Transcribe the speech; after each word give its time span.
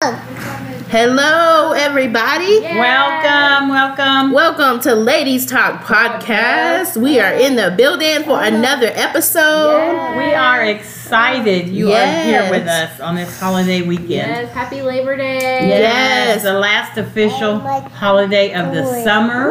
Hello, 0.00 1.72
everybody. 1.72 2.60
Welcome, 2.60 3.68
welcome. 3.68 4.30
Welcome 4.30 4.78
to 4.82 4.94
Ladies 4.94 5.44
Talk 5.44 5.82
Podcast. 5.82 6.96
We 6.96 7.18
are 7.18 7.32
in 7.34 7.56
the 7.56 7.74
building 7.76 8.22
for 8.22 8.40
another 8.40 8.92
episode. 8.94 10.16
We 10.16 10.32
are 10.34 10.62
excited 10.64 11.70
you 11.70 11.88
Yes. 11.88 11.98
are 12.08 12.30
here 12.30 12.50
with 12.60 12.68
us 12.68 13.00
on 13.00 13.16
this 13.16 13.40
holiday 13.40 13.82
weekend. 13.82 14.08
Yes, 14.30 14.52
happy 14.54 14.82
Labor 14.82 15.16
Day. 15.16 15.66
Yes. 15.68 16.44
the 16.44 16.52
last 16.52 16.96
official 16.96 17.60
oh 17.64 17.80
holiday 17.92 18.52
of 18.54 18.72
the 18.72 19.02
summer. 19.02 19.50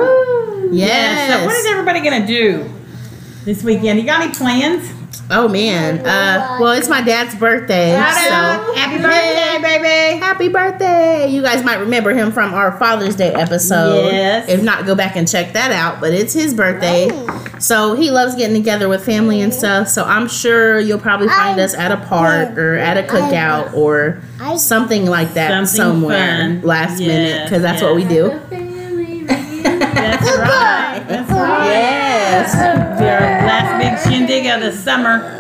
Yes. 0.72 1.30
So 1.42 1.46
what 1.46 1.58
is 1.58 1.66
everybody 1.66 2.00
gonna 2.00 2.26
do 2.26 2.72
this 3.44 3.66
weekend? 3.66 4.00
You 4.00 4.06
got 4.06 4.22
any 4.22 4.34
plans? 4.34 4.94
Oh 5.30 5.50
man. 5.50 6.00
Uh, 6.06 6.58
well, 6.62 6.72
it's 6.72 6.88
my 6.88 7.02
dad's 7.02 7.36
birthday, 7.36 7.92
so 7.92 8.74
Happy 8.76 9.02
birthday, 9.02 9.62
baby! 9.62 10.20
happy 10.20 10.48
birthday! 10.48 11.28
You 11.30 11.42
guys 11.42 11.66
might 11.66 11.80
remember 11.80 12.14
him 12.14 12.32
from 12.32 12.54
our 12.54 12.78
Father's 12.80 13.16
Day 13.18 13.34
episode. 13.34 14.06
Yes. 14.06 14.48
If 14.48 14.64
not, 14.64 14.86
go 14.86 14.96
back 14.96 15.18
and 15.18 15.28
check 15.28 15.52
that 15.54 15.72
out. 15.72 16.00
But 16.00 16.14
it's 16.14 16.32
his 16.34 16.54
birthday, 16.54 17.10
so 17.60 17.94
he 17.94 18.10
loves 18.10 18.36
getting 18.36 18.56
together 18.56 18.88
with 18.88 19.04
family 19.06 19.42
and 19.42 19.54
stuff. 19.54 19.90
So 19.90 20.06
I'm 20.06 20.30
sure 20.30 20.80
you'll 20.80 20.98
probably 21.00 21.28
find 21.28 21.60
us 21.60 21.74
at 21.74 21.92
a 21.92 21.98
park 21.98 22.58
or 22.58 22.76
at 22.76 22.96
a 22.98 23.04
cookout 23.04 23.74
or 23.74 24.22
something 24.58 25.08
like 25.08 25.34
that 25.34 25.50
Something 25.50 25.76
somewhere 25.76 26.38
fun. 26.38 26.62
last 26.62 27.00
minute 27.00 27.44
because 27.44 27.62
that's 27.62 27.82
what 27.82 27.96
we 27.96 28.06
do. 28.06 28.40
The 30.32 30.38
family 30.38 30.50
reunion. 30.50 31.08
That's 31.08 31.08
right. 31.08 31.08
That's 31.08 31.32
right. 31.32 31.66
Yes. 31.68 32.54
It's 32.54 33.02
our 33.02 33.48
last 33.48 34.04
big 34.06 34.12
shindig 34.14 34.46
of 34.48 34.62
the 34.62 34.72
summer. 34.72 35.34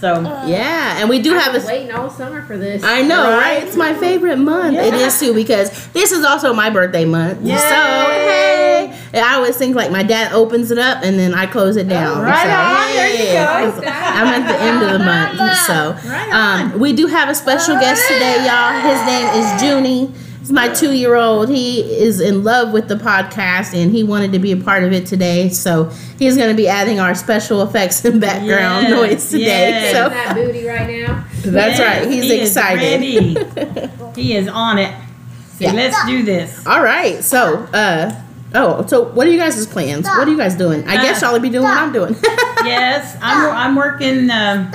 So 0.00 0.22
Yeah, 0.46 0.98
and 1.00 1.08
we 1.08 1.20
do 1.20 1.32
have 1.34 1.48
I've 1.56 1.56
a. 1.56 1.58
been 1.58 1.66
waiting 1.66 1.92
all 1.92 2.08
summer 2.08 2.42
for 2.42 2.56
this. 2.56 2.84
I 2.84 3.02
know, 3.02 3.30
right? 3.32 3.38
Right? 3.38 3.62
It's 3.64 3.74
my 3.74 3.94
favorite 3.94 4.36
month. 4.36 4.76
It 4.78 4.94
Yeah. 4.94 5.06
is 5.06 5.18
too 5.18 5.34
because 5.34 5.88
this 5.88 6.12
is 6.12 6.24
also 6.24 6.54
my 6.54 6.70
birthday 6.70 7.04
month. 7.04 7.40
Yay. 7.42 7.56
So 7.56 7.64
hey, 7.64 8.96
and 9.12 9.24
I 9.24 9.34
always 9.34 9.56
think 9.56 9.74
like 9.74 9.90
my 9.90 10.04
dad 10.04 10.32
opens 10.32 10.70
it 10.70 10.78
up 10.78 11.02
and 11.02 11.18
then 11.18 11.34
I 11.34 11.46
close 11.46 11.76
it 11.76 11.88
down. 11.88 12.22
Right 12.22 12.44
so, 12.46 12.48
on, 12.54 12.94
there 12.94 13.10
you 13.10 13.16
hey, 13.16 13.34
go. 13.34 13.72
'cause 13.72 13.82
I'm 13.88 14.26
at 14.28 14.46
the 14.46 14.60
end 14.62 14.82
of 14.84 14.92
the 14.92 14.98
month, 15.00 15.56
so 15.66 15.96
Right 16.08 16.32
um, 16.32 16.78
we 16.78 16.92
do 16.92 17.08
have 17.08 17.28
a 17.28 17.34
special 17.34 17.74
guest 17.80 18.00
today, 18.06 18.46
y'all. 18.46 18.78
His 18.80 19.04
name 19.04 19.28
is 19.42 19.62
Junie. 19.62 20.12
He's 20.48 20.54
my 20.54 20.68
two-year-old. 20.72 21.50
He 21.50 21.80
is 21.82 22.22
in 22.22 22.42
love 22.42 22.72
with 22.72 22.88
the 22.88 22.94
podcast 22.94 23.74
and 23.74 23.92
he 23.92 24.02
wanted 24.02 24.32
to 24.32 24.38
be 24.38 24.52
a 24.52 24.56
part 24.56 24.82
of 24.82 24.94
it 24.94 25.04
today. 25.04 25.50
So 25.50 25.90
he's 26.18 26.38
going 26.38 26.48
to 26.48 26.54
be 26.56 26.66
adding 26.66 26.98
our 27.00 27.14
special 27.14 27.60
effects 27.60 28.02
and 28.06 28.18
background 28.18 28.88
Yes, 28.88 28.90
noise 28.90 29.30
today. 29.30 29.42
yes. 29.44 29.92
So 29.94 30.08
that 30.08 30.34
booty 30.34 30.66
right 30.66 30.88
now. 30.88 31.22
that's 31.44 31.78
Yes, 31.78 31.80
right. 31.80 32.10
He's 32.10 32.24
he 32.24 32.40
excited. 32.40 33.02
he 34.16 34.34
is 34.34 34.48
on 34.48 34.78
it. 34.78 34.94
So 35.58 35.64
Yeah. 35.64 35.72
let's 35.72 36.06
do 36.06 36.22
this. 36.22 36.64
All 36.66 36.82
right. 36.84 37.22
So, 37.24 37.56
uh, 37.74 38.14
oh, 38.54 38.86
so 38.86 39.02
what 39.02 39.26
are 39.26 39.30
you 39.30 39.38
guys' 39.38 39.66
plans? 39.66 40.06
What 40.06 40.26
are 40.28 40.30
you 40.30 40.36
guys 40.38 40.54
doing? 40.54 40.86
I 40.88 41.02
guess 41.02 41.20
y'all 41.20 41.32
will 41.32 41.40
be 41.40 41.50
doing 41.50 41.64
what 41.64 41.76
I'm 41.76 41.92
doing. 41.92 42.14
Yes, 42.64 43.16
I'm, 43.20 43.50
I'm 43.54 43.76
working. 43.76 44.30
Um, 44.30 44.70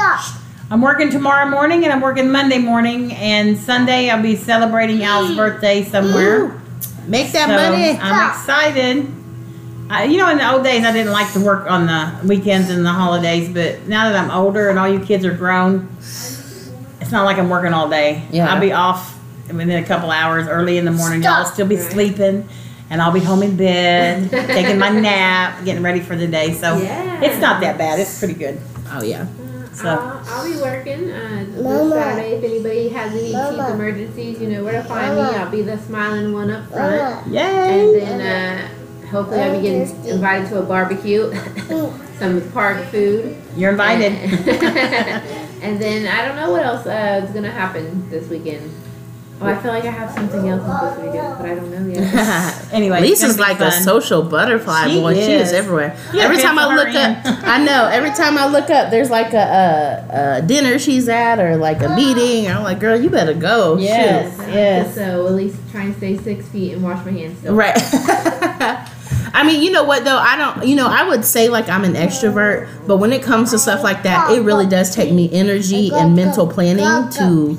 I'm 0.74 0.82
working 0.82 1.12
tomorrow 1.12 1.48
morning, 1.48 1.84
and 1.84 1.94
I'm 1.94 2.02
working 2.02 2.32
Monday 2.32 2.58
morning, 2.58 3.14
and 3.14 3.56
Sunday 3.56 4.10
I'll 4.10 4.24
be 4.24 4.36
celebrating 4.36 5.04
Al's 5.04 5.36
birthday 5.36 5.84
somewhere. 5.84 6.60
Make 7.06 7.32
that 7.34 7.48
so 7.48 7.56
money. 7.56 7.92
I'm 8.02 8.32
excited. 8.32 9.14
I, 9.92 10.06
you 10.06 10.18
know, 10.18 10.32
in 10.32 10.40
the 10.40 10.52
old 10.52 10.64
days, 10.64 10.84
I 10.84 10.92
didn't 10.92 11.12
like 11.12 11.32
to 11.34 11.42
work 11.42 11.70
on 11.70 11.86
the 11.86 12.28
weekends 12.28 12.72
and 12.72 12.84
the 12.84 12.90
holidays, 12.90 13.54
but 13.54 13.88
now 13.88 14.12
that 14.12 14.16
I'm 14.16 14.32
older 14.32 14.70
and 14.72 14.80
all 14.80 14.88
you 14.90 15.00
kids 15.00 15.24
are 15.26 15.36
grown, 15.36 15.90
it's 16.00 17.12
not 17.12 17.24
like 17.26 17.38
I'm 17.38 17.52
working 17.52 17.72
all 17.72 17.88
day. 17.88 18.24
Yeah. 18.32 18.52
I'll 18.52 18.60
be 18.60 18.72
off 18.72 19.16
within 19.50 19.70
a 19.70 19.86
couple 19.86 20.10
hours 20.10 20.48
early 20.48 20.80
in 20.80 20.86
the 20.86 20.92
morning. 20.92 21.22
Y'all 21.22 21.44
will 21.44 21.52
still 21.52 21.68
be 21.68 21.78
sleeping, 21.78 22.50
and 22.90 23.00
I'll 23.00 23.14
be 23.14 23.20
home 23.20 23.44
in 23.44 23.56
bed, 23.56 24.32
taking 24.48 24.80
my 24.80 24.90
nap, 24.90 25.64
getting 25.66 25.84
ready 25.84 26.00
for 26.00 26.16
the 26.16 26.26
day. 26.26 26.52
So 26.54 26.78
Yeah. 26.78 27.22
it's 27.22 27.40
not 27.40 27.62
that 27.62 27.78
bad. 27.78 28.00
It's 28.00 28.18
pretty 28.18 28.34
good. 28.34 28.60
Oh 28.88 29.04
yeah. 29.04 29.28
So- 29.74 29.90
I'll, 29.90 30.22
I'll 30.28 30.46
be 30.54 30.62
working 30.62 31.12
uh, 31.12 31.46
this 31.50 31.64
Mama. 31.64 31.90
Saturday. 31.92 32.32
If 32.34 32.44
anybody 32.44 32.90
has 32.90 33.12
any 33.12 33.22
teeth 33.28 33.34
Mama. 33.34 33.74
emergencies, 33.74 34.40
you 34.42 34.50
know 34.50 34.64
where 34.64 34.82
to 34.82 34.88
find 34.88 35.16
Mama. 35.16 35.32
me. 35.32 35.38
I'll 35.38 35.52
be 35.52 35.62
the 35.64 35.78
smiling 35.80 36.34
one 36.34 36.50
up 36.52 36.70
front. 36.70 36.96
Mama. 36.98 37.24
Yay! 37.30 37.42
And 37.42 38.22
then 38.22 38.22
uh, 38.22 39.08
hopefully 39.08 39.42
I'll 39.42 39.56
be 39.56 39.62
getting 39.68 40.06
invited 40.06 40.50
to 40.50 40.60
a 40.60 40.64
barbecue, 40.64 41.34
some 42.20 42.42
park 42.52 42.84
food. 42.88 43.36
You're 43.56 43.72
invited. 43.72 44.12
and 45.62 45.82
then 45.82 46.08
I 46.08 46.26
don't 46.28 46.36
know 46.36 46.52
what 46.52 46.64
else 46.64 46.86
uh, 46.86 47.22
is 47.28 47.34
gonna 47.34 47.52
happen 47.52 48.10
this 48.10 48.30
weekend. 48.30 48.70
Oh, 49.44 49.48
I 49.48 49.62
feel 49.62 49.72
like 49.72 49.84
I 49.84 49.92
have 49.92 50.12
something 50.12 50.48
else 50.48 50.64
I'm 50.64 50.80
supposed 50.80 51.00
to 51.00 51.06
be 51.06 51.12
doing, 51.12 51.36
but 51.38 51.46
I 51.46 51.56
don't 51.56 51.72
know 51.72 51.94
yet. 51.94 52.68
anyway, 52.74 53.02
Lisa's 53.02 53.36
gonna 53.36 53.54
be 53.56 53.60
like 53.60 53.74
a 53.74 53.76
social 53.84 54.24
butterfly 54.24 54.88
She 54.88 55.00
boy. 55.02 55.14
She 55.16 55.20
is 55.20 55.50
is. 55.50 55.54
everywhere. 55.54 55.98
Yeah, 56.14 56.24
every 56.24 56.38
time 56.38 56.58
I 56.58 56.74
look 56.74 56.96
up. 56.96 57.18
I 57.44 57.64
know. 57.64 57.88
Every 57.88 58.12
time 58.12 58.38
I 58.38 58.48
look 58.48 58.70
up, 58.70 58.90
there's 58.90 59.10
like 59.10 59.34
a, 59.34 59.38
a, 60.10 60.38
a 60.38 60.42
dinner 60.42 60.80
she's 60.80 61.10
at 61.10 61.40
or 61.40 61.58
like 61.58 61.82
a 61.82 61.90
meeting. 61.96 62.50
I'm 62.50 62.64
like, 62.64 62.80
girl, 62.80 63.00
you 63.00 63.10
better 63.10 63.34
go. 63.34 63.78
Yes, 63.78 64.36
Shoot. 64.38 64.48
yes. 64.54 64.96
So 64.96 65.28
at 65.28 65.34
least 65.34 65.58
try 65.72 65.84
and 65.84 65.96
stay 65.98 66.18
six 66.18 66.48
feet 66.48 66.74
and 66.74 66.84
wash 66.84 67.06
my 67.06 67.12
hands. 67.12 67.38
Still. 67.40 67.56
Right. 67.56 67.76
I 69.36 69.44
mean, 69.46 69.62
you 69.62 69.72
know 69.72 69.84
what 69.84 70.06
though? 70.06 70.18
I 70.18 70.38
don't. 70.38 70.68
You 70.68 70.76
know, 70.76 70.88
I 70.88 71.08
would 71.08 71.26
say 71.26 71.50
like 71.50 71.68
I'm 71.68 71.84
an 71.84 71.96
extrovert, 71.96 72.88
but 72.88 72.98
when 72.98 73.12
it 73.12 73.24
comes 73.24 73.50
to 73.52 73.60
stuff 73.60 73.84
like 73.84 74.04
that, 74.04 74.32
it 74.32 74.42
really 74.42 74.68
does 74.68 74.96
take 74.96 75.12
me 75.12 75.30
energy 75.34 75.92
and 75.92 76.16
mental 76.16 76.48
planning 76.48 77.10
to 77.14 77.58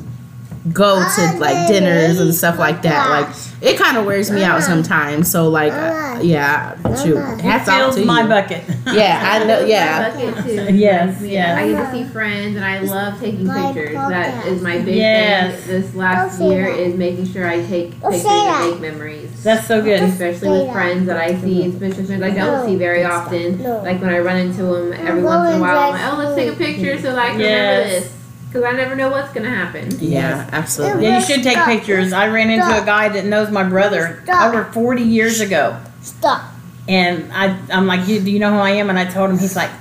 go 0.73 0.95
to 0.97 1.39
like 1.39 1.69
dinners 1.69 2.19
and 2.21 2.35
stuff 2.35 2.59
like 2.59 2.83
that. 2.83 3.11
Like 3.11 3.37
it 3.61 3.79
kind 3.79 3.97
of 3.99 4.07
wears 4.07 4.31
me 4.31 4.45
out 4.45 4.63
sometimes. 4.63 5.31
So 5.31 5.49
like, 5.49 5.73
uh, 5.73 6.21
yeah, 6.23 6.75
shoot, 7.03 7.17
hats 7.41 7.69
off 7.69 7.77
fills 7.79 7.97
to 7.97 8.05
my 8.05 8.23
you. 8.23 8.29
bucket. 8.29 8.65
Yeah, 8.95 9.21
I 9.41 9.45
know. 9.45 9.61
Yeah. 9.67 10.11
Bucket 10.11 10.45
too. 10.45 10.75
Yes, 10.75 11.21
Yeah, 11.21 11.29
yes. 11.29 11.59
I 11.59 11.69
get 11.69 11.91
to 11.93 11.93
see 12.07 12.13
friends 12.13 12.57
and 12.57 12.65
I 12.65 12.79
love 12.81 13.19
taking 13.21 13.47
pictures. 13.51 13.95
That 13.95 14.47
is 14.47 14.63
my 14.63 14.79
big 14.79 14.97
Yes. 14.97 15.61
thing 15.65 15.83
this 15.83 15.95
last 15.95 16.41
year 16.41 16.71
that. 16.71 16.79
is 16.79 16.95
making 16.95 17.27
sure 17.27 17.47
I 17.49 17.65
take 17.67 17.93
pictures 18.01 18.25
and 18.27 18.71
make 18.73 18.81
memories. 18.81 19.43
That's 19.43 19.67
so 19.67 19.83
good. 19.83 20.03
Especially 20.03 20.49
with 20.49 20.73
friends 20.73 21.07
that 21.07 21.17
I 21.19 21.39
see, 21.41 21.67
especially 21.67 22.05
friends 22.07 22.23
I 22.23 22.31
don't 22.31 22.67
see 22.67 22.77
very 22.77 23.05
often. 23.05 23.63
Like 23.63 24.01
when 24.01 24.11
I 24.11 24.19
run 24.21 24.37
into 24.39 24.63
them 24.63 24.93
every 24.93 25.23
once 25.23 25.51
in 25.51 25.59
a 25.59 25.61
while, 25.61 25.79
I'm 25.79 25.93
dress 25.93 26.03
like, 26.03 26.13
oh, 26.13 26.17
let's 26.19 26.37
take 26.37 26.53
a 26.53 26.57
picture 26.57 26.97
so 27.03 27.15
that 27.15 27.19
I 27.19 27.31
can 27.33 27.41
Yes. 27.41 27.85
remember 27.85 28.01
this. 28.01 28.24
Because 28.55 28.73
I 28.73 28.77
never 28.77 28.95
know 28.95 29.11
what's 29.11 29.33
going 29.33 29.43
to 29.43 29.51
happen. 29.51 29.99
Yeah, 29.99 30.49
absolutely. 30.53 31.03
Yeah, 31.03 31.19
you 31.19 31.27
should 31.27 31.43
take 31.43 31.55
Stop. 31.55 31.67
pictures. 31.67 32.13
I 32.13 32.29
ran 32.29 32.51
into 32.51 32.81
a 32.81 32.87
guy 32.87 33.09
that 33.09 33.25
knows 33.25 33.51
my 33.51 33.65
brother 33.65 34.21
Stop. 34.23 34.55
over 34.55 34.65
40 34.73 35.03
years 35.03 35.41
ago. 35.41 35.77
Stop. 36.03 36.53
And 36.87 37.33
I, 37.33 37.59
I'm 37.73 37.89
like, 37.89 38.07
you, 38.07 38.21
do 38.21 38.31
you 38.31 38.39
know 38.39 38.53
who 38.53 38.59
I 38.59 38.71
am? 38.71 38.91
And 38.91 38.97
I 38.97 39.07
told 39.07 39.31
him, 39.31 39.39
he's 39.39 39.57
like, 39.57 39.73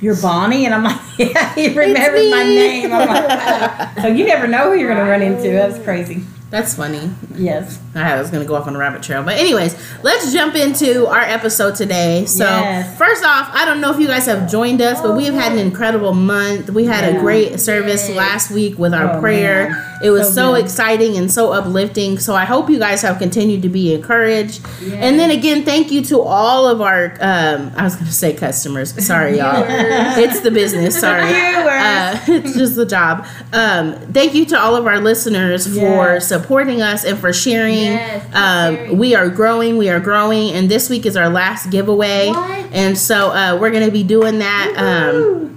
you're 0.00 0.20
Bonnie? 0.20 0.64
And 0.64 0.74
I'm 0.74 0.82
like, 0.82 1.00
yeah, 1.18 1.54
he 1.54 1.68
remembers 1.68 2.28
my 2.32 2.42
name. 2.42 2.92
I'm 2.92 3.06
like, 3.06 4.00
so 4.00 4.08
you 4.08 4.26
never 4.26 4.48
know 4.48 4.72
who 4.72 4.76
you're 4.76 4.92
going 4.92 5.04
to 5.04 5.08
run 5.08 5.22
into. 5.22 5.52
That's 5.52 5.78
crazy. 5.84 6.24
That's 6.48 6.74
funny. 6.76 7.10
Yes. 7.34 7.80
I 7.96 8.20
was 8.20 8.30
gonna 8.30 8.44
go 8.44 8.54
off 8.54 8.68
on 8.68 8.76
a 8.76 8.78
rabbit 8.78 9.02
trail, 9.02 9.22
but 9.24 9.34
anyways, 9.36 9.74
let's 10.04 10.32
jump 10.32 10.54
into 10.54 11.06
our 11.08 11.20
episode 11.20 11.74
today. 11.74 12.24
So 12.26 12.44
Yes. 12.44 12.96
first 12.96 13.24
off, 13.24 13.50
I 13.52 13.64
don't 13.64 13.80
know 13.80 13.92
if 13.92 13.98
you 13.98 14.06
guys 14.06 14.26
have 14.26 14.48
joined 14.48 14.80
us, 14.80 15.00
but 15.00 15.16
we 15.16 15.24
have 15.24 15.34
had 15.34 15.52
an 15.52 15.58
incredible 15.58 16.14
month. 16.14 16.70
We 16.70 16.84
had 16.84 17.16
a 17.16 17.18
great 17.18 17.58
service 17.58 18.06
Yes. 18.08 18.16
last 18.16 18.50
week 18.52 18.78
with 18.78 18.94
our 18.94 19.16
Oh, 19.16 19.20
prayer. 19.20 19.70
man. 19.70 19.82
It 20.02 20.10
was 20.10 20.28
So 20.28 20.46
so, 20.46 20.54
exciting 20.54 21.16
and 21.16 21.30
so 21.30 21.52
uplifting. 21.52 22.18
So 22.18 22.34
I 22.34 22.44
hope 22.44 22.70
you 22.70 22.78
guys 22.78 23.02
have 23.02 23.18
continued 23.18 23.62
to 23.62 23.68
be 23.68 23.94
encouraged. 23.94 24.64
And 24.82 25.18
then 25.18 25.30
again, 25.30 25.64
thank 25.64 25.90
you 25.90 26.02
to 26.04 26.20
all 26.20 26.68
of 26.68 26.80
our 26.80 27.16
um, 27.20 27.72
I 27.76 27.84
was 27.84 27.96
gonna 27.96 28.10
say 28.12 28.34
customers. 28.34 28.94
Sorry, 29.04 29.38
y'all. 29.38 29.64
It's 29.66 30.40
the 30.40 30.50
business. 30.50 30.98
Sorry. 31.06 31.24
Uh, 31.24 32.18
it's 32.28 32.54
just 32.54 32.76
the 32.76 32.86
job. 32.86 33.26
Um, 33.52 33.94
thank 34.12 34.34
you 34.34 34.44
to 34.46 34.58
all 34.58 34.76
of 34.76 34.86
our 34.86 35.00
listeners 35.00 35.66
for 35.66 36.20
supporting 36.20 36.82
us 36.82 37.04
and 37.04 37.18
for 37.18 37.32
sharing. 37.32 37.74
Yes, 37.74 38.34
um, 38.34 38.98
we 38.98 39.14
are 39.14 39.28
growing. 39.28 39.76
We 39.78 39.88
are 39.88 40.00
growing, 40.00 40.52
and 40.52 40.70
this 40.70 40.88
week 40.90 41.06
is 41.06 41.16
our 41.16 41.28
last 41.28 41.70
giveaway. 41.70 42.28
What? 42.28 42.72
And 42.72 42.96
so 42.98 43.30
uh, 43.30 43.58
we're 43.60 43.70
gonna 43.70 43.90
be 43.90 44.02
doing 44.02 44.38
that. 44.40 45.52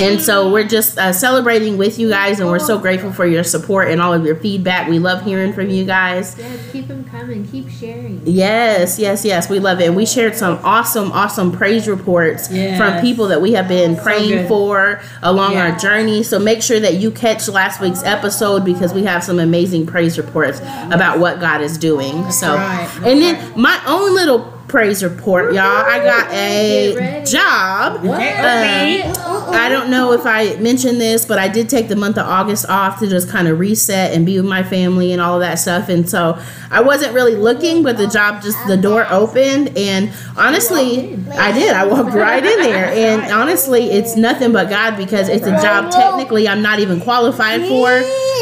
And 0.00 0.20
so 0.20 0.50
we're 0.50 0.66
just 0.66 0.98
uh, 0.98 1.12
celebrating 1.12 1.78
with 1.78 2.00
you 2.00 2.08
guys, 2.08 2.40
and 2.40 2.50
we're 2.50 2.58
so 2.58 2.78
grateful 2.78 3.12
for 3.12 3.24
your 3.24 3.44
support 3.44 3.88
and 3.90 4.00
all 4.02 4.12
of 4.12 4.24
your 4.26 4.34
feedback. 4.34 4.88
We 4.88 4.98
love 4.98 5.22
hearing 5.24 5.52
from 5.52 5.70
you 5.70 5.84
guys. 5.84 6.36
Yeah, 6.36 6.56
keep 6.72 6.88
them 6.88 7.04
coming. 7.04 7.46
Keep 7.46 7.70
sharing. 7.70 8.20
Yes, 8.24 8.98
yes, 8.98 9.24
yes. 9.24 9.48
We 9.48 9.60
love 9.60 9.80
it. 9.80 9.86
And 9.86 9.94
we 9.94 10.04
shared 10.04 10.34
some 10.34 10.58
awesome, 10.64 11.12
awesome 11.12 11.52
praise 11.52 11.86
reports 11.86 12.50
Yes. 12.50 12.76
from 12.76 13.00
people 13.02 13.28
that 13.28 13.40
we 13.40 13.52
have 13.52 13.68
been 13.68 13.94
praying 13.96 14.30
good. 14.30 14.48
for 14.48 15.00
along 15.22 15.52
Yeah. 15.52 15.70
our 15.70 15.78
journey. 15.78 16.24
So 16.24 16.40
make 16.40 16.60
sure 16.60 16.80
that 16.80 16.94
you 16.94 17.12
catch 17.12 17.46
last 17.48 17.80
week's 17.80 18.02
episode 18.02 18.64
because 18.64 18.92
we 18.92 19.04
have 19.04 19.22
some 19.22 19.38
amazing 19.38 19.86
praise 19.86 20.18
reports 20.18 20.60
about 20.90 21.20
what 21.20 21.38
God 21.38 21.60
is 21.60 21.78
doing. 21.78 22.32
So, 22.32 22.54
right. 22.56 22.88
and 23.04 23.22
then 23.22 23.52
my 23.54 23.78
own 23.86 24.12
little 24.14 24.52
praise 24.68 25.04
report, 25.04 25.54
y'all. 25.54 25.62
I 25.62 25.98
got 25.98 26.30
a 26.32 27.24
job. 27.24 28.02
What? 28.04 28.20
Uh, 28.20 29.50
I 29.50 29.68
don't 29.68 29.90
know 29.90 30.12
if 30.12 30.26
I 30.26 30.56
mentioned 30.56 31.00
this, 31.00 31.24
but 31.24 31.38
I 31.38 31.48
did 31.48 31.68
take 31.68 31.88
the 31.88 31.96
month 31.96 32.18
of 32.18 32.26
August 32.26 32.68
off 32.68 32.98
to 33.00 33.06
just 33.06 33.28
kind 33.28 33.48
of 33.48 33.58
reset 33.58 34.12
and 34.12 34.26
be 34.26 34.36
with 34.36 34.48
my 34.48 34.62
family 34.62 35.12
and 35.12 35.20
all 35.20 35.34
of 35.34 35.40
that 35.40 35.56
stuff. 35.56 35.88
And 35.88 36.08
so 36.08 36.38
I 36.70 36.80
wasn't 36.80 37.14
really 37.14 37.36
looking, 37.36 37.82
but 37.82 37.96
the 37.96 38.06
job 38.06 38.42
just 38.42 38.58
the 38.66 38.76
door 38.76 39.06
opened, 39.10 39.76
and 39.76 40.12
honestly, 40.36 41.14
I 41.32 41.52
did. 41.52 41.72
I 41.74 41.86
walked 41.86 42.14
right 42.14 42.44
in 42.44 42.58
there, 42.58 42.86
and 42.86 43.32
honestly, 43.32 43.90
it's 43.90 44.16
nothing 44.16 44.52
but 44.52 44.68
God 44.68 44.96
because 44.96 45.28
it's 45.28 45.46
a 45.46 45.52
job 45.62 45.92
technically 45.92 46.48
I'm 46.48 46.62
not 46.62 46.80
even 46.80 47.00
qualified 47.00 47.60
for. 47.66 47.88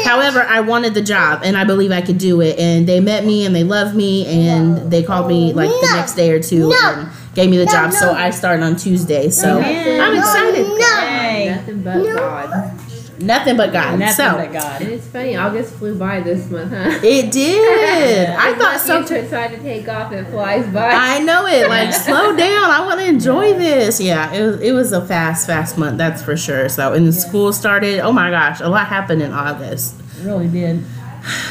However, 0.03 0.41
I 0.41 0.61
wanted 0.61 0.93
the 0.93 1.01
job, 1.01 1.41
and 1.43 1.57
I 1.57 1.63
believe 1.63 1.91
I 1.91 2.01
could 2.01 2.17
do 2.17 2.41
it. 2.41 2.59
And 2.59 2.87
they 2.87 2.99
met 2.99 3.25
me, 3.25 3.45
and 3.45 3.55
they 3.55 3.63
loved 3.63 3.95
me, 3.95 4.25
and 4.25 4.91
they 4.91 5.03
called 5.03 5.27
me 5.27 5.53
like 5.53 5.69
the 5.69 5.91
next 5.95 6.13
day 6.15 6.31
or 6.31 6.41
two. 6.41 6.71
And, 6.73 7.09
gave 7.33 7.49
me 7.49 7.57
the 7.57 7.65
job, 7.65 7.91
so 7.91 8.13
I 8.13 8.29
started 8.29 8.63
on 8.63 8.75
Tuesday. 8.75 9.29
So 9.29 9.57
Amen. 9.57 10.01
I'm 10.01 10.15
excited. 10.15 10.65
Hey. 10.81 11.55
Nothing 11.55 11.83
but 11.83 12.03
God. 12.15 12.79
Nothing 13.23 13.57
but 13.57 13.71
God. 13.71 13.99
Nothing 13.99 14.15
so 14.15 14.35
but 14.35 14.51
God. 14.51 14.81
And 14.81 14.91
it's 14.91 15.07
funny, 15.07 15.35
August 15.35 15.73
flew 15.75 15.97
by 15.97 16.19
this 16.19 16.49
month, 16.49 16.71
huh? 16.71 16.99
it 17.03 17.31
did. 17.31 18.29
I 18.37 18.53
thought 18.55 18.79
so 18.79 19.01
too. 19.05 19.27
to 19.27 19.59
take 19.61 19.87
off, 19.87 20.11
it 20.11 20.25
flies 20.27 20.71
by. 20.73 20.91
I 20.91 21.19
know 21.19 21.45
it. 21.45 21.69
Like 21.69 21.93
slow 21.93 22.35
down. 22.35 22.69
I 22.69 22.85
want 22.85 22.99
to 22.99 23.07
enjoy 23.07 23.53
this. 23.57 24.01
Yeah, 24.01 24.33
it 24.33 24.43
was. 24.43 24.61
It 24.61 24.71
was 24.73 24.91
a 24.91 25.05
fast, 25.05 25.47
fast 25.47 25.77
month. 25.77 25.97
That's 25.97 26.21
for 26.21 26.35
sure. 26.35 26.69
So, 26.69 26.93
and 26.93 27.07
the 27.07 27.13
school 27.13 27.53
started. 27.53 27.99
Oh 27.99 28.11
my 28.11 28.29
gosh, 28.29 28.59
a 28.59 28.67
lot 28.69 28.87
happened 28.87 29.21
in 29.21 29.31
August. 29.31 29.95
It 30.19 30.25
really 30.25 30.47
did. 30.47 30.83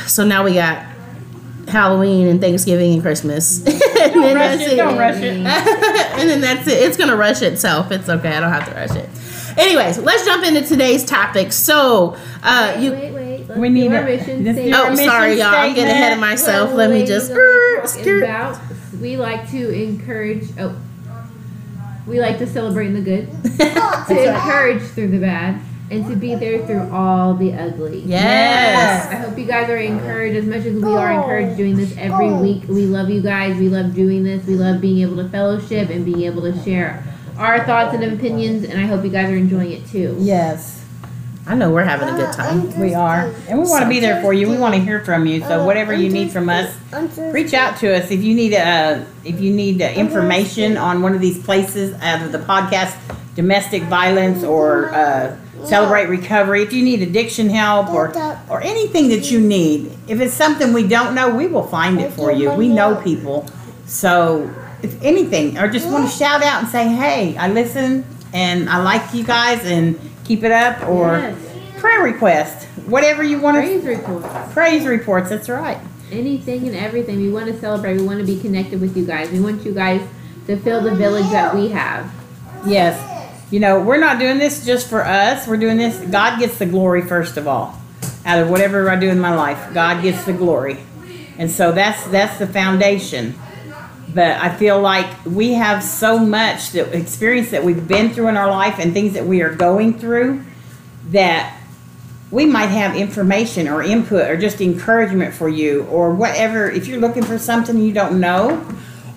So 0.07 0.25
now 0.25 0.45
we 0.45 0.55
got 0.55 0.85
Halloween 1.69 2.27
and 2.29 2.41
Thanksgiving 2.41 2.95
and 2.95 3.03
Christmas. 3.03 3.59
and 3.67 3.75
then 3.75 4.37
Rush 4.37 4.59
that's 4.59 4.63
it, 4.63 4.73
it. 4.73 4.77
don't 4.77 4.99
rush 4.99 5.17
it. 5.17 5.35
and 5.35 6.29
then 6.29 6.41
that's 6.41 6.67
it. 6.69 6.83
It's 6.83 6.97
gonna 6.97 7.17
rush 7.17 7.43
itself. 7.43 7.91
It's 7.91 8.09
okay. 8.09 8.37
I 8.37 8.41
don't 8.41 8.53
have 8.53 8.69
to 8.69 8.75
rush 8.75 8.97
it. 8.97 9.09
Anyways, 9.57 9.99
let's 9.99 10.25
jump 10.25 10.45
into 10.45 10.63
today's 10.67 11.05
topic. 11.05 11.53
So, 11.53 12.17
uh, 12.43 12.75
wait, 12.77 12.85
you. 12.85 12.93
wait, 12.93 13.13
wait. 13.13 13.49
Let's 13.49 13.61
We 13.61 13.69
need 13.69 13.93
our 13.93 14.03
a- 14.03 14.05
mission 14.05 14.45
let's 14.45 14.57
do 14.59 14.63
statement. 14.63 14.75
our 14.75 14.87
Oh, 14.87 14.91
mission 14.91 15.05
sorry, 15.11 15.35
y'all. 15.39 15.47
I'm 15.55 15.75
getting 15.75 15.91
ahead 15.91 16.13
of 16.13 16.19
myself. 16.21 16.69
Well, 16.71 16.79
Let 16.79 16.91
me 16.91 17.05
just. 17.07 17.31
I'm 17.31 17.37
gonna 17.37 17.77
talk 17.81 17.89
skirt. 17.89 18.23
about- 18.23 18.59
we 19.01 19.17
like 19.17 19.51
to 19.51 19.71
encourage. 19.71 20.45
Oh, 20.59 20.75
we 22.07 22.21
like 22.21 22.39
to 22.39 22.47
celebrate 22.47 22.87
in 22.89 22.95
the 22.95 23.01
good, 23.01 23.29
to 23.59 24.35
encourage 24.35 24.83
through 24.83 25.09
the 25.09 25.19
bad, 25.19 25.61
and 25.91 26.07
to 26.09 26.17
be 26.17 26.35
there 26.35 26.65
through 26.67 26.91
all 26.93 27.35
the 27.35 27.53
ugly. 27.53 28.01
Yes. 28.01 29.09
I 29.11 29.15
hope 29.17 29.39
you 29.39 29.45
guys 29.45 29.69
are 29.71 29.77
encouraged 29.77 30.37
as 30.37 30.45
much 30.47 30.59
as 30.67 30.75
we 30.75 30.93
are 30.93 31.13
encouraged 31.13 31.57
doing 31.57 31.77
this 31.77 31.95
every 31.99 32.33
week. 32.33 32.63
We 32.69 32.87
love 32.87 33.09
you 33.11 33.23
guys. 33.23 33.57
We 33.57 33.69
love 33.69 33.95
doing 33.95 34.25
this. 34.25 34.45
We 34.47 34.55
love 34.55 34.81
being 34.81 34.99
able 35.03 35.17
to 35.23 35.29
fellowship 35.29 35.91
and 35.91 36.05
being 36.05 36.23
able 36.23 36.43
to 36.43 36.61
share 36.65 37.05
our 37.37 37.65
thoughts 37.65 37.95
and 37.95 38.05
opinions. 38.05 38.65
And 38.65 38.81
I 38.81 38.87
hope 38.87 39.05
you 39.05 39.11
guys 39.11 39.31
are 39.31 39.37
enjoying 39.37 39.73
it 39.73 39.87
too. 39.87 40.17
Yes, 40.19 40.85
I 41.47 41.55
know 41.55 41.71
we're 41.71 41.83
having 41.85 42.09
a 42.09 42.17
good 42.17 42.33
time. 42.33 42.79
we 42.79 42.95
are. 42.95 43.33
And 43.49 43.59
we 43.59 43.69
want 43.69 43.83
to 43.83 43.89
be 43.89 43.99
there 44.01 44.21
for 44.23 44.33
you. 44.33 44.49
We 44.49 44.59
want 44.59 44.75
to 44.75 44.81
hear 44.81 45.05
from 45.05 45.27
you. 45.27 45.41
So 45.41 45.65
whatever 45.65 45.93
you 45.93 46.09
need 46.09 46.31
from 46.31 46.49
us, 46.49 46.73
reach 47.19 47.53
out 47.53 47.77
to 47.79 47.95
us 47.97 48.11
if 48.11 48.23
you 48.23 48.35
need 48.35 48.55
uh, 48.55 49.05
if 49.25 49.41
you 49.41 49.53
need 49.53 49.83
uh, 49.83 49.87
information 49.87 50.77
on 50.77 51.03
one 51.03 51.15
of 51.15 51.21
these 51.21 51.43
places 51.43 51.95
out 52.01 52.23
of 52.25 52.33
the 52.33 52.39
podcast 52.39 52.97
domestic 53.35 53.83
violence 53.85 54.45
or 54.45 54.93
uh, 54.95 55.37
celebrate 55.65 56.07
recovery 56.07 56.63
if 56.63 56.73
you 56.73 56.83
need 56.83 57.01
addiction 57.03 57.49
help 57.49 57.89
or 57.89 58.09
or 58.51 58.61
anything 58.63 59.09
that 59.09 59.31
you 59.31 59.41
need 59.41 59.91
if 60.07 60.21
it's 60.21 60.35
something 60.35 60.73
we 60.75 60.87
don't 60.87 61.15
know 61.15 61.35
we 61.35 61.47
will 61.47 61.67
find 61.67 61.99
it 61.99 62.13
for 62.13 62.31
you 62.31 62.51
we 62.53 62.69
know 62.69 62.95
people 63.03 63.47
so 63.87 64.53
if 64.83 65.03
anything 65.03 65.59
or 65.59 65.69
just 65.69 65.89
want 65.89 66.09
to 66.11 66.17
shout 66.17 66.43
out 66.43 66.63
and 66.63 66.69
say 66.69 66.89
hey 66.89 67.37
i 67.37 67.49
listen 67.49 68.05
and 68.33 68.69
i 68.69 68.83
like 68.83 69.15
you 69.15 69.23
guys 69.25 69.65
and 69.65 69.99
keep 70.25 70.43
it 70.43 70.53
up 70.53 70.83
or 70.89 71.19
Yes. 71.19 71.39
prayer 71.79 72.03
request 72.03 72.67
whatever 72.87 73.23
you 73.23 73.41
want 73.41 73.57
to 73.57 73.63
Praise 73.63 73.85
reports. 73.85 74.53
praise 74.53 74.87
reports 74.87 75.29
that's 75.31 75.49
right 75.49 75.79
anything 76.11 76.69
and 76.69 76.77
everything. 76.77 77.17
We 77.23 77.31
want 77.33 77.47
to 77.47 77.59
celebrate. 77.59 77.97
We 77.97 78.05
want 78.05 78.19
to 78.21 78.27
be 78.27 78.39
connected 78.39 78.83
with 78.83 78.95
you 78.99 79.07
guys. 79.07 79.31
We 79.31 79.41
want 79.41 79.65
you 79.65 79.73
guys 79.73 80.07
to 80.47 80.59
feel 80.59 80.83
the 80.83 80.95
village 80.95 81.31
that 81.31 81.55
we 81.55 81.69
have. 81.71 82.13
Yes. 82.67 83.01
You 83.51 83.61
know, 83.61 83.81
we're 83.81 83.97
not 83.97 84.19
doing 84.19 84.37
this 84.37 84.63
just 84.67 84.91
for 84.91 85.03
us. 85.03 85.47
We're 85.49 85.57
doing 85.57 85.79
this. 85.79 85.97
God 86.11 86.39
gets 86.39 86.59
the 86.59 86.67
glory 86.67 87.01
first 87.01 87.39
of 87.39 87.49
all. 87.49 87.81
Out 88.27 88.41
of 88.41 88.51
whatever 88.51 88.91
I 88.91 88.97
do 88.97 89.09
in 89.09 89.21
my 89.21 89.35
life, 89.35 89.73
God 89.73 90.03
gets 90.03 90.25
the 90.25 90.35
glory. 90.35 90.81
And 91.39 91.51
so 91.51 91.73
that's 91.73 92.05
that's 92.09 92.39
the 92.39 92.47
foundation. 92.47 93.35
But 94.15 94.41
I 94.41 94.55
feel 94.55 94.81
like 94.81 95.07
we 95.25 95.55
have 95.55 95.83
so 95.83 96.19
much 96.19 96.71
that 96.73 96.95
experience 96.95 97.51
that 97.51 97.65
we've 97.65 97.87
been 97.87 98.11
through 98.11 98.29
in 98.29 98.37
our 98.37 98.51
life 98.51 98.79
and 98.79 98.93
things 98.93 99.15
that 99.15 99.27
we 99.27 99.43
are 99.43 99.55
going 99.55 99.99
through 99.99 100.43
that 101.11 101.59
we 102.31 102.47
might 102.47 102.67
have 102.67 102.97
information 102.97 103.69
or 103.69 103.83
input 103.83 104.31
or 104.31 104.37
just 104.37 104.61
encouragement 104.61 105.35
for 105.35 105.49
you 105.49 105.85
or 105.85 106.15
whatever. 106.15 106.71
If 106.71 106.87
you're 106.89 107.01
looking 107.01 107.23
for 107.23 107.39
something 107.39 107.79
you 107.79 107.93
don't 107.93 108.21
know 108.21 108.67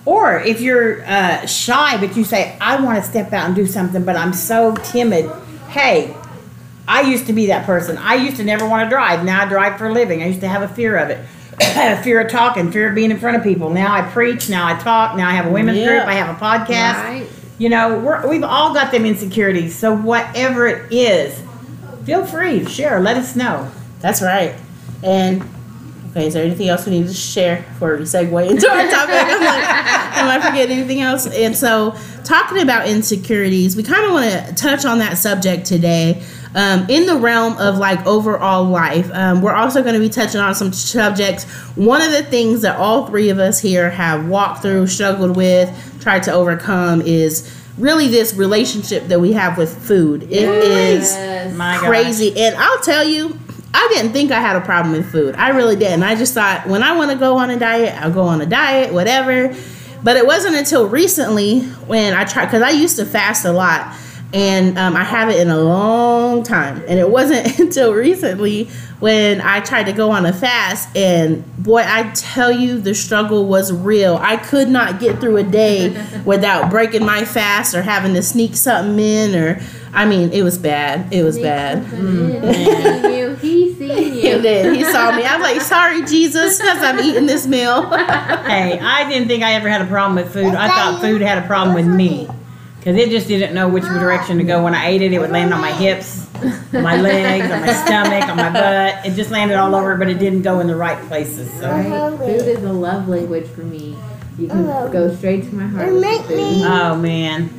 or 0.04 0.38
if 0.38 0.60
you're 0.60 1.04
uh, 1.04 1.44
shy 1.46 1.98
but 1.98 2.16
you 2.16 2.24
say 2.24 2.56
i 2.60 2.80
want 2.80 3.02
to 3.02 3.10
step 3.10 3.32
out 3.32 3.46
and 3.46 3.56
do 3.56 3.66
something 3.66 4.04
but 4.04 4.16
i'm 4.16 4.32
so 4.32 4.74
timid. 4.76 5.30
Hey 5.68 6.16
i 6.88 7.00
used 7.00 7.26
to 7.26 7.32
be 7.32 7.46
that 7.46 7.66
person. 7.66 7.98
I 7.98 8.14
used 8.14 8.36
to 8.36 8.44
never 8.44 8.66
want 8.66 8.86
to 8.86 8.88
drive. 8.88 9.24
Now 9.24 9.44
i 9.44 9.48
drive 9.48 9.78
for 9.78 9.88
a 9.88 9.92
living. 9.92 10.22
I 10.22 10.26
used 10.26 10.40
to 10.40 10.48
have 10.48 10.62
a 10.62 10.68
fear 10.68 10.96
of 10.96 11.10
it 11.10 11.26
fear 12.02 12.20
of 12.20 12.30
talking 12.30 12.70
fear 12.70 12.88
of 12.88 12.94
being 12.94 13.10
in 13.10 13.18
front 13.18 13.36
of 13.36 13.42
people 13.42 13.70
now 13.70 13.92
i 13.94 14.02
preach 14.02 14.48
now 14.48 14.66
i 14.66 14.74
talk 14.78 15.16
now 15.16 15.28
i 15.28 15.32
have 15.32 15.46
a 15.46 15.50
women's 15.50 15.78
Yeah. 15.78 15.86
group 15.86 16.04
i 16.06 16.14
have 16.14 16.34
a 16.34 16.38
podcast 16.38 17.02
Right? 17.02 17.26
you 17.58 17.70
know, 17.70 17.98
we're, 18.00 18.28
we've 18.28 18.42
all 18.44 18.74
got 18.74 18.92
them 18.92 19.06
insecurities. 19.06 19.74
So 19.74 19.96
whatever 19.96 20.66
it 20.66 20.92
is, 20.92 21.42
feel 22.04 22.26
free 22.26 22.66
share. 22.66 23.00
Let 23.00 23.16
us 23.16 23.34
know. 23.34 23.70
That's 24.00 24.20
right. 24.20 24.54
And 25.02 25.42
okay, 26.10 26.26
is 26.26 26.34
there 26.34 26.44
anything 26.44 26.68
else 26.68 26.84
we 26.84 26.92
need 27.00 27.06
to 27.08 27.14
share 27.14 27.62
before 27.62 27.96
we 27.96 28.02
segue 28.04 28.50
into 28.50 28.70
our 28.70 28.86
topic? 28.90 29.14
I'm 29.14 29.40
like, 29.42 29.64
am 30.18 30.28
I 30.28 30.46
forgetting 30.46 30.76
anything 30.80 31.00
else? 31.00 31.26
And 31.28 31.56
so, 31.56 31.96
talking 32.24 32.60
about 32.60 32.88
insecurities, 32.88 33.74
we 33.74 33.82
kind 33.82 34.04
of 34.04 34.12
want 34.12 34.30
to 34.48 34.54
touch 34.54 34.84
on 34.84 34.98
that 34.98 35.16
subject 35.16 35.64
today. 35.64 36.22
Um, 36.56 36.86
in 36.88 37.04
the 37.04 37.16
realm 37.16 37.58
of 37.58 37.76
like 37.76 38.04
overall 38.06 38.64
life, 38.64 39.10
um, 39.12 39.42
we're 39.42 39.54
also 39.54 39.82
going 39.82 39.92
to 39.94 40.00
be 40.00 40.08
touching 40.08 40.40
on 40.40 40.54
some 40.54 40.72
subjects. 40.72 41.44
One 41.76 42.00
of 42.00 42.10
the 42.12 42.22
things 42.22 42.62
that 42.62 42.76
all 42.78 43.06
three 43.06 43.28
of 43.28 43.38
us 43.38 43.60
here 43.60 43.90
have 43.90 44.26
walked 44.26 44.62
through, 44.62 44.86
struggled 44.86 45.36
with, 45.36 45.68
tried 46.00 46.22
to 46.22 46.32
overcome 46.32 47.02
is 47.02 47.54
really 47.76 48.08
this 48.08 48.32
relationship 48.32 49.08
that 49.08 49.20
we 49.20 49.34
have 49.34 49.58
with 49.58 49.76
food. 49.86 50.22
It 50.22 50.48
is 50.48 51.12
Yes. 51.12 51.54
My 51.54 51.74
gosh. 51.74 51.84
crazy. 51.86 52.34
And 52.40 52.56
I'll 52.56 52.80
tell 52.80 53.06
you, 53.06 53.38
I 53.74 53.86
didn't 53.92 54.12
think 54.12 54.32
I 54.32 54.40
had 54.40 54.56
a 54.56 54.62
problem 54.62 54.96
with 54.96 55.12
food. 55.12 55.34
I 55.36 55.50
really 55.50 55.76
didn't. 55.76 56.04
I 56.04 56.14
just 56.14 56.32
thought 56.32 56.66
when 56.66 56.82
I 56.82 56.96
want 56.96 57.10
to 57.10 57.18
go 57.18 57.36
on 57.36 57.50
a 57.50 57.58
diet, 57.58 57.94
I'll 58.02 58.10
go 58.10 58.22
on 58.22 58.40
a 58.40 58.46
diet, 58.46 58.94
whatever. 58.94 59.54
But 60.02 60.16
it 60.16 60.26
wasn't 60.26 60.54
until 60.54 60.88
recently 60.88 61.60
when 61.86 62.14
I 62.14 62.24
tried, 62.24 62.46
because 62.46 62.62
I 62.62 62.70
used 62.70 62.96
to 62.96 63.04
fast 63.04 63.44
a 63.44 63.52
lot. 63.52 63.94
And 64.34 64.76
um, 64.76 64.96
I 64.96 65.04
haven't 65.04 65.36
in 65.36 65.48
a 65.50 65.58
long 65.58 66.42
time. 66.42 66.82
And 66.88 66.98
it 66.98 67.08
wasn't 67.08 67.58
until 67.60 67.94
recently 67.94 68.68
when 68.98 69.40
I 69.40 69.60
tried 69.60 69.84
to 69.84 69.92
go 69.92 70.10
on 70.10 70.26
a 70.26 70.32
fast. 70.32 70.94
And 70.96 71.44
boy, 71.62 71.82
I 71.86 72.10
tell 72.14 72.50
you, 72.50 72.80
the 72.80 72.94
struggle 72.94 73.46
was 73.46 73.72
real. 73.72 74.16
I 74.16 74.36
could 74.36 74.68
not 74.68 75.00
get 75.00 75.20
through 75.20 75.36
a 75.36 75.42
day 75.42 75.96
without 76.24 76.70
breaking 76.70 77.04
my 77.04 77.24
fast 77.24 77.74
or 77.74 77.82
having 77.82 78.14
to 78.14 78.22
sneak 78.22 78.56
something 78.56 78.98
in. 78.98 79.34
Or, 79.34 79.60
I 79.92 80.06
mean, 80.06 80.32
it 80.32 80.42
was 80.42 80.58
bad. 80.58 81.12
It 81.12 81.22
was 81.22 81.38
bad. 81.38 81.84
He 81.84 81.90
seen 81.90 83.12
you. 83.12 83.34
He 83.36 83.74
seen 83.74 84.12
He 84.16 84.42
did. 84.42 84.76
He 84.76 84.84
saw 84.84 85.14
me. 85.16 85.24
I'm 85.24 85.40
like, 85.40 85.60
sorry, 85.60 86.04
Jesus, 86.04 86.58
because 86.58 86.82
I'm 86.82 86.98
eating 87.00 87.26
this 87.26 87.46
meal. 87.46 87.88
Hey, 87.96 88.78
I 88.78 89.08
didn't 89.08 89.28
think 89.28 89.42
I 89.42 89.54
ever 89.54 89.68
had 89.68 89.82
a 89.82 89.86
problem 89.86 90.16
with 90.16 90.32
food. 90.32 90.54
I 90.54 90.68
thought 90.68 91.00
food 91.00 91.20
had 91.20 91.38
a 91.38 91.46
problem 91.46 91.74
with 91.74 91.86
me. 91.86 92.28
Because 92.86 93.00
it 93.02 93.10
just 93.10 93.26
didn't 93.26 93.52
know 93.52 93.68
which 93.68 93.82
direction 93.82 94.38
to 94.38 94.44
go. 94.44 94.62
When 94.62 94.72
I 94.72 94.86
ate 94.86 95.02
it, 95.02 95.12
it 95.12 95.18
would 95.18 95.30
land 95.32 95.52
on 95.52 95.60
my 95.60 95.72
hips, 95.72 96.24
my 96.72 96.96
legs, 97.00 97.50
on 97.50 97.62
my 97.62 97.72
stomach, 97.84 98.28
on 98.28 98.36
my 98.36 98.48
butt. 98.48 99.04
It 99.04 99.16
just 99.16 99.32
landed 99.32 99.56
all 99.56 99.74
over, 99.74 99.96
but 99.96 100.08
it 100.08 100.20
didn't 100.20 100.42
go 100.42 100.60
in 100.60 100.68
the 100.68 100.76
right 100.76 100.96
places. 101.08 101.52
So, 101.54 101.68
Right? 101.68 102.16
Food 102.16 102.46
is 102.46 102.62
a 102.62 102.72
love 102.72 103.08
language 103.08 103.48
for 103.48 103.62
me. 103.62 103.96
You 104.38 104.46
can 104.46 104.66
go 104.92 105.12
straight 105.16 105.42
to 105.50 105.54
my 105.56 105.66
heart 105.66 105.94
with 105.94 106.00
the 106.28 106.34
food. 106.34 106.62
oh 106.62 106.94
man. 106.96 107.50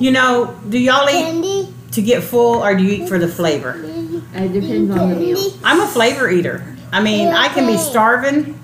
You 0.00 0.10
know, 0.10 0.58
do 0.68 0.80
y'all 0.80 1.08
eat 1.08 1.26
Candy. 1.26 1.72
to 1.92 2.02
get 2.02 2.24
full 2.24 2.56
or 2.64 2.74
do 2.74 2.82
you 2.82 3.04
eat 3.04 3.08
for 3.08 3.20
the 3.20 3.28
flavor? 3.28 3.80
It 3.84 4.52
depends 4.52 4.90
on 4.90 5.10
the 5.10 5.14
meal. 5.14 5.52
I'm 5.62 5.80
a 5.80 5.86
flavor 5.86 6.28
eater. 6.28 6.76
I 6.90 7.00
mean, 7.00 7.28
I 7.28 7.50
can 7.50 7.68
be 7.68 7.76
starving 7.76 8.58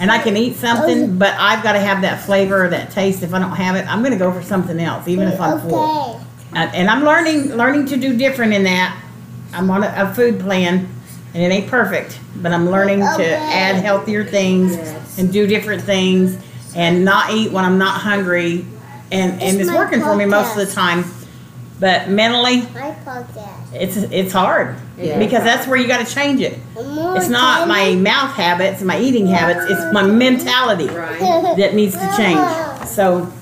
and 0.00 0.10
I 0.10 0.22
can 0.22 0.36
eat 0.36 0.56
something, 0.56 1.02
oh. 1.02 1.06
but 1.18 1.34
I've 1.38 1.62
got 1.62 1.72
to 1.72 1.80
have 1.80 2.02
that 2.02 2.22
flavor 2.24 2.64
or 2.64 2.68
that 2.68 2.90
taste. 2.90 3.22
If 3.22 3.34
I 3.34 3.38
don't 3.38 3.52
have 3.52 3.76
it, 3.76 3.86
I'm 3.88 4.00
going 4.00 4.12
to 4.12 4.18
go 4.18 4.32
for 4.32 4.42
something 4.42 4.78
else, 4.78 5.08
even 5.08 5.28
if 5.28 5.40
I'm 5.40 5.60
full. 5.60 6.16
Okay. 6.16 6.24
And, 6.54 6.74
and 6.74 6.90
I'm 6.90 7.04
learning 7.04 7.54
learning 7.56 7.86
to 7.86 7.96
do 7.96 8.16
different 8.16 8.52
in 8.52 8.64
that. 8.64 9.02
I'm 9.52 9.70
on 9.70 9.82
a, 9.82 9.92
a 9.96 10.14
food 10.14 10.40
plan, 10.40 10.88
and 11.34 11.42
it 11.42 11.54
ain't 11.54 11.70
perfect, 11.70 12.18
but 12.36 12.52
I'm 12.52 12.70
learning 12.70 13.00
to 13.00 13.26
add 13.36 13.76
healthier 13.76 14.24
things 14.24 14.76
Yes. 14.76 15.18
and 15.18 15.32
do 15.32 15.46
different 15.46 15.82
things 15.82 16.36
and 16.76 17.04
not 17.04 17.32
eat 17.32 17.50
when 17.50 17.64
I'm 17.64 17.78
not 17.78 18.00
hungry. 18.00 18.64
And 19.10 19.32
and 19.32 19.42
It's 19.42 19.56
it's 19.60 19.70
my 19.70 19.76
working 19.76 20.00
for 20.00 20.14
me 20.14 20.26
most 20.26 20.56
of 20.56 20.66
the 20.66 20.72
time. 20.72 21.04
But 21.80 22.08
mentally, 22.08 22.62
My 22.74 22.94
podcast. 23.04 23.72
it's 23.72 23.96
it's 23.96 24.32
hard 24.32 24.74
Yeah. 24.96 25.18
because 25.18 25.44
that's 25.44 25.66
where 25.68 25.78
you 25.78 25.86
got 25.86 26.04
to 26.04 26.12
change 26.12 26.40
it. 26.40 26.58
It's 26.76 27.28
not 27.28 27.68
my 27.68 27.94
mouth 27.94 28.32
habits, 28.34 28.82
my 28.82 28.98
eating 28.98 29.26
habits. 29.28 29.70
It's 29.70 29.92
my 29.92 30.02
mentality 30.02 30.88
Right. 30.88 31.20
that 31.56 31.74
needs 31.74 31.94
to 31.94 32.14
change. 32.16 32.40
So 32.88 33.32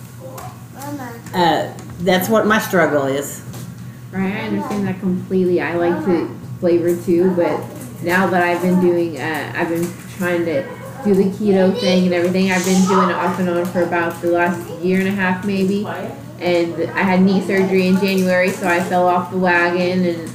uh, 1.35 1.73
that's 2.01 2.29
what 2.29 2.47
my 2.47 2.59
struggle 2.59 3.07
is. 3.07 3.43
Right, 4.13 4.33
I 4.33 4.41
understand 4.49 4.87
that 4.87 5.01
completely. 5.01 5.61
I 5.61 5.75
like 5.77 6.05
to 6.05 6.29
flavor 6.61 6.95
too, 7.05 7.31
but 7.37 7.59
now 8.03 8.27
that 8.29 8.43
I've 8.43 8.63
been 8.63 8.81
doing, 8.81 9.19
uh, 9.21 9.53
I've 9.57 9.69
been 9.69 9.91
trying 10.19 10.45
to 10.45 10.63
do 11.05 11.15
the 11.15 11.25
keto 11.25 11.79
thing 11.81 12.05
and 12.07 12.15
everything. 12.15 12.51
I've 12.51 12.65
been 12.65 12.87
doing 12.87 13.11
it 13.11 13.15
off 13.17 13.39
and 13.39 13.49
on 13.49 13.65
for 13.67 13.83
about 13.83 14.21
the 14.23 14.29
last 14.29 14.69
year 14.83 14.99
and 15.01 15.09
a 15.09 15.13
half, 15.13 15.45
maybe. 15.45 15.87
And 16.39 16.91
I 16.91 17.03
had 17.03 17.23
knee 17.23 17.41
surgery 17.41 17.87
in 17.87 17.97
January, 17.99 18.51
so 18.51 18.69
I 18.69 18.81
fell 18.81 19.09
off 19.09 19.31
the 19.31 19.39
wagon 19.39 20.05
and 20.05 20.31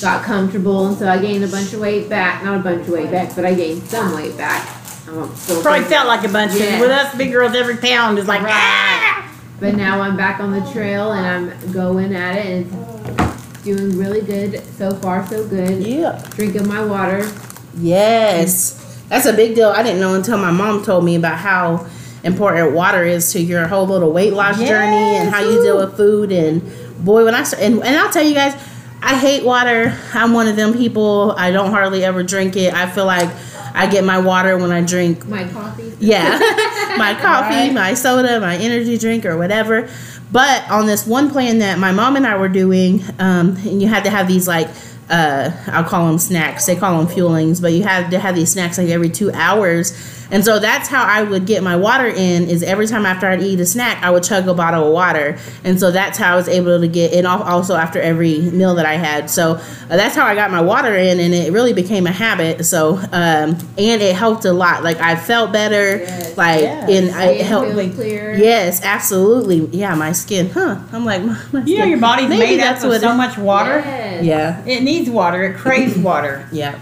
got 0.00 0.24
comfortable, 0.24 0.86
and 0.86 0.96
so 0.96 1.08
I 1.08 1.18
gained 1.18 1.44
a 1.44 1.48
bunch 1.48 1.72
of 1.72 1.80
weight 1.80 2.08
back. 2.08 2.42
Not 2.44 2.58
a 2.58 2.62
bunch 2.62 2.82
of 2.82 2.88
weight 2.88 3.10
back, 3.10 3.34
but 3.36 3.44
I 3.44 3.54
gained 3.54 3.82
some 3.84 4.14
weight 4.14 4.36
back. 4.36 4.66
I'm 5.08 5.34
still 5.34 5.62
Probably 5.62 5.84
felt 5.84 6.06
like 6.06 6.24
a 6.24 6.32
bunch. 6.32 6.54
Yeah. 6.54 6.80
With 6.80 6.90
us 6.90 7.14
big 7.16 7.32
girls, 7.32 7.54
every 7.54 7.76
pound 7.76 8.18
is 8.18 8.26
like. 8.26 8.42
Right. 8.42 8.52
"Ah!" 8.52 9.32
But 9.58 9.74
now 9.74 10.00
I'm 10.00 10.16
back 10.16 10.40
on 10.40 10.52
the 10.52 10.72
trail 10.72 11.12
and 11.12 11.26
I'm 11.52 11.72
going 11.72 12.14
at 12.14 12.36
it 12.36 12.46
and 12.46 13.62
doing 13.62 13.98
really 13.98 14.22
good. 14.22 14.62
So 14.78 14.94
far, 14.94 15.26
so 15.26 15.46
good. 15.46 15.86
Yeah. 15.86 16.22
Drinking 16.30 16.66
my 16.66 16.82
water. 16.84 17.30
Yes. 17.76 19.04
That's 19.08 19.26
a 19.26 19.32
big 19.32 19.54
deal. 19.54 19.68
I 19.68 19.82
didn't 19.82 20.00
know 20.00 20.14
until 20.14 20.38
my 20.38 20.50
mom 20.50 20.82
told 20.82 21.04
me 21.04 21.16
about 21.16 21.38
how 21.38 21.86
important 22.24 22.72
water 22.72 23.04
is 23.04 23.32
to 23.32 23.40
your 23.40 23.66
whole 23.66 23.86
little 23.86 24.12
weight 24.12 24.32
loss 24.32 24.58
journey 24.58 25.16
and 25.16 25.30
how 25.30 25.40
you 25.40 25.62
deal 25.62 25.78
with 25.78 25.96
food. 25.96 26.32
And 26.32 26.62
boy, 27.04 27.24
when 27.24 27.34
I 27.34 27.42
start, 27.44 27.62
and, 27.62 27.76
and 27.82 27.96
I'll 27.96 28.10
tell 28.10 28.24
you 28.24 28.34
guys, 28.34 28.54
I 29.02 29.16
hate 29.18 29.44
water. 29.44 29.96
I'm 30.12 30.32
one 30.34 30.46
of 30.48 30.56
them 30.56 30.74
people. 30.74 31.34
I 31.36 31.50
don't 31.50 31.70
hardly 31.70 32.04
ever 32.04 32.22
drink 32.22 32.56
it. 32.56 32.74
I 32.74 32.90
feel 32.90 33.06
like 33.06 33.30
I 33.74 33.86
get 33.90 34.04
my 34.04 34.18
water 34.18 34.58
when 34.58 34.70
I 34.72 34.82
drink 34.82 35.26
My 35.26 35.48
coffee. 35.48 35.94
yeah, 36.00 36.38
my 36.98 37.14
coffee, 37.20 37.54
Right. 37.54 37.72
my 37.72 37.94
soda, 37.94 38.40
my 38.40 38.56
energy 38.56 38.98
drink, 38.98 39.24
or 39.24 39.38
whatever. 39.38 39.88
But 40.32 40.68
on 40.70 40.86
this 40.86 41.06
one 41.06 41.30
plan 41.30 41.58
that 41.58 41.78
my 41.78 41.92
mom 41.92 42.16
and 42.16 42.26
I 42.26 42.36
were 42.36 42.48
doing, 42.48 43.02
um, 43.18 43.56
and 43.56 43.80
you 43.80 43.88
had 43.88 44.04
to 44.04 44.10
have 44.10 44.28
these 44.28 44.46
like, 44.46 44.68
uh, 45.10 45.50
I'll 45.66 45.84
call 45.84 46.06
them 46.06 46.18
snacks. 46.18 46.66
They 46.66 46.76
call 46.76 47.02
them 47.02 47.14
fuelings, 47.14 47.60
but 47.60 47.72
you 47.72 47.82
have 47.82 48.10
to 48.10 48.18
have 48.18 48.34
these 48.34 48.52
snacks 48.52 48.78
like 48.78 48.88
every 48.88 49.10
two 49.10 49.30
hours. 49.32 49.92
And 50.32 50.44
so 50.44 50.60
that's 50.60 50.86
how 50.88 51.02
I 51.02 51.24
would 51.24 51.44
get 51.44 51.60
my 51.64 51.74
water 51.74 52.06
in. 52.06 52.44
Is 52.48 52.62
every 52.62 52.86
time 52.86 53.04
after 53.04 53.26
I'd 53.26 53.42
eat 53.42 53.58
a 53.58 53.66
snack, 53.66 54.00
I 54.04 54.10
would 54.10 54.22
chug 54.22 54.46
a 54.46 54.54
bottle 54.54 54.86
of 54.86 54.92
water, 54.92 55.36
and 55.64 55.80
so 55.80 55.90
that's 55.90 56.16
how 56.18 56.34
I 56.34 56.36
was 56.36 56.46
able 56.46 56.78
to 56.80 56.86
get 56.86 57.12
it. 57.12 57.24
al- 57.24 57.42
Also 57.42 57.74
after 57.74 58.00
every 58.00 58.38
meal 58.52 58.76
that 58.76 58.86
I 58.86 58.94
had, 58.94 59.28
so 59.28 59.54
uh, 59.54 59.60
that's 59.88 60.14
how 60.14 60.24
I 60.26 60.36
got 60.36 60.52
my 60.52 60.60
water 60.60 60.94
in, 60.94 61.18
and 61.18 61.34
it 61.34 61.52
really 61.52 61.72
became 61.72 62.06
a 62.06 62.12
habit. 62.12 62.64
So 62.64 62.98
um, 63.10 63.58
and 63.76 64.00
it 64.00 64.14
helped 64.14 64.44
a 64.44 64.52
lot. 64.52 64.84
Like 64.84 64.98
I 65.00 65.16
felt 65.16 65.50
better, 65.52 65.96
Yes. 65.98 66.36
like 66.36 66.60
Yes. 66.60 66.88
and 66.90 67.10
I 67.10 67.34
Skin 67.34 67.46
helped. 67.46 67.72
feels 67.74 67.94
clear. 67.96 68.34
Yes, 68.36 68.84
absolutely. 68.84 69.66
Yeah, 69.76 69.96
my 69.96 70.12
skin. 70.12 70.48
Huh? 70.50 70.78
I'm 70.92 71.04
like, 71.04 71.22
my, 71.24 71.36
my 71.52 71.62
You 71.64 71.78
know 71.78 71.84
your 71.86 71.98
body's 71.98 72.28
Maybe 72.28 72.40
made 72.56 72.60
up 72.60 72.74
that's 72.80 72.84
of 72.84 73.00
so 73.00 73.10
it- 73.12 73.16
much 73.16 73.36
water. 73.36 73.80
Yes. 73.84 74.24
Yeah, 74.24 74.62
It 74.66 74.82
needs 74.84 74.99
water. 75.08 75.42
It 75.44 75.56
craves 75.56 75.96
water. 76.10 76.48
yeah. 76.52 76.78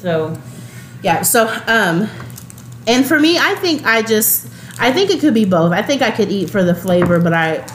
So 0.00 0.38
Yeah. 1.02 1.22
So, 1.22 1.48
um, 1.66 2.08
and 2.86 3.04
for 3.04 3.18
me, 3.20 3.38
I 3.38 3.54
think 3.56 3.84
I 3.84 4.02
just, 4.02 4.48
I 4.80 4.92
think 4.92 5.10
it 5.10 5.20
could 5.20 5.34
be 5.34 5.44
both. 5.44 5.72
I 5.72 5.82
think 5.82 6.02
I 6.02 6.10
could 6.10 6.30
eat 6.30 6.48
for 6.50 6.62
the 6.62 6.74
flavor, 6.74 7.20
but 7.20 7.32
I, 7.32 7.66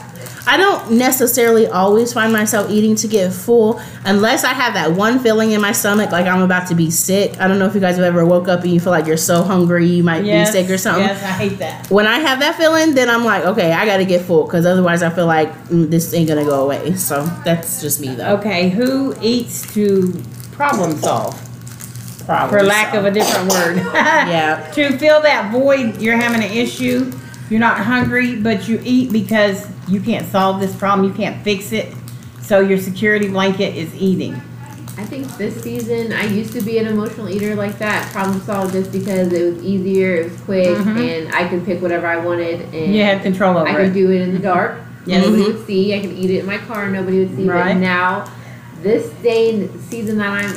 I 0.46 0.56
don't 0.56 0.92
necessarily 0.92 1.66
always 1.66 2.12
find 2.12 2.32
myself 2.32 2.70
eating 2.70 2.96
to 2.96 3.08
get 3.08 3.32
full 3.32 3.80
unless 4.04 4.44
I 4.44 4.52
have 4.52 4.74
that 4.74 4.92
one 4.92 5.18
feeling 5.18 5.52
in 5.52 5.60
my 5.60 5.72
stomach, 5.72 6.12
like 6.12 6.26
I'm 6.26 6.42
about 6.42 6.68
to 6.68 6.74
be 6.74 6.90
sick. 6.90 7.40
I 7.40 7.48
don't 7.48 7.58
know 7.58 7.66
if 7.66 7.74
you 7.74 7.80
guys 7.80 7.96
have 7.96 8.04
ever 8.04 8.26
woke 8.26 8.48
up 8.48 8.62
and 8.62 8.70
you 8.70 8.78
feel 8.78 8.90
like 8.90 9.06
you're 9.06 9.16
so 9.16 9.42
hungry, 9.42 9.86
you 9.86 10.02
might 10.02 10.24
yes, 10.24 10.50
be 10.52 10.60
sick 10.60 10.70
or 10.70 10.76
something. 10.76 11.04
Yes, 11.04 11.22
I 11.22 11.28
hate 11.28 11.58
that. 11.58 11.90
When 11.90 12.06
I 12.06 12.18
have 12.18 12.40
that 12.40 12.56
feeling, 12.56 12.94
then 12.94 13.08
I'm 13.08 13.24
like, 13.24 13.44
okay, 13.44 13.72
I 13.72 13.86
got 13.86 13.98
to 13.98 14.04
get 14.04 14.22
full 14.22 14.44
because 14.44 14.66
otherwise 14.66 15.02
I 15.02 15.10
feel 15.10 15.26
like 15.26 15.50
mm, 15.68 15.90
this 15.90 16.12
ain't 16.12 16.28
gonna 16.28 16.44
go 16.44 16.64
away. 16.64 16.94
So 16.94 17.24
that's 17.44 17.80
just 17.80 18.00
me 18.00 18.14
though. 18.14 18.36
Okay, 18.36 18.68
who 18.68 19.14
eats 19.22 19.72
to 19.74 20.22
problem 20.52 20.96
solve? 20.98 21.40
Probably 22.26 22.58
For 22.58 22.64
lack 22.64 22.94
of 22.94 23.04
a 23.04 23.10
different 23.10 23.50
word. 23.50 23.76
Yeah. 24.24 24.70
to 24.74 24.98
fill 24.98 25.20
that 25.22 25.52
void, 25.52 26.00
you're 26.00 26.16
having 26.16 26.42
an 26.42 26.56
issue. 26.56 27.12
You're 27.50 27.60
not 27.60 27.78
hungry, 27.78 28.36
but 28.36 28.68
you 28.68 28.80
eat 28.84 29.12
because 29.12 29.66
you 29.88 30.00
can't 30.00 30.26
solve 30.26 30.60
this 30.60 30.74
problem. 30.74 31.08
You 31.08 31.14
can't 31.14 31.42
fix 31.44 31.72
it. 31.72 31.94
So 32.40 32.60
your 32.60 32.78
security 32.78 33.28
blanket 33.28 33.74
is 33.76 33.94
eating. 33.94 34.34
I 34.96 35.04
think 35.04 35.26
this 35.36 35.60
season, 35.62 36.12
I 36.12 36.24
used 36.26 36.52
to 36.52 36.60
be 36.60 36.78
an 36.78 36.86
emotional 36.86 37.28
eater 37.28 37.54
like 37.56 37.78
that, 37.78 38.10
problem 38.12 38.40
solved 38.42 38.72
just 38.72 38.92
because 38.92 39.32
it 39.32 39.54
was 39.54 39.64
easier, 39.64 40.14
it 40.16 40.30
was 40.30 40.40
quick, 40.42 40.68
Mhm. 40.78 41.26
and 41.26 41.34
I 41.34 41.48
could 41.48 41.64
pick 41.66 41.82
whatever 41.82 42.06
I 42.06 42.18
wanted, 42.18 42.72
and 42.72 42.94
You 42.94 43.02
had 43.02 43.22
control 43.22 43.58
over 43.58 43.68
I 43.68 43.74
could 43.74 43.92
do 43.94 44.10
it 44.12 44.22
in 44.22 44.32
the 44.34 44.38
dark. 44.38 44.78
Yes. 45.04 45.24
Nobody 45.26 45.42
would 45.42 45.66
see. 45.66 45.94
I 45.94 46.00
could 46.00 46.12
eat 46.12 46.30
it 46.30 46.38
in 46.40 46.46
my 46.46 46.58
car. 46.58 46.88
Nobody 46.90 47.18
would 47.18 47.36
see. 47.36 47.44
Right. 47.46 47.74
But 47.74 47.80
now, 47.80 48.24
this 48.82 49.08
day 49.22 49.50
and 49.54 49.80
season 49.90 50.16
that 50.18 50.30
I'm, 50.30 50.54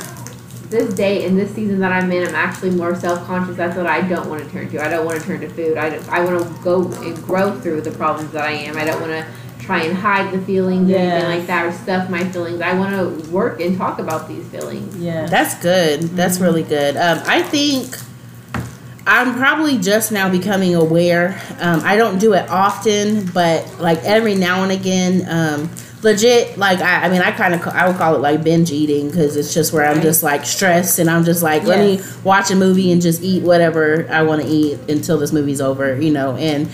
this 0.70 0.92
day 0.94 1.24
and 1.26 1.38
this 1.38 1.54
season 1.54 1.78
that 1.80 1.92
I'm 1.92 2.10
in, 2.12 2.26
I'm 2.28 2.34
actually 2.34 2.70
more 2.70 2.94
self 2.94 3.24
conscious. 3.26 3.56
That's 3.56 3.76
what 3.76 3.86
I 3.86 4.00
don't 4.02 4.28
want 4.28 4.44
to 4.44 4.50
turn 4.50 4.68
to. 4.70 4.84
I 4.84 4.88
don't 4.88 5.06
want 5.06 5.20
to 5.20 5.26
turn 5.26 5.40
to 5.40 5.48
food. 5.48 5.76
I, 5.78 5.90
don't- 5.90 6.08
I 6.08 6.24
want 6.24 6.42
to 6.56 6.62
go 6.62 6.82
and 7.02 7.16
grow 7.22 7.58
through 7.60 7.80
the 7.82 7.90
problems 7.92 8.32
that 8.32 8.44
I 8.44 8.50
am. 8.52 8.76
I 8.76 8.84
don't 8.84 9.00
want 9.00 9.12
to 9.12 9.26
try 9.64 9.82
and 9.82 9.96
hide 9.96 10.32
the 10.32 10.40
feelings 10.42 10.90
or 10.90 10.96
anything 10.96 11.28
like 11.38 11.46
that 11.46 11.66
or 11.66 11.72
stuff 11.72 12.08
my 12.08 12.24
feelings. 12.30 12.60
I 12.60 12.72
want 12.74 12.92
to 13.24 13.30
work 13.30 13.60
and 13.60 13.76
talk 13.76 13.98
about 13.98 14.26
these 14.28 14.46
feelings. 14.48 14.96
Yeah. 14.96 15.26
That's 15.26 15.54
good. 15.60 16.00
That's 16.16 16.38
really 16.38 16.62
good. 16.62 16.96
Um, 16.96 17.20
I 17.26 17.42
think 17.42 17.94
I'm 19.06 19.34
probably 19.34 19.78
just 19.78 20.12
now 20.12 20.30
becoming 20.30 20.74
aware. 20.74 21.40
Um, 21.60 21.80
I 21.82 21.96
don't 21.96 22.18
do 22.18 22.34
it 22.34 22.48
often, 22.50 23.26
but 23.32 23.78
like 23.80 23.98
every 24.04 24.34
now 24.34 24.62
and 24.62 24.72
again, 24.72 25.26
um, 25.28 25.70
legit. 26.02 26.58
Like 26.58 26.80
I, 26.80 27.06
I 27.06 27.08
mean, 27.08 27.22
I 27.22 27.32
kind 27.32 27.54
of 27.54 27.66
I 27.68 27.88
would 27.88 27.96
call 27.96 28.14
it 28.14 28.20
like 28.20 28.42
binge 28.42 28.70
eating 28.70 29.08
because 29.08 29.36
it's 29.36 29.52
just 29.52 29.72
where 29.72 29.86
I'm 29.86 30.00
just 30.00 30.22
like 30.22 30.44
stressed 30.44 30.98
and 30.98 31.10
I'm 31.10 31.24
just 31.24 31.42
like 31.42 31.64
let 31.64 31.80
me 31.80 32.02
watch 32.24 32.50
a 32.50 32.56
movie 32.56 32.92
and 32.92 33.02
just 33.02 33.22
eat 33.22 33.42
whatever 33.42 34.06
I 34.10 34.22
want 34.22 34.42
to 34.42 34.48
eat 34.48 34.78
until 34.88 35.18
this 35.18 35.32
movie's 35.32 35.60
over, 35.60 36.00
you 36.00 36.12
know, 36.12 36.36
and 36.36 36.68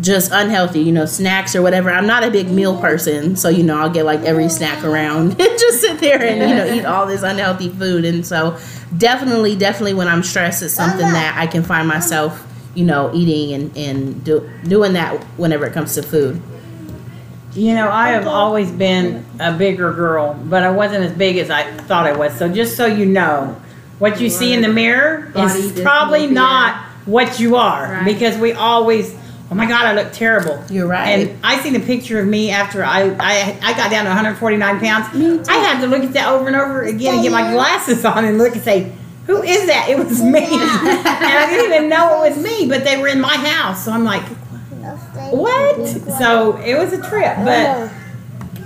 just 0.00 0.30
unhealthy, 0.32 0.80
you 0.80 0.92
know, 0.92 1.06
snacks 1.06 1.54
or 1.54 1.62
whatever. 1.62 1.90
I'm 1.90 2.06
not 2.06 2.24
a 2.24 2.30
big 2.30 2.50
meal 2.50 2.78
person, 2.80 3.36
so 3.36 3.48
you 3.48 3.62
know, 3.62 3.78
I'll 3.78 3.90
get 3.90 4.04
like 4.04 4.20
every 4.20 4.48
snack 4.48 4.84
around 4.84 5.30
and 5.40 5.58
just 5.58 5.80
sit 5.80 6.00
there 6.00 6.22
and 6.22 6.50
you 6.50 6.56
know 6.56 6.66
eat 6.66 6.84
all 6.84 7.06
this 7.06 7.22
unhealthy 7.22 7.68
food. 7.68 8.04
And 8.04 8.26
so, 8.26 8.58
definitely, 8.96 9.56
definitely, 9.56 9.94
when 9.94 10.08
I'm 10.08 10.22
stressed, 10.22 10.62
it's 10.62 10.74
something 10.74 11.00
that 11.00 11.36
I 11.38 11.46
can 11.46 11.62
find 11.62 11.86
myself, 11.86 12.46
you 12.74 12.84
know, 12.84 13.10
eating 13.14 13.54
and 13.54 13.76
and 13.76 14.24
do, 14.24 14.50
doing 14.64 14.94
that 14.94 15.22
whenever 15.36 15.66
it 15.66 15.72
comes 15.72 15.94
to 15.94 16.02
food. 16.02 16.40
You 17.54 17.74
know, 17.74 17.88
I 17.88 18.08
have 18.08 18.26
always 18.26 18.70
been 18.70 19.24
a 19.38 19.52
bigger 19.52 19.92
girl, 19.92 20.34
but 20.44 20.62
I 20.64 20.70
wasn't 20.70 21.04
as 21.04 21.12
big 21.12 21.36
as 21.38 21.50
I 21.50 21.70
thought 21.82 22.06
I 22.06 22.12
was. 22.16 22.34
So 22.36 22.48
just 22.48 22.76
so 22.76 22.86
you 22.86 23.06
know, 23.06 23.60
what 24.00 24.20
you 24.20 24.28
see 24.28 24.52
in 24.52 24.60
the 24.60 24.68
mirror 24.68 25.30
Body 25.34 25.60
is 25.60 25.80
probably 25.80 26.26
dysmorphia. 26.26 26.32
not 26.32 26.84
what 27.06 27.38
you 27.38 27.54
are 27.56 27.82
Right. 27.92 28.04
because 28.04 28.36
we 28.38 28.52
always, 28.54 29.14
oh 29.50 29.54
my 29.54 29.66
God, 29.66 29.86
I 29.86 29.92
look 29.94 30.12
terrible. 30.12 30.64
You're 30.68 30.88
right. 30.88 31.06
And 31.10 31.38
I 31.44 31.60
seen 31.62 31.76
a 31.76 31.80
picture 31.80 32.18
of 32.18 32.26
me 32.26 32.50
after 32.50 32.82
I, 32.84 33.02
I, 33.20 33.56
I 33.62 33.72
got 33.76 33.90
down 33.90 34.04
to 34.04 34.08
149 34.10 34.80
pounds. 34.80 35.48
I 35.48 35.54
had 35.58 35.80
to 35.82 35.86
look 35.86 36.02
at 36.02 36.12
that 36.14 36.28
over 36.28 36.48
and 36.48 36.56
over 36.56 36.82
again 36.82 37.14
and 37.14 37.22
get 37.22 37.30
my 37.30 37.52
glasses 37.52 38.04
on 38.04 38.24
and 38.24 38.36
look 38.36 38.54
and 38.54 38.64
say, 38.64 38.92
who 39.26 39.42
is 39.42 39.66
that? 39.68 39.88
It 39.88 39.96
was 39.96 40.20
me. 40.22 40.44
and 40.44 40.50
I 40.52 41.46
didn't 41.48 41.72
even 41.72 41.88
know 41.88 42.24
it 42.24 42.30
was 42.30 42.42
me, 42.44 42.68
but 42.68 42.84
they 42.84 42.98
were 43.00 43.08
in 43.08 43.20
my 43.20 43.36
house. 43.36 43.84
So 43.84 43.92
I'm 43.92 44.04
like, 44.04 44.24
what? 45.36 45.86
So 46.18 46.56
it 46.58 46.76
was 46.76 46.92
a 46.92 47.02
trip, 47.08 47.36
but 47.36 47.90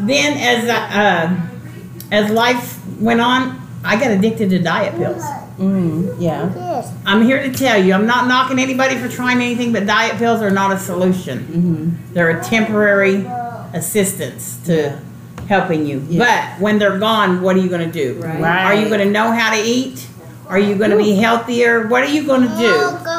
then 0.00 0.36
as 0.38 0.68
uh, 0.68 1.48
as 2.10 2.30
life 2.30 2.78
went 3.00 3.20
on, 3.20 3.60
I 3.84 3.98
got 3.98 4.10
addicted 4.10 4.50
to 4.50 4.58
diet 4.58 4.94
pills. 4.96 5.22
Mm, 5.58 6.16
yeah. 6.20 6.92
I'm 7.04 7.22
here 7.22 7.42
to 7.42 7.52
tell 7.52 7.82
you, 7.82 7.92
I'm 7.92 8.06
not 8.06 8.28
knocking 8.28 8.58
anybody 8.58 8.96
for 8.96 9.08
trying 9.08 9.40
anything, 9.40 9.72
but 9.72 9.86
diet 9.86 10.16
pills 10.16 10.40
are 10.40 10.50
not 10.50 10.72
a 10.72 10.78
solution. 10.78 11.38
Mm-hmm. 11.40 12.14
They're 12.14 12.38
a 12.38 12.44
temporary 12.44 13.26
assistance 13.74 14.58
to 14.66 15.00
helping 15.48 15.84
you. 15.86 16.04
Yeah. 16.08 16.54
But 16.54 16.62
when 16.62 16.78
they're 16.78 16.98
gone, 16.98 17.42
what 17.42 17.56
are 17.56 17.60
you 17.60 17.68
going 17.68 17.90
to 17.90 17.92
do? 17.92 18.20
Right. 18.20 18.40
Right. 18.40 18.64
Are 18.66 18.74
you 18.74 18.88
going 18.88 19.00
to 19.00 19.10
know 19.10 19.32
how 19.32 19.54
to 19.54 19.60
eat? 19.60 20.06
Are 20.46 20.58
you 20.58 20.76
going 20.76 20.90
to 20.90 20.96
be 20.96 21.14
healthier? 21.16 21.88
What 21.88 22.02
are 22.04 22.10
you 22.10 22.24
going 22.24 22.42
to 22.42 22.56
do? 22.56 23.17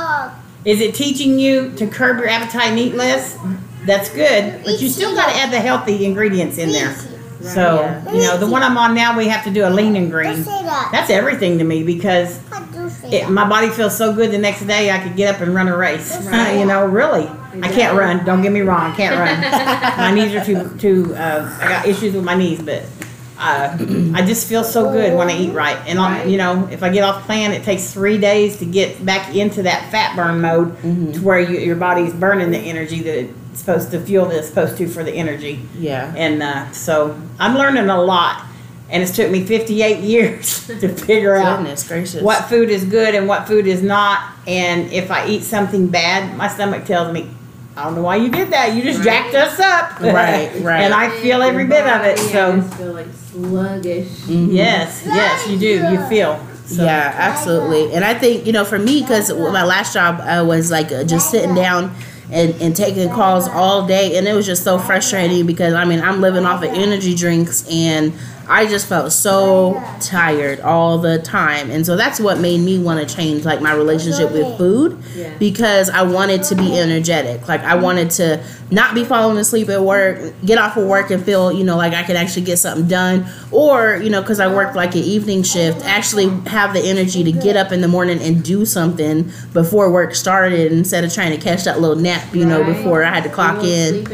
Is 0.66 0.82
it 0.82 0.94
teaching 0.94 1.40
you 1.40 1.72
to 1.76 1.88
curb 1.88 2.18
your 2.18 2.28
appetite 2.28 2.70
and 2.70 2.80
eat 2.80 2.96
less? 2.96 3.38
That's 3.86 4.10
good, 4.10 4.64
but 4.64 4.82
you 4.82 4.90
still 4.90 5.16
got 5.16 5.32
to 5.32 5.36
add 5.38 5.52
the 5.52 5.60
healthy 5.60 6.06
ingredients 6.06 6.58
in 6.58 6.72
there. 6.72 6.94
So 7.42 8.04
you 8.12 8.22
know, 8.22 8.38
the 8.38 8.48
one 8.48 8.64
I'm 8.64 8.78
on 8.78 8.94
now, 8.94 9.18
we 9.18 9.28
have 9.30 9.46
to 9.46 9.52
do 9.52 9.66
a 9.66 9.70
lean 9.70 9.96
and 9.96 10.12
green. 10.12 10.34
Don't 10.34 10.44
say 10.44 10.64
that. 10.64 10.90
That's 10.92 11.10
everything 11.10 11.58
to 11.60 11.64
me 11.64 11.84
because 11.84 12.42
I 12.52 12.66
do 12.66 12.90
say 12.90 13.22
it, 13.22 13.30
my 13.30 13.48
body 13.48 13.70
feels 13.70 13.98
so 13.98 14.14
good 14.14 14.32
the 14.32 14.38
next 14.38 14.66
day 14.66 14.92
I 14.92 15.00
could 15.00 15.16
get 15.16 15.34
up 15.34 15.42
and 15.42 15.56
run 15.56 15.70
a 15.70 15.78
race. 15.78 16.14
You 16.26 16.66
know, 16.66 16.86
really. 16.86 17.28
I 17.62 17.72
can't 17.72 17.98
run. 17.98 18.26
Don't 18.26 18.42
get 18.42 18.52
me 18.52 18.60
wrong. 18.62 18.92
I 18.92 18.96
can't 18.96 19.16
run. 19.18 19.42
my 19.98 20.12
knees 20.12 20.36
are 20.36 20.44
too 20.44 20.78
too. 20.78 21.16
Uh, 21.16 21.58
I 21.62 21.68
got 21.70 21.88
issues 21.88 22.14
with 22.14 22.26
my 22.26 22.36
knees, 22.36 22.62
but 22.62 22.84
uh, 23.40 23.78
I 24.14 24.26
just 24.26 24.48
feel 24.50 24.64
so 24.64 24.92
good 24.92 25.18
when 25.18 25.30
I 25.30 25.38
eat 25.38 25.52
right. 25.52 25.78
And 25.88 25.98
Right. 25.98 26.28
you 26.28 26.38
know, 26.38 26.68
if 26.72 26.84
I 26.84 26.90
get 26.90 27.04
off 27.04 27.26
plan, 27.26 27.52
it 27.54 27.64
takes 27.64 27.92
three 27.94 28.18
days 28.18 28.58
to 28.58 28.66
get 28.66 29.04
back 29.06 29.34
into 29.36 29.64
that 29.64 29.90
fat 29.92 30.16
burn 30.16 30.42
mode, 30.42 30.76
Mm-hmm. 30.82 31.12
to 31.14 31.20
where 31.22 31.40
you, 31.40 31.58
your 31.60 31.76
body's 31.78 32.14
burning 32.14 32.52
the 32.52 32.58
energy 32.58 33.02
that 33.04 33.18
it's 33.52 33.60
supposed 33.62 33.92
to 33.92 34.00
fuel 34.02 34.26
that 34.28 34.38
it's 34.40 34.48
supposed 34.50 34.78
to 34.78 34.88
for 34.88 35.04
the 35.04 35.14
energy. 35.14 35.62
Yeah. 35.78 36.14
And 36.16 36.44
uh, 36.44 36.72
so 36.72 37.20
I'm 37.40 37.56
learning 37.58 37.90
a 37.90 38.02
lot. 38.02 38.46
And 38.92 39.04
it's 39.04 39.16
took 39.16 39.30
me 39.30 39.46
58 39.46 40.00
years 40.04 40.66
to 40.68 40.90
figure 40.90 41.36
out 41.36 41.64
gracious. 41.88 42.22
what 42.24 42.46
food 42.46 42.70
is 42.72 42.84
good 42.86 43.14
and 43.16 43.28
what 43.28 43.48
food 43.48 43.68
is 43.68 43.84
not. 43.84 44.34
And 44.48 44.92
if 44.92 45.12
I 45.12 45.28
eat 45.28 45.44
something 45.44 45.88
bad, 45.88 46.36
my 46.36 46.48
stomach 46.48 46.86
tells 46.86 47.14
me, 47.14 47.30
I 47.80 47.86
don't 47.86 47.96
know 47.96 48.02
why 48.02 48.18
you 48.18 48.30
did 48.30 48.50
that. 48.52 48.76
You 48.76 48.82
just 48.84 49.00
Right. 49.00 49.32
jacked 49.32 49.36
us 49.36 49.60
up. 49.60 50.02
Right, 50.02 50.52
right. 50.62 50.82
and 50.84 50.94
I 50.94 51.10
feel 51.22 51.42
every 51.42 51.66
bit 51.66 51.88
of 51.88 52.04
it. 52.04 52.20
So 52.20 52.26
I 52.26 52.32
So, 52.32 52.56
just 52.58 52.74
feel 52.76 52.92
like 52.94 53.08
sluggish. 53.32 54.08
Mhm. 54.28 54.50
yes, 54.54 55.02
yes, 55.06 55.48
you 55.48 55.58
do. 55.58 55.88
You 55.92 56.00
feel. 56.10 56.40
So, 56.66 56.84
Yeah, 56.84 57.14
absolutely. 57.18 57.94
And 57.94 58.04
I 58.04 58.14
think, 58.14 58.46
you 58.46 58.52
know, 58.52 58.66
for 58.66 58.78
me, 58.78 59.02
because 59.02 59.32
my 59.32 59.64
last 59.64 59.94
job 59.94 60.20
uh, 60.22 60.44
was 60.46 60.70
like 60.70 60.92
uh, 60.92 61.04
just 61.04 61.32
sitting 61.32 61.56
down 61.56 61.96
and, 62.32 62.54
and 62.62 62.76
taking 62.76 63.10
calls 63.10 63.48
all 63.48 63.88
day. 63.88 64.18
And 64.18 64.28
it 64.28 64.34
was 64.34 64.46
just 64.46 64.64
so 64.64 64.78
frustrating 64.78 65.46
because, 65.48 65.74
I 65.74 65.86
mean, 65.86 66.02
I'm 66.02 66.22
living 66.22 66.46
off 66.46 66.62
of 66.62 66.70
energy 66.70 67.16
drinks 67.16 67.66
and 67.72 68.14
I 68.50 68.66
just 68.66 68.88
felt 68.88 69.12
so 69.12 69.80
tired 70.02 70.60
all 70.62 70.98
the 70.98 71.20
time. 71.20 71.70
And 71.70 71.86
so 71.86 71.96
that's 71.96 72.20
what 72.20 72.40
made 72.40 72.60
me 72.62 72.80
want 72.80 73.08
to 73.08 73.16
change, 73.16 73.46
like, 73.46 73.62
my 73.62 73.74
relationship 73.74 74.32
with 74.32 74.58
food 74.58 74.98
Yeah. 75.16 75.30
because 75.38 75.90
I 75.90 76.02
wanted 76.02 76.42
to 76.44 76.56
be 76.56 76.78
energetic. 76.80 77.48
Like 77.48 77.62
I 77.64 77.76
wanted 77.76 78.10
to 78.12 78.40
not 78.72 78.96
be 78.96 79.04
falling 79.04 79.38
asleep 79.38 79.70
at 79.70 79.82
work, 79.82 80.20
get 80.46 80.58
off 80.58 80.78
of 80.78 80.86
work 80.88 81.12
and 81.12 81.24
feel, 81.24 81.52
you 81.52 81.64
know, 81.64 81.78
like 81.78 81.94
I 81.94 82.04
could 82.04 82.16
actually 82.16 82.44
get 82.44 82.58
something 82.58 82.88
done 82.88 83.26
or, 83.52 84.00
you 84.02 84.10
know, 84.10 84.22
cuz 84.24 84.40
I 84.40 84.48
worked 84.48 84.76
like 84.76 84.94
an 84.96 85.02
evening 85.04 85.44
shift, 85.44 85.84
actually 85.86 86.30
have 86.48 86.74
the 86.74 86.80
energy 86.82 87.24
to 87.24 87.32
get 87.32 87.56
up 87.56 87.72
in 87.72 87.82
the 87.82 87.88
morning 87.88 88.20
and 88.22 88.44
do 88.44 88.66
something 88.66 89.32
before 89.54 89.92
work 89.92 90.14
started 90.16 90.72
instead 90.72 91.04
of 91.04 91.14
trying 91.14 91.32
to 91.32 91.38
catch 91.38 91.64
that 91.66 91.82
little 91.82 91.96
nap, 91.96 92.24
you 92.34 92.46
know, 92.46 92.64
before 92.64 93.04
I 93.04 93.14
had 93.14 93.24
to 93.24 93.30
clock 93.30 93.64
in. 93.64 94.06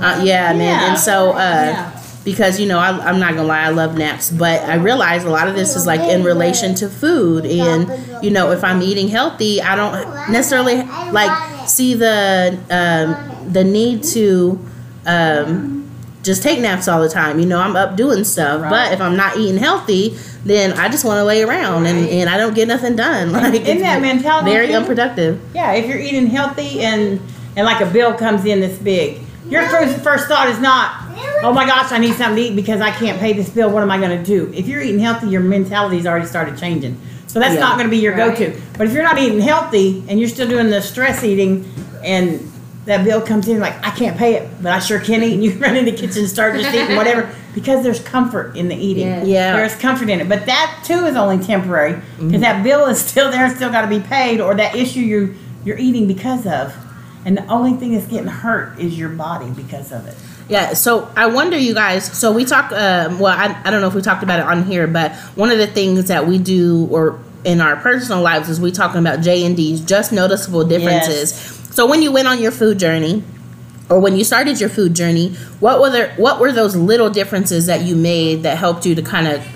Uh, 0.00 0.20
yeah, 0.24 0.52
man. 0.54 0.90
And 0.90 0.98
so, 0.98 1.30
uh, 1.32 1.36
Yeah. 1.36 1.90
Because 2.24 2.60
you 2.60 2.66
know, 2.66 2.78
I, 2.78 2.90
I'm 2.90 3.18
not 3.18 3.30
gonna 3.34 3.44
lie, 3.48 3.62
I 3.62 3.70
love 3.70 3.96
naps, 3.96 4.30
but 4.30 4.60
I 4.62 4.74
realize 4.74 5.24
a 5.24 5.30
lot 5.30 5.48
of 5.48 5.54
this 5.54 5.74
is 5.76 5.86
like 5.86 6.00
in 6.00 6.22
relation 6.24 6.74
to 6.76 6.88
food, 6.88 7.46
and 7.46 8.22
you 8.24 8.30
know, 8.30 8.50
if 8.50 8.62
I'm 8.62 8.82
eating 8.82 9.08
healthy, 9.08 9.60
I 9.62 9.74
don't 9.76 9.92
necessarily 10.30 10.76
like 11.12 11.68
see 11.68 11.94
the 11.94 12.58
um, 12.70 13.52
the 13.52 13.64
need 13.64 14.04
to 14.04 14.58
um, 15.06 15.90
just 16.22 16.42
take 16.42 16.60
naps 16.60 16.88
all 16.88 17.00
the 17.00 17.08
time. 17.08 17.38
You 17.40 17.46
know, 17.46 17.58
I'm 17.58 17.76
up 17.76 17.96
doing 17.96 18.24
stuff, 18.24 18.60
Right. 18.62 18.70
but 18.70 18.92
if 18.92 19.00
I'm 19.00 19.16
not 19.16 19.36
eating 19.38 19.56
healthy, 19.56 20.16
then 20.44 20.72
I 20.78 20.88
just 20.88 21.04
want 21.04 21.18
to 21.18 21.24
lay 21.24 21.42
around 21.42 21.86
and, 21.86 22.06
and 22.08 22.28
I 22.30 22.36
don't 22.36 22.54
get 22.54 22.68
nothing 22.68 22.96
done. 22.96 23.32
Like 23.40 23.60
isn't 23.62 23.80
that 23.80 24.00
mentality 24.02 24.50
very 24.50 24.68
too? 24.68 24.74
unproductive. 24.74 25.40
Yeah, 25.54 25.72
if 25.72 25.86
you're 25.86 25.98
eating 25.98 26.26
healthy 26.26 26.80
and 26.80 27.20
and 27.56 27.66
like 27.66 27.80
a 27.80 27.90
bill 27.90 28.14
comes 28.14 28.44
in 28.44 28.60
this 28.60 28.78
big, 28.78 29.20
your 29.48 29.66
first 29.68 30.02
first 30.04 30.28
thought 30.28 30.48
is 30.48 30.60
not, 30.60 31.09
oh 31.42 31.52
my 31.54 31.66
gosh, 31.66 31.92
I 31.92 31.98
need 31.98 32.14
something 32.14 32.36
to 32.36 32.42
eat 32.50 32.56
because 32.56 32.80
I 32.80 32.90
can't 32.90 33.18
pay 33.18 33.32
this 33.32 33.48
bill. 33.50 33.70
What 33.70 33.82
am 33.82 33.90
I 33.90 33.98
going 33.98 34.16
to 34.18 34.24
do? 34.24 34.52
If 34.54 34.66
you're 34.68 34.80
eating 34.80 35.00
healthy, 35.00 35.28
your 35.28 35.40
mentality's 35.42 36.06
already 36.06 36.26
started 36.26 36.58
changing. 36.58 37.00
So 37.26 37.38
that's 37.38 37.54
Yeah. 37.54 37.60
not 37.60 37.74
going 37.76 37.86
to 37.86 37.90
be 37.90 37.98
your 37.98 38.14
Right. 38.16 38.36
go-to. 38.36 38.60
But 38.76 38.86
if 38.88 38.92
you're 38.92 39.02
not 39.04 39.18
eating 39.18 39.40
healthy 39.40 40.02
and 40.08 40.18
you're 40.18 40.28
still 40.28 40.48
doing 40.48 40.70
the 40.70 40.82
stress 40.82 41.22
eating, 41.24 41.64
and 42.04 42.46
that 42.86 43.04
bill 43.04 43.20
comes 43.20 43.46
in 43.48 43.60
like 43.60 43.74
I 43.86 43.90
can't 43.90 44.16
pay 44.16 44.34
it, 44.34 44.48
but 44.62 44.72
I 44.72 44.78
sure 44.80 44.98
can 44.98 45.22
eat, 45.22 45.34
and 45.34 45.44
you 45.44 45.52
run 45.58 45.76
in 45.76 45.84
the 45.84 45.92
kitchen 45.92 46.18
and 46.20 46.28
start 46.28 46.54
just 46.58 46.74
eating 46.74 46.96
whatever 46.96 47.28
because 47.54 47.82
there's 47.84 48.00
comfort 48.00 48.56
in 48.56 48.68
the 48.68 48.74
eating. 48.74 49.06
Yes. 49.06 49.26
Yeah. 49.26 49.56
There's 49.56 49.74
comfort 49.76 50.08
in 50.08 50.20
it, 50.20 50.28
but 50.28 50.46
that 50.46 50.80
too 50.84 51.04
is 51.06 51.14
only 51.16 51.38
temporary 51.38 51.92
because 51.94 52.32
Mm-hmm. 52.32 52.40
that 52.40 52.62
bill 52.64 52.86
is 52.86 53.00
still 53.00 53.30
there, 53.30 53.44
and 53.46 53.54
still 53.54 53.70
got 53.70 53.82
to 53.82 53.86
be 53.88 54.00
paid, 54.00 54.40
or 54.40 54.54
that 54.54 54.74
issue 54.74 55.00
you 55.00 55.34
you're 55.64 55.78
eating 55.78 56.06
because 56.08 56.46
of, 56.46 56.74
and 57.26 57.36
the 57.36 57.46
only 57.48 57.74
thing 57.74 57.92
that's 57.92 58.06
getting 58.06 58.26
hurt 58.26 58.78
is 58.78 58.98
your 58.98 59.10
body 59.10 59.50
because 59.54 59.92
of 59.92 60.06
it. 60.08 60.16
Yeah, 60.50 60.74
so 60.74 61.08
I 61.16 61.26
wonder, 61.26 61.56
you 61.56 61.74
guys. 61.74 62.04
So 62.18 62.32
we 62.32 62.44
talk. 62.44 62.72
Um, 62.72 63.20
well, 63.20 63.38
I, 63.38 63.56
I 63.64 63.70
don't 63.70 63.80
know 63.80 63.86
if 63.86 63.94
we 63.94 64.02
talked 64.02 64.24
about 64.24 64.40
it 64.40 64.46
on 64.46 64.64
here, 64.64 64.88
but 64.88 65.14
one 65.36 65.52
of 65.52 65.58
the 65.58 65.68
things 65.68 66.08
that 66.08 66.26
we 66.26 66.38
do, 66.38 66.88
or 66.90 67.20
in 67.44 67.60
our 67.60 67.76
personal 67.76 68.20
lives, 68.20 68.48
is 68.48 68.60
we 68.60 68.72
talking 68.72 68.98
about 68.98 69.20
JND's, 69.20 69.80
just 69.80 70.12
noticeable 70.12 70.64
differences. 70.64 71.32
So 71.72 71.86
when 71.86 72.02
you 72.02 72.10
went 72.10 72.26
on 72.26 72.40
your 72.40 72.50
food 72.50 72.80
journey, 72.80 73.22
or 73.88 74.00
when 74.00 74.16
you 74.16 74.24
started 74.24 74.58
your 74.60 74.68
food 74.68 74.92
journey, 74.92 75.34
what 75.60 75.80
were 75.80 75.90
there? 75.90 76.14
What 76.16 76.40
were 76.40 76.50
those 76.50 76.74
little 76.74 77.10
differences 77.10 77.66
that 77.66 77.82
you 77.82 77.94
made 77.94 78.42
that 78.42 78.58
helped 78.58 78.84
you 78.84 78.96
to 78.96 79.02
kind 79.02 79.28
of 79.28 79.46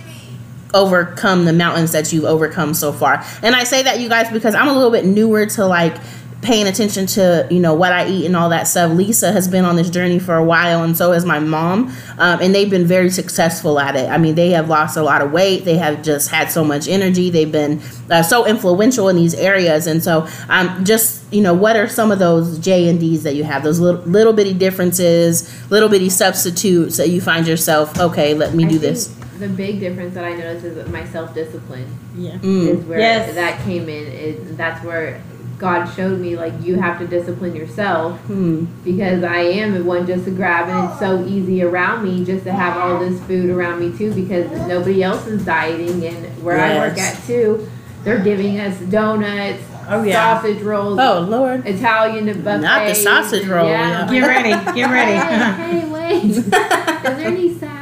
overcome 0.75 1.45
the 1.45 1.53
mountains 1.53 1.93
that 1.93 2.13
you've 2.13 2.25
overcome 2.25 2.75
so 2.75 2.93
far. 2.93 3.25
And 3.43 3.55
I 3.55 3.65
say 3.65 3.83
that 3.85 4.01
you 4.01 4.09
guys 4.09 4.31
because 4.31 4.55
I'm 4.55 4.69
a 4.69 4.73
little 4.73 4.91
bit 4.91 5.05
newer 5.07 5.47
to 5.47 5.67
like 5.67 5.97
paying 6.45 6.67
attention 6.69 7.07
to 7.07 7.47
you 7.51 7.59
know 7.59 7.75
what 7.75 7.93
I 7.93 8.07
eat 8.07 8.27
and 8.27 8.37
all 8.37 8.51
that 8.51 8.69
stuff. 8.69 8.93
Lisa 8.93 9.33
has 9.33 9.49
been 9.49 9.65
on 9.65 9.75
this 9.77 9.91
journey 9.91 10.19
for 10.19 10.37
a 10.37 10.45
while, 10.45 10.85
and 10.85 10.97
so 10.97 11.11
has 11.13 11.25
my 11.25 11.41
mom, 11.41 11.89
um, 12.19 12.41
and 12.41 12.55
they've 12.55 12.71
been 12.71 12.87
very 12.87 13.11
successful 13.11 13.81
at 13.81 13.97
it. 13.97 14.09
I 14.09 14.19
mean, 14.19 14.35
they 14.37 14.51
have 14.51 14.69
lost 14.69 14.97
a 14.97 15.03
lot 15.03 15.23
of 15.23 15.33
weight. 15.33 15.65
They 15.65 15.77
have 15.79 16.03
just 16.03 16.31
had 16.31 16.51
so 16.51 16.63
much 16.63 16.87
energy. 16.87 17.31
They've 17.31 17.51
been 17.51 17.81
uh, 18.11 18.23
so 18.23 18.47
influential 18.47 19.09
in 19.09 19.17
these 19.17 19.35
areas, 19.35 19.87
and 19.87 20.05
so 20.05 20.29
um, 20.49 20.85
just 20.85 21.23
you 21.33 21.41
know, 21.41 21.55
what 21.55 21.75
are 21.77 21.89
some 21.89 22.13
of 22.13 22.19
those 22.21 22.59
JND's 22.61 23.25
that 23.25 23.35
you 23.35 23.43
have? 23.43 23.65
Those 23.65 23.81
little, 23.81 24.03
little 24.03 24.33
bitty 24.33 24.55
differences, 24.55 25.51
little 25.71 25.89
bitty 25.89 26.11
substitutes 26.11 26.97
that 26.99 27.09
you 27.09 27.21
find 27.21 27.47
yourself. 27.49 27.99
Okay, 27.99 28.35
let 28.35 28.55
me 28.55 28.65
I 28.65 28.69
do 28.69 28.79
think 28.79 28.83
this. 28.83 29.07
The 29.39 29.49
big 29.49 29.81
difference 29.81 30.15
that 30.15 30.25
I 30.25 30.35
noticed 30.37 30.65
is 30.65 30.89
my 30.91 31.05
self 31.07 31.35
discipline 31.35 31.87
Yeah. 32.17 32.33
Mm. 32.39 32.69
is 32.69 32.85
where 32.85 32.99
Yes. 33.01 33.35
that 33.35 33.61
came 33.65 33.89
in. 33.89 34.07
Is 34.13 34.57
that's 34.57 34.85
where 34.85 35.21
God 35.65 35.87
showed 35.95 36.19
me 36.21 36.37
like 36.37 36.53
you 36.63 36.77
have 36.77 36.99
to 36.99 37.07
discipline 37.07 37.57
yourself 37.57 38.19
Hmm. 38.27 38.67
because 38.85 39.25
I 39.25 39.39
am 39.39 39.73
the 39.73 39.83
one 39.83 40.07
just 40.07 40.27
to 40.27 40.31
grab 40.31 40.69
and 40.69 40.91
it's 40.91 40.99
so 41.01 41.25
easy 41.25 41.63
around 41.63 42.05
me 42.05 42.23
just 42.23 42.45
to 42.45 42.53
have 42.53 42.77
all 42.77 42.99
this 43.01 43.19
food 43.23 43.49
around 43.49 43.81
me 43.81 43.97
too 43.97 44.13
because 44.15 44.51
nobody 44.69 45.03
else 45.03 45.27
is 45.27 45.43
dieting 45.45 46.05
and 46.05 46.27
where 46.45 46.61
I 46.61 46.77
work 46.87 46.99
at 46.99 47.17
too, 47.27 47.67
they're 48.05 48.23
giving 48.23 48.61
us 48.61 48.79
donuts, 48.81 49.63
Oh 49.89 50.03
yeah. 50.03 50.39
sausage 50.41 50.61
rolls, 50.63 50.99
Oh 51.01 51.21
Lord. 51.29 51.67
Italian 51.67 52.27
buffets. 52.43 52.63
Not 52.63 52.87
the 52.87 52.95
sausage 52.95 53.43
and- 53.45 53.51
roll, 53.51 53.69
Yeah. 53.69 54.07
Get 54.11 54.27
ready. 54.27 54.51
Get 54.79 54.91
ready. 54.91 55.13
Hey, 55.63 55.81
hey, 55.81 55.89
wait. 55.89 56.25
Is 56.25 56.47
there 56.51 57.19
any 57.27 57.55
salad? 57.59 57.74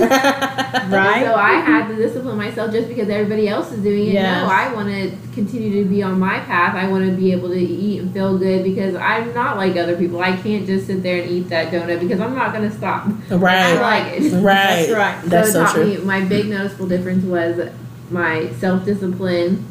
right. 0.90 1.24
So 1.24 1.34
I 1.34 1.54
had 1.60 1.88
to 1.88 1.96
discipline 1.96 2.36
myself 2.36 2.72
just 2.72 2.88
because 2.88 3.08
everybody 3.08 3.48
else 3.48 3.70
is 3.72 3.82
doing 3.82 4.08
it. 4.08 4.12
Yes. 4.14 4.42
No, 4.42 4.48
I 4.52 4.72
want 4.72 4.88
to 4.88 5.16
continue 5.34 5.82
to 5.82 5.88
be 5.88 6.02
on 6.02 6.18
my 6.18 6.40
path. 6.40 6.74
I 6.74 6.88
want 6.88 7.04
to 7.06 7.12
be 7.16 7.32
able 7.32 7.48
to 7.50 7.58
eat 7.58 8.00
and 8.02 8.12
feel 8.12 8.36
good 8.38 8.64
because 8.64 8.94
I'm 8.94 9.32
not 9.34 9.56
like 9.56 9.76
other 9.76 9.96
people. 9.96 10.20
I 10.20 10.36
can't 10.36 10.66
just 10.66 10.86
sit 10.86 11.02
there 11.02 11.20
and 11.22 11.30
eat 11.30 11.48
that 11.48 11.72
donut 11.72 12.00
because 12.00 12.20
I'm 12.20 12.34
not 12.34 12.52
going 12.54 12.68
to 12.70 12.76
stop. 12.76 13.06
Right. 13.30 13.76
I 13.76 13.80
Right. 13.80 14.12
like 14.12 14.12
it. 14.22 14.32
Right. 14.34 14.42
That's 14.86 14.92
right. 14.92 15.22
That's 15.24 15.52
so 15.52 15.52
so 15.52 15.60
it 15.60 15.64
taught 15.64 15.74
true. 15.74 15.84
me 15.86 15.96
my 15.98 16.20
big 16.24 16.48
noticeable 16.48 16.88
difference 16.88 17.24
was 17.24 17.68
my 18.10 18.50
self 18.60 18.84
discipline. 18.84 19.64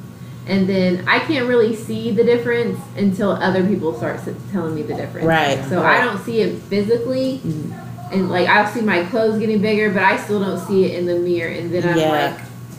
And 0.48 0.70
then 0.70 1.08
I 1.08 1.18
can't 1.20 1.48
really 1.48 1.76
see 1.76 2.12
the 2.12 2.24
difference 2.24 2.80
until 2.96 3.32
other 3.32 3.66
people 3.66 3.96
start 3.98 4.20
telling 4.52 4.76
me 4.76 4.84
the 4.84 4.94
difference. 4.94 5.26
Right, 5.26 5.64
So 5.70 5.82
right. 5.82 6.00
I 6.02 6.06
don't 6.06 6.24
see 6.24 6.40
it 6.42 6.62
physically, 6.64 7.40
Mhm. 7.44 7.74
And 8.12 8.30
like 8.30 8.48
I'll 8.48 8.68
see 8.72 8.82
my 8.82 9.04
clothes 9.06 9.40
getting 9.40 9.62
bigger, 9.62 9.92
but 9.92 10.04
I 10.04 10.18
still 10.18 10.40
don't 10.40 10.60
see 10.68 10.86
it 10.86 10.98
in 11.00 11.06
the 11.06 11.16
mirror. 11.16 11.50
And 11.52 11.72
then 11.74 11.88
I'm 11.88 11.98
Yeah. 11.98 12.10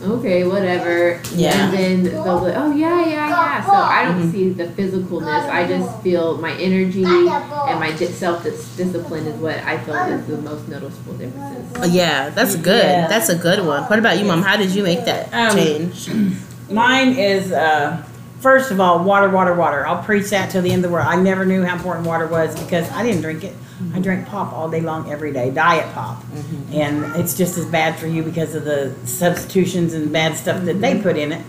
like, 0.01 0.09
okay, 0.19 0.43
whatever. 0.45 1.19
Yeah. 1.33 1.53
And 1.65 1.73
then 1.73 2.03
they'll 2.03 2.39
be 2.39 2.45
like, 2.47 2.55
oh 2.57 2.71
yeah, 2.75 3.05
yeah, 3.05 3.29
yeah. 3.29 3.65
So 3.65 3.71
I 3.73 4.05
don't 4.05 4.21
Mhm. 4.23 4.31
see 4.31 4.49
the 4.53 4.65
physicalness. 4.65 5.49
I 5.49 5.65
just 5.67 5.99
feel 6.01 6.37
my 6.37 6.51
energy 6.53 7.03
and 7.03 7.79
my 7.79 7.91
di- 7.97 8.05
self 8.07 8.43
discipline 8.43 9.25
is 9.27 9.35
what 9.41 9.57
I 9.65 9.77
feel 9.79 9.95
is 9.95 10.25
the 10.27 10.37
most 10.37 10.67
noticeable 10.67 11.13
differences. 11.13 11.91
Yeah, 11.93 12.29
that's 12.29 12.55
good. 12.55 12.83
Yeah. 12.85 13.07
That's 13.07 13.29
a 13.29 13.35
good 13.35 13.65
one. 13.65 13.83
What 13.83 13.99
about 13.99 14.17
you, 14.19 14.25
mom? 14.25 14.41
How 14.43 14.55
did 14.57 14.71
you 14.71 14.83
make 14.83 15.05
that 15.05 15.29
Um, 15.33 15.55
change? 15.57 16.09
Mine 16.69 17.13
is 17.17 17.51
uh, 17.51 17.97
first 18.39 18.71
of 18.71 18.79
all 18.79 18.99
water, 19.03 19.29
water, 19.29 19.53
water. 19.53 19.85
I'll 19.87 20.03
preach 20.03 20.29
that 20.29 20.49
till 20.51 20.61
the 20.61 20.71
end 20.71 20.83
of 20.85 20.89
the 20.91 20.93
world. 20.93 21.07
I 21.09 21.15
never 21.15 21.45
knew 21.45 21.63
how 21.63 21.75
important 21.75 22.05
water 22.05 22.27
was 22.27 22.53
because 22.59 22.89
I 22.91 23.03
didn't 23.03 23.21
drink 23.21 23.43
it. 23.43 23.55
I 23.93 23.99
drank 23.99 24.27
pop 24.27 24.53
all 24.53 24.69
day 24.69 24.81
long, 24.81 25.11
every 25.11 25.31
day, 25.31 25.51
diet 25.51 25.93
pop, 25.93 26.23
and 26.71 27.03
it's 27.15 27.37
just 27.37 27.57
as 27.57 27.65
bad 27.65 27.97
for 27.99 28.07
you 28.07 28.23
because 28.23 28.55
of 28.55 28.65
the 28.65 28.93
substitutions 29.05 29.93
and 29.93 30.11
bad 30.11 30.35
stuff 30.35 30.63
that 30.65 30.81
they 30.81 30.99
put 31.01 31.15
in 31.17 31.31
it 31.31 31.41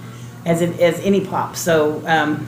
as 0.45 0.61
it 0.61 0.79
as 0.81 1.01
any 1.01 1.25
pop. 1.25 1.57
So, 1.57 2.03
um, 2.07 2.47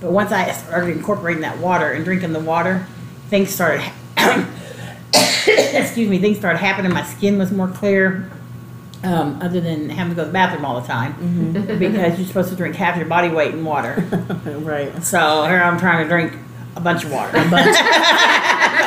but 0.00 0.10
once 0.12 0.32
I 0.32 0.50
started 0.52 0.96
incorporating 0.96 1.42
that 1.42 1.58
water 1.58 1.90
and 1.92 2.04
drinking 2.04 2.32
the 2.32 2.40
water, 2.40 2.86
things 3.28 3.50
started. 3.50 3.82
excuse 5.46 6.08
me, 6.08 6.18
things 6.18 6.38
started 6.38 6.58
happening. 6.58 6.92
My 6.92 7.04
skin 7.04 7.38
was 7.38 7.50
more 7.52 7.68
clear. 7.68 8.30
Um, 9.02 9.40
other 9.40 9.62
than 9.62 9.88
having 9.88 10.10
to 10.10 10.14
go 10.14 10.22
to 10.22 10.26
the 10.26 10.32
bathroom 10.32 10.66
all 10.66 10.78
the 10.78 10.86
time 10.86 11.14
Mm-hmm. 11.14 11.78
because 11.78 12.18
you're 12.18 12.26
supposed 12.28 12.50
to 12.50 12.54
drink 12.54 12.76
half 12.76 12.98
your 12.98 13.06
body 13.06 13.30
weight 13.30 13.54
in 13.54 13.64
water. 13.64 13.94
right. 14.44 15.02
So 15.02 15.44
here 15.46 15.58
I'm 15.62 15.78
trying 15.78 16.04
to 16.04 16.08
drink 16.08 16.34
a 16.76 16.80
bunch 16.82 17.04
of 17.04 17.10
water. 17.10 17.32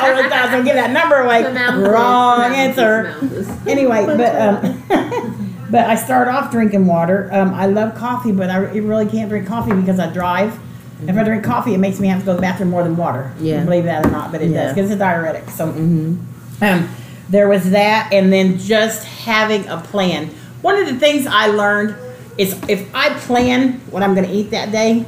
I 0.04 0.10
really 0.10 0.28
thought 0.28 0.38
I 0.38 0.42
was 0.44 0.50
gonna 0.52 0.64
get 0.64 0.74
that 0.74 0.90
number 0.90 1.16
away. 1.16 1.42
Wrong 1.90 2.52
answer. 2.54 3.14
this, 3.20 3.46
pronounce 3.46 3.48
this. 3.64 3.66
Anyway, 3.66 4.04
but 4.06 4.40
um, 4.40 4.82
but 5.70 5.84
I 5.86 5.94
start 5.96 6.28
off 6.28 6.50
drinking 6.50 6.86
water. 6.86 7.28
Um, 7.32 7.52
I 7.54 7.66
love 7.66 7.94
coffee, 7.94 8.32
but 8.32 8.50
I 8.50 8.56
really 8.58 9.06
can't 9.06 9.28
drink 9.28 9.46
coffee 9.46 9.72
because 9.72 9.98
I 9.98 10.12
drive. 10.12 10.58
If 11.06 11.16
I 11.16 11.24
drink 11.24 11.44
coffee, 11.44 11.74
it 11.74 11.78
makes 11.78 12.00
me 12.00 12.08
have 12.08 12.20
to 12.20 12.24
go 12.26 12.32
to 12.32 12.36
the 12.36 12.40
bathroom 12.42 12.70
more 12.70 12.82
than 12.82 12.96
water. 12.96 13.32
Yeah. 13.40 13.62
believe 13.64 13.84
that 13.84 14.06
or 14.06 14.10
not, 14.10 14.32
but 14.32 14.40
it 14.40 14.50
Yeah. 14.50 14.64
does 14.64 14.74
because 14.74 14.90
it's 14.90 14.96
a 14.96 14.98
diuretic. 14.98 15.50
So 15.50 15.66
Mm-hmm. 15.72 16.64
um, 16.64 16.88
there 17.28 17.48
was 17.48 17.70
that, 17.70 18.10
and 18.12 18.32
then 18.32 18.58
just 18.58 19.04
having 19.04 19.66
a 19.68 19.78
plan. 19.78 20.30
One 20.62 20.76
of 20.76 20.86
the 20.86 20.98
things 20.98 21.26
I 21.26 21.48
learned 21.48 21.96
is 22.38 22.58
if 22.68 22.88
I 22.94 23.10
plan 23.18 23.80
what 23.90 24.02
I'm 24.02 24.14
going 24.14 24.26
to 24.26 24.32
eat 24.32 24.50
that 24.50 24.70
day, 24.72 25.04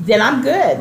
then 0.00 0.22
I'm 0.22 0.42
good. 0.42 0.78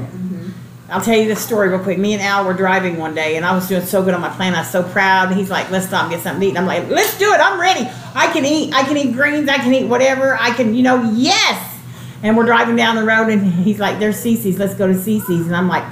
I'll 0.91 1.02
tell 1.02 1.15
you 1.17 1.28
this 1.28 1.39
story 1.43 1.69
real 1.69 1.80
quick. 1.80 1.97
Me 1.97 2.13
and 2.13 2.21
Al 2.21 2.45
were 2.45 2.54
driving 2.54 2.97
one 2.97 3.13
day, 3.13 3.36
and 3.38 3.45
I 3.45 3.54
was 3.54 3.67
doing 3.67 3.86
so 3.86 4.04
good 4.04 4.13
on 4.13 4.21
my 4.21 4.30
plan. 4.30 4.56
I 4.56 4.60
was 4.60 4.69
so 4.69 4.82
proud. 4.84 5.32
He's 5.34 5.49
like, 5.49 5.69
"Let's 5.69 5.86
stop 5.88 6.04
and 6.04 6.12
get 6.12 6.21
something 6.21 6.41
to 6.41 6.47
eat." 6.47 6.49
And 6.49 6.58
I'm 6.60 6.65
like, 6.65 6.89
"Let's 6.89 7.17
do 7.17 7.32
it. 7.34 7.39
I'm 7.39 7.60
ready. 7.60 7.88
I 8.15 8.32
can 8.34 8.43
eat. 8.45 8.73
I 8.73 8.84
can 8.84 8.97
eat 8.97 9.13
greens. 9.13 9.47
I 9.49 9.58
can 9.58 9.73
eat 9.73 9.86
whatever. 9.86 10.36
I 10.39 10.52
can, 10.52 10.73
you 10.73 10.84
know, 10.84 11.04
yes." 11.13 11.65
And 12.23 12.36
we're 12.36 12.45
driving 12.45 12.75
down 12.75 12.95
the 12.95 13.04
road, 13.04 13.30
and 13.30 13.45
he's 13.65 13.80
like, 13.80 13.99
"There's 13.99 14.17
Cici's. 14.23 14.58
Let's 14.58 14.73
go 14.75 14.88
to 14.88 14.93
Cici's." 14.93 15.45
And 15.47 15.56
I'm 15.56 15.67
like, 15.67 15.84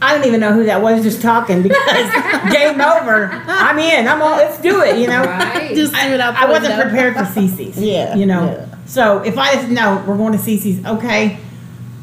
I 0.00 0.14
don't 0.14 0.26
even 0.26 0.38
know 0.40 0.52
who 0.52 0.64
that 0.66 0.80
was 0.82 1.02
just 1.02 1.20
talking 1.22 1.62
because 1.62 1.82
game 2.52 2.80
over. 2.80 3.30
I'm 3.32 3.78
in. 3.78 4.06
I'm 4.06 4.20
all. 4.22 4.36
Let's 4.36 4.60
do 4.60 4.82
it. 4.82 4.98
You 4.98 5.08
know. 5.08 5.22
Right. 5.24 5.74
Just 5.74 5.92
do 5.94 5.98
it 6.12 6.20
out 6.20 6.34
the 6.34 6.40
I 6.40 6.44
wasn't 6.46 6.76
window. 6.76 6.82
prepared 6.84 7.14
for 7.14 7.22
Cici's. 7.40 7.78
Yeah, 7.82 8.14
You 8.14 8.26
know. 8.26 8.46
yeah. 8.52 8.66
So 8.86 9.22
if 9.22 9.36
I 9.38 9.54
just 9.54 9.68
know 9.70 10.02
we're 10.06 10.16
going 10.16 10.32
to 10.32 10.38
Cici's, 10.38 10.84
okay. 10.86 11.38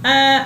Uh, 0.04 0.46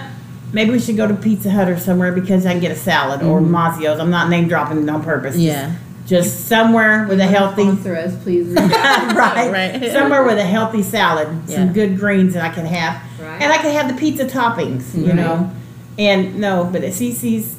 maybe 0.53 0.71
we 0.71 0.79
should 0.79 0.97
go 0.97 1.07
to 1.07 1.13
Pizza 1.13 1.49
Hut 1.51 1.67
or 1.69 1.77
somewhere 1.77 2.11
because 2.11 2.45
I 2.45 2.51
can 2.51 2.61
get 2.61 2.71
a 2.71 2.75
salad 2.75 3.21
or 3.23 3.39
Mazzio's. 3.41 3.99
I'm 3.99 4.09
not 4.09 4.29
name 4.29 4.47
dropping 4.47 4.81
it 4.83 4.89
on 4.89 5.03
purpose. 5.03 5.35
Mm-hmm. 5.35 5.45
Yeah. 5.45 5.75
Just 6.05 6.47
somewhere 6.47 7.05
with 7.07 7.19
a 7.19 7.25
healthy. 7.27 7.63
Sponsor 7.63 7.95
us, 7.95 8.15
please. 8.23 8.47
right. 8.53 9.51
Right. 9.51 9.91
Somewhere 9.91 10.23
with 10.23 10.39
a 10.39 10.43
healthy 10.43 10.81
salad, 10.81 11.27
some 11.49 11.71
good 11.71 11.97
greens 11.99 12.33
that 12.33 12.43
I 12.43 12.49
can 12.53 12.65
have, 12.65 12.95
Right. 13.21 13.41
and 13.41 13.51
I 13.53 13.57
can 13.57 13.71
have 13.73 13.87
the 13.87 13.93
pizza 13.99 14.25
toppings. 14.25 14.95
You 14.97 15.07
Right. 15.07 15.15
know. 15.15 15.51
And 15.99 16.39
no, 16.39 16.63
but 16.71 16.83
at 16.83 16.93
Cici's, 16.93 17.55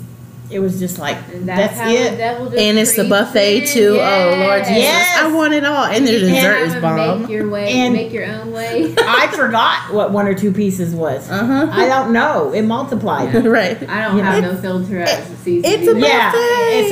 it 0.51 0.59
was 0.59 0.79
just 0.81 0.99
like 0.99 1.17
And 1.33 1.49
that's, 1.49 1.77
that's, 1.77 1.79
how 1.81 1.89
the 1.89 1.95
it. 2.15 2.17
devil 2.17 2.47
just 2.51 2.59
And 2.59 2.79
it's 2.79 2.97
the 2.97 3.05
buffet 3.09 3.61
in. 3.63 3.69
too. 3.69 3.97
Oh 4.01 4.37
Lord 4.47 4.65
Jesus, 4.65 4.79
Yes. 4.79 5.19
I 5.23 5.33
want 5.33 5.55
it 5.55 5.65
all, 5.65 5.85
and 5.85 6.07
the 6.07 6.13
You 6.13 6.19
dessert 6.21 6.67
have 6.67 6.77
is 6.77 6.83
bomb. 6.83 7.21
Make 7.23 7.31
your 7.31 7.49
way. 7.49 7.69
And- 7.73 7.95
make 7.95 8.13
your 8.13 8.27
own 8.27 8.51
way. 8.53 8.95
I 8.99 9.29
forgot 9.35 9.93
what 9.95 10.11
one 10.13 10.27
or 10.27 10.35
two 10.35 10.53
pieces 10.53 10.95
was. 10.95 11.29
Uh 11.31 11.45
huh. 11.47 11.69
I 11.71 11.87
don't 11.87 12.13
know. 12.13 12.53
It 12.53 12.63
multiplied. 12.63 13.33
right. 13.47 13.77
I 13.89 14.05
don't 14.09 14.17
You 14.17 14.23
have 14.23 14.43
know. 14.43 14.53
no 14.55 14.61
filter 14.61 15.01
as 15.03 15.31
a 15.31 15.37
season. 15.37 15.71
it's 15.71 15.87
a 15.89 15.91
either. 15.91 15.99
yeah. 16.01 16.33
buffet. 16.33 16.73
And 16.81 16.89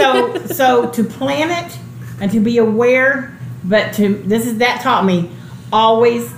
so 0.49 0.55
so 0.55 0.90
to 0.90 1.05
plan 1.05 1.51
it 1.64 1.79
and 2.21 2.31
to 2.33 2.40
be 2.40 2.59
aware, 2.59 3.37
but 3.64 3.92
to 3.94 4.14
this 4.25 4.47
is 4.47 4.59
that 4.59 4.81
taught 4.83 5.05
me 5.05 5.31
always 5.73 6.33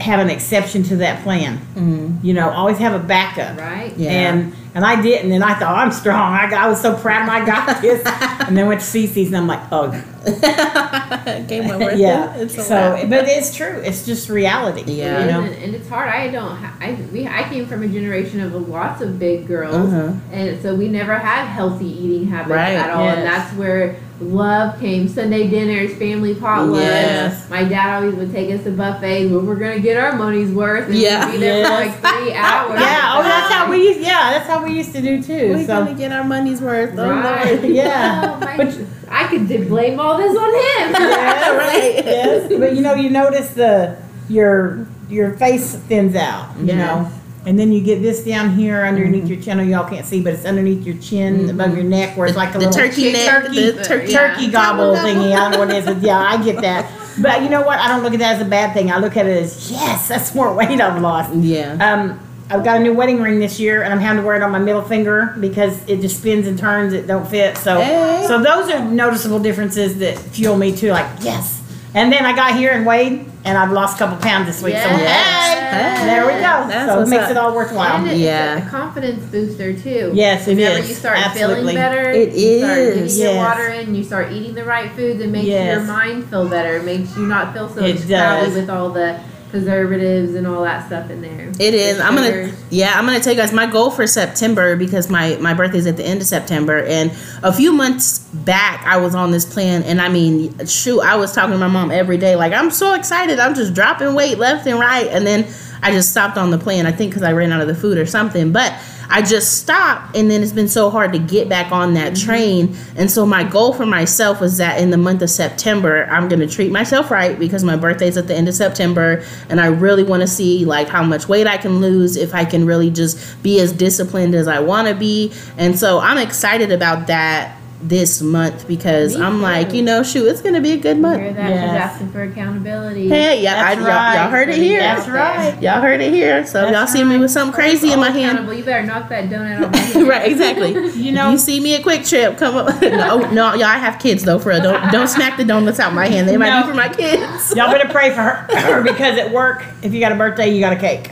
have 0.00 0.20
an 0.20 0.28
exception 0.28 0.82
to 0.82 0.96
that 0.96 1.22
plan. 1.22 1.58
Mm, 1.74 2.22
You 2.22 2.34
know, 2.34 2.50
always 2.50 2.76
have 2.78 2.92
a 2.92 3.02
backup. 3.02 3.56
Right. 3.58 3.96
Yeah. 3.96 4.10
And 4.10 4.54
and 4.76 4.84
I 4.84 5.00
didn't, 5.00 5.32
and 5.32 5.42
I 5.42 5.54
thought 5.54 5.74
I'm 5.78 5.90
strong. 5.90 6.34
I, 6.34 6.48
got, 6.50 6.62
I 6.62 6.68
was 6.68 6.80
so 6.80 6.94
proud 6.94 7.22
of 7.22 7.26
my 7.28 7.40
I 7.40 7.46
got 7.46 7.80
this. 7.82 8.02
and 8.46 8.56
then 8.56 8.68
went 8.68 8.80
to 8.82 8.86
Cici's, 8.86 9.28
and 9.28 9.36
I'm 9.38 9.46
like, 9.46 9.62
oh, 9.72 9.90
Game 11.48 11.70
over. 11.70 11.94
yeah. 11.94 12.34
It's 12.36 12.56
a 12.58 12.62
so, 12.62 13.06
but 13.08 13.26
it's 13.28 13.56
true. 13.56 13.80
It's 13.84 14.04
just 14.04 14.28
reality. 14.28 14.82
Yeah. 14.92 15.20
You 15.20 15.30
know. 15.30 15.40
and, 15.42 15.54
and 15.62 15.74
it's 15.74 15.88
hard. 15.88 16.08
I 16.08 16.28
don't. 16.28 16.52
I 16.80 16.98
we. 17.12 17.26
I 17.26 17.44
came 17.48 17.66
from 17.66 17.82
a 17.82 17.88
generation 17.88 18.40
of 18.40 18.52
lots 18.68 19.00
of 19.02 19.18
big 19.18 19.46
girls, 19.46 19.74
Uh-huh. 19.92 20.12
and 20.32 20.60
so 20.62 20.74
we 20.74 20.88
never 20.88 21.14
had 21.16 21.46
healthy 21.46 21.86
eating 21.86 22.28
habits 22.28 22.50
Right, 22.50 22.74
at 22.74 22.90
all. 22.90 23.08
And 23.08 23.22
that's 23.24 23.52
where 23.54 23.96
love 24.20 24.80
came. 24.80 25.06
Sunday 25.08 25.46
dinners, 25.48 25.94
family 25.96 26.34
potlucks. 26.34 26.80
Yes. 26.80 27.48
My 27.50 27.62
dad 27.64 27.96
always 28.02 28.14
would 28.16 28.32
take 28.32 28.50
us 28.52 28.64
to 28.64 28.70
buffets 28.72 29.30
where 29.30 29.40
we're 29.40 29.56
gonna 29.56 29.78
get 29.80 29.96
our 29.96 30.16
money's 30.16 30.50
worth. 30.50 30.86
And 30.88 30.94
Yeah. 30.96 31.26
we'd 31.26 31.32
be 31.32 31.38
there 31.38 31.58
Yes. 31.60 31.68
for 31.96 32.02
like 32.02 32.14
three 32.22 32.32
hours. 32.34 32.80
Yeah. 32.80 33.12
Oh, 33.14 33.22
that's 33.22 33.52
how 33.52 33.70
we. 33.70 33.88
Used, 33.88 34.00
yeah, 34.00 34.30
that's 34.32 34.48
how 34.48 34.64
we 34.64 34.65
used 34.68 34.92
to 34.92 35.00
do 35.00 35.22
too. 35.22 35.50
We're 35.54 35.60
so. 35.66 35.84
gonna 35.84 35.94
get 35.94 36.12
our 36.12 36.24
money's 36.24 36.60
worth. 36.60 36.98
Oh, 36.98 37.08
Right. 37.08 37.60
Lord. 37.60 37.70
Yeah. 37.74 38.32
Oh, 38.36 38.40
my- 38.44 38.56
But- 38.56 38.78
I 39.08 39.28
could 39.28 39.46
blame 39.68 40.00
all 40.00 40.16
this 40.18 40.36
on 40.36 40.48
him. 40.48 40.92
right. 41.58 42.02
yes, 42.04 42.52
but 42.58 42.74
you 42.74 42.82
know, 42.82 42.94
you 42.94 43.08
notice 43.10 43.50
the 43.50 43.96
your 44.28 44.86
your 45.08 45.36
face 45.36 45.76
thins 45.76 46.16
out, 46.16 46.50
you 46.58 46.66
Yes. 46.66 46.76
know, 46.76 47.08
and 47.46 47.56
then 47.58 47.70
you 47.70 47.80
get 47.80 48.02
this 48.02 48.24
down 48.24 48.50
here 48.56 48.84
underneath 48.84 49.28
your 49.28 49.40
chin. 49.40 49.60
Oh, 49.60 49.62
y'all 49.62 49.88
can't 49.88 50.04
see, 50.04 50.20
but 50.20 50.32
it's 50.32 50.44
underneath 50.44 50.84
your 50.84 50.96
chin, 50.96 51.48
above 51.48 51.74
your 51.76 51.84
neck, 51.84 52.16
where 52.16 52.26
it's 52.26 52.36
like 52.36 52.50
a 52.50 52.58
the 52.58 52.66
little 52.66 52.72
turkey 52.72 53.12
neck, 53.12 53.28
turkey, 53.44 53.70
the 53.70 53.84
turkey- 53.84 54.12
turkey 54.12 54.44
Yeah. 54.46 54.50
gobble 54.50 54.94
Gobble, 54.94 55.08
thingy. 55.08 55.32
I 55.32 55.36
don't 55.38 55.52
know 55.52 55.58
what 55.60 55.70
it 55.70 55.76
is. 55.76 55.84
but 55.84 56.02
Yeah, 56.02 56.18
I 56.18 56.42
get 56.42 56.60
that. 56.62 56.90
But 57.22 57.42
you 57.42 57.48
know 57.48 57.62
what? 57.62 57.78
I 57.78 57.86
don't 57.88 58.02
look 58.02 58.12
at 58.12 58.18
that 58.18 58.34
as 58.36 58.42
a 58.42 58.44
bad 58.50 58.74
thing. 58.74 58.90
I 58.90 58.98
look 58.98 59.16
at 59.16 59.26
it 59.26 59.40
as 59.42 59.70
yes, 59.70 60.08
that's 60.08 60.34
more 60.34 60.52
weight 60.52 60.80
I've 60.80 61.00
lost. 61.00 61.32
Yeah. 61.34 61.74
Um, 61.80 62.18
I've 62.48 62.62
got 62.64 62.76
a 62.76 62.80
new 62.80 62.94
wedding 62.94 63.20
ring 63.20 63.40
this 63.40 63.58
year, 63.58 63.82
and 63.82 63.92
I'm 63.92 63.98
having 63.98 64.22
to 64.22 64.26
wear 64.26 64.36
it 64.36 64.42
on 64.42 64.52
my 64.52 64.58
middle 64.60 64.82
finger 64.82 65.34
because 65.40 65.82
it 65.88 66.00
just 66.00 66.18
spins 66.18 66.46
and 66.46 66.56
turns. 66.58 66.92
It 66.92 67.06
don't 67.08 67.26
fit. 67.26 67.56
So, 67.58 67.80
Hey. 67.80 68.24
so 68.28 68.40
those 68.40 68.70
are 68.70 68.84
noticeable 68.84 69.40
differences 69.40 69.98
that 69.98 70.16
fuel 70.16 70.56
me 70.56 70.74
too. 70.74 70.90
Like 70.92 71.06
yes. 71.20 71.60
And 71.94 72.12
then 72.12 72.24
I 72.26 72.34
got 72.36 72.54
here 72.56 72.70
and 72.72 72.84
weighed, 72.86 73.24
and 73.44 73.56
I've 73.58 73.72
lost 73.72 73.96
a 73.96 73.98
couple 73.98 74.18
pounds 74.18 74.46
this 74.46 74.62
week. 74.62 74.74
So 74.74 74.80
Yes. 74.88 75.98
hey, 76.00 76.06
there 76.06 76.26
we 76.26 76.32
go. 76.34 76.68
That's 76.68 76.92
so 76.92 77.00
it 77.00 77.08
makes 77.08 77.24
up. 77.24 77.30
it 77.32 77.36
all 77.36 77.54
worthwhile. 77.56 77.96
And 77.96 78.06
it's 78.10 78.20
Yeah. 78.20 78.64
a 78.64 78.70
confidence 78.70 79.24
booster 79.24 79.72
too. 79.72 80.10
Yes, 80.14 80.46
it 80.46 80.56
Whenever 80.56 80.78
is. 80.80 80.88
you 80.90 80.94
start 80.94 81.18
Absolutely. 81.18 81.56
feeling 81.60 81.74
better, 81.76 82.10
It 82.10 82.32
you 82.34 82.58
start 82.58 82.78
is. 82.78 82.94
getting 82.94 83.24
your 83.24 83.34
Yes. 83.34 83.46
water 83.48 83.68
in, 83.70 83.94
you 83.94 84.04
start 84.04 84.30
eating 84.30 84.54
the 84.54 84.64
right 84.64 84.90
foods, 84.94 85.20
it 85.20 85.30
makes 85.30 85.46
Yes. 85.46 85.72
your 85.78 85.80
mind 85.84 86.26
feel 86.30 86.46
better. 86.46 86.76
It 86.76 86.84
makes 86.84 87.16
you 87.16 87.26
not 87.26 87.54
feel 87.54 87.68
so 87.68 87.80
It 87.82 87.96
cloudy 88.06 88.46
does. 88.46 88.54
with 88.54 88.68
all 88.70 88.90
the 88.90 89.14
preservatives 89.56 90.34
and 90.34 90.46
all 90.46 90.62
that 90.62 90.86
stuff 90.86 91.10
in 91.10 91.22
there. 91.22 91.48
It 91.58 91.72
is. 91.74 91.98
I'm 91.98 92.14
gonna. 92.14 92.52
Yeah, 92.70 92.92
I'm 92.98 93.06
gonna 93.06 93.20
tell 93.20 93.32
you 93.32 93.40
guys 93.40 93.52
my 93.52 93.66
goal 93.66 93.90
for 93.90 94.06
September 94.06 94.76
because 94.76 95.08
my 95.08 95.36
my 95.36 95.54
birthday's 95.54 95.86
at 95.86 95.96
the 95.96 96.04
end 96.04 96.20
of 96.20 96.26
September, 96.26 96.84
and 96.84 97.10
a 97.42 97.52
few 97.52 97.72
months 97.72 98.18
back 98.18 98.84
I 98.86 98.98
was 98.98 99.14
on 99.14 99.30
this 99.30 99.44
plan, 99.44 99.82
and 99.84 100.00
I 100.00 100.08
mean, 100.08 100.66
shoot, 100.66 101.00
I 101.00 101.16
was 101.16 101.32
talking 101.32 101.52
to 101.52 101.58
my 101.58 101.68
mom 101.68 101.90
every 101.90 102.18
day, 102.18 102.36
like 102.36 102.52
I'm 102.52 102.70
so 102.70 102.94
excited, 102.94 103.38
I'm 103.38 103.54
just 103.54 103.72
dropping 103.72 104.14
weight 104.14 104.38
left 104.38 104.66
and 104.66 104.78
right, 104.78 105.06
and 105.06 105.26
then 105.26 105.46
I 105.82 105.92
just 105.92 106.10
stopped 106.10 106.36
on 106.36 106.50
the 106.50 106.58
plan. 106.58 106.86
I 106.86 106.92
think 106.92 107.12
because 107.12 107.22
I 107.22 107.32
ran 107.32 107.52
out 107.52 107.62
of 107.62 107.68
the 107.68 107.74
food 107.74 107.98
or 107.98 108.06
something, 108.06 108.52
but. 108.52 108.74
I 109.08 109.22
just 109.22 109.58
stopped, 109.58 110.16
and 110.16 110.30
then 110.30 110.42
it's 110.42 110.52
been 110.52 110.68
so 110.68 110.90
hard 110.90 111.12
to 111.12 111.18
get 111.18 111.48
back 111.48 111.72
on 111.72 111.94
that 111.94 112.12
mm-hmm. 112.12 112.26
train. 112.26 112.76
And 112.96 113.10
so, 113.10 113.26
my 113.26 113.44
goal 113.44 113.72
for 113.72 113.86
myself 113.86 114.40
was 114.40 114.58
that 114.58 114.80
in 114.80 114.90
the 114.90 114.96
month 114.96 115.22
of 115.22 115.30
September, 115.30 116.06
I'm 116.10 116.28
gonna 116.28 116.46
treat 116.46 116.72
myself 116.72 117.10
right 117.10 117.38
because 117.38 117.64
my 117.64 117.76
birthday's 117.76 118.16
at 118.16 118.26
the 118.26 118.34
end 118.34 118.48
of 118.48 118.54
September, 118.54 119.24
and 119.48 119.60
I 119.60 119.66
really 119.66 120.02
want 120.02 120.22
to 120.22 120.26
see 120.26 120.64
like 120.64 120.88
how 120.88 121.02
much 121.02 121.28
weight 121.28 121.46
I 121.46 121.56
can 121.56 121.80
lose 121.80 122.16
if 122.16 122.34
I 122.34 122.44
can 122.44 122.66
really 122.66 122.90
just 122.90 123.42
be 123.42 123.60
as 123.60 123.72
disciplined 123.72 124.34
as 124.34 124.48
I 124.48 124.60
want 124.60 124.88
to 124.88 124.94
be. 124.94 125.32
And 125.56 125.78
so, 125.78 125.98
I'm 125.98 126.18
excited 126.18 126.72
about 126.72 127.06
that 127.06 127.56
this 127.82 128.22
month 128.22 128.66
because 128.66 129.16
Me 129.16 129.22
I'm 129.22 129.34
too. 129.34 129.38
like, 129.42 129.72
you 129.72 129.82
know, 129.82 130.02
shoot, 130.02 130.26
it's 130.26 130.40
gonna 130.40 130.60
be 130.60 130.72
a 130.72 130.76
good 130.78 130.98
month. 130.98 131.20
hear 131.20 131.32
that? 131.34 131.48
Yes. 131.50 131.60
She's 131.70 131.80
asking 131.80 132.10
for 132.12 132.22
accountability. 132.22 133.08
Hey, 133.08 133.42
yeah, 133.42 133.52
I, 133.54 133.74
That's 133.74 133.76
y'all, 133.76 133.86
y'all 133.88 133.96
right. 133.96 134.30
heard 134.30 134.48
it 134.48 134.56
here. 134.56 134.80
That's 134.80 135.08
right. 135.08 135.62
Y'all 135.62 135.80
heard 135.80 136.00
it 136.00 136.12
here. 136.12 136.46
So 136.46 136.60
if 136.60 136.64
y'all 136.64 136.72
That's 136.72 136.92
see 136.92 137.04
me 137.04 137.18
with 137.18 137.30
something 137.30 137.54
crazy 137.54 137.92
in 137.92 138.00
my 138.00 138.10
hand. 138.10 138.48
You 138.56 138.64
better 138.64 138.86
knock 138.86 139.08
that 139.10 139.28
donut 139.28 139.66
off 139.66 139.72
my 139.72 139.78
hand. 139.78 140.08
right, 140.08 140.30
exactly. 140.32 140.72
You 141.06 141.12
know- 141.12 141.30
you 141.32 141.38
see 141.38 141.60
me 141.60 141.74
at 141.76 141.82
QuikTrip, 141.82 142.38
come 142.38 142.56
up. 142.56 142.80
no, 142.82 143.30
no, 143.30 143.54
y'all, 143.54 143.64
I 143.64 143.78
have 143.78 144.00
kids 144.00 144.24
though. 144.24 144.38
For 144.38 144.48
real, 144.48 144.62
don't 144.62 144.90
don't 144.90 145.08
smack 145.08 145.36
the 145.36 145.44
donuts 145.44 145.78
out 145.78 145.92
my 145.92 146.08
hand. 146.08 146.28
They 146.28 146.36
might 146.36 146.48
No. 146.48 146.62
be 146.62 146.68
for 146.70 146.74
my 146.74 146.88
kids. 146.88 147.54
Y'all 147.54 147.70
better 147.70 147.88
pray 147.92 148.10
for 148.10 148.22
her 148.22 148.82
because 148.82 149.18
at 149.18 149.30
work, 149.32 149.64
if 149.82 149.92
you 149.92 150.00
got 150.00 150.12
a 150.12 150.16
birthday, 150.16 150.48
you 150.52 150.60
got 150.60 150.72
a 150.72 150.76
cake. 150.80 151.10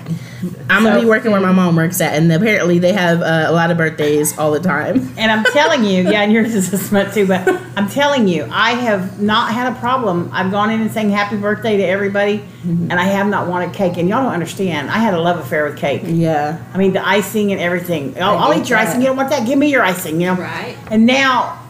I'm 0.68 0.82
gonna 0.82 1.00
be 1.00 1.06
working 1.06 1.30
where 1.32 1.40
my 1.40 1.52
mom 1.52 1.76
works 1.76 2.00
at, 2.00 2.14
and 2.14 2.30
apparently 2.32 2.78
they 2.78 2.92
have 2.92 3.20
uh, 3.22 3.44
a 3.48 3.52
lot 3.52 3.70
of 3.70 3.76
birthdays 3.76 4.36
all 4.38 4.50
the 4.50 4.60
time. 4.60 5.08
And 5.18 5.30
I'm 5.30 5.44
telling 5.52 5.84
you, 5.84 6.02
yeah, 6.10 6.22
and 6.22 6.32
yours 6.32 6.54
is 6.54 6.70
this 6.70 6.90
month 6.92 7.14
too, 7.14 7.26
but 7.26 7.46
I'm 7.76 7.88
telling 7.88 8.28
you, 8.28 8.46
I 8.50 8.70
have 8.72 9.20
not 9.20 9.52
had 9.52 9.72
a 9.72 9.76
problem. 9.78 10.28
I've 10.32 10.50
gone 10.50 10.70
in 10.70 10.80
and 10.80 10.90
saying 10.90 11.10
happy 11.10 11.36
birthday 11.36 11.76
to 11.78 11.82
everybody, 11.84 12.38
Mm-hmm. 12.64 12.90
and 12.90 12.94
I 12.98 13.04
have 13.04 13.26
not 13.26 13.46
wanted 13.46 13.74
cake. 13.74 13.98
And 13.98 14.08
y'all 14.08 14.22
don't 14.22 14.32
understand. 14.32 14.88
I 14.90 14.96
had 14.96 15.12
a 15.12 15.20
love 15.20 15.38
affair 15.38 15.66
with 15.66 15.76
cake. 15.76 16.00
Yeah, 16.06 16.64
I 16.72 16.78
mean, 16.78 16.94
the 16.94 17.06
icing 17.06 17.52
and 17.52 17.60
everything. 17.60 18.20
I'll, 18.20 18.38
I'll 18.38 18.54
eat 18.58 18.70
your 18.70 18.78
that. 18.78 18.88
icing. 18.88 19.02
You 19.02 19.08
don't 19.08 19.16
want 19.18 19.28
that? 19.30 19.46
Give 19.46 19.58
me 19.58 19.70
your 19.70 19.82
icing. 19.82 20.18
You 20.20 20.28
know. 20.28 20.34
Right. 20.36 20.74
And 20.90 21.04
now, 21.04 21.60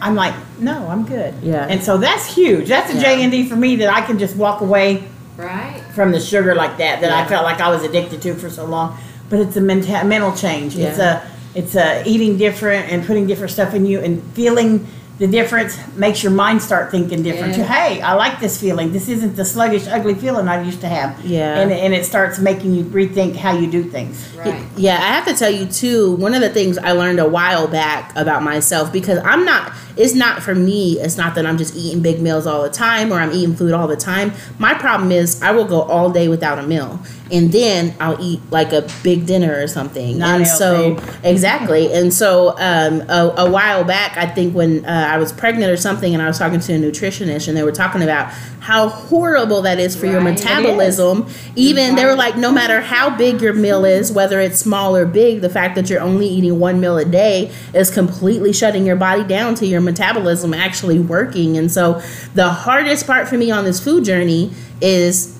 I'm 0.00 0.14
like, 0.14 0.32
no, 0.60 0.86
I'm 0.86 1.04
good. 1.06 1.34
Yeah. 1.42 1.66
And 1.68 1.82
so 1.82 1.98
that's 1.98 2.32
huge. 2.32 2.68
That's 2.68 2.92
a 2.92 2.96
Yeah. 2.96 3.16
JND 3.28 3.48
for 3.48 3.56
me 3.56 3.74
that 3.76 3.92
I 3.92 4.02
can 4.02 4.18
just 4.18 4.36
walk 4.36 4.60
away 4.60 5.02
Right. 5.36 5.82
from 5.94 6.12
the 6.12 6.20
sugar 6.20 6.54
like 6.54 6.78
that 6.78 7.00
that 7.00 7.10
I 7.12 7.26
felt 7.28 7.44
like 7.44 7.60
I 7.60 7.68
was 7.68 7.82
addicted 7.82 8.22
to 8.22 8.34
for 8.34 8.50
so 8.50 8.64
long. 8.64 8.96
But 9.30 9.40
it's 9.40 9.56
a 9.56 9.60
menta- 9.60 10.06
mental 10.06 10.34
change. 10.36 10.76
It's 10.76 10.98
a 10.98 11.28
it's 11.54 11.74
a 11.76 12.02
eating 12.06 12.36
different 12.36 12.92
and 12.92 13.04
putting 13.06 13.26
different 13.26 13.52
stuff 13.52 13.74
in 13.74 13.86
you 13.86 14.00
and 14.00 14.22
feeling 14.34 14.86
the 15.18 15.28
difference 15.28 15.78
makes 15.94 16.24
your 16.24 16.32
mind 16.32 16.60
start 16.60 16.90
thinking 16.90 17.22
different. 17.22 17.56
Yeah. 17.56 17.64
Hey, 17.64 18.00
I 18.00 18.14
like 18.14 18.40
this 18.40 18.60
feeling. 18.60 18.92
This 18.92 19.08
isn't 19.08 19.36
the 19.36 19.44
sluggish, 19.44 19.86
ugly 19.86 20.14
feeling 20.16 20.48
I 20.48 20.60
used 20.62 20.80
to 20.80 20.88
have. 20.88 21.24
Yeah. 21.24 21.60
And, 21.60 21.70
and 21.70 21.94
it 21.94 22.04
starts 22.04 22.40
making 22.40 22.74
you 22.74 22.82
rethink 22.84 23.36
how 23.36 23.56
you 23.56 23.70
do 23.70 23.84
things. 23.84 24.28
Right. 24.36 24.66
Yeah, 24.76 24.94
I 24.96 25.12
have 25.14 25.24
to 25.26 25.34
tell 25.34 25.50
you 25.50 25.66
too, 25.66 26.16
one 26.16 26.34
of 26.34 26.40
the 26.40 26.50
things 26.50 26.78
I 26.78 26.92
learned 26.92 27.20
a 27.20 27.28
while 27.28 27.68
back 27.68 28.12
about 28.16 28.42
myself 28.42 28.92
because 28.92 29.18
I'm 29.24 29.44
not 29.44 29.72
it's 29.96 30.14
not 30.14 30.42
for 30.42 30.54
me, 30.54 30.98
it's 31.00 31.16
not 31.16 31.34
that 31.36 31.46
I'm 31.46 31.58
just 31.58 31.76
eating 31.76 32.02
big 32.02 32.20
meals 32.20 32.46
all 32.46 32.62
the 32.62 32.70
time 32.70 33.12
or 33.12 33.16
I'm 33.16 33.32
eating 33.32 33.54
food 33.54 33.72
all 33.72 33.86
the 33.86 33.96
time. 33.96 34.32
My 34.58 34.74
problem 34.74 35.12
is 35.12 35.40
I 35.42 35.52
will 35.52 35.64
go 35.66 35.82
all 35.82 36.10
day 36.10 36.28
without 36.28 36.58
a 36.58 36.62
meal 36.66 37.00
and 37.32 37.50
then 37.52 37.94
I'll 38.00 38.20
eat 38.22 38.40
like 38.50 38.72
a 38.72 38.86
big 39.02 39.26
dinner 39.26 39.60
or 39.60 39.66
something. 39.66 40.18
Not 40.18 40.40
and 40.40 40.46
so 40.48 40.98
exactly. 41.22 41.92
And 41.92 42.12
so 42.12 42.50
um, 42.58 43.02
a, 43.08 43.34
a 43.38 43.50
while 43.50 43.84
back, 43.84 44.16
I 44.16 44.26
think 44.26 44.54
when 44.54 44.84
uh, 44.84 44.88
I 45.10 45.18
was 45.18 45.32
pregnant 45.32 45.70
or 45.72 45.76
something 45.76 46.12
and 46.12 46.22
I 46.22 46.26
was 46.26 46.38
talking 46.38 46.60
to 46.60 46.72
a 46.74 46.78
nutritionist 46.78 47.48
and 47.48 47.56
they 47.56 47.62
were 47.62 47.72
talking 47.72 48.02
about 48.02 48.32
how 48.60 48.88
horrible 48.88 49.62
that 49.62 49.78
is 49.78 49.94
for 49.96 50.06
your 50.06 50.20
Right, 50.20 50.34
is. 50.34 50.44
metabolism. 50.44 51.26
Even 51.56 51.96
they 51.96 52.04
were 52.04 52.14
like 52.16 52.36
no 52.36 52.50
matter 52.52 52.80
how 52.80 53.14
big 53.16 53.40
your 53.40 53.52
meal 53.52 53.84
is, 53.84 54.10
whether 54.12 54.40
it's 54.40 54.58
small 54.58 54.96
or 54.96 55.04
big, 55.06 55.40
the 55.40 55.50
fact 55.50 55.74
that 55.74 55.90
you're 55.90 56.00
only 56.00 56.26
eating 56.26 56.58
one 56.58 56.80
meal 56.80 56.96
a 56.98 57.04
day 57.04 57.52
is 57.74 57.90
completely 57.90 58.52
shutting 58.52 58.86
your 58.86 58.96
body 58.96 59.24
down 59.24 59.54
to 59.56 59.66
your 59.66 59.80
metabolism 59.84 60.54
actually 60.54 60.98
working. 60.98 61.56
And 61.56 61.70
so 61.70 62.00
the 62.34 62.48
hardest 62.50 63.06
part 63.06 63.28
for 63.28 63.36
me 63.38 63.50
on 63.50 63.64
this 63.64 63.82
food 63.82 64.04
journey 64.04 64.52
is 64.80 65.38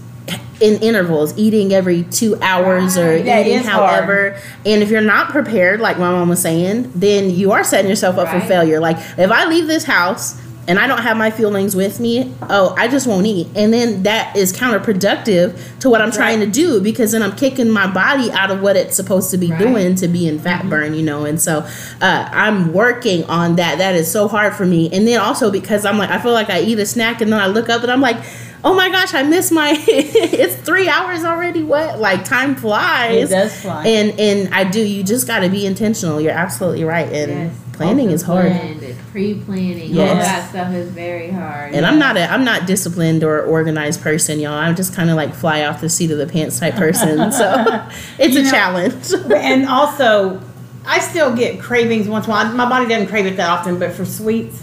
in 0.61 0.81
intervals, 0.83 1.37
eating 1.37 1.73
every 1.73 2.05
two 2.05 2.37
hours 2.41 2.97
or 2.97 3.09
Right. 3.11 3.25
That 3.25 3.47
eating 3.47 3.59
is 3.61 3.67
hard. 3.67 3.91
however. 3.91 4.37
And 4.65 4.83
if 4.83 4.89
you're 4.91 5.01
not 5.01 5.29
prepared, 5.31 5.81
like 5.81 5.99
my 5.99 6.11
mom 6.11 6.29
was 6.29 6.41
saying, 6.41 6.91
then 6.95 7.31
you 7.31 7.53
are 7.53 7.65
setting 7.65 7.89
yourself 7.91 8.17
up 8.17 8.29
for 8.29 8.41
failure. 8.41 8.81
Like 8.81 8.97
if 9.19 9.31
I 9.31 9.47
leave 9.47 9.67
this 9.67 9.85
house 9.85 10.41
and 10.67 10.79
I 10.79 10.87
don't 10.87 11.03
have 11.03 11.17
my 11.17 11.31
fuelings 11.31 11.75
with 11.75 12.01
me, 12.01 12.33
oh, 12.43 12.75
I 12.79 12.89
just 12.89 13.07
won't 13.07 13.27
eat. 13.27 13.49
And 13.55 13.73
then 13.73 14.03
that 14.05 14.35
is 14.37 14.53
counterproductive 14.53 15.59
to 15.81 15.91
what 15.91 16.01
I'm 16.01 16.11
trying 16.13 16.41
to 16.41 16.47
do 16.47 16.81
because 16.81 17.13
then 17.13 17.23
I'm 17.23 17.37
kicking 17.37 17.69
my 17.71 17.87
body 17.87 18.31
out 18.33 18.51
of 18.51 18.61
what 18.63 18.77
it's 18.77 18.97
supposed 18.97 19.31
to 19.33 19.39
be 19.39 19.51
Right. 19.51 19.59
doing 19.61 19.95
to 19.97 20.09
be 20.09 20.27
in 20.27 20.39
fat 20.39 20.69
burn, 20.69 20.95
you 20.95 21.03
know. 21.03 21.25
And 21.25 21.41
so 21.41 21.67
uh, 22.01 22.29
I'm 22.33 22.73
working 22.73 23.25
on 23.25 23.57
that. 23.57 23.79
That 23.79 23.95
is 23.95 24.11
so 24.11 24.27
hard 24.29 24.55
for 24.55 24.65
me. 24.67 24.91
And 24.93 25.07
then 25.07 25.21
also 25.21 25.51
because 25.51 25.85
I'm 25.85 25.99
like, 25.99 26.11
I 26.11 26.19
feel 26.19 26.33
like 26.33 26.51
I 26.51 26.61
eat 26.63 26.79
a 26.79 26.87
snack 26.87 27.21
and 27.21 27.33
then 27.33 27.41
I 27.41 27.47
look 27.47 27.69
up 27.69 27.83
and 27.83 27.91
I'm 27.93 28.01
like, 28.01 28.17
oh 28.65 28.75
my 28.75 28.89
gosh, 28.89 29.13
I 29.13 29.23
missed 29.23 29.53
my, 29.53 29.77
it's 29.87 30.55
three 30.57 30.89
hours 30.89 31.25
already. 31.25 31.63
What? 31.63 31.99
Like 32.01 32.25
time 32.25 32.57
flies. 32.57 33.31
It 33.31 33.35
does 33.35 33.61
fly. 33.61 33.87
And 33.87 34.19
and 34.19 34.55
I 34.55 34.65
do. 34.65 34.81
You 34.81 35.05
just 35.05 35.27
got 35.27 35.41
to 35.41 35.51
be 35.51 35.67
intentional. 35.67 36.21
You're 36.21 36.33
absolutely 36.33 36.85
right. 36.85 37.13
And 37.13 37.31
Yes. 37.31 37.57
planning 37.75 38.11
is 38.11 38.23
hard. 38.23 38.47
Planned, 38.53 38.83
pre-planning. 39.15 39.97
All 39.97 40.07
that 40.17 40.51
stuff 40.51 40.75
is 40.75 40.91
very 40.91 41.31
hard. 41.31 41.73
And 41.73 41.87
I'm 41.87 42.01
not 42.01 42.17
a 42.17 42.29
I'm 42.29 42.45
not 42.45 42.67
disciplined 42.67 43.23
or 43.23 43.43
organized 43.45 44.01
person, 44.03 44.41
y'all. 44.41 44.55
I'm 44.55 44.75
just 44.75 44.93
kind 44.93 45.09
of 45.09 45.15
like 45.15 45.33
fly 45.33 45.65
off 45.65 45.81
the 45.81 45.89
seat 45.89 46.11
of 46.11 46.19
the 46.19 46.27
pants 46.27 46.59
type 46.59 46.75
person. 46.75 47.31
So 47.33 47.87
it's 48.19 48.35
You 48.35 48.41
a 48.41 48.43
know- 48.43 48.51
challenge. 48.51 49.13
and 49.33 49.67
also, 49.69 50.41
I 50.85 50.99
still 50.99 51.35
get 51.37 51.61
cravings 51.61 52.09
once 52.09 52.27
in 52.27 52.31
a 52.33 52.35
while. 52.35 52.53
My 52.55 52.69
body 52.69 52.89
doesn't 52.89 53.07
crave 53.07 53.27
it 53.27 53.37
that 53.37 53.49
often, 53.49 53.79
but 53.79 53.93
for 53.93 54.05
sweets. 54.05 54.61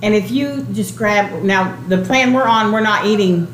And 0.00 0.14
if 0.14 0.30
you 0.30 0.62
just 0.72 0.96
grab 0.96 1.42
now 1.42 1.76
the 1.88 1.98
plan 1.98 2.32
we're 2.32 2.46
on, 2.46 2.70
we're 2.70 2.80
not 2.82 3.06
eating 3.06 3.52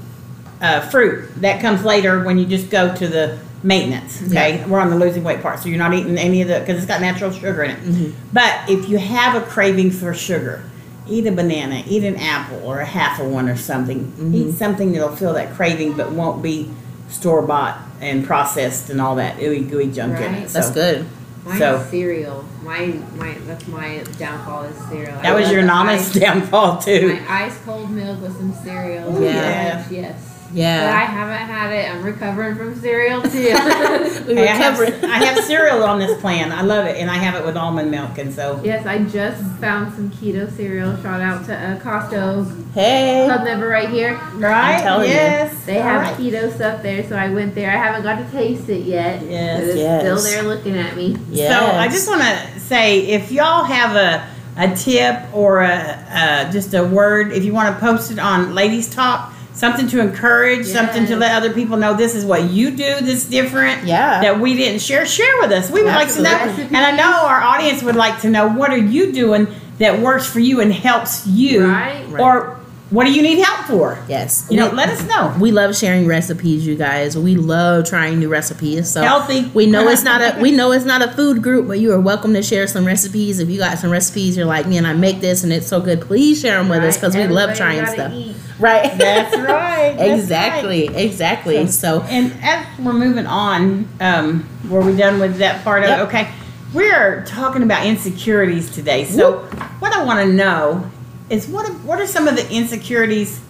uh, 0.60 0.80
fruit. 0.90 1.30
That 1.40 1.62
comes 1.62 1.84
later 1.84 2.22
when 2.22 2.36
you 2.38 2.44
just 2.44 2.68
go 2.68 2.94
to 2.94 3.08
the 3.08 3.38
maintenance. 3.62 4.22
Okay, 4.22 4.58
Yeah. 4.58 4.66
we're 4.66 4.78
on 4.80 4.90
the 4.90 4.96
losing 4.96 5.24
weight 5.24 5.42
part, 5.42 5.58
so 5.60 5.68
you're 5.68 5.78
not 5.78 5.94
eating 5.94 6.16
any 6.18 6.42
of 6.42 6.48
the 6.48 6.60
because 6.60 6.76
it's 6.78 6.86
got 6.86 7.00
natural 7.00 7.30
sugar 7.32 7.62
in 7.64 7.70
it. 7.72 7.82
Mm-hmm. 7.82 8.10
But 8.32 8.54
if 8.68 8.88
you 8.88 8.98
have 8.98 9.34
a 9.40 9.44
craving 9.44 9.90
for 9.90 10.14
sugar, 10.14 10.62
eat 11.08 11.26
a 11.26 11.32
banana, 11.32 11.82
eat 11.86 12.04
an 12.04 12.16
apple 12.16 12.60
or 12.64 12.80
a 12.80 12.84
half 12.86 13.18
of 13.20 13.26
one 13.30 13.48
or 13.48 13.56
something. 13.56 14.04
Mm-hmm. 14.12 14.34
Eat 14.34 14.52
something 14.54 14.92
that'll 14.92 15.16
fill 15.16 15.32
that 15.34 15.54
craving, 15.54 15.94
but 15.96 16.12
won't 16.12 16.42
be 16.42 16.70
store 17.08 17.42
bought 17.42 17.78
and 18.00 18.24
processed 18.26 18.90
and 18.90 19.00
all 19.00 19.16
that 19.16 19.38
ooey 19.38 19.68
gooey 19.68 19.90
junk 19.90 20.16
in 20.18 20.32
Right. 20.32 20.42
it. 20.44 20.48
That's 20.50 20.70
good. 20.70 21.06
Mine 21.44 21.58
So- 21.58 21.76
is 21.76 21.88
cereal. 21.88 22.44
My 22.62 22.94
my 23.16 23.34
that's 23.46 23.66
my 23.66 24.02
downfall 24.18 24.64
is 24.64 24.76
cereal. 24.90 25.16
I 25.18 25.22
That 25.22 25.34
was 25.34 25.50
your 25.50 25.62
the 25.62 26.20
downfall 26.20 26.78
too. 26.78 27.08
My 27.26 27.44
ice 27.46 27.56
cold 27.64 27.90
milk 27.90 28.20
with 28.20 28.36
some 28.36 28.52
cereal. 28.62 29.10
Yeah. 29.22 29.32
Yes, 29.32 29.90
yes. 29.90 30.37
But 30.52 30.94
I 30.94 31.00
haven't 31.04 31.46
had 31.54 31.72
it. 31.72 31.90
I'm 31.90 32.02
recovering 32.02 32.56
from 32.56 32.74
cereal 32.80 33.22
too. 33.22 33.28
We 34.28 34.34
Hey, 34.34 34.48
I, 34.48 34.52
have, 34.56 34.78
recovering. 34.78 35.10
I 35.10 35.24
have 35.24 35.44
cereal 35.44 35.82
on 35.84 35.98
this 35.98 36.20
plan. 36.20 36.52
I 36.52 36.62
love 36.62 36.86
it, 36.86 36.96
and 36.96 37.10
I 37.10 37.14
have 37.14 37.34
it 37.40 37.46
with 37.46 37.56
almond 37.56 37.90
milk, 37.90 38.18
and 38.18 38.32
so 38.32 38.60
yes, 38.64 38.84
I 38.86 38.98
just 39.04 39.42
found 39.60 39.94
some 39.94 40.10
keto 40.10 40.50
cereal. 40.54 40.96
Shout 41.02 41.20
out 41.20 41.44
to 41.46 41.54
uh, 41.54 41.78
Costco 41.80 42.72
Hey. 42.74 43.24
Club 43.26 43.44
Member 43.44 43.68
right 43.68 43.88
here. 43.88 44.14
right. 44.34 44.80
telling 44.82 45.08
you. 45.08 45.14
yes, 45.14 45.64
They 45.64 45.78
All 45.78 45.82
have 45.84 46.02
right. 46.02 46.16
keto 46.16 46.54
stuff 46.54 46.82
there, 46.82 47.06
so 47.08 47.16
I 47.16 47.30
went 47.30 47.54
there. 47.54 47.70
I 47.70 47.76
haven't 47.76 48.02
got 48.02 48.16
to 48.24 48.30
taste 48.30 48.68
it 48.68 48.84
yet. 48.84 49.22
Yes, 49.22 49.60
but 49.60 49.68
it's 49.70 49.78
yes. 49.78 50.00
still 50.02 50.22
there 50.22 50.42
looking 50.42 50.76
at 50.76 50.96
me. 50.96 51.16
Yes. 51.30 51.58
So 51.58 51.76
I 51.76 51.88
just 51.88 52.08
want 52.08 52.22
to 52.22 52.60
say, 52.60 53.00
if 53.06 53.30
y'all 53.32 53.64
have 53.64 53.96
a 53.96 54.28
a 54.60 54.74
tip 54.74 55.22
or 55.32 55.60
a, 55.62 55.68
uh 56.10 56.50
just 56.52 56.74
a 56.74 56.84
word, 56.84 57.32
if 57.32 57.44
you 57.44 57.52
want 57.54 57.72
to 57.74 57.80
post 57.80 58.10
it 58.10 58.18
on 58.18 58.54
Ladies 58.54 58.92
Talk, 58.92 59.32
something 59.58 59.88
to 59.88 60.00
encourage, 60.00 60.66
something 60.66 61.04
to 61.06 61.16
let 61.16 61.34
other 61.34 61.52
people 61.52 61.76
know 61.76 61.94
this 61.94 62.14
is 62.14 62.24
what 62.24 62.44
you 62.44 62.70
do 62.70 63.00
that's 63.00 63.24
different. 63.24 63.84
Yeah. 63.84 64.20
That 64.22 64.40
we 64.40 64.54
didn't 64.54 64.80
share. 64.80 65.04
Share 65.04 65.32
with 65.40 65.50
us. 65.52 65.70
We 65.70 65.82
would 65.82 65.92
like 65.92 66.12
to 66.14 66.22
know, 66.22 66.30
and 66.30 66.76
I 66.76 66.92
know 66.92 67.26
our 67.26 67.40
audience 67.40 67.82
would 67.82 67.96
like 67.96 68.20
to 68.22 68.30
know 68.30 68.46
what 68.48 68.70
are 68.70 68.78
you 68.78 69.12
doing 69.12 69.48
that 69.78 70.00
works 70.00 70.26
for 70.26 70.40
you 70.40 70.60
and 70.60 70.72
helps 70.72 71.26
you, 71.26 71.66
Right. 71.68 72.04
Right. 72.08 72.20
or 72.20 72.57
what 72.90 73.04
do 73.04 73.12
you 73.12 73.20
need 73.22 73.38
help 73.38 73.66
for? 73.66 73.98
yes. 74.08 74.46
You 74.50 74.56
know, 74.58 74.70
We- 74.70 74.76
let 74.76 74.88
us 74.88 75.02
know. 75.06 75.34
we 75.38 75.50
love 75.52 75.76
sharing 75.76 76.06
recipes, 76.06 76.66
you 76.66 76.74
guys. 76.74 77.16
We 77.18 77.36
love 77.36 77.86
trying 77.88 78.18
new 78.18 78.28
recipes. 78.28 78.90
So 78.90 79.02
Healthy. 79.02 79.50
We 79.54 79.66
know 79.66 79.88
it's 79.88 80.02
not 80.04 80.20
a 80.22 80.38
we 80.40 80.50
know 80.52 80.72
it's 80.72 80.84
not 80.84 81.02
a 81.02 81.08
food 81.12 81.42
group, 81.42 81.68
but 81.68 81.78
you 81.80 81.92
are 81.92 82.00
welcome 82.00 82.32
to 82.34 82.42
share 82.42 82.66
some 82.66 82.84
recipes. 82.86 83.40
If 83.40 83.48
you 83.50 83.58
got 83.58 83.78
some 83.78 83.90
recipes, 83.90 84.36
you're 84.36 84.46
like, 84.46 84.66
man, 84.66 84.86
I 84.86 84.94
make 84.94 85.20
this 85.20 85.44
and 85.44 85.52
it's 85.52 85.66
so 85.66 85.80
good. 85.80 86.00
Please 86.00 86.40
share 86.40 86.56
them 86.58 86.68
with 86.68 86.82
us 86.82 86.96
because 86.96 87.14
we 87.16 87.26
love 87.26 87.54
trying 87.56 87.84
stuff. 87.86 88.12
eat. 88.12 88.34
Right. 88.58 88.96
That's 88.98 89.36
right. 89.36 89.94
That's 89.98 90.20
exactly. 90.22 90.86
Exactly. 90.88 91.66
So, 91.68 92.00
And 92.08 92.32
as 92.42 92.66
we're 92.80 92.92
moving 92.92 93.26
on, 93.26 93.88
um, 94.00 94.48
were 94.68 94.80
we 94.80 94.96
done 94.96 95.20
with 95.20 95.36
that 95.38 95.62
part 95.62 95.84
of 95.84 95.90
Yep. 95.90 95.98
it? 95.98 96.02
Okay. 96.04 96.28
We 96.74 96.90
are 96.90 97.24
talking 97.24 97.62
about 97.62 97.86
insecurities 97.86 98.70
today. 98.70 99.04
So, 99.04 99.38
what 99.78 99.94
I 99.94 100.02
want 100.04 100.26
to 100.26 100.32
know 100.34 100.90
is 101.30 101.46
what 101.48 101.68
what 101.80 102.00
are 102.00 102.06
some 102.06 102.28
of 102.28 102.36
the 102.36 102.50
insecurities 102.50 103.40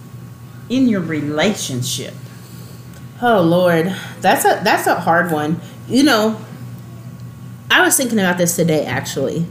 in 0.69 0.87
your 0.87 1.01
relationship? 1.01 2.13
oh 3.21 3.41
Lord, 3.41 3.93
that's 4.21 4.45
a 4.45 4.61
that's 4.63 4.87
a 4.87 4.95
hard 4.95 5.31
one. 5.31 5.59
You 5.87 6.03
know, 6.03 6.39
I 7.69 7.81
was 7.83 7.97
thinking 7.97 8.19
about 8.19 8.37
this 8.37 8.55
today 8.55 8.85
actually, 8.85 9.45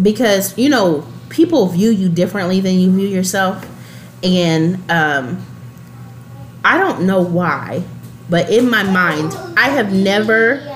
because 0.00 0.56
you 0.58 0.68
know 0.68 1.06
people 1.28 1.66
view 1.68 1.90
you 1.90 2.08
differently 2.08 2.60
than 2.60 2.78
you 2.78 2.90
view 2.90 3.08
yourself, 3.08 3.66
and 4.22 4.78
um, 4.90 5.44
I 6.64 6.78
don't 6.78 7.06
know 7.06 7.22
why, 7.22 7.84
but 8.28 8.50
in 8.50 8.68
my 8.68 8.82
mind, 8.82 9.34
I 9.56 9.68
have 9.70 9.92
never 9.92 10.68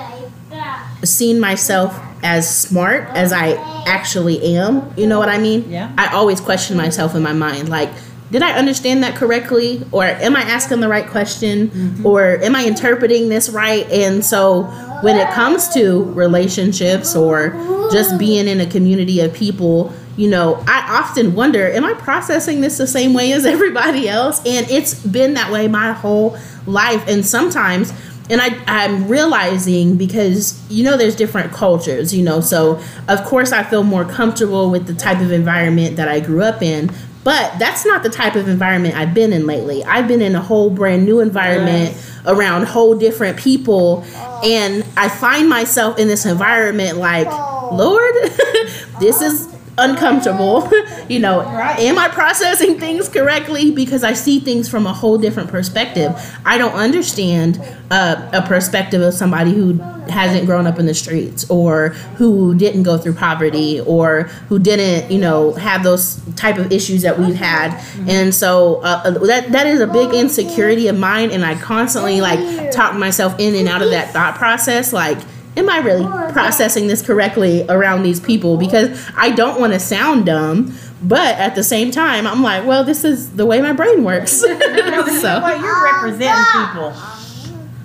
seen 1.03 1.39
myself 1.39 1.99
as 2.27 2.57
smart 2.57 3.07
as 3.15 3.31
I 3.31 3.53
actually 3.87 4.57
am. 4.57 4.93
You 4.97 5.07
know 5.07 5.17
what 5.17 5.29
I 5.29 5.37
mean? 5.37 5.71
Yeah. 5.71 5.93
I 5.97 6.13
always 6.13 6.41
question 6.41 6.75
myself 6.75 7.15
in 7.15 7.23
my 7.23 7.31
mind 7.31 7.69
like 7.69 7.89
did 8.29 8.41
I 8.41 8.51
understand 8.59 9.03
that 9.03 9.15
correctly 9.15 9.81
or 9.93 10.03
am 10.03 10.35
I 10.35 10.41
asking 10.41 10.81
the 10.81 10.89
right 10.89 11.07
question 11.07 11.69
mm-hmm. 11.69 12.05
or 12.05 12.35
am 12.43 12.57
I 12.57 12.65
interpreting 12.65 13.29
this 13.29 13.47
right? 13.47 13.89
And 13.89 14.25
so 14.25 14.63
when 15.01 15.15
it 15.15 15.33
comes 15.33 15.69
to 15.75 16.03
relationships 16.11 17.15
or 17.15 17.51
just 17.93 18.19
being 18.19 18.49
in 18.49 18.59
a 18.59 18.65
community 18.65 19.21
of 19.21 19.33
people, 19.33 19.93
you 20.17 20.29
know, 20.29 20.61
I 20.67 20.99
often 20.99 21.33
wonder, 21.35 21.71
am 21.71 21.85
I 21.85 21.93
processing 21.93 22.59
this 22.59 22.77
the 22.77 22.87
same 22.87 23.13
way 23.13 23.31
as 23.31 23.45
everybody 23.55 24.09
else? 24.09 24.39
And 24.45 24.69
it's 24.69 24.95
been 24.95 25.35
that 25.35 25.49
way 25.49 25.69
my 25.69 25.93
whole 25.93 26.37
life. 26.65 27.07
And 27.07 27.25
sometimes 27.25 27.93
and 28.29 28.41
I, 28.41 28.57
I'm 28.67 29.07
realizing 29.07 29.97
because 29.97 30.61
you 30.69 30.83
know 30.83 30.97
there's 30.97 31.15
different 31.15 31.51
cultures, 31.51 32.13
you 32.13 32.23
know, 32.23 32.41
so 32.41 32.81
of 33.07 33.23
course 33.23 33.51
I 33.51 33.63
feel 33.63 33.83
more 33.83 34.05
comfortable 34.05 34.69
with 34.69 34.87
the 34.87 34.93
type 34.93 35.19
of 35.21 35.31
environment 35.31 35.95
that 35.97 36.07
I 36.07 36.19
grew 36.19 36.41
up 36.43 36.61
in, 36.61 36.89
but 37.23 37.57
that's 37.59 37.85
not 37.85 38.03
the 38.03 38.09
type 38.09 38.35
of 38.35 38.47
environment 38.47 38.95
I've 38.95 39.13
been 39.13 39.33
in 39.33 39.45
lately. 39.45 39.83
I've 39.83 40.07
been 40.07 40.21
in 40.21 40.35
a 40.35 40.41
whole 40.41 40.69
brand 40.69 41.05
new 41.05 41.19
environment 41.19 41.95
around 42.25 42.65
whole 42.67 42.97
different 42.97 43.37
people, 43.37 44.03
oh. 44.05 44.41
and 44.43 44.85
I 44.97 45.09
find 45.09 45.49
myself 45.49 45.99
in 45.99 46.07
this 46.07 46.25
environment 46.25 46.97
like, 46.97 47.27
oh. 47.29 47.69
Lord, 47.71 48.13
this 48.99 49.21
is 49.21 49.46
uncomfortable. 49.77 50.69
you 51.09 51.19
know, 51.19 51.41
Right. 51.41 51.79
am 51.79 51.97
I 51.97 52.07
processing 52.09 52.79
things 52.79 53.09
correctly? 53.09 53.71
Because 53.71 54.03
I 54.03 54.13
see 54.13 54.39
things 54.39 54.67
from 54.69 54.85
a 54.87 54.93
whole 54.93 55.17
different 55.17 55.49
perspective. 55.49 56.11
I 56.45 56.57
don't 56.57 56.73
understand 56.73 57.61
uh, 57.91 58.29
a 58.33 58.41
perspective 58.41 59.01
of 59.01 59.13
somebody 59.13 59.53
who 59.53 59.73
hasn't 60.09 60.45
grown 60.45 60.65
up 60.67 60.79
in 60.79 60.85
the 60.85 60.93
streets 60.93 61.49
or 61.49 61.89
who 62.17 62.55
didn't 62.55 62.83
go 62.83 62.97
through 62.97 63.13
poverty 63.13 63.81
or 63.81 64.23
who 64.49 64.57
didn't, 64.57 65.11
you 65.11 65.19
know, 65.19 65.53
have 65.53 65.83
those 65.83 66.19
type 66.35 66.57
of 66.57 66.71
issues 66.71 67.01
that 67.01 67.19
we've 67.19 67.35
had. 67.35 67.73
And 68.07 68.33
so 68.33 68.75
uh, 68.83 69.01
uh, 69.05 69.11
that 69.27 69.51
that 69.51 69.67
is 69.67 69.81
a 69.81 69.87
big 69.87 70.13
insecurity 70.13 70.87
of 70.87 70.97
mine, 70.97 71.31
and 71.31 71.43
I 71.45 71.55
constantly 71.55 72.21
like 72.21 72.71
talk 72.71 72.95
myself 72.95 73.35
in 73.39 73.55
and 73.55 73.67
out 73.67 73.81
of 73.81 73.89
that 73.91 74.11
thought 74.13 74.35
process, 74.35 74.93
like 74.93 75.17
am 75.57 75.69
I 75.69 75.79
really 75.79 76.05
processing 76.31 76.87
this 76.87 77.01
correctly 77.01 77.65
around 77.67 78.03
these 78.03 78.19
people? 78.19 78.57
Because 78.57 79.09
I 79.15 79.31
don't 79.31 79.59
want 79.59 79.73
to 79.73 79.79
sound 79.79 80.27
dumb, 80.27 80.73
but 81.01 81.35
at 81.37 81.55
the 81.55 81.63
same 81.63 81.91
time, 81.91 82.27
I'm 82.27 82.41
like, 82.41 82.65
well, 82.65 82.83
this 82.83 83.03
is 83.03 83.35
the 83.35 83.45
way 83.45 83.61
my 83.61 83.73
brain 83.73 84.03
works. 84.03 84.43
No, 84.67 84.75
you 84.75 84.91
know 84.91 85.07
so, 85.07 85.39
what? 85.39 85.59
You're 85.59 85.83
representing 85.83 86.45
people. 86.53 86.93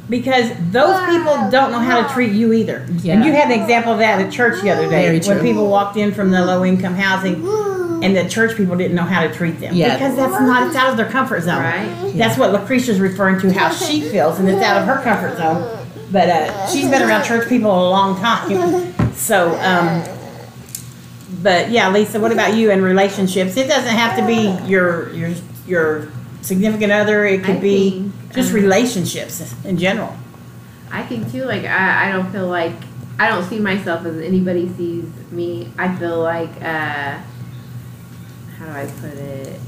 Because 0.09 0.51
those 0.71 0.99
people 1.07 1.51
don't 1.51 1.71
know 1.71 1.79
how 1.79 2.07
to 2.07 2.13
treat 2.13 2.33
you 2.33 2.53
either. 2.53 2.87
Yeah. 3.01 3.15
And 3.15 3.25
you 3.25 3.33
had 3.33 3.51
an 3.51 3.61
example 3.61 3.93
of 3.93 3.99
that 4.01 4.21
at 4.21 4.33
church 4.33 4.61
the 4.63 4.71
other 4.71 4.89
day 4.89 5.19
Very 5.19 5.21
when 5.21 5.45
people 5.45 5.69
walked 5.69 5.97
in 5.97 6.13
from 6.13 6.31
the 6.31 6.45
low 6.45 6.65
income 6.65 6.95
housing 6.95 7.47
and 8.03 8.17
the 8.17 8.29
church 8.29 8.57
people 8.57 8.77
didn't 8.77 8.95
know 8.95 9.05
how 9.05 9.27
to 9.27 9.33
treat 9.33 9.61
them. 9.61 9.75
Yeah. 9.75 9.95
Because 9.95 10.17
that's 10.17 10.33
not, 10.33 10.67
it's 10.67 10.77
out 10.77 10.91
of 10.91 10.97
their 10.97 11.09
comfort 11.09 11.43
zone. 11.43 11.59
Right. 11.59 12.13
That's 12.15 12.39
what 12.39 12.53
Lucretia's 12.53 13.01
referring 13.01 13.41
to, 13.41 13.53
how 13.53 13.71
she 13.71 14.01
feels, 14.03 14.39
and 14.39 14.49
it's 14.49 14.63
out 14.63 14.83
of 14.83 14.89
her 14.89 15.03
comfort 15.03 15.37
zone. 15.39 15.82
But 16.13 16.29
uh, 16.29 16.67
she's 16.69 16.89
been 16.89 17.03
around 17.03 17.25
church 17.25 17.49
people 17.49 17.71
a 17.71 17.89
long 17.91 18.19
time. 18.21 18.93
So, 19.13 19.55
um, 19.61 20.03
but 21.43 21.71
yeah, 21.71 21.91
Lisa, 21.91 22.19
what 22.19 22.33
about 22.33 22.57
you 22.57 22.71
in 22.71 22.83
relationships? 22.83 23.57
It 23.57 23.69
doesn't 23.69 23.95
have 23.95 24.17
to 24.19 24.27
be 24.27 24.69
your 24.69 25.13
your 25.13 25.35
your 25.67 26.09
significant 26.41 26.91
other. 26.93 27.25
It 27.27 27.45
could 27.45 27.57
I 27.57 27.61
be 27.61 27.91
think, 27.91 28.33
just 28.33 28.51
um, 28.51 28.57
relationships 28.57 29.55
in 29.65 29.77
general. 29.77 30.17
I 30.91 31.03
think 31.03 31.31
too, 31.31 31.45
like 31.45 31.65
I, 31.65 32.09
I 32.09 32.13
don't 32.13 32.33
feel 32.33 32.49
like 32.49 32.75
I 33.19 33.29
don't 33.29 33.45
see 33.45 33.61
myself 33.61 34.05
as 34.07 34.21
anybody 34.21 34.69
sees 34.77 35.05
me. 35.31 35.73
I 35.79 35.95
feel 35.97 36.19
like 36.21 36.51
uh 36.63 37.21
how 38.59 38.67
do 38.67 38.73
I 38.73 38.87
put 39.01 39.13
it? 39.13 39.61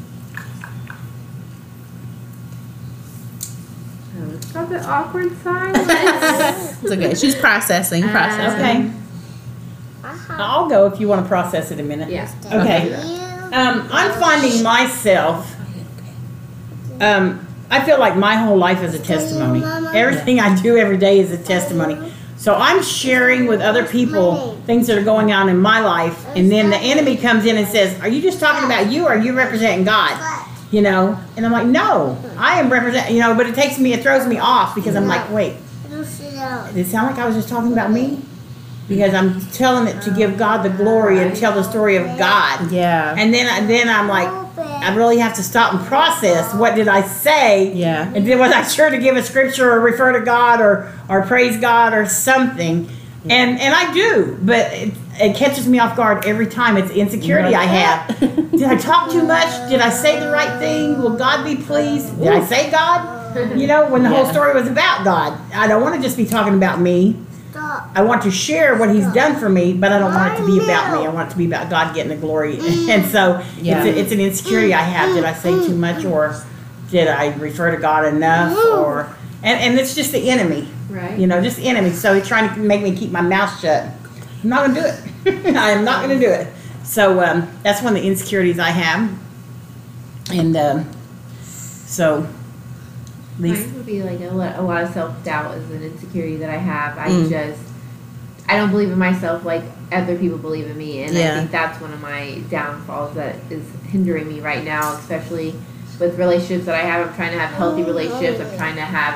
Oh, 4.17 4.31
it's 4.35 4.53
the 4.53 4.85
awkward 4.89 5.37
silence. 5.43 5.87
it's 6.83 6.93
okay. 6.93 7.15
She's 7.15 7.35
processing, 7.35 8.03
processing. 8.09 8.95
Okay, 10.05 10.13
I'll 10.31 10.69
go 10.69 10.87
if 10.87 11.01
you 11.01 11.09
want 11.09 11.23
to 11.25 11.29
process 11.29 11.71
it 11.71 11.81
a 11.81 11.83
minute. 11.83 12.09
yeah. 12.11 12.31
Okay. 12.47 12.95
Um, 13.55 13.89
I'm 13.91 14.13
finding 14.21 14.63
myself. 14.63 15.55
Um, 17.01 17.47
I 17.71 17.85
feel 17.85 17.99
like 17.99 18.17
my 18.17 18.37
whole 18.37 18.57
life 18.57 18.83
is 18.83 18.95
a 18.95 18.99
testimony. 18.99 19.63
Everything 19.97 20.39
I 20.41 20.61
do 20.61 20.77
every 20.77 20.97
day 20.99 21.19
is 21.21 21.33
a 21.33 21.39
testimony. 21.39 22.13
So 22.37 22.55
I'm 22.55 22.83
sharing 22.83 23.47
with 23.47 23.61
other 23.61 23.85
people 23.87 24.61
things 24.67 24.87
that 24.89 24.99
are 24.99 25.03
going 25.05 25.33
on 25.33 25.49
in 25.49 25.59
my 25.59 25.81
life, 25.81 26.27
and 26.37 26.51
then 26.53 26.71
the 26.71 26.77
enemy 26.77 27.17
comes 27.17 27.47
in 27.47 27.57
and 27.57 27.67
says, 27.67 27.99
"Are 28.01 28.09
you 28.09 28.21
just 28.21 28.39
talking 28.39 28.65
about 28.65 28.91
you, 28.93 29.07
or 29.07 29.11
are 29.15 29.19
you 29.19 29.33
representing 29.35 29.85
God?" 29.85 30.13
You 30.75 30.83
know, 30.83 31.17
and 31.37 31.47
I'm 31.47 31.53
like, 31.53 31.69
"No, 31.69 32.19
I 32.37 32.59
am 32.61 32.69
representing." 32.69 33.15
You 33.15 33.23
know, 33.23 33.35
but 33.35 33.47
it 33.47 33.55
takes 33.55 33.79
me, 33.79 33.93
it 33.93 34.03
throws 34.03 34.27
me 34.27 34.39
off 34.39 34.75
because 34.75 34.97
I'm 34.97 35.07
like, 35.07 35.31
"Wait, 35.31 35.55
did 36.75 36.79
it 36.85 36.87
sound 36.91 37.07
like 37.07 37.19
I 37.23 37.27
was 37.27 37.37
just 37.37 37.49
talking 37.49 37.73
about 37.73 37.93
me?" 37.93 38.07
Because 38.89 39.15
I'm 39.15 39.41
telling 39.53 39.87
it 39.87 40.03
to 40.03 40.11
give 40.11 40.37
God 40.37 40.63
the 40.63 40.69
glory 40.71 41.21
and 41.21 41.35
tell 41.37 41.53
the 41.55 41.63
story 41.63 41.97
of 41.97 42.07
God. 42.19 42.71
Yeah. 42.71 43.15
And 43.17 43.33
then, 43.33 43.67
then 43.67 43.89
I'm 43.89 44.09
like, 44.09 44.29
I 44.59 44.95
really 44.95 45.19
have 45.19 45.35
to 45.37 45.43
stop 45.43 45.73
and 45.73 45.87
process 45.87 46.53
what 46.55 46.75
did 46.75 46.89
I 46.89 47.03
say. 47.03 47.73
Yeah. 47.73 48.13
And 48.15 48.27
then 48.27 48.39
was 48.39 48.53
I 48.53 48.63
sure 48.63 48.91
to 48.91 48.99
give 48.99 49.17
a 49.17 49.23
scripture 49.23 49.73
or 49.73 49.81
refer 49.81 50.13
to 50.19 50.25
God 50.25 50.61
or 50.61 50.93
or 51.09 51.23
praise 51.23 51.57
God 51.57 51.95
or 51.95 52.05
something? 52.07 52.89
And 53.31 53.59
and 53.59 53.75
I 53.75 53.93
do, 53.95 54.39
but 54.43 54.71
it, 54.73 54.93
it 55.15 55.37
catches 55.37 55.67
me 55.67 55.79
off 55.79 55.97
guard 55.97 56.27
every 56.27 56.47
time. 56.47 56.77
It's 56.77 56.91
insecurity 56.91 57.55
I 57.55 57.65
have. 57.65 58.21
Did 58.51 58.65
I 58.65 58.77
talk 58.77 59.11
too 59.11 59.23
much? 59.25 59.49
Did 59.71 59.81
I 59.81 59.89
say 59.91 60.21
the 60.21 60.31
right 60.31 60.59
thing? 60.59 61.01
Will 61.01 61.17
God 61.17 61.45
be 61.45 61.57
pleased? 61.57 62.19
Did 62.19 62.29
I 62.29 62.45
say 62.45 62.71
God? 62.71 63.57
You 63.59 63.67
know, 63.67 63.89
when 63.91 64.03
the 64.05 64.11
whole 64.11 64.27
story 64.27 64.55
was 64.55 64.69
about 64.69 65.05
God, 65.05 65.33
I 65.53 65.67
don't 65.67 65.83
want 65.83 65.97
to 65.97 66.03
just 66.03 66.17
be 66.17 66.25
talking 66.27 66.55
about 66.55 66.81
me. 66.81 67.17
I 67.95 68.03
want 68.03 68.23
to 68.23 68.31
share 68.31 68.77
what 68.77 68.95
He's 68.95 69.07
done 69.13 69.37
for 69.41 69.49
me, 69.49 69.73
but 69.73 69.91
I 69.91 69.99
don't 69.99 70.13
want 70.15 70.35
it 70.35 70.37
to 70.39 70.47
be 70.47 70.63
about 70.63 70.93
me. 71.01 71.07
I 71.07 71.09
want 71.11 71.29
it 71.31 71.33
to 71.33 71.39
be 71.39 71.47
about 71.47 71.71
God 71.71 71.95
getting 71.95 72.11
the 72.11 72.17
glory. 72.17 72.59
And 72.91 73.07
so 73.11 73.43
Yeah. 73.61 73.83
it's, 73.85 73.97
a, 73.97 74.01
it's 74.01 74.13
an 74.13 74.21
insecurity 74.21 74.75
I 74.75 74.83
have. 74.83 75.15
Did 75.15 75.25
I 75.25 75.33
say 75.33 75.51
too 75.67 75.75
much, 75.75 76.05
or 76.05 76.37
did 76.91 77.09
I 77.09 77.35
refer 77.37 77.71
to 77.75 77.79
God 77.81 78.05
enough, 78.13 78.57
or 78.57 79.09
and, 79.45 79.61
and 79.61 79.79
it's 79.79 79.95
just 79.95 80.11
the 80.13 80.29
enemy, 80.31 80.67
Right. 80.91 81.17
you 81.19 81.27
know, 81.29 81.41
just 81.43 81.59
the 81.59 81.67
enemy. 81.69 81.91
So 81.91 82.15
he's 82.15 82.27
trying 82.27 82.53
to 82.55 82.59
make 82.61 82.83
me 82.83 82.97
keep 82.97 83.11
my 83.13 83.21
mouth 83.21 83.61
shut. 83.61 83.85
I'm 84.43 84.49
not 84.49 84.67
gonna 84.67 84.81
do 84.81 84.87
it. 84.87 85.57
I 85.57 85.71
am 85.71 85.85
not 85.85 86.03
gonna 86.03 86.19
do 86.19 86.29
it. 86.31 86.49
So 86.83 87.21
um, 87.25 87.49
that's 87.63 87.81
one 87.83 87.95
of 87.97 88.03
the 88.03 88.07
insecurities 88.09 88.59
I 88.59 88.71
have, 88.71 89.11
and 90.33 90.57
um, 90.57 90.91
so. 91.43 92.27
Lisa, 93.41 93.67
Mine 93.67 93.75
would 93.77 93.87
be 93.87 94.03
like 94.03 94.21
a 94.21 94.29
lot, 94.33 94.57
a 94.59 94.63
lot 94.63 94.85
of 94.85 94.91
self 94.93 95.25
doubt 95.25 95.57
is 95.57 95.69
an 95.71 95.83
insecurity 95.83 96.37
that 96.37 96.51
I 96.51 96.57
have. 96.57 96.97
I 96.99 97.09
Mm. 97.09 97.29
just 97.31 97.61
I 98.49 98.57
don't 98.59 98.71
believe 98.71 98.91
in 98.93 98.99
myself 98.99 99.45
like 99.45 99.63
other 99.91 100.17
people 100.19 100.39
believe 100.39 100.67
in 100.71 100.77
me, 100.77 101.03
and 101.03 101.15
Yeah. 101.15 101.33
I 101.33 101.39
think 101.39 101.51
that's 101.51 101.81
one 101.81 101.93
of 101.93 102.01
my 102.01 102.43
downfalls 102.51 103.15
that 103.17 103.37
is 103.51 103.65
hindering 103.91 104.29
me 104.29 104.41
right 104.41 104.63
now, 104.65 104.95
especially 104.99 105.55
with 105.99 106.19
relationships 106.19 106.67
that 106.67 106.75
I 106.75 106.87
have. 106.87 107.09
I'm 107.09 107.15
trying 107.15 107.33
to 107.33 107.39
have 107.39 107.51
healthy 107.55 107.83
relationships. 107.83 108.41
I'm 108.41 108.57
trying 108.59 108.77
to 108.77 108.83
have 108.83 109.15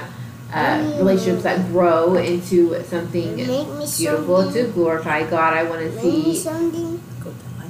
uh, 0.53 0.95
relationships 0.99 1.43
that 1.43 1.67
grow 1.71 2.17
into 2.17 2.83
something 2.85 3.37
beautiful 3.37 4.51
to 4.53 4.67
glorify 4.69 5.29
God. 5.29 5.55
I 5.55 5.65
want 5.65 5.81
to 5.83 6.01
see 6.01 6.35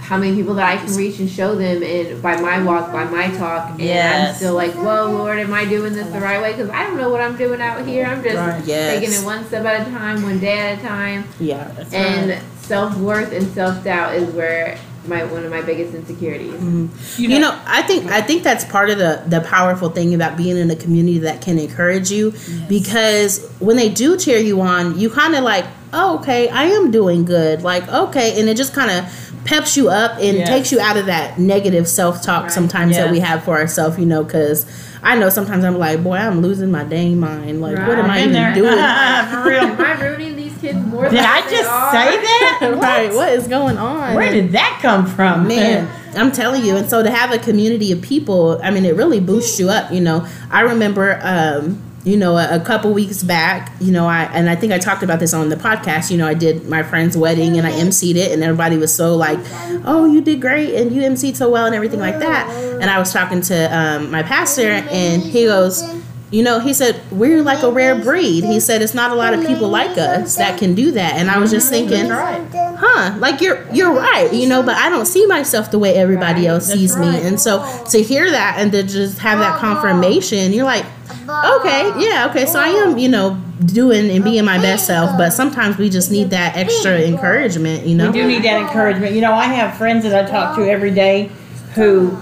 how 0.01 0.17
many 0.17 0.35
people 0.37 0.55
that 0.55 0.67
I 0.67 0.83
can 0.83 0.95
reach 0.97 1.19
and 1.19 1.29
show 1.29 1.55
them 1.55 1.83
and 1.83 2.23
by 2.23 2.41
my 2.41 2.63
walk, 2.63 2.93
by 2.93 3.05
my 3.05 3.29
talk. 3.37 3.79
And 3.79 4.29
I'm 4.29 4.35
still 4.35 4.55
like, 4.55 4.73
whoa, 4.73 5.11
Lord, 5.11 5.39
am 5.39 5.53
I 5.53 5.67
doing 5.67 5.93
this 5.93 6.07
the 6.11 6.21
right 6.21 6.41
way? 6.41 6.53
Because 6.53 6.71
I 6.71 6.85
don't 6.85 6.97
know 6.97 7.11
what 7.11 7.21
I'm 7.21 7.37
doing 7.37 7.61
out 7.61 7.85
here. 7.87 8.07
I'm 8.07 8.23
just 8.23 8.37
Right. 8.37 8.65
Yes. 8.65 8.99
taking 9.01 9.13
it 9.15 9.23
one 9.25 9.45
step 9.47 9.67
at 9.67 9.87
a 9.87 9.91
time, 9.91 10.23
one 10.23 10.39
day 10.39 10.59
at 10.61 10.79
a 10.79 10.83
time. 10.83 11.25
Yeah. 11.39 11.69
that's 11.77 11.93
And 11.93 12.31
right. 12.31 12.43
self 12.61 12.97
worth 12.97 13.33
and 13.33 13.47
self 13.49 13.85
doubt 13.85 14.15
is 14.15 14.33
where 14.35 14.79
my 15.09 15.25
one 15.25 15.45
of 15.45 15.51
my 15.51 15.63
biggest 15.63 15.95
insecurities. 15.95 16.53
Mm-hmm. 16.55 17.23
You 17.23 17.39
know, 17.39 17.59
I 17.67 17.83
think 17.83 18.11
I 18.11 18.21
think 18.21 18.43
that's 18.43 18.65
part 18.65 18.91
of 18.91 18.99
the 18.99 19.23
the 19.27 19.41
powerful 19.41 19.89
thing 19.91 20.15
about 20.15 20.37
being 20.37 20.57
in 20.57 20.71
a 20.71 20.77
community 20.77 21.19
that 21.21 21.41
can 21.43 21.59
encourage 21.59 22.11
you 22.11 22.33
because 22.69 23.47
when 23.61 23.77
they 23.77 23.89
do 23.89 24.17
cheer 24.17 24.39
you 24.39 24.61
on, 24.61 24.99
you 24.99 25.11
kind 25.11 25.35
of 25.35 25.43
like, 25.45 25.65
oh, 25.93 26.19
okay, 26.19 26.49
I 26.49 26.65
am 26.65 26.91
doing 26.91 27.25
good. 27.25 27.63
Like, 27.63 27.89
okay, 27.89 28.39
and 28.41 28.49
it 28.49 28.57
just 28.57 28.75
kind 28.75 28.91
of 28.91 29.25
peps 29.45 29.77
you 29.77 29.89
up 29.89 30.13
and 30.21 30.39
Yes. 30.39 30.49
takes 30.49 30.73
you 30.73 30.81
out 30.81 30.97
of 30.97 31.07
that 31.07 31.39
negative 31.39 31.89
self 31.89 32.23
talk 32.23 32.45
Right. 32.45 32.53
sometimes 32.53 32.97
that 32.97 33.11
we 33.11 33.21
have 33.21 33.43
for 33.45 33.57
ourselves. 33.57 33.99
You 33.99 34.07
know, 34.07 34.23
because 34.23 34.67
I 35.03 35.17
know 35.17 35.29
sometimes 35.31 35.65
I'm 35.65 35.79
like, 35.79 36.03
boy, 36.03 36.17
I'm 36.17 36.41
losing 36.43 36.71
my 36.71 36.85
dang 36.85 37.19
mind. 37.21 37.61
Like, 37.61 37.79
what 37.87 37.99
am 37.99 38.11
I 38.11 38.21
even 38.21 38.33
there. 38.33 38.53
doing? 38.55 38.73
For 39.31 39.49
real. 39.49 39.61
Am 39.63 39.81
I 39.81 39.93
ruining 40.01 40.35
these 40.37 40.38
kids 40.61 40.79
more 40.87 41.05
Did 41.05 41.13
than 41.19 41.25
I 41.25 41.41
just 41.43 41.71
are? 41.71 41.93
say 41.93 42.17
that? 42.17 42.75
right? 42.81 43.13
What 43.13 43.33
is 43.33 43.49
going 43.49 43.79
on? 43.79 44.15
Where 44.15 44.31
did 44.33 44.53
that 44.53 44.79
come 44.83 45.07
from? 45.07 45.47
Man, 45.49 45.89
I'm 46.17 46.33
telling 46.33 46.65
you. 46.65 46.77
And 46.77 46.89
so 46.89 47.03
to 47.03 47.11
have 47.11 47.33
a 47.33 47.39
community 47.39 47.93
of 47.93 48.03
people, 48.03 48.61
I 48.63 48.71
mean, 48.71 48.85
it 48.85 48.95
really 48.97 49.21
boosts 49.21 49.59
you 49.59 49.69
up. 49.69 49.93
You 49.93 50.01
know, 50.01 50.27
I 50.51 50.63
remember, 50.63 51.19
um, 51.23 51.83
you 52.05 52.17
know, 52.17 52.37
a, 52.37 52.57
a 52.57 52.61
couple 52.61 52.93
weeks 52.95 53.23
back, 53.23 53.73
you 53.81 53.93
know, 53.93 54.07
I 54.07 54.25
and 54.33 54.49
I 54.49 54.55
think 54.55 54.73
I 54.73 54.79
talked 54.79 55.03
about 55.03 55.19
this 55.21 55.35
on 55.35 55.49
the 55.51 55.57
podcast. 55.57 56.11
You 56.11 56.17
know, 56.17 56.27
I 56.27 56.35
did 56.35 56.67
my 56.67 56.83
friend's 56.83 57.17
wedding 57.17 57.59
and 57.59 57.67
I 57.67 57.73
emceed 57.73 58.17
it, 58.17 58.33
and 58.33 58.43
everybody 58.43 58.77
was 58.77 58.95
so 58.95 59.15
like, 59.17 59.39
"Oh, 59.85 60.07
you 60.07 60.21
did 60.21 60.41
great 60.41 60.75
and 60.75 60.93
you 60.93 61.03
emceed 61.03 61.37
so 61.37 61.51
well 61.51 61.67
and 61.67 61.75
everything 61.75 62.01
like 62.01 62.19
that." 62.21 62.49
And 62.81 62.89
I 62.89 62.99
was 62.99 63.13
talking 63.13 63.41
to 63.43 63.77
um, 63.77 64.11
my 64.11 64.23
pastor, 64.23 64.71
and 64.71 65.23
he 65.23 65.45
goes. 65.45 65.83
You 66.31 66.43
know, 66.43 66.61
he 66.61 66.75
said, 66.75 67.01
we're 67.11 67.43
like 67.43 67.63
a 67.63 67.71
rare 67.71 67.95
breed. 67.95 68.45
He 68.45 68.61
said, 68.61 68.83
it's 68.83 68.93
not 68.93 69.11
a 69.13 69.15
lot 69.15 69.33
of 69.33 69.47
people 69.47 69.69
like 69.69 69.97
us 69.97 70.37
that 70.37 70.59
can 70.59 70.75
do 70.75 70.91
that. 70.93 71.15
And 71.15 71.31
I 71.31 71.39
was 71.39 71.51
just 71.51 71.71
thinking, 71.71 72.11
huh 72.11 73.17
like 73.19 73.41
you're 73.41 73.67
you're 73.73 73.93
right 73.93 74.33
you 74.33 74.49
know 74.49 74.63
but 74.63 74.77
i 74.77 74.89
don't 74.89 75.07
see 75.07 75.27
myself 75.27 75.71
the 75.71 75.79
way 75.79 75.95
everybody 75.95 76.47
else 76.47 76.67
sees 76.73 76.97
me 76.97 77.09
and 77.27 77.41
so 77.41 77.59
to 77.91 78.01
hear 78.03 78.31
that 78.31 78.57
and 78.59 78.71
to 78.71 78.83
just 78.85 79.19
have 79.19 79.39
that 79.41 79.59
confirmation 79.59 80.53
you're 80.53 80.65
like 80.65 80.85
okay 81.29 81.93
yeah 81.99 82.27
okay 82.31 82.47
so 82.47 82.59
i 82.61 82.69
am 82.69 82.97
you 82.99 83.09
know 83.09 83.41
doing 83.65 84.09
and 84.11 84.23
being 84.23 84.45
my 84.45 84.59
best 84.59 84.87
self 84.87 85.17
but 85.19 85.31
sometimes 85.31 85.77
we 85.77 85.89
just 85.91 86.11
need 86.11 86.31
that 86.31 86.57
extra 86.57 87.01
encouragement 87.01 87.85
you 87.87 87.95
know 87.97 88.07
We 88.13 88.21
do 88.21 88.27
need 88.29 88.45
that 88.45 88.61
encouragement. 88.61 89.15
You 89.15 89.21
know, 89.21 89.33
I 89.33 89.47
have 89.47 89.77
friends 89.77 90.05
that 90.05 90.15
I 90.25 90.31
talk 90.31 90.57
to 90.57 90.71
every 90.71 90.93
day 90.93 91.31
who, 91.75 92.17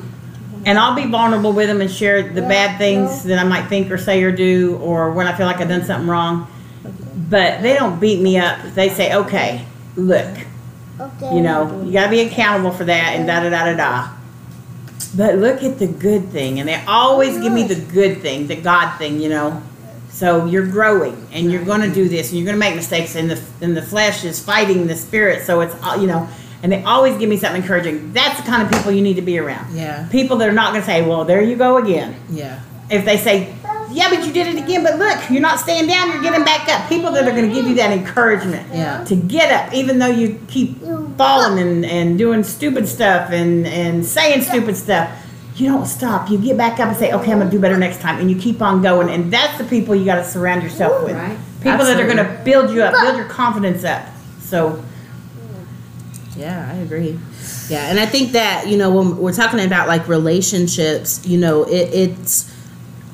and 0.66 0.78
I'll 0.78 0.94
be 0.94 1.06
vulnerable 1.06 1.52
with 1.52 1.68
them 1.68 1.80
and 1.80 1.90
share 1.90 2.22
the 2.22 2.42
bad 2.42 2.76
things 2.76 3.22
that 3.24 3.38
I 3.38 3.44
might 3.44 3.68
think 3.68 3.90
or 3.90 3.96
say 3.96 4.22
or 4.22 4.32
do, 4.32 4.76
or 4.82 5.12
when 5.12 5.26
I 5.26 5.34
feel 5.34 5.46
like 5.46 5.56
I've 5.58 5.68
done 5.68 5.84
something 5.84 6.08
wrong. 6.08 6.46
But 7.30 7.62
they 7.62 7.74
don't 7.74 7.98
beat 7.98 8.20
me 8.20 8.38
up. 8.38 8.60
They 8.74 8.90
say, 8.90 9.14
okay, 9.14 9.64
look, 9.96 10.36
Okay. 10.98 11.36
You 11.36 11.42
know, 11.42 11.82
you 11.82 11.92
gotta 11.92 12.10
be 12.10 12.20
accountable 12.20 12.70
for 12.70 12.84
that 12.84 13.16
and 13.16 13.26
da 13.26 13.40
da 13.40 13.50
da 13.50 13.64
da 13.66 13.76
da. 13.76 14.12
But 15.14 15.36
look 15.36 15.62
at 15.62 15.78
the 15.78 15.86
good 15.86 16.28
thing, 16.30 16.58
and 16.58 16.68
they 16.68 16.82
always 16.86 17.38
give 17.38 17.52
me 17.52 17.64
the 17.64 17.74
good 17.74 18.20
thing, 18.20 18.46
the 18.46 18.56
God 18.56 18.96
thing, 18.96 19.20
you 19.20 19.28
know. 19.28 19.62
So 20.10 20.46
you're 20.46 20.66
growing, 20.66 21.26
and 21.32 21.52
you're 21.52 21.64
gonna 21.64 21.92
do 21.92 22.08
this, 22.08 22.30
and 22.30 22.38
you're 22.38 22.46
gonna 22.46 22.58
make 22.58 22.74
mistakes, 22.74 23.14
and 23.14 23.30
the 23.30 23.42
and 23.60 23.76
the 23.76 23.82
flesh 23.82 24.24
is 24.24 24.42
fighting 24.42 24.86
the 24.86 24.96
spirit. 24.96 25.44
So 25.44 25.60
it's 25.60 25.74
all 25.82 26.00
you 26.00 26.06
know, 26.06 26.28
and 26.62 26.72
they 26.72 26.82
always 26.84 27.16
give 27.18 27.28
me 27.28 27.36
something 27.36 27.62
encouraging. 27.62 28.12
That's 28.12 28.40
the 28.40 28.46
kind 28.46 28.62
of 28.62 28.70
people 28.70 28.92
you 28.92 29.02
need 29.02 29.16
to 29.16 29.22
be 29.22 29.38
around. 29.38 29.76
Yeah. 29.76 30.06
People 30.10 30.36
that 30.38 30.48
are 30.48 30.52
not 30.52 30.72
gonna 30.72 30.84
say, 30.84 31.02
"Well, 31.02 31.24
there 31.24 31.42
you 31.42 31.56
go 31.56 31.76
again." 31.76 32.14
Yeah. 32.30 32.60
If 32.88 33.04
they 33.04 33.16
say, 33.16 33.52
"Yeah, 33.90 34.08
but 34.10 34.24
you 34.26 34.32
did 34.32 34.46
it 34.46 34.62
again," 34.62 34.82
but 34.82 34.98
look, 34.98 35.18
you're 35.30 35.40
not 35.42 35.58
staying 35.60 35.86
down, 35.88 36.10
you're 36.12 36.22
getting 36.22 36.44
back 36.44 36.68
up. 36.68 36.88
People 36.88 37.10
that 37.12 37.24
are 37.26 37.32
gonna 37.32 37.52
give 37.52 37.66
you 37.66 37.74
that 37.76 37.90
encouragement 37.92 38.66
Yeah. 38.72 39.04
to 39.04 39.16
get 39.16 39.50
up, 39.52 39.74
even 39.74 39.98
though 39.98 40.06
you 40.06 40.38
keep 40.48 40.80
falling 41.16 41.58
and, 41.58 41.84
and 41.84 42.16
doing 42.18 42.42
stupid 42.44 42.86
stuff 42.88 43.30
and, 43.30 43.66
and 43.66 44.04
saying 44.04 44.42
stupid 44.42 44.76
stuff. 44.76 45.10
You 45.56 45.68
don't 45.72 45.86
stop. 45.86 46.28
You 46.28 46.36
get 46.36 46.58
back 46.58 46.78
up 46.80 46.88
and 46.88 46.96
say, 46.98 47.12
okay, 47.14 47.32
I'm 47.32 47.38
going 47.38 47.50
to 47.50 47.56
do 47.56 47.58
better 47.58 47.78
next 47.78 48.02
time. 48.02 48.20
And 48.20 48.30
you 48.30 48.36
keep 48.36 48.60
on 48.60 48.82
going. 48.82 49.08
And 49.08 49.32
that's 49.32 49.56
the 49.56 49.64
people 49.64 49.94
you 49.94 50.04
got 50.04 50.16
to 50.16 50.24
surround 50.24 50.62
yourself 50.62 51.02
with. 51.02 51.16
Right. 51.16 51.38
People 51.62 51.86
that 51.86 51.98
are 51.98 52.04
going 52.04 52.18
to 52.18 52.40
build 52.44 52.68
you 52.72 52.82
up, 52.82 52.92
build 52.92 53.16
your 53.16 53.24
confidence 53.24 53.82
up. 53.82 54.04
So, 54.42 54.84
Yeah, 56.36 56.70
I 56.70 56.76
agree. 56.76 57.18
Yeah, 57.68 57.88
and 57.90 57.98
I 57.98 58.06
think 58.06 58.32
that 58.32 58.68
you 58.68 58.76
know 58.76 58.90
when 58.90 59.16
we're 59.16 59.32
talking 59.32 59.60
about 59.60 59.88
like 59.88 60.06
relationships, 60.08 61.26
you 61.26 61.38
know, 61.38 61.64
it, 61.64 61.94
it's 61.94 62.52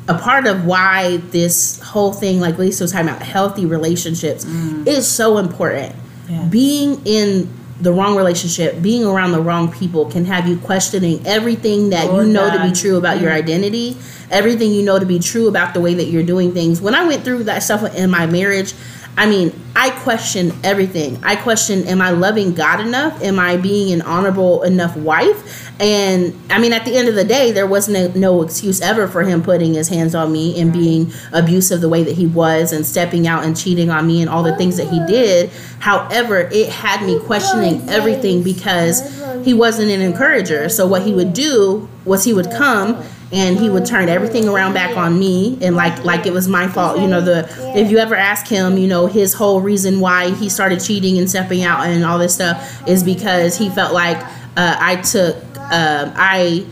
a 0.09 0.19
part 0.19 0.47
of 0.47 0.65
why 0.65 1.19
this 1.31 1.81
whole 1.81 2.13
thing, 2.13 2.41
like 2.41 2.59
Lisa 2.59 2.85
was 2.85 2.93
talking 2.93 3.09
about, 3.09 3.23
healthy 3.23 3.67
relationships, 3.67 4.45
mm. 4.45 4.87
is 4.87 5.09
so 5.09 5.39
important. 5.39 5.95
Yeah. 6.29 6.45
Being 6.47 7.01
in 7.05 7.53
the 7.81 7.93
wrong 7.93 8.17
relationship, 8.17 8.81
being 8.81 9.05
around 9.05 9.33
the 9.33 9.41
wrong 9.41 9.71
people, 9.73 10.11
can 10.11 10.25
have 10.25 10.47
you 10.47 10.57
questioning 10.59 11.25
everything 11.27 11.91
that 11.91 12.07
Lord 12.07 12.27
you 12.27 12.33
know 12.33 12.51
to 12.51 12.63
be 12.63 12.73
true 12.73 12.97
about 12.97 13.21
your 13.21 13.31
mm. 13.31 13.37
identity, 13.37 13.97
everything 14.31 14.73
you 14.73 14.83
know 14.83 14.99
to 14.99 15.07
be 15.07 15.19
true 15.19 15.49
about 15.49 15.75
the 15.75 15.81
way 15.81 15.95
that 15.95 16.05
you're 16.05 16.23
doing 16.23 16.53
things. 16.53 16.81
When 16.81 16.95
I 16.95 17.05
went 17.07 17.25
through 17.25 17.45
that 17.45 17.63
stuff 17.63 17.95
in 17.95 18.11
my 18.11 18.27
marriage, 18.27 18.75
I 19.17 19.27
mean, 19.27 19.53
I 19.77 19.91
question 19.91 20.53
everything. 20.65 21.23
I 21.23 21.37
question, 21.37 21.85
am 21.87 22.01
I 22.01 22.11
loving 22.11 22.55
God 22.55 22.81
enough? 22.81 23.23
Am 23.23 23.39
I 23.39 23.57
being 23.57 23.93
an 23.93 24.03
honorable 24.03 24.63
enough 24.63 24.97
wife? 24.97 25.71
And 25.81 26.39
I 26.51 26.59
mean, 26.59 26.73
at 26.73 26.85
the 26.85 26.97
end 26.97 27.09
of 27.09 27.15
the 27.15 27.25
day, 27.25 27.53
there 27.53 27.67
was 27.67 27.89
no, 27.89 28.09
no 28.15 28.43
excuse 28.43 28.81
ever 28.81 29.09
for 29.09 29.23
him 29.23 29.43
putting 29.43 29.75
his 29.75 29.89
hands 29.89 30.15
on 30.15 30.33
me 30.33 30.59
and 30.61 30.73
being 30.73 31.13
abusive 31.33 31.81
the 31.81 31.89
way 31.89 32.03
that 32.05 32.17
he 32.17 32.27
was 32.27 32.73
and 32.73 32.87
stepping 32.87 33.27
out 33.27 33.45
and 33.45 33.57
cheating 33.57 33.91
on 33.91 34.07
me 34.07 34.23
and 34.23 34.31
all 34.31 34.43
the 34.43 34.57
things 34.57 34.77
that 34.77 34.89
he 34.89 35.05
did. 35.07 35.51
However, 35.81 36.49
it 36.53 36.69
had 36.71 37.05
me 37.05 37.19
questioning 37.21 37.89
everything 37.89 38.43
because 38.43 39.03
he 39.45 39.53
wasn't 39.53 39.91
an 39.91 40.01
encourager. 40.01 40.69
So 40.69 40.87
what 40.87 41.03
he 41.03 41.13
would 41.13 41.35
do 41.35 41.89
was 42.05 42.25
he 42.25 42.33
would 42.33 42.51
come 42.51 43.03
and 43.33 43.59
he 43.59 43.71
would 43.71 43.87
turn 43.87 44.09
everything 44.09 44.47
around 44.47 44.75
back 44.75 44.97
on 44.97 45.19
me 45.19 45.59
and 45.63 45.75
like 45.75 46.05
like 46.05 46.27
it 46.27 46.33
was 46.33 46.47
my 46.49 46.69
fault 46.69 47.01
you 47.01 47.07
know 47.07 47.21
the 47.21 47.49
if 47.75 47.91
you 47.91 47.99
ever 47.99 48.15
ask 48.15 48.47
him 48.47 48.77
you 48.77 48.87
know 48.87 49.07
his 49.07 49.33
whole 49.33 49.61
reason 49.61 50.01
why 50.01 50.31
he 50.35 50.49
started 50.49 50.81
cheating 50.81 51.19
and 51.19 51.29
stepping 51.29 51.63
out 51.63 51.87
and 51.87 52.05
all 52.05 52.19
this 52.19 52.35
stuff 52.35 52.87
is 52.87 53.03
because 53.03 53.57
he 53.57 53.71
felt 53.71 53.93
like 53.93 54.19
uh, 54.57 54.77
i 54.79 54.97
took 54.97 55.37
uh, 55.57 56.13
i 56.15 56.65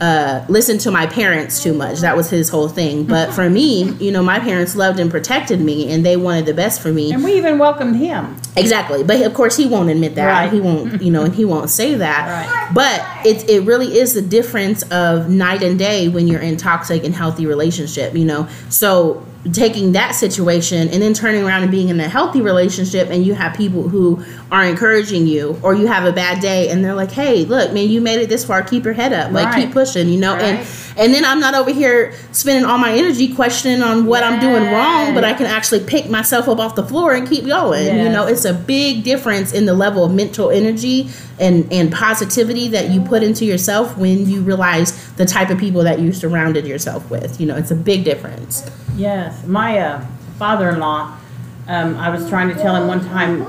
uh, 0.00 0.44
listened 0.48 0.80
to 0.80 0.90
my 0.90 1.06
parents 1.06 1.62
too 1.62 1.72
much 1.72 2.00
that 2.00 2.16
was 2.16 2.30
his 2.30 2.48
whole 2.48 2.68
thing 2.68 3.04
but 3.04 3.32
for 3.32 3.48
me 3.50 3.90
you 3.94 4.10
know 4.10 4.22
my 4.22 4.38
parents 4.38 4.76
loved 4.76 4.98
and 4.98 5.10
protected 5.10 5.60
me 5.60 5.90
and 5.92 6.04
they 6.04 6.16
wanted 6.16 6.46
the 6.46 6.54
best 6.54 6.80
for 6.80 6.92
me 6.92 7.12
and 7.12 7.24
we 7.24 7.36
even 7.36 7.58
welcomed 7.58 7.96
him. 7.96 8.36
Exactly, 8.56 9.04
but 9.04 9.20
of 9.22 9.34
course 9.34 9.56
he 9.56 9.66
won't 9.66 9.90
admit 9.90 10.14
that. 10.16 10.26
Right. 10.26 10.52
He 10.52 10.60
won't, 10.60 11.02
you 11.02 11.10
know, 11.10 11.24
and 11.24 11.34
he 11.34 11.44
won't 11.44 11.70
say 11.70 11.94
that. 11.94 12.26
Right. 12.26 12.74
But 12.74 13.26
it 13.26 13.48
it 13.48 13.64
really 13.64 13.98
is 13.98 14.14
the 14.14 14.22
difference 14.22 14.82
of 14.90 15.28
night 15.28 15.62
and 15.62 15.78
day 15.78 16.08
when 16.08 16.26
you're 16.26 16.40
in 16.40 16.56
toxic 16.56 17.04
and 17.04 17.14
healthy 17.14 17.46
relationship. 17.46 18.14
You 18.14 18.24
know, 18.24 18.48
so 18.68 19.24
taking 19.52 19.92
that 19.92 20.14
situation 20.16 20.88
and 20.88 21.00
then 21.00 21.14
turning 21.14 21.44
around 21.44 21.62
and 21.62 21.70
being 21.70 21.88
in 21.88 22.00
a 22.00 22.08
healthy 22.08 22.40
relationship, 22.40 23.08
and 23.10 23.24
you 23.24 23.34
have 23.34 23.54
people 23.56 23.88
who 23.88 24.22
are 24.50 24.64
encouraging 24.64 25.26
you, 25.26 25.58
or 25.62 25.74
you 25.74 25.86
have 25.86 26.04
a 26.04 26.12
bad 26.12 26.40
day 26.40 26.68
and 26.70 26.84
they're 26.84 26.94
like, 26.94 27.12
"Hey, 27.12 27.44
look, 27.44 27.72
man, 27.72 27.88
you 27.88 28.00
made 28.00 28.20
it 28.20 28.28
this 28.28 28.44
far. 28.44 28.62
Keep 28.62 28.84
your 28.84 28.94
head 28.94 29.12
up. 29.12 29.32
Like 29.32 29.46
Right. 29.46 29.64
keep 29.64 29.72
pushing." 29.72 30.08
You 30.08 30.18
know, 30.18 30.34
Right. 30.34 30.42
and 30.42 30.66
then 31.14 31.24
I'm 31.24 31.38
not 31.38 31.54
over 31.54 31.72
here 31.72 32.12
spending 32.32 32.64
all 32.64 32.76
my 32.76 32.92
energy 32.92 33.32
questioning 33.32 33.82
on 33.82 34.06
what 34.06 34.24
I'm 34.24 34.40
doing 34.40 34.64
wrong, 34.72 35.14
but 35.14 35.24
I 35.24 35.32
can 35.32 35.46
actually 35.46 35.84
pick 35.84 36.10
myself 36.10 36.48
up 36.48 36.58
off 36.58 36.74
the 36.74 36.84
floor 36.84 37.14
and 37.14 37.28
keep 37.28 37.46
going. 37.46 37.96
You 37.98 38.08
know, 38.08 38.26
it's 38.26 38.44
a 38.44 38.52
big 38.52 39.04
difference 39.04 39.52
in 39.52 39.64
the 39.66 39.74
level 39.74 40.04
of 40.04 40.12
mental 40.12 40.50
energy 40.50 41.08
and 41.38 41.72
and 41.72 41.92
positivity 41.92 42.68
that 42.68 42.90
you 42.90 43.00
put 43.00 43.22
into 43.22 43.44
yourself 43.44 43.96
when 43.96 44.28
you 44.28 44.40
realize 44.42 45.12
the 45.14 45.24
type 45.24 45.50
of 45.50 45.58
people 45.58 45.84
that 45.84 46.00
you 46.00 46.12
surrounded 46.12 46.66
yourself 46.66 47.08
with. 47.10 47.40
You 47.40 47.46
know, 47.46 47.56
it's 47.56 47.70
a 47.70 47.76
big 47.76 48.04
difference. 48.04 48.68
Yes, 48.96 49.46
my 49.46 49.78
uh, 49.78 50.06
father-in-law. 50.38 51.16
Um, 51.68 51.96
I 51.96 52.08
was 52.10 52.28
trying 52.28 52.48
to 52.48 52.54
tell 52.54 52.74
him 52.74 52.88
one 52.88 53.04
time, 53.04 53.40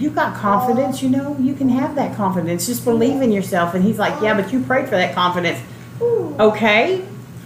you 0.00 0.10
got 0.10 0.34
confidence. 0.36 1.02
You 1.02 1.10
know, 1.10 1.36
you 1.38 1.54
can 1.54 1.68
have 1.68 1.94
that 1.96 2.16
confidence. 2.16 2.66
Just 2.66 2.84
believe 2.84 3.20
in 3.20 3.32
yourself. 3.32 3.74
And 3.74 3.84
he's 3.84 3.98
like, 3.98 4.22
yeah, 4.22 4.40
but 4.40 4.52
you 4.52 4.62
prayed 4.62 4.86
for 4.86 4.92
that 4.92 5.14
confidence. 5.14 5.60
Okay, 6.00 7.04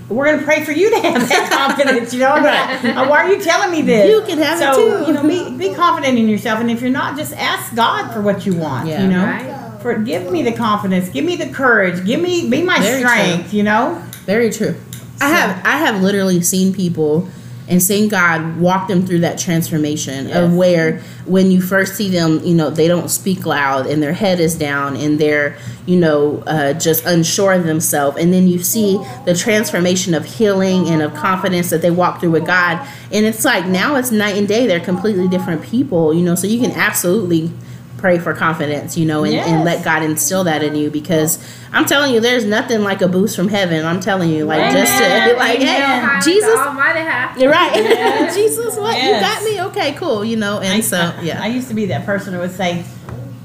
we're 0.08 0.26
gonna 0.26 0.42
pray 0.42 0.64
for 0.64 0.72
you 0.72 0.90
to 0.90 1.00
have 1.00 1.28
that 1.28 1.50
confidence. 1.76 2.12
You 2.12 2.20
know, 2.20 2.30
I'm 2.32 2.44
uh, 2.44 3.08
why 3.08 3.24
are 3.24 3.32
you 3.32 3.40
telling 3.40 3.70
me 3.70 3.82
this? 3.82 4.08
You 4.08 4.22
can 4.26 4.38
have 4.38 4.60
it 4.60 4.74
too. 4.76 5.06
You 5.06 5.12
know, 5.12 5.22
be 5.22 5.68
be 5.68 5.74
confident 5.82 6.18
in 6.18 6.28
yourself. 6.28 6.60
And 6.60 6.70
if 6.70 6.80
you're 6.80 6.90
not, 6.90 7.16
just 7.16 7.32
ask 7.34 7.74
God 7.74 8.12
for 8.12 8.20
what 8.20 8.46
you 8.46 8.54
want. 8.54 8.88
Yeah. 8.88 9.02
You 9.02 9.08
know. 9.08 9.24
Right. 9.24 9.60
For, 9.80 9.98
give 9.98 10.32
me 10.32 10.42
the 10.42 10.52
confidence, 10.52 11.10
give 11.10 11.26
me 11.26 11.36
the 11.36 11.48
courage, 11.50 12.06
give 12.06 12.18
me 12.18 12.48
be 12.48 12.62
my 12.62 12.78
Very 12.78 13.02
true. 13.02 13.10
strength, 13.10 13.52
you 13.52 13.62
know. 13.62 14.02
Very 14.24 14.50
true. 14.50 14.76
I 15.20 15.28
have 15.28 15.66
I 15.66 15.76
have 15.78 16.00
literally 16.02 16.40
seen 16.40 16.72
people 16.72 17.28
and 17.68 17.82
seen 17.82 18.08
God 18.08 18.58
walk 18.58 18.88
them 18.88 19.06
through 19.06 19.20
that 19.20 19.38
transformation 19.38 20.28
Yes. 20.28 20.36
of 20.36 20.54
where 20.54 21.00
when 21.24 21.50
you 21.50 21.62
first 21.62 21.94
see 21.96 22.10
them, 22.10 22.40
you 22.44 22.54
know, 22.54 22.68
they 22.68 22.86
don't 22.88 23.08
speak 23.08 23.46
loud 23.46 23.86
and 23.86 24.02
their 24.02 24.12
head 24.12 24.38
is 24.40 24.54
down 24.54 24.96
and 24.96 25.18
they're, 25.18 25.56
you 25.86 25.96
know, 25.96 26.42
uh, 26.46 26.74
just 26.74 27.04
unsure 27.06 27.52
of 27.54 27.64
themselves. 27.64 28.18
And 28.18 28.32
then 28.32 28.46
you 28.48 28.58
see 28.58 29.00
the 29.24 29.34
transformation 29.34 30.12
of 30.14 30.24
healing 30.26 30.88
and 30.88 31.00
of 31.00 31.14
confidence 31.14 31.70
that 31.70 31.80
they 31.80 31.90
walk 31.90 32.20
through 32.20 32.32
with 32.32 32.46
God. 32.46 32.86
And 33.10 33.24
it's 33.24 33.44
like 33.44 33.66
now 33.66 33.96
it's 33.96 34.10
night 34.10 34.36
and 34.36 34.46
day. 34.46 34.66
They're 34.66 34.80
completely 34.80 35.26
different 35.28 35.62
people, 35.62 36.12
you 36.12 36.22
know, 36.22 36.34
so 36.34 36.46
you 36.46 36.60
can 36.60 36.72
absolutely 36.72 37.50
pray 38.04 38.18
for 38.18 38.34
confidence, 38.34 38.98
you 38.98 39.06
know, 39.06 39.24
and, 39.24 39.34
and 39.34 39.64
let 39.64 39.82
God 39.82 40.02
instill 40.02 40.44
that 40.44 40.62
in 40.62 40.74
you 40.74 40.90
because 40.90 41.38
I'm 41.72 41.86
telling 41.86 42.12
you, 42.12 42.20
there's 42.20 42.44
nothing 42.44 42.82
like 42.82 43.00
a 43.00 43.08
boost 43.08 43.34
from 43.34 43.48
heaven. 43.48 43.82
I'm 43.82 43.98
telling 43.98 44.28
you, 44.28 44.44
like 44.44 44.72
just 44.74 44.92
to 44.92 45.34
like, 45.38 45.58
Amen. 45.60 45.66
hey, 45.66 46.06
High 46.06 46.20
Jesus, 46.20 46.58
Almighty 46.58 47.40
you're 47.40 47.50
right, 47.50 47.72
Yes. 47.76 48.34
Jesus, 48.34 48.76
what 48.76 49.02
you 49.02 49.10
got 49.10 49.42
me? 49.44 49.62
Okay, 49.70 49.94
cool, 49.94 50.22
you 50.22 50.36
know, 50.36 50.58
and 50.60 50.74
I, 50.74 50.80
so 50.80 50.98
I 50.98 51.46
used 51.46 51.68
to 51.68 51.74
be 51.74 51.86
that 51.86 52.04
person 52.04 52.34
who 52.34 52.40
would 52.40 52.50
say, 52.50 52.84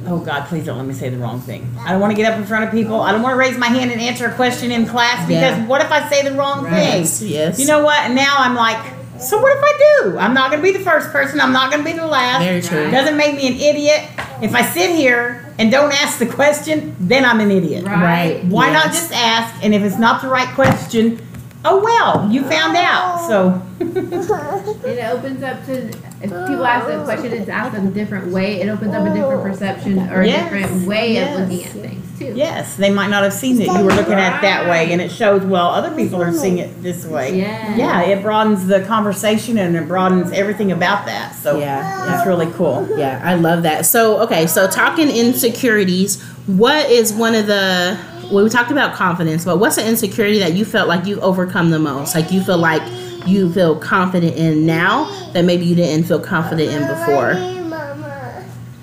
"Oh 0.05 0.20
God, 0.20 0.45
please 0.49 0.66
don't 0.66 0.78
let 0.78 0.86
me 0.86 0.93
say 0.93 1.07
the 1.07 1.20
wrong 1.20 1.39
thing. 1.39 1.74
I 1.80 1.93
don't 1.93 2.01
want 2.01 2.12
to 2.12 2.18
get 2.22 2.30
up 2.30 2.38
in 2.38 2.43
front 2.45 2.66
of 2.66 2.72
people. 2.72 2.99
I 2.99 3.14
don't 3.14 3.22
want 3.22 3.32
to 3.36 3.38
raise 3.39 3.57
my 3.57 3.68
hand 3.68 3.91
and 3.93 4.01
answer 4.01 4.26
a 4.28 4.34
question 4.34 4.74
in 4.74 4.86
class 4.88 5.26
because 5.26 5.57
Yeah. 5.57 5.68
what 5.68 5.80
if 5.80 5.89
I 5.89 6.10
say 6.10 6.22
the 6.28 6.36
wrong 6.36 6.66
yes, 6.66 7.22
thing? 7.22 7.30
yes, 7.30 7.62
You 7.62 7.66
know 7.66 7.82
what? 7.86 8.12
Now 8.12 8.36
I'm 8.39 8.55
like, 8.55 8.99
so 9.22 9.42
what 9.42 9.56
if 9.58 9.64
I 9.64 10.02
do? 10.04 10.18
I'm 10.18 10.34
not 10.34 10.52
going 10.52 10.64
to 10.64 10.72
be 10.72 10.78
the 10.78 10.84
first 10.84 11.12
person. 11.12 11.40
I'm 11.42 11.52
not 11.54 11.72
going 11.72 11.84
to 11.84 11.90
be 11.92 11.98
the 11.98 12.08
last. 12.08 12.44
very 12.44 12.62
true. 12.62 12.90
Doesn't 12.92 13.18
make 13.18 13.36
me 13.36 13.48
an 13.48 13.54
idiot. 13.56 14.10
If 14.42 14.56
I 14.56 14.62
sit 14.62 14.96
here 14.96 15.54
and 15.58 15.72
don't 15.72 15.92
ask 15.92 16.20
the 16.20 16.26
question, 16.26 16.96
then 17.00 17.26
I'm 17.26 17.40
an 17.40 17.52
idiot. 17.52 17.84
Right? 17.86 18.44
Why 18.46 18.72
not 18.72 18.86
just 18.88 19.12
ask? 19.12 19.64
And 19.64 19.74
if 19.74 19.82
it's 19.82 19.98
not 20.00 20.22
the 20.22 20.30
right 20.30 20.48
question, 20.56 21.20
oh 21.66 21.84
well, 21.84 22.30
you 22.32 22.43
found 22.43 22.76
out. 22.78 23.28
So 23.28 23.62
It 23.80 25.05
opens 25.05 25.41
up 25.43 25.66
to 25.66 25.88
if 26.22 26.30
people 26.30 26.66
ask 26.66 26.88
a 26.89 27.01
question, 27.05 27.32
it's 27.32 27.49
asked 27.49 27.78
in 27.78 27.88
a 27.88 27.91
different 27.91 28.32
way. 28.34 28.60
It 28.62 28.68
opens 28.68 28.93
up 28.93 29.07
a 29.07 29.14
different 29.14 29.41
perception 29.41 29.99
or 30.10 30.22
a 30.22 30.28
Yes, 30.28 30.51
different 30.51 30.88
way 30.88 31.14
yes. 31.14 31.39
of 31.39 31.47
looking 31.49 31.66
at 31.66 31.72
things 31.72 32.20
too. 32.20 32.34
Yes, 32.36 32.76
they 32.76 32.89
might 32.91 33.10
not 33.10 33.24
have 33.24 33.32
seen 33.32 33.55
that 33.57 33.68
you 33.68 33.86
were 33.86 33.93
looking 33.93 34.14
at 34.16 34.38
it 34.38 34.41
that 34.41 34.70
way, 34.70 34.91
and 34.91 35.01
it 35.01 35.10
shows, 35.12 35.43
well, 35.43 35.68
other 35.70 35.95
people 35.95 36.22
are 36.22 36.34
seeing 36.34 36.57
it 36.57 36.84
this 36.84 37.05
way. 37.05 37.39
Yeah. 37.39 37.76
Yeah, 37.78 38.01
it 38.01 38.22
broadens 38.22 38.68
the 38.68 38.82
conversation 38.84 39.57
and 39.57 39.78
it 39.78 39.88
broadens 39.88 40.32
everything 40.34 40.74
about 40.74 41.05
that. 41.05 41.36
So 41.36 41.57
Yeah, 41.57 41.82
that's 42.05 42.28
really 42.28 42.51
cool. 42.53 42.86
Yeah, 42.97 43.22
I 43.24 43.36
love 43.36 43.64
that. 43.64 43.86
So, 43.86 44.20
okay, 44.24 44.45
so 44.47 44.68
talking 44.70 45.10
insecurities, 45.10 46.22
what 46.47 46.89
is 46.91 47.14
one 47.14 47.34
of 47.36 47.47
the 47.47 47.97
well, 48.32 48.44
we 48.44 48.50
talked 48.50 48.72
about 48.72 48.94
confidence, 48.96 49.46
but 49.46 49.58
what's 49.58 49.78
an 49.78 49.88
insecurity 49.88 50.40
that 50.40 50.54
you 50.54 50.66
felt 50.66 50.88
like 50.88 51.06
you 51.06 51.20
overcome 51.22 51.70
the 51.70 51.80
most? 51.80 52.16
Like 52.16 52.32
you 52.32 52.44
feel 52.44 52.58
like 52.58 52.84
you 53.28 53.52
feel 53.52 53.78
confident 53.78 54.36
in 54.38 54.66
now 54.66 55.06
that 55.34 55.44
maybe 55.44 55.66
you 55.66 55.76
didn't 55.76 56.06
feel 56.06 56.20
confident 56.20 56.72
in 56.72 56.88
before. 56.88 57.36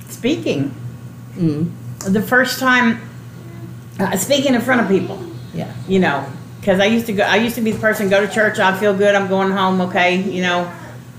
Speaking, 0.08 0.74
Mm, 1.36 1.70
the 1.98 2.22
first 2.22 2.58
time, 2.58 3.00
uh, 4.00 4.16
speaking 4.16 4.54
in 4.54 4.60
front 4.62 4.80
of 4.80 4.88
people, 4.88 5.22
yeah. 5.52 5.72
you 5.86 5.98
know, 5.98 6.26
because 6.60 6.80
I 6.80 6.86
used 6.86 7.06
to 7.06 7.12
go, 7.12 7.24
I 7.24 7.36
used 7.36 7.56
to 7.56 7.60
be 7.60 7.72
the 7.72 7.78
person 7.78 8.08
go 8.08 8.24
to 8.24 8.32
church, 8.32 8.58
I 8.58 8.76
feel 8.78 8.96
good, 8.96 9.14
I'm 9.14 9.28
going 9.28 9.50
home, 9.50 9.80
okay, 9.82 10.16
you 10.16 10.42
know. 10.42 10.72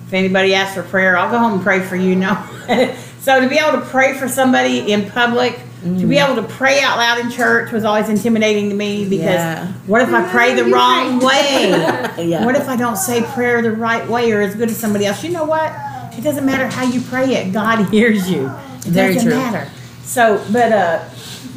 If 0.08 0.14
anybody 0.14 0.56
asks 0.56 0.74
for 0.74 0.84
prayer, 0.84 1.18
I'll 1.18 1.30
go 1.30 1.38
home 1.38 1.54
and 1.54 1.62
pray 1.62 1.82
for 1.82 1.96
you, 1.96 2.10
you 2.10 2.16
know. 2.16 2.44
So 3.28 3.42
to 3.42 3.50
be 3.50 3.58
able 3.58 3.82
to 3.82 3.86
pray 3.88 4.14
for 4.14 4.30
somebody 4.30 4.94
in 4.94 5.12
public, 5.12 5.60
to 5.84 6.08
be 6.08 6.18
able 6.18 6.36
to 6.36 6.44
pray 6.48 6.82
out 6.82 6.98
loud 6.98 7.20
in 7.20 7.30
church 7.30 7.72
was 7.72 7.84
always 7.86 8.10
intimidating 8.10 8.70
to 8.70 8.76
me 8.76 9.04
because 9.08 9.26
Yeah. 9.26 9.68
what 9.86 10.02
if 10.02 10.10
I 10.10 10.28
pray 10.30 10.56
the 10.56 10.66
wrong 10.66 11.20
way? 11.20 11.70
Yeah. 12.28 12.44
What 12.46 12.56
if 12.56 12.68
I 12.68 12.76
don't 12.76 12.98
say 12.98 13.22
prayer 13.22 13.62
the 13.62 13.72
right 13.72 14.08
way 14.10 14.32
or 14.32 14.42
as 14.42 14.56
good 14.56 14.70
as 14.70 14.78
somebody 14.78 15.06
else? 15.06 15.24
You 15.24 15.32
know 15.32 15.46
what? 15.46 15.72
It 16.18 16.22
doesn't 16.24 16.46
matter 16.46 16.68
how 16.68 16.84
you 16.84 17.00
pray 17.02 17.36
it. 17.36 17.54
God 17.54 17.86
hears 17.92 18.30
you. 18.30 18.48
It 18.48 18.84
Very 18.86 19.14
doesn't 19.14 19.30
true. 19.30 19.38
matter. 19.40 19.70
So, 20.04 20.44
but 20.52 20.72
uh, 20.72 21.04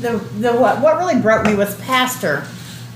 the 0.01 0.19
the 0.39 0.53
what 0.53 0.81
what 0.83 0.99
really 0.99 1.19
broke 1.21 1.47
me 1.47 1.55
was 1.55 1.75
Pastor 1.81 2.45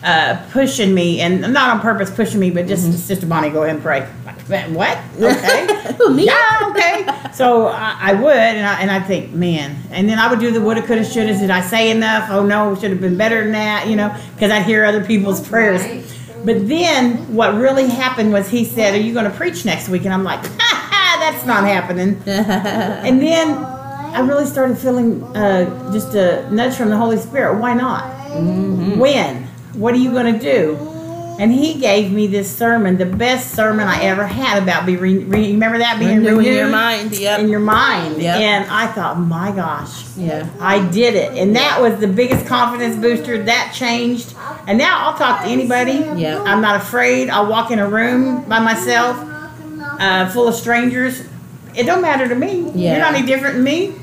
uh, 0.04 0.46
pushing 0.52 0.94
me, 0.94 1.20
and 1.20 1.40
not 1.40 1.70
on 1.70 1.80
purpose 1.80 2.10
pushing 2.10 2.38
me, 2.38 2.50
but 2.50 2.66
just 2.66 2.84
Sister 3.06 3.26
Bonnie, 3.26 3.50
go 3.50 3.62
ahead 3.62 3.74
and 3.76 3.82
pray. 3.84 4.06
Like, 4.26 4.68
What? 4.70 4.98
Okay. 5.18 5.94
Who, 5.98 6.14
me? 6.14 6.26
Yeah, 6.26 6.60
okay. 6.70 7.06
So 7.32 7.68
I, 7.68 7.96
I 8.00 8.14
would, 8.14 8.36
and 8.36 8.66
I, 8.66 8.80
and 8.80 8.90
I 8.90 9.00
think, 9.00 9.32
man, 9.32 9.76
and 9.90 10.08
then 10.08 10.18
I 10.18 10.28
would 10.28 10.40
do 10.40 10.50
the 10.50 10.60
woulda, 10.60 10.82
coulda, 10.82 11.04
shoulda. 11.04 11.38
Did 11.38 11.50
I 11.50 11.60
say 11.62 11.90
enough? 11.90 12.28
Oh 12.30 12.44
no, 12.44 12.72
it 12.72 12.80
should 12.80 12.90
have 12.90 13.00
been 13.00 13.16
better 13.16 13.42
than 13.42 13.52
that, 13.52 13.88
you 13.88 13.96
know, 13.96 14.14
because 14.34 14.50
I'd 14.50 14.62
hear 14.64 14.84
other 14.84 15.04
people's 15.04 15.46
prayers. 15.46 15.80
Right. 15.82 16.04
But 16.44 16.68
then 16.68 17.34
what 17.34 17.54
really 17.54 17.88
happened 17.88 18.32
was 18.32 18.48
he 18.50 18.64
said, 18.66 18.92
"Are 18.94 18.98
you 18.98 19.14
going 19.14 19.24
to 19.30 19.36
preach 19.36 19.64
next 19.64 19.88
week?" 19.88 20.04
And 20.04 20.12
I'm 20.12 20.24
like, 20.24 20.40
ha, 20.44 20.50
ha, 20.92 21.16
"That's 21.32 21.46
not 21.46 21.64
happening." 21.64 22.20
And 22.26 23.20
then 23.22 23.56
I 23.56 24.20
really 24.20 24.44
started 24.46 24.76
feeling 24.78 25.22
uh, 25.36 25.92
just 25.92 26.14
a 26.14 26.48
nudge 26.50 26.74
from 26.74 26.90
the 26.90 26.96
Holy 26.96 27.16
Spirit. 27.16 27.58
Why 27.58 27.72
not? 27.74 28.04
When? 28.98 29.43
What 29.74 29.94
are 29.94 29.98
you 29.98 30.12
going 30.12 30.32
to 30.32 30.38
do? 30.38 30.90
And 31.36 31.52
he 31.52 31.80
gave 31.80 32.12
me 32.12 32.28
this 32.28 32.54
sermon, 32.54 32.96
the 32.96 33.06
best 33.06 33.56
sermon 33.56 33.88
I 33.88 34.02
ever 34.04 34.24
had 34.24 34.62
about 34.62 34.86
be 34.86 34.96
re- 34.96 35.18
re- 35.18 35.50
remember 35.50 35.78
that 35.78 35.98
being 35.98 36.18
Renewing 36.18 36.36
renewed 36.36 36.54
your 36.54 36.68
mind. 36.68 37.18
Yep. 37.18 37.40
in 37.40 37.48
your 37.48 37.58
mind. 37.58 38.22
Yep. 38.22 38.36
And 38.36 38.70
I 38.70 38.86
thought, 38.86 39.18
my 39.18 39.50
gosh, 39.50 40.16
yeah. 40.16 40.48
I 40.60 40.88
did 40.90 41.14
it. 41.14 41.36
And 41.36 41.56
that 41.56 41.80
was 41.80 41.98
the 41.98 42.06
biggest 42.06 42.46
confidence 42.46 42.94
booster. 42.96 43.42
That 43.42 43.72
changed. 43.74 44.32
And 44.68 44.78
now 44.78 45.08
I'll 45.08 45.18
talk 45.18 45.42
to 45.42 45.48
anybody. 45.48 46.04
Yeah. 46.20 46.40
I'm 46.40 46.60
not 46.60 46.76
afraid. 46.80 47.30
I'll 47.30 47.48
walk 47.50 47.72
in 47.72 47.80
a 47.80 47.88
room 47.88 48.44
by 48.48 48.60
myself, 48.60 49.16
uh, 49.98 50.30
full 50.30 50.46
of 50.46 50.54
strangers. 50.54 51.24
It 51.74 51.82
don't 51.84 52.00
matter 52.00 52.28
to 52.28 52.34
me. 52.36 52.70
Yeah. 52.76 52.92
You're 52.92 53.00
not 53.00 53.14
any 53.14 53.26
different 53.26 53.56
than 53.56 53.64
me. 53.64 53.96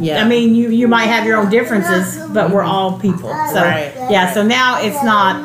Yeah. 0.00 0.22
I 0.24 0.28
mean, 0.28 0.54
you 0.54 0.70
you 0.70 0.88
might 0.88 1.06
have 1.06 1.24
your 1.26 1.36
own 1.38 1.50
differences, 1.50 2.18
but 2.32 2.50
we're 2.50 2.62
all 2.62 2.98
people. 2.98 3.28
So 3.28 3.60
Right. 3.62 3.92
yeah. 4.10 4.32
So 4.32 4.42
now 4.42 4.80
it's 4.82 5.02
not. 5.04 5.36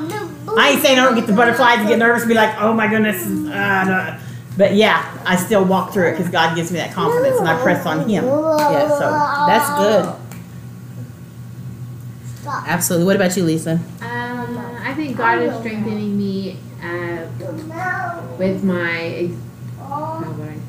I 0.58 0.70
ain't 0.72 0.82
saying 0.82 0.98
I 1.00 1.06
don't 1.06 1.16
get 1.16 1.28
the 1.28 1.34
butterflies 1.34 1.80
and 1.80 1.88
get 1.88 2.00
nervous 2.00 2.24
and 2.24 2.30
be 2.30 2.36
like, 2.36 2.56
oh 2.60 2.74
my 2.74 2.88
goodness. 2.88 3.24
Uh, 3.26 3.84
no. 3.86 4.18
But 4.58 4.74
yeah, 4.76 5.06
I 5.26 5.36
still 5.38 5.64
walk 5.64 5.94
through 5.94 6.10
it 6.10 6.12
because 6.18 6.30
God 6.30 6.56
gives 6.56 6.72
me 6.72 6.80
that 6.80 6.92
confidence 6.94 7.38
and 7.40 7.48
I 7.48 7.62
press 7.62 7.86
on 7.86 8.00
Him. 8.10 8.26
Yeah, 8.26 8.90
so 8.90 9.10
That's 9.48 9.70
good. 9.80 10.16
Absolutely. 12.68 13.06
What 13.06 13.16
about 13.16 13.36
you, 13.38 13.44
Lisa? 13.44 13.74
Um, 14.02 14.58
I 14.84 14.94
think 14.96 15.16
God 15.18 15.40
is 15.40 15.56
strengthening 15.60 16.18
me 16.18 16.58
uh, 16.84 17.26
with 18.38 18.64
my. 18.64 19.00
Ex- 19.02 19.34
how 19.78 20.24
would 20.38 20.48
I 20.50 20.54
say? 20.56 20.60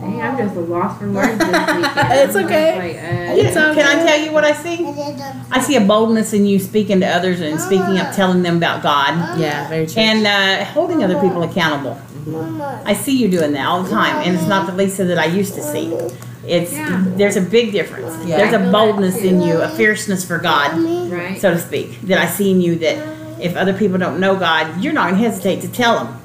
Dang, 0.00 0.20
I'm 0.22 0.38
just 0.38 0.56
a 0.56 0.60
loss 0.60 0.98
for 0.98 1.10
words 1.10 1.36
this 1.38 1.46
weekend. 1.48 2.12
It's 2.12 2.36
I'm 2.36 2.44
okay. 2.46 2.78
Like, 2.78 2.96
uh, 2.96 3.46
It's 3.46 3.54
Can. 3.54 3.78
I 3.78 4.04
tell 4.06 4.20
you 4.20 4.32
what 4.32 4.44
I 4.44 4.52
see? 4.52 4.84
I 5.50 5.60
see 5.60 5.76
a 5.76 5.80
boldness 5.80 6.32
in 6.32 6.46
you 6.46 6.58
speaking 6.58 7.00
to 7.00 7.06
others 7.06 7.40
and 7.40 7.60
speaking 7.60 7.98
up, 7.98 8.14
telling 8.14 8.42
them 8.42 8.56
about 8.56 8.82
God, 8.82 9.38
Yeah, 9.38 9.68
very 9.68 9.86
true. 9.86 10.02
and 10.02 10.26
uh, 10.26 10.64
holding 10.64 11.04
other 11.04 11.20
people 11.20 11.42
accountable. 11.42 12.00
I 12.84 12.94
see 12.94 13.16
you 13.16 13.28
doing 13.28 13.52
that 13.52 13.66
all 13.66 13.82
the 13.82 13.90
time, 13.90 14.16
and 14.26 14.34
it's 14.36 14.46
not 14.46 14.66
the 14.66 14.74
Lisa 14.74 15.04
that 15.04 15.18
I 15.18 15.26
used 15.26 15.54
to 15.54 15.62
see. 15.62 15.92
It's 16.46 16.72
Yeah. 16.72 17.04
there's 17.16 17.36
a 17.36 17.40
big 17.42 17.72
difference. 17.72 18.14
Yeah. 18.26 18.38
There's 18.38 18.54
a 18.54 18.70
boldness 18.72 19.18
in 19.18 19.40
you, 19.42 19.60
a 19.60 19.68
fierceness 19.68 20.24
for 20.24 20.38
God, 20.38 20.78
right. 21.10 21.38
so 21.40 21.52
to 21.52 21.58
speak, 21.58 22.00
that 22.02 22.18
I 22.18 22.26
see 22.26 22.50
in 22.50 22.60
you. 22.60 22.76
That 22.76 22.96
if 23.40 23.56
other 23.56 23.72
people 23.74 23.98
don't 23.98 24.18
know 24.20 24.36
God, 24.36 24.82
you're 24.82 24.92
not 24.92 25.10
gonna 25.10 25.22
hesitate 25.22 25.60
to 25.62 25.68
tell 25.68 26.04
them. 26.04 26.19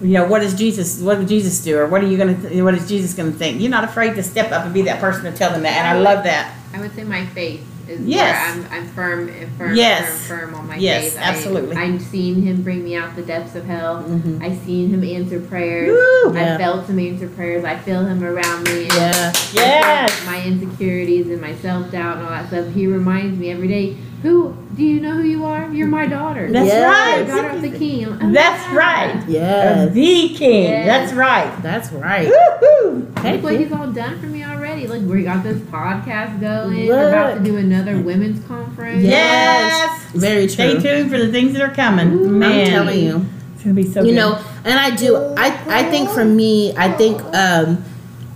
You 0.00 0.12
know 0.14 0.26
what 0.28 0.40
does 0.42 0.54
Jesus? 0.54 1.00
What 1.00 1.18
did 1.18 1.26
Jesus 1.28 1.62
do, 1.64 1.76
or 1.78 1.86
what 1.88 2.02
are 2.02 2.06
you 2.06 2.16
gonna? 2.16 2.40
Th- 2.40 2.62
what 2.62 2.74
is 2.74 2.86
Jesus 2.88 3.14
gonna 3.14 3.32
think? 3.32 3.60
You're 3.60 3.70
not 3.70 3.82
afraid 3.84 4.14
to 4.14 4.22
step 4.22 4.52
up 4.52 4.64
and 4.64 4.72
be 4.72 4.82
that 4.82 5.00
person 5.00 5.24
to 5.24 5.36
tell 5.36 5.50
them 5.50 5.62
that, 5.64 5.76
and 5.76 5.86
I 5.88 6.00
love 6.00 6.22
that. 6.24 6.54
I 6.72 6.78
would 6.80 6.94
say 6.94 7.02
my 7.02 7.26
faith 7.26 7.62
is 7.88 8.00
Yes. 8.02 8.56
where 8.58 8.66
I'm, 8.70 8.82
I'm 8.84 8.88
firm, 8.90 9.28
and 9.28 9.50
firm, 9.58 9.74
Yes. 9.74 10.26
firm, 10.28 10.50
firm 10.50 10.54
on 10.54 10.68
my 10.68 10.76
Yes, 10.76 11.14
faith. 11.14 11.18
absolutely. 11.20 11.76
I, 11.76 11.84
I've 11.86 12.02
seen 12.02 12.42
Him 12.42 12.62
bring 12.62 12.84
me 12.84 12.94
out 12.94 13.16
the 13.16 13.22
depths 13.22 13.56
of 13.56 13.64
hell. 13.64 14.04
Mhm. 14.06 14.40
I've 14.40 14.58
seen 14.64 14.90
Him 14.90 15.02
answer 15.02 15.40
prayers. 15.40 15.88
Woo! 15.90 16.32
Yeah. 16.34 16.54
I 16.54 16.58
felt 16.58 16.86
Him 16.86 16.98
answer 17.00 17.26
prayers. 17.28 17.64
I 17.64 17.76
feel 17.76 18.04
Him 18.06 18.22
around 18.22 18.64
me. 18.68 18.86
Yeah. 18.94 19.32
Yes. 19.52 20.12
My 20.26 20.44
insecurities 20.44 21.26
and 21.28 21.40
my 21.40 21.56
self 21.56 21.90
doubt 21.90 22.18
and 22.18 22.24
all 22.26 22.30
that 22.30 22.46
stuff. 22.48 22.66
He 22.72 22.86
reminds 22.86 23.36
me 23.36 23.50
every 23.50 23.66
day. 23.68 23.96
Who 24.22 24.56
do 24.74 24.82
you 24.82 25.00
know 25.00 25.12
who 25.12 25.22
you 25.22 25.44
are? 25.44 25.70
You're 25.72 25.86
my 25.86 26.06
daughter. 26.06 26.50
That's 26.50 26.66
Yes. 26.66 27.16
You're 27.16 27.24
the 27.26 27.32
daughter 27.32 27.46
right. 27.48 27.56
of 27.56 27.62
the 27.62 27.78
King. 27.78 28.06
Oh, 28.20 28.32
That's 28.32 28.68
wow. 28.68 28.74
right. 28.76 29.24
Yeah. 29.28 29.86
The 29.86 30.28
king. 30.34 30.64
Yes. 30.64 30.86
That's 30.86 31.12
right. 31.12 31.62
That's 31.62 31.92
right. 31.92 32.26
Woo-hoo. 32.26 32.90
Look 33.06 33.14
what 33.14 33.52
Heck 33.52 33.60
he's 33.60 33.72
all 33.72 33.86
done 33.92 34.18
for 34.18 34.26
me 34.26 34.42
already. 34.44 34.88
Look, 34.88 35.02
we 35.02 35.22
got 35.22 35.44
this 35.44 35.58
podcast 35.58 36.40
going. 36.40 36.88
We're 36.88 37.08
about 37.10 37.34
to 37.34 37.40
do 37.40 37.56
another 37.58 38.00
women's 38.00 38.44
conference. 38.46 39.04
Yes. 39.04 40.04
Very 40.14 40.48
Stay 40.48 40.80
tuned 40.80 41.10
for 41.10 41.18
the 41.18 41.30
things 41.30 41.52
that 41.52 41.62
are 41.62 41.72
coming. 41.74 42.12
Ooh, 42.12 42.28
Man, 42.28 42.50
I'm 42.62 42.66
telling 42.66 42.98
you. 43.04 43.24
it's 43.54 43.62
gonna 43.62 43.74
be 43.74 43.84
so. 43.84 44.00
you 44.02 44.06
good. 44.10 44.16
know 44.16 44.44
and 44.64 44.78
i 44.78 44.94
do 44.94 45.16
i 45.36 45.46
i 45.68 45.82
think 45.90 46.08
for 46.10 46.24
me 46.24 46.72
i 46.76 46.90
think 46.92 47.20
um 47.34 47.82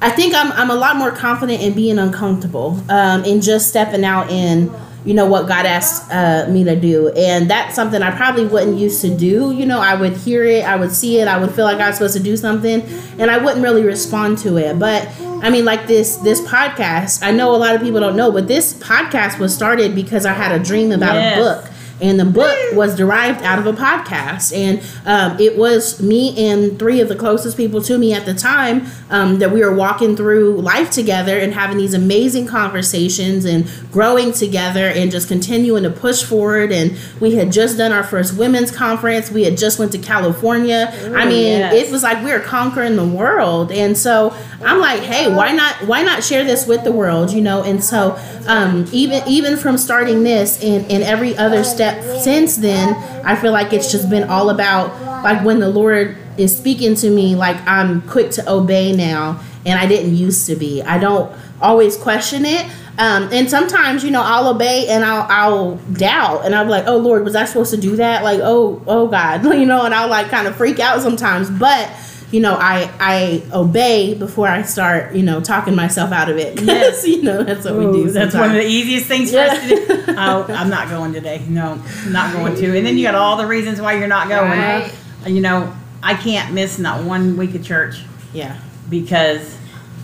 i 0.01 0.11
think 0.11 0.35
i'm 0.35 0.51
i'm 0.53 0.71
a 0.71 0.75
lot 0.75 0.97
more 0.97 1.11
confident 1.13 1.61
in 1.63 1.75
being 1.75 1.99
uncomfortable 1.99 2.81
um 2.89 3.25
in 3.25 3.41
just 3.41 3.69
stepping 3.69 4.05
out 4.05 4.31
in 4.31 4.69
you 5.05 5.15
know 5.15 5.27
what 5.27 5.49
god 5.49 5.67
asked 5.67 6.11
uh, 6.13 6.47
me 6.49 6.63
to 6.65 6.77
do. 6.77 7.09
And 7.11 7.51
that's 7.51 7.75
something 7.75 8.03
i 8.03 8.11
probably 8.11 8.47
wouldn't 8.47 8.79
used 8.79 9.01
to 9.03 9.11
do. 9.17 9.53
You 9.53 9.67
know 9.67 9.81
i 9.81 9.95
would 9.95 10.13
hear 10.17 10.45
it 10.45 10.65
i 10.65 10.77
would 10.77 10.93
see 10.93 11.19
it 11.21 11.27
i 11.29 11.37
would 11.39 11.51
feel 11.55 11.65
like 11.65 11.79
i 11.79 11.89
was 11.89 11.97
supposed 11.97 12.17
to 12.17 12.23
do 12.23 12.37
something 12.37 12.83
and 13.19 13.31
i 13.31 13.39
wouldn't 13.39 13.63
really 13.63 13.83
respond 13.83 14.39
to 14.39 14.57
it. 14.59 14.79
But 14.79 15.09
i 15.43 15.51
mean 15.51 15.65
like 15.65 15.87
this 15.89 16.17
this 16.19 16.41
podcast 16.43 17.21
i 17.27 17.33
know 17.33 17.55
a 17.55 17.59
lot 17.59 17.75
of 17.75 17.81
people 17.83 17.99
don't 17.99 18.15
know 18.17 18.31
but 18.31 18.47
this 18.47 18.75
podcast 18.75 19.39
was 19.41 19.53
started 19.53 19.93
because 19.95 20.25
i 20.25 20.33
had 20.33 20.53
a 20.53 20.63
dream 20.63 20.93
about 20.93 21.15
Yes. 21.15 21.37
a 21.37 21.43
book 21.43 21.72
and 22.03 22.19
the 22.19 22.25
book 22.25 22.59
was 22.75 22.97
derived 22.97 23.43
out 23.43 23.59
of 23.59 23.67
a 23.67 23.73
podcast. 23.73 24.55
And 24.55 24.83
um, 25.07 25.39
it 25.41 25.57
was 25.57 26.03
me 26.03 26.51
and 26.51 26.79
three 26.79 27.01
of 27.01 27.09
the 27.09 27.15
closest 27.15 27.57
people 27.57 27.81
to 27.83 27.97
me 27.97 28.13
at 28.13 28.27
the 28.27 28.35
time 28.35 28.87
um, 29.09 29.39
that 29.39 29.53
we 29.53 29.61
were 29.61 29.75
walking 29.75 30.17
through 30.17 30.61
life 30.61 30.91
together 30.91 31.39
and 31.39 31.55
having 31.55 31.79
these 31.79 31.95
amazing 31.95 32.47
conversations 32.47 33.45
and 33.45 33.71
growing 33.93 34.33
together 34.33 34.89
and 34.89 35.13
just 35.13 35.29
continuing 35.29 35.85
to 35.85 35.91
push 35.91 36.25
forward. 36.25 36.73
And 36.73 36.99
we 37.21 37.37
had 37.37 37.53
just 37.53 37.79
done 37.79 37.93
our 37.93 38.05
first 38.05 38.37
women's 38.37 38.73
conference. 38.73 39.31
We 39.31 39.45
had 39.45 39.57
just 39.57 39.79
went 39.79 39.93
to 39.93 39.99
california. 39.99 40.93
I 41.15 41.25
mean 41.25 41.59
yes. 41.61 41.75
it 41.75 41.93
was 41.93 42.03
like 42.03 42.23
we 42.25 42.33
were 42.33 42.41
conquering 42.41 42.97
the 42.97 43.07
world. 43.07 43.71
And 43.71 43.97
so 43.97 44.35
i'm 44.65 44.79
like 44.79 45.01
hey 45.03 45.33
why 45.33 45.53
not 45.53 45.75
why 45.87 46.03
not 46.03 46.23
share 46.23 46.45
this 46.45 46.67
with 46.67 46.83
the 46.85 46.93
world 46.93 47.31
you 47.31 47.41
know? 47.41 47.63
And 47.63 47.83
so 47.83 48.19
um, 48.47 48.87
even 48.93 49.23
even 49.29 49.57
from 49.57 49.79
starting 49.79 50.25
this 50.25 50.63
and, 50.63 50.91
and 50.91 51.03
every 51.03 51.37
other 51.37 51.63
step 51.63 51.92
since 52.23 52.57
then 52.57 52.95
i 53.25 53.35
feel 53.37 53.53
like 53.53 53.73
it's 53.73 53.91
just 53.91 54.09
been 54.09 54.29
all 54.29 54.51
about 54.51 55.01
like 55.23 55.45
when 55.45 55.61
the 55.61 55.69
lord 55.69 56.17
is 56.39 56.57
speaking 56.57 56.95
to 56.95 57.11
me 57.11 57.35
like 57.35 57.57
i'm 57.67 58.01
quick 58.09 58.31
to 58.31 58.49
obey 58.51 58.95
now 58.95 59.41
and 59.65 59.79
i 59.79 59.87
didn't 59.87 60.17
used 60.17 60.47
to 60.47 60.57
be. 60.57 60.83
I 60.83 60.99
don't 60.99 61.33
always 61.61 61.97
question 61.97 62.45
it. 62.45 62.67
Um, 62.99 63.31
and 63.33 63.49
sometimes 63.49 64.05
you 64.05 64.11
know 64.11 64.21
i'll 64.23 64.49
obey 64.49 64.87
and 64.89 65.03
i'll 65.03 65.27
i'll 65.31 65.77
doubt 65.95 66.45
and 66.45 66.55
i'll 66.55 66.65
be 66.65 66.71
like 66.71 66.87
oh 66.87 66.99
lord 66.99 67.25
was 67.25 67.35
i 67.35 67.47
supposed 67.47 67.71
to 67.71 67.81
do 67.81 67.97
that? 67.97 68.23
Like 68.23 68.41
oh 68.43 68.83
oh 68.87 69.07
god 69.09 69.45
you 69.59 69.65
know 69.65 69.85
and 69.85 69.95
i'll 69.95 70.09
like 70.09 70.29
kind 70.29 70.47
of 70.47 70.57
freak 70.57 70.79
out 70.79 71.01
sometimes. 71.01 71.49
But 71.49 71.89
you 72.33 72.41
know 72.41 72.55
i 72.55 72.91
i 72.99 73.43
obey 73.53 74.15
before 74.15 74.49
i 74.49 74.63
start 74.63 75.15
you 75.15 75.23
know 75.23 75.41
talking 75.41 75.77
myself 75.77 76.11
out 76.11 76.29
of 76.29 76.37
it. 76.39 76.61
Yes. 76.73 77.07
you 77.07 77.23
know 77.23 77.43
that's 77.43 77.65
what 77.65 77.77
we 77.77 77.85
Ooh, 77.85 77.93
do 77.93 78.11
that's 78.11 78.35
one 78.35 78.51
of 78.51 78.57
the 78.57 78.67
easiest 78.67 79.07
things 79.07 79.31
for 79.31 79.39
us 79.39 79.61
to 79.61 79.69
do. 79.69 79.87
Oh, 80.09 80.47
I'm 80.49 80.71
not 80.71 80.89
going 80.89 81.13
today. 81.13 81.45
No, 81.49 81.81
not 82.09 82.33
going 82.33 82.55
to. 82.57 82.77
And 82.77 82.87
then 82.87 82.97
you 82.97 83.05
got 83.05 83.15
all 83.15 83.37
the 83.37 83.47
reasons 83.47 83.81
why 83.81 83.95
you're 83.95 84.09
not 84.09 84.29
going. 84.29 84.51
Right. 84.51 84.93
You 85.27 85.41
know, 85.41 85.73
I 86.03 86.15
can't 86.15 86.53
miss 86.55 86.79
not 86.79 87.05
one 87.05 87.37
week 87.37 87.55
of 87.55 87.65
church 87.65 88.03
yeah 88.33 88.59
because 88.89 89.57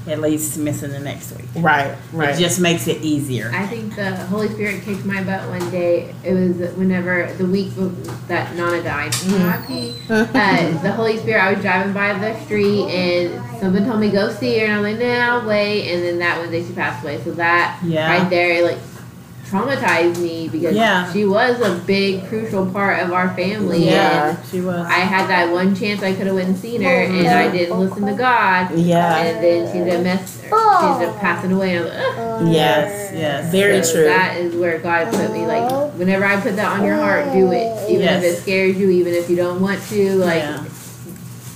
it 0.08 0.18
leads 0.20 0.54
to 0.54 0.60
missing 0.60 0.90
the 0.90 1.00
next 1.00 1.32
week. 1.36 1.46
right 1.56 1.96
right 2.12 2.34
It 2.34 2.38
just 2.38 2.60
makes 2.60 2.86
it 2.88 3.02
easier. 3.02 3.50
I 3.54 3.66
think 3.66 3.94
the 3.96 4.14
Holy 4.26 4.48
Spirit 4.48 4.82
kicked 4.82 5.04
my 5.04 5.22
butt 5.22 5.48
one 5.48 5.70
day. 5.70 6.14
It 6.24 6.32
was 6.34 6.56
whenever 6.76 7.32
the 7.34 7.46
week 7.46 7.72
that 8.28 8.54
Nana 8.56 8.82
died. 8.82 9.14
Happy. 9.14 9.94
Uh, 10.08 10.24
the 10.82 10.92
Holy 10.92 11.16
Spirit. 11.18 11.42
I 11.42 11.52
was 11.52 11.62
driving 11.62 11.92
by 11.92 12.14
the 12.18 12.38
street 12.44 12.84
and 12.88 13.60
someone 13.60 13.84
told 13.84 14.00
me 14.00 14.10
go 14.10 14.30
see 14.32 14.58
her, 14.58 14.66
and 14.66 14.74
I'm 14.74 14.82
like, 14.82 14.98
nah, 14.98 15.38
I'll 15.40 15.46
wait. 15.46 15.92
And 15.92 16.02
then 16.02 16.18
that 16.20 16.38
Wednesday 16.38 16.66
she 16.66 16.72
passed 16.72 17.02
away. 17.04 17.20
So 17.22 17.32
that 17.32 17.80
Yeah. 17.84 18.08
right 18.20 18.28
there, 18.30 18.64
like 18.64 18.78
traumatized 19.50 20.18
me 20.18 20.48
because 20.48 20.74
Yeah. 20.74 21.10
she 21.12 21.24
was 21.24 21.60
a 21.60 21.74
big 21.86 22.26
crucial 22.28 22.66
part 22.66 23.00
of 23.00 23.12
our 23.12 23.28
family. 23.34 23.86
Yeah. 23.86 24.30
And 24.36 24.38
she 24.50 24.60
was. 24.60 24.86
I 24.86 25.00
had 25.00 25.28
that 25.30 25.52
one 25.52 25.74
chance 25.74 26.02
I 26.02 26.12
could 26.14 26.26
have 26.26 26.34
went 26.36 26.48
and 26.48 26.58
seen 26.58 26.82
her, 26.82 26.88
and 27.02 27.26
I 27.26 27.50
didn't 27.50 27.78
listen 27.78 28.06
to 28.06 28.12
God. 28.14 28.74
Yeah. 28.76 29.16
And 29.16 29.42
then 29.44 29.72
she 29.72 29.78
ended 29.78 29.94
up 29.96 30.02
mess, 30.02 30.40
she 30.40 30.46
ended 30.46 31.08
up 31.08 31.18
passing 31.18 31.52
away. 31.52 31.76
And 31.76 31.86
I 31.86 31.88
was 31.88 31.94
like, 31.96 32.42
Ugh. 32.42 32.52
yes, 32.52 33.12
yes. 33.14 33.52
Very 33.52 33.82
So 33.82 33.92
true. 33.94 34.04
That 34.04 34.36
is 34.36 34.54
where 34.54 34.78
God 34.78 35.12
put 35.12 35.32
me. 35.32 35.46
Like, 35.46 35.70
whenever 35.94 36.24
I 36.24 36.40
put 36.40 36.56
that 36.56 36.78
on 36.78 36.84
your 36.84 36.96
heart, 36.96 37.32
do 37.32 37.50
it. 37.52 37.88
Even 37.90 38.02
Yes. 38.02 38.22
if 38.24 38.32
it 38.32 38.42
scares 38.42 38.76
you, 38.76 38.90
even 38.90 39.14
if 39.14 39.30
you 39.30 39.36
don't 39.36 39.60
want 39.60 39.80
to. 39.88 40.14
Like, 40.16 40.42
Yeah. 40.42 40.64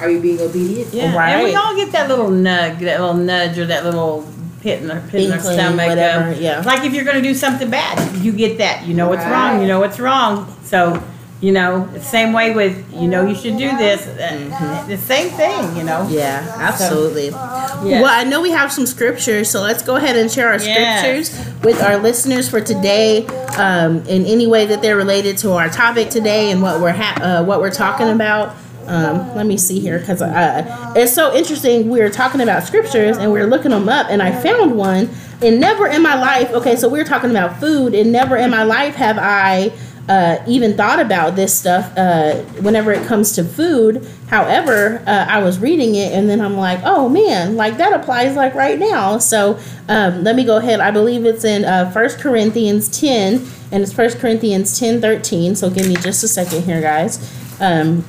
are 0.00 0.08
you 0.10 0.20
being 0.20 0.40
obedient? 0.40 0.92
Yeah, 0.94 1.14
Right. 1.16 1.30
and 1.34 1.44
we 1.44 1.54
all 1.54 1.76
get 1.76 1.92
that 1.92 2.08
little 2.08 2.30
nug, 2.30 2.80
that 2.80 3.00
little 3.00 3.14
nudge, 3.14 3.58
or 3.58 3.66
that 3.66 3.84
little 3.84 4.24
pit 4.62 4.82
in 4.82 4.90
our 4.90 5.00
pit 5.00 5.24
in 5.24 5.30
our 5.32 5.36
Inkling, 5.38 5.58
stomach. 5.58 5.86
whatever, 5.88 6.32
um, 6.32 6.40
yeah. 6.40 6.62
Like 6.64 6.84
if 6.84 6.94
you're 6.94 7.04
going 7.04 7.16
to 7.22 7.28
do 7.28 7.34
something 7.34 7.68
bad, 7.70 8.16
you 8.24 8.32
get 8.32 8.58
that. 8.58 8.86
You 8.86 8.94
know 8.94 9.08
what's 9.08 9.24
wrong. 9.26 9.60
You 9.60 9.66
know 9.68 9.80
what's 9.80 9.98
wrong. 9.98 10.46
So, 10.62 11.02
you 11.40 11.50
know, 11.50 11.86
the 11.88 12.00
same 12.00 12.32
way 12.32 12.54
with 12.54 12.74
you 12.94 13.08
know 13.08 13.26
you 13.26 13.34
should 13.34 13.58
do 13.58 13.76
this. 13.76 14.06
uh, 14.06 14.84
The 14.88 14.96
same 14.96 15.30
thing. 15.30 15.76
You 15.76 15.82
know. 15.82 16.06
Yeah, 16.08 16.46
absolutely. 16.58 17.26
Yes. 17.30 18.00
Well, 18.02 18.06
I 18.06 18.22
know 18.24 18.40
we 18.40 18.50
have 18.52 18.70
some 18.72 18.86
scriptures, 18.86 19.50
so 19.50 19.60
let's 19.60 19.82
go 19.82 19.96
ahead 19.96 20.16
and 20.16 20.30
share 20.30 20.48
our 20.52 20.58
Yes. 20.60 21.26
scriptures 21.28 21.64
with 21.64 21.82
our 21.82 21.96
listeners 21.98 22.48
for 22.48 22.60
today, 22.60 23.26
um, 23.58 23.98
in 24.06 24.24
any 24.24 24.46
way 24.46 24.66
that 24.66 24.82
they're 24.82 24.96
related 24.96 25.36
to 25.38 25.52
our 25.52 25.68
topic 25.68 26.10
today 26.10 26.52
and 26.52 26.62
what 26.62 26.80
we're 26.80 26.92
ha- 26.92 27.18
uh, 27.20 27.44
what 27.44 27.60
we're 27.60 27.70
talking 27.84 28.08
about. 28.10 28.54
Um, 28.86 29.34
let 29.34 29.46
me 29.46 29.56
see 29.56 29.80
here 29.80 29.98
because 29.98 30.22
uh, 30.22 30.92
it's 30.96 31.14
so 31.14 31.34
interesting. 31.34 31.88
We 31.88 32.00
are 32.00 32.10
talking 32.10 32.40
about 32.40 32.64
scriptures 32.64 33.16
and 33.16 33.32
we 33.32 33.40
are 33.40 33.46
looking 33.46 33.70
them 33.70 33.88
up, 33.88 34.08
and 34.10 34.22
I 34.22 34.32
found 34.40 34.76
one. 34.76 35.10
And 35.40 35.60
never 35.60 35.88
in 35.88 36.02
my 36.02 36.14
life, 36.14 36.52
okay, 36.52 36.76
so 36.76 36.88
we 36.88 37.00
are 37.00 37.04
talking 37.04 37.30
about 37.30 37.58
food, 37.58 37.94
and 37.94 38.12
never 38.12 38.36
in 38.36 38.50
my 38.50 38.62
life 38.62 38.94
have 38.94 39.18
I 39.18 39.72
uh, 40.08 40.42
even 40.46 40.76
thought 40.76 40.98
about 40.98 41.36
this 41.36 41.56
stuff 41.56 41.92
uh, 41.96 42.34
whenever 42.60 42.92
it 42.92 43.06
comes 43.06 43.32
to 43.32 43.44
food. 43.44 44.06
However, 44.28 45.02
uh, 45.06 45.26
I 45.28 45.42
was 45.42 45.58
reading 45.58 45.94
it 45.94 46.12
and 46.12 46.28
then 46.28 46.40
I'm 46.40 46.56
like, 46.56 46.80
oh 46.84 47.08
man, 47.08 47.56
like 47.56 47.76
that 47.76 47.92
applies 47.92 48.34
like 48.34 48.54
right 48.54 48.78
now. 48.78 49.18
So 49.18 49.58
um, 49.88 50.24
let 50.24 50.34
me 50.34 50.44
go 50.44 50.56
ahead. 50.56 50.80
I 50.80 50.90
believe 50.90 51.24
it's 51.24 51.44
in 51.44 51.64
uh, 51.64 51.90
1 51.92 52.10
Corinthians 52.18 52.88
10 53.00 53.46
and 53.70 53.82
it's 53.82 53.96
1 53.96 54.10
Corinthians 54.18 54.78
10 54.78 55.00
13. 55.00 55.54
So 55.54 55.70
give 55.70 55.86
me 55.86 55.94
just 55.96 56.24
a 56.24 56.28
second 56.28 56.62
here, 56.64 56.80
guys. 56.80 57.18
Um, 57.60 58.04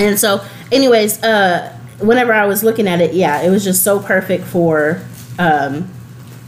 and 0.00 0.18
so, 0.18 0.44
anyways, 0.72 1.22
uh, 1.22 1.76
whenever 1.98 2.32
I 2.32 2.46
was 2.46 2.64
looking 2.64 2.88
at 2.88 3.00
it, 3.00 3.14
yeah, 3.14 3.42
it 3.42 3.50
was 3.50 3.64
just 3.64 3.82
so 3.82 4.00
perfect 4.00 4.44
for. 4.44 5.02
Um, 5.38 5.88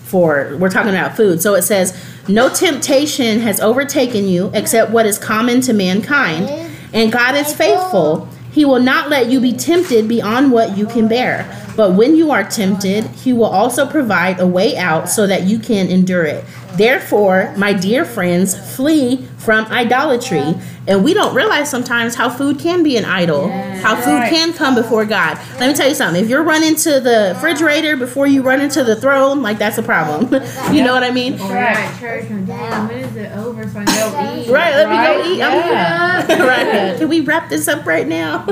for 0.04 0.54
we're 0.58 0.68
talking 0.68 0.90
about 0.90 1.16
food. 1.16 1.40
So 1.40 1.54
it 1.54 1.62
says, 1.62 1.96
"No 2.28 2.50
temptation 2.50 3.40
has 3.40 3.60
overtaken 3.60 4.28
you 4.28 4.50
except 4.52 4.90
what 4.90 5.06
is 5.06 5.18
common 5.18 5.62
to 5.62 5.72
mankind, 5.72 6.50
and 6.92 7.10
God 7.10 7.34
is 7.34 7.54
faithful. 7.54 8.28
He 8.50 8.66
will 8.66 8.80
not 8.82 9.08
let 9.08 9.30
you 9.30 9.40
be 9.40 9.54
tempted 9.54 10.06
beyond 10.08 10.52
what 10.52 10.76
you 10.76 10.84
can 10.84 11.08
bear. 11.08 11.46
But 11.76 11.92
when 11.92 12.16
you 12.16 12.30
are 12.30 12.44
tempted, 12.44 13.04
he 13.06 13.32
will 13.32 13.46
also 13.46 13.86
provide 13.86 14.40
a 14.40 14.46
way 14.46 14.76
out 14.76 15.08
so 15.08 15.26
that 15.26 15.44
you 15.44 15.58
can 15.58 15.88
endure 15.88 16.24
it. 16.24 16.44
Therefore, 16.74 17.52
my 17.56 17.72
dear 17.72 18.04
friends, 18.04 18.76
flee 18.76 19.26
from 19.38 19.66
idolatry." 19.66 20.54
And 20.86 21.04
we 21.04 21.14
don't 21.14 21.32
realize 21.32 21.70
sometimes 21.70 22.16
how 22.16 22.28
food 22.28 22.58
can 22.58 22.82
be 22.82 22.96
an 22.96 23.04
idol. 23.04 23.48
How 23.48 23.94
food 23.94 24.28
can 24.28 24.52
come 24.52 24.74
before 24.74 25.04
God. 25.04 25.38
Let 25.60 25.68
me 25.68 25.74
tell 25.74 25.88
you 25.88 25.94
something. 25.94 26.22
If 26.24 26.28
you're 26.28 26.42
running 26.42 26.74
to 26.76 26.98
the 26.98 27.32
refrigerator 27.34 27.96
before 27.96 28.26
you 28.26 28.42
run 28.42 28.60
into 28.60 28.82
the 28.82 28.96
throne, 28.96 29.42
like 29.42 29.58
that's 29.58 29.78
a 29.78 29.82
problem. 29.82 30.22
you 30.72 30.82
know 30.82 30.92
what 30.92 31.04
I 31.04 31.12
mean? 31.12 31.34
Or 31.34 31.48
church 32.00 32.30
and 32.30 32.48
when 32.48 32.90
is 32.90 33.16
it 33.16 33.30
over 33.36 33.68
so 33.68 33.78
I 33.78 33.84
can 33.84 34.12
go 34.12 34.42
eat? 34.42 34.50
Right, 34.50 34.74
let 34.74 34.88
me 34.88 34.96
go 34.96 35.32
eat. 35.32 35.38
Yeah. 35.38 36.26
I'm 36.28 36.40
right. 36.48 36.98
Can 36.98 37.08
we 37.08 37.20
wrap 37.20 37.48
this 37.48 37.68
up 37.68 37.86
right 37.86 38.06
now? 38.06 38.44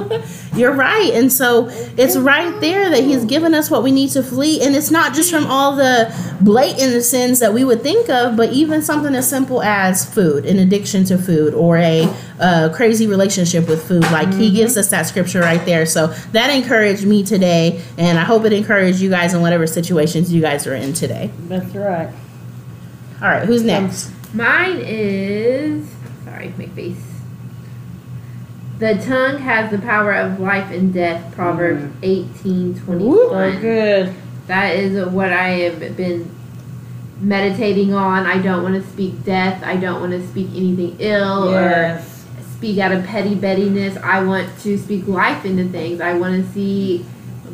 You're 0.55 0.73
right. 0.73 1.11
And 1.15 1.33
so 1.33 1.69
it's 1.97 2.17
right 2.17 2.61
there 2.61 2.91
that 2.91 3.03
he's 3.11 3.25
given 3.25 3.55
us 3.55 3.71
what 3.71 3.83
we 3.83 3.93
need 3.93 4.11
to 4.11 4.23
flee. 4.23 4.61
And 4.63 4.75
it's 4.75 4.91
not 4.91 5.15
just 5.15 5.31
from 5.31 5.47
all 5.47 5.77
the 5.77 6.15
blatant 6.41 7.03
sins 7.05 7.39
that 7.41 7.53
we 7.53 7.65
would 7.65 7.83
think 7.83 8.09
of, 8.09 8.37
but 8.37 8.53
even 8.53 8.83
something 8.83 9.15
as 9.15 9.29
simple 9.29 9.63
as 9.63 10.13
food, 10.13 10.47
an 10.47 10.59
addiction 10.59 11.05
to 11.05 11.19
food, 11.19 11.55
or 11.55 11.77
a 11.79 12.09
uh, 12.39 12.73
crazy 12.75 13.07
relationship 13.07 13.69
with 13.69 13.87
food. 13.87 14.03
Like 14.05 14.33
he 14.35 14.51
gives 14.51 14.77
us 14.77 14.91
that 14.91 15.03
scripture 15.03 15.41
right 15.41 15.65
there. 15.65 15.87
So 15.87 16.09
that 16.33 16.49
encouraged 16.51 17.07
me 17.07 17.23
today. 17.25 17.83
And 17.99 18.19
I 18.19 18.25
hope 18.25 18.45
it 18.45 18.53
encouraged 18.53 19.01
you 19.01 19.11
guys 19.11 19.35
in 19.35 19.43
whatever 19.43 19.67
situations 19.67 20.33
you 20.33 20.41
guys 20.41 20.67
are 20.67 20.75
in 20.75 20.93
today. 20.93 21.31
That's 21.49 21.75
right. 21.75 22.13
All 23.23 23.29
right, 23.29 23.47
who's 23.47 23.63
next? 23.63 24.11
Mine 24.33 24.79
is 24.79 25.87
sorry, 26.25 26.55
make 26.57 26.71
face. 26.71 27.10
The 28.81 28.95
tongue 28.95 29.39
has 29.39 29.71
the 29.71 29.79
power 29.79 30.13
of 30.13 30.41
life 30.41 30.71
and 30.73 30.93
death. 30.93 31.35
Proverbs 31.35 31.83
mm. 31.83 31.93
eighteen 32.03 32.75
twenty 32.81 33.05
one. 33.05 33.61
good. 33.61 34.15
That 34.47 34.75
is 34.75 35.07
what 35.11 35.33
I 35.33 35.49
have 35.69 35.97
been 35.97 36.31
meditating 37.21 37.93
on. 37.93 38.27
I 38.27 38.39
don't 38.39 38.63
want 38.63 38.83
to 38.83 38.91
speak 38.91 39.23
death. 39.23 39.63
I 39.63 39.77
don't 39.77 40.01
want 40.01 40.13
to 40.13 40.27
speak 40.29 40.49
anything 40.57 40.97
ill 40.99 41.51
Yes. 41.51 42.27
or 42.27 42.43
speak 42.57 42.79
out 42.79 42.91
of 42.93 43.05
petty 43.05 43.35
bettiness. 43.35 43.97
I 43.99 44.25
want 44.25 44.49
to 44.61 44.79
speak 44.79 45.07
life 45.07 45.45
into 45.45 45.69
things. 45.69 46.01
I 46.01 46.15
want 46.15 46.43
to 46.45 46.53
see 46.53 47.05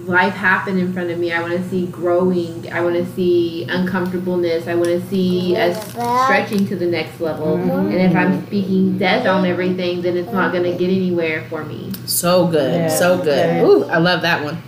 life 0.07 0.34
happen 0.34 0.78
in 0.78 0.92
front 0.92 1.11
of 1.11 1.18
me. 1.18 1.32
I 1.32 1.40
want 1.40 1.52
to 1.54 1.68
see 1.68 1.86
growing. 1.86 2.70
I 2.72 2.80
want 2.82 2.94
to 2.96 3.07
see 3.12 3.64
uncomfortableness. 3.68 4.66
I 4.68 4.74
want 4.74 4.88
to 4.88 5.07
see 5.09 5.57
us 5.57 5.90
stretching 5.90 6.66
to 6.68 6.76
the 6.76 6.86
next 6.86 7.20
level. 7.20 7.57
Mm-hmm. 7.57 7.88
And 7.88 7.94
if 7.94 8.14
I'm 8.14 8.46
speaking 8.46 8.98
death 8.98 9.26
on 9.26 9.44
everything, 9.44 10.02
then 10.02 10.16
it's 10.16 10.32
not 10.32 10.52
going 10.52 10.64
to 10.64 10.76
get 10.78 10.90
anywhere 10.90 11.44
for 11.48 11.64
me. 11.64 11.92
So 12.07 12.46
good. 12.46 12.72
Yeah. 12.74 12.88
So 12.88 13.18
good. 13.18 13.46
Yeah. 13.46 13.64
Ooh, 13.64 13.84
I 13.84 13.98
love 13.98 14.22
that 14.22 14.44
one. 14.44 14.62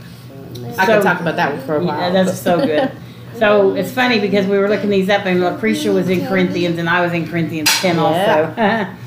I 0.78 0.86
So- 0.86 0.94
could 0.96 1.02
talk 1.04 1.20
about 1.20 1.36
that 1.36 1.52
one 1.52 1.60
for 1.62 1.76
a 1.76 1.84
while. 1.84 2.00
Yeah, 2.12 2.24
that's 2.24 2.40
so 2.40 2.58
good. 2.64 2.90
So 3.36 3.76
it's 3.76 3.92
funny 3.92 4.18
because 4.18 4.46
we 4.46 4.58
were 4.58 4.68
looking 4.68 4.90
these 4.90 5.08
up, 5.08 5.24
and 5.24 5.40
Lucretia 5.40 5.92
was 5.92 6.08
in 6.08 6.26
Corinthians, 6.26 6.76
and 6.78 6.88
I 6.90 7.02
was 7.02 7.12
in 7.12 7.28
Corinthians 7.28 7.70
ten 7.80 7.96
also. 7.98 8.52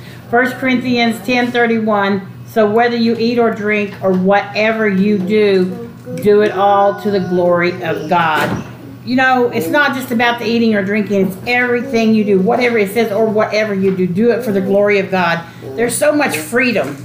First 0.29 0.55
Corinthians 0.55 1.19
ten 1.25 1.51
thirty 1.51 1.79
one. 1.79 2.27
So 2.47 2.69
whether 2.69 2.95
you 2.95 3.17
eat 3.17 3.39
or 3.39 3.51
drink 3.51 3.93
or 4.01 4.13
whatever 4.13 4.88
you 4.88 5.17
do, 5.17 5.90
do 6.22 6.41
it 6.41 6.51
all 6.51 7.01
to 7.01 7.11
the 7.11 7.19
glory 7.19 7.84
of 7.84 8.09
God. 8.09 8.67
You 9.05 9.15
know, 9.15 9.49
it's 9.49 9.67
not 9.67 9.95
just 9.95 10.11
about 10.11 10.39
the 10.39 10.45
eating 10.45 10.76
or 10.76 10.84
drinking; 10.84 11.28
it's 11.28 11.38
everything 11.47 12.13
you 12.13 12.24
do, 12.24 12.39
whatever 12.39 12.78
it 12.78 12.91
says 12.91 13.11
or 13.11 13.26
whatever 13.26 13.74
you 13.74 13.95
do, 13.95 14.05
do 14.05 14.32
it 14.32 14.43
for 14.43 14.51
the 14.51 14.61
glory 14.61 14.99
of 14.99 15.09
God. 15.09 15.43
There's 15.61 15.97
so 15.97 16.13
much 16.13 16.38
freedom 16.38 16.95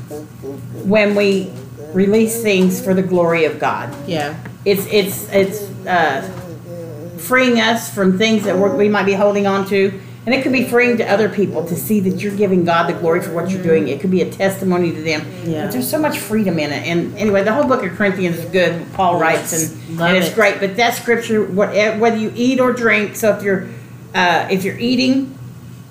when 0.87 1.14
we 1.14 1.51
release 1.93 2.43
things 2.43 2.83
for 2.85 2.93
the 2.95 3.03
glory 3.03 3.47
of 3.47 3.59
God 3.59 3.95
yeah. 4.07 4.39
it's 4.64 4.87
it's 4.93 5.33
it's 5.33 5.62
uh, 5.87 6.21
freeing 7.19 7.59
us 7.59 7.93
from 7.93 8.19
things 8.19 8.45
that 8.45 8.57
we're, 8.57 8.77
we 8.77 8.89
might 8.89 9.07
be 9.07 9.14
holding 9.14 9.47
on 9.47 9.67
to 9.69 9.99
and 10.27 10.35
it 10.35 10.43
could 10.43 10.53
be 10.53 10.64
freeing 10.64 10.97
to 10.97 11.05
other 11.09 11.29
people 11.29 11.64
to 11.66 11.77
see 11.77 12.01
that 12.01 12.20
you're 12.20 12.35
giving 12.37 12.64
god 12.64 12.89
the 12.89 12.93
glory 12.99 13.22
for 13.22 13.33
what 13.33 13.49
you're 13.49 13.62
doing 13.62 13.89
it 13.89 14.01
could 14.01 14.11
be 14.11 14.22
a 14.22 14.31
testimony 14.31 14.93
to 14.93 15.03
them 15.03 15.22
Yeah. 15.45 15.64
but 15.64 15.72
there's 15.72 15.89
so 15.89 15.99
much 15.99 16.18
freedom 16.18 16.59
in 16.59 16.72
it 16.72 16.87
and 16.87 17.16
anyway 17.16 17.45
the 17.45 17.53
whole 17.53 17.64
book 17.66 17.83
of 17.85 17.93
corinthians 17.97 18.37
is 18.39 18.45
good 18.47 18.93
paul 18.95 19.18
writes 19.20 19.53
and, 19.53 19.99
Love 19.99 20.09
and 20.09 20.16
it's 20.18 20.29
it. 20.29 20.35
great 20.35 20.59
but 20.61 20.77
that 20.77 20.95
scripture 20.95 21.45
whatever, 21.45 21.99
whether 21.99 22.16
you 22.16 22.33
eat 22.35 22.59
or 22.61 22.72
drink 22.72 23.14
so 23.16 23.35
if 23.37 23.43
you're 23.43 23.68
uh, 24.14 24.49
if 24.51 24.64
you're 24.64 24.79
eating 24.79 25.37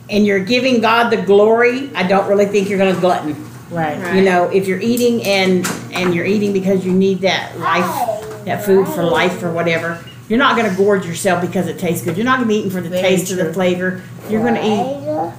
and 0.10 0.26
you're 0.26 0.44
giving 0.44 0.82
god 0.82 1.10
the 1.10 1.18
glory 1.22 1.90
i 1.96 2.04
don't 2.06 2.28
really 2.28 2.46
think 2.46 2.70
you're 2.70 2.78
going 2.80 2.94
to 2.94 3.00
glutton 3.02 3.36
Right. 3.72 3.98
Right. 4.00 4.16
you 4.16 4.22
know 4.22 4.44
if 4.50 4.68
you're 4.68 4.80
eating 4.80 5.24
and 5.24 5.66
and 5.92 6.14
you're 6.14 6.26
eating 6.26 6.54
because 6.54 6.86
you 6.86 6.92
need 6.92 7.22
that 7.22 7.58
life 7.60 8.46
that 8.46 8.64
food 8.64 8.88
for 8.88 9.02
life 9.04 9.42
or 9.42 9.52
whatever 9.52 10.04
you're 10.30 10.40
not 10.40 10.56
going 10.58 10.70
to 10.70 10.76
gorge 10.76 11.06
yourself 11.06 11.42
because 11.42 11.68
it 11.68 11.78
tastes 11.80 12.04
good 12.04 12.18
you're 12.18 12.26
not 12.26 12.38
going 12.38 12.48
to 12.48 12.54
be 12.54 12.60
eating 12.60 12.72
for 12.72 12.82
the 12.82 12.90
Very 12.90 13.02
taste 13.02 13.32
or 13.32 13.36
the 13.36 13.54
flavor 13.54 14.02
you're 14.30 14.42
going 14.42 14.56
to 14.56 14.66
eat 14.66 15.34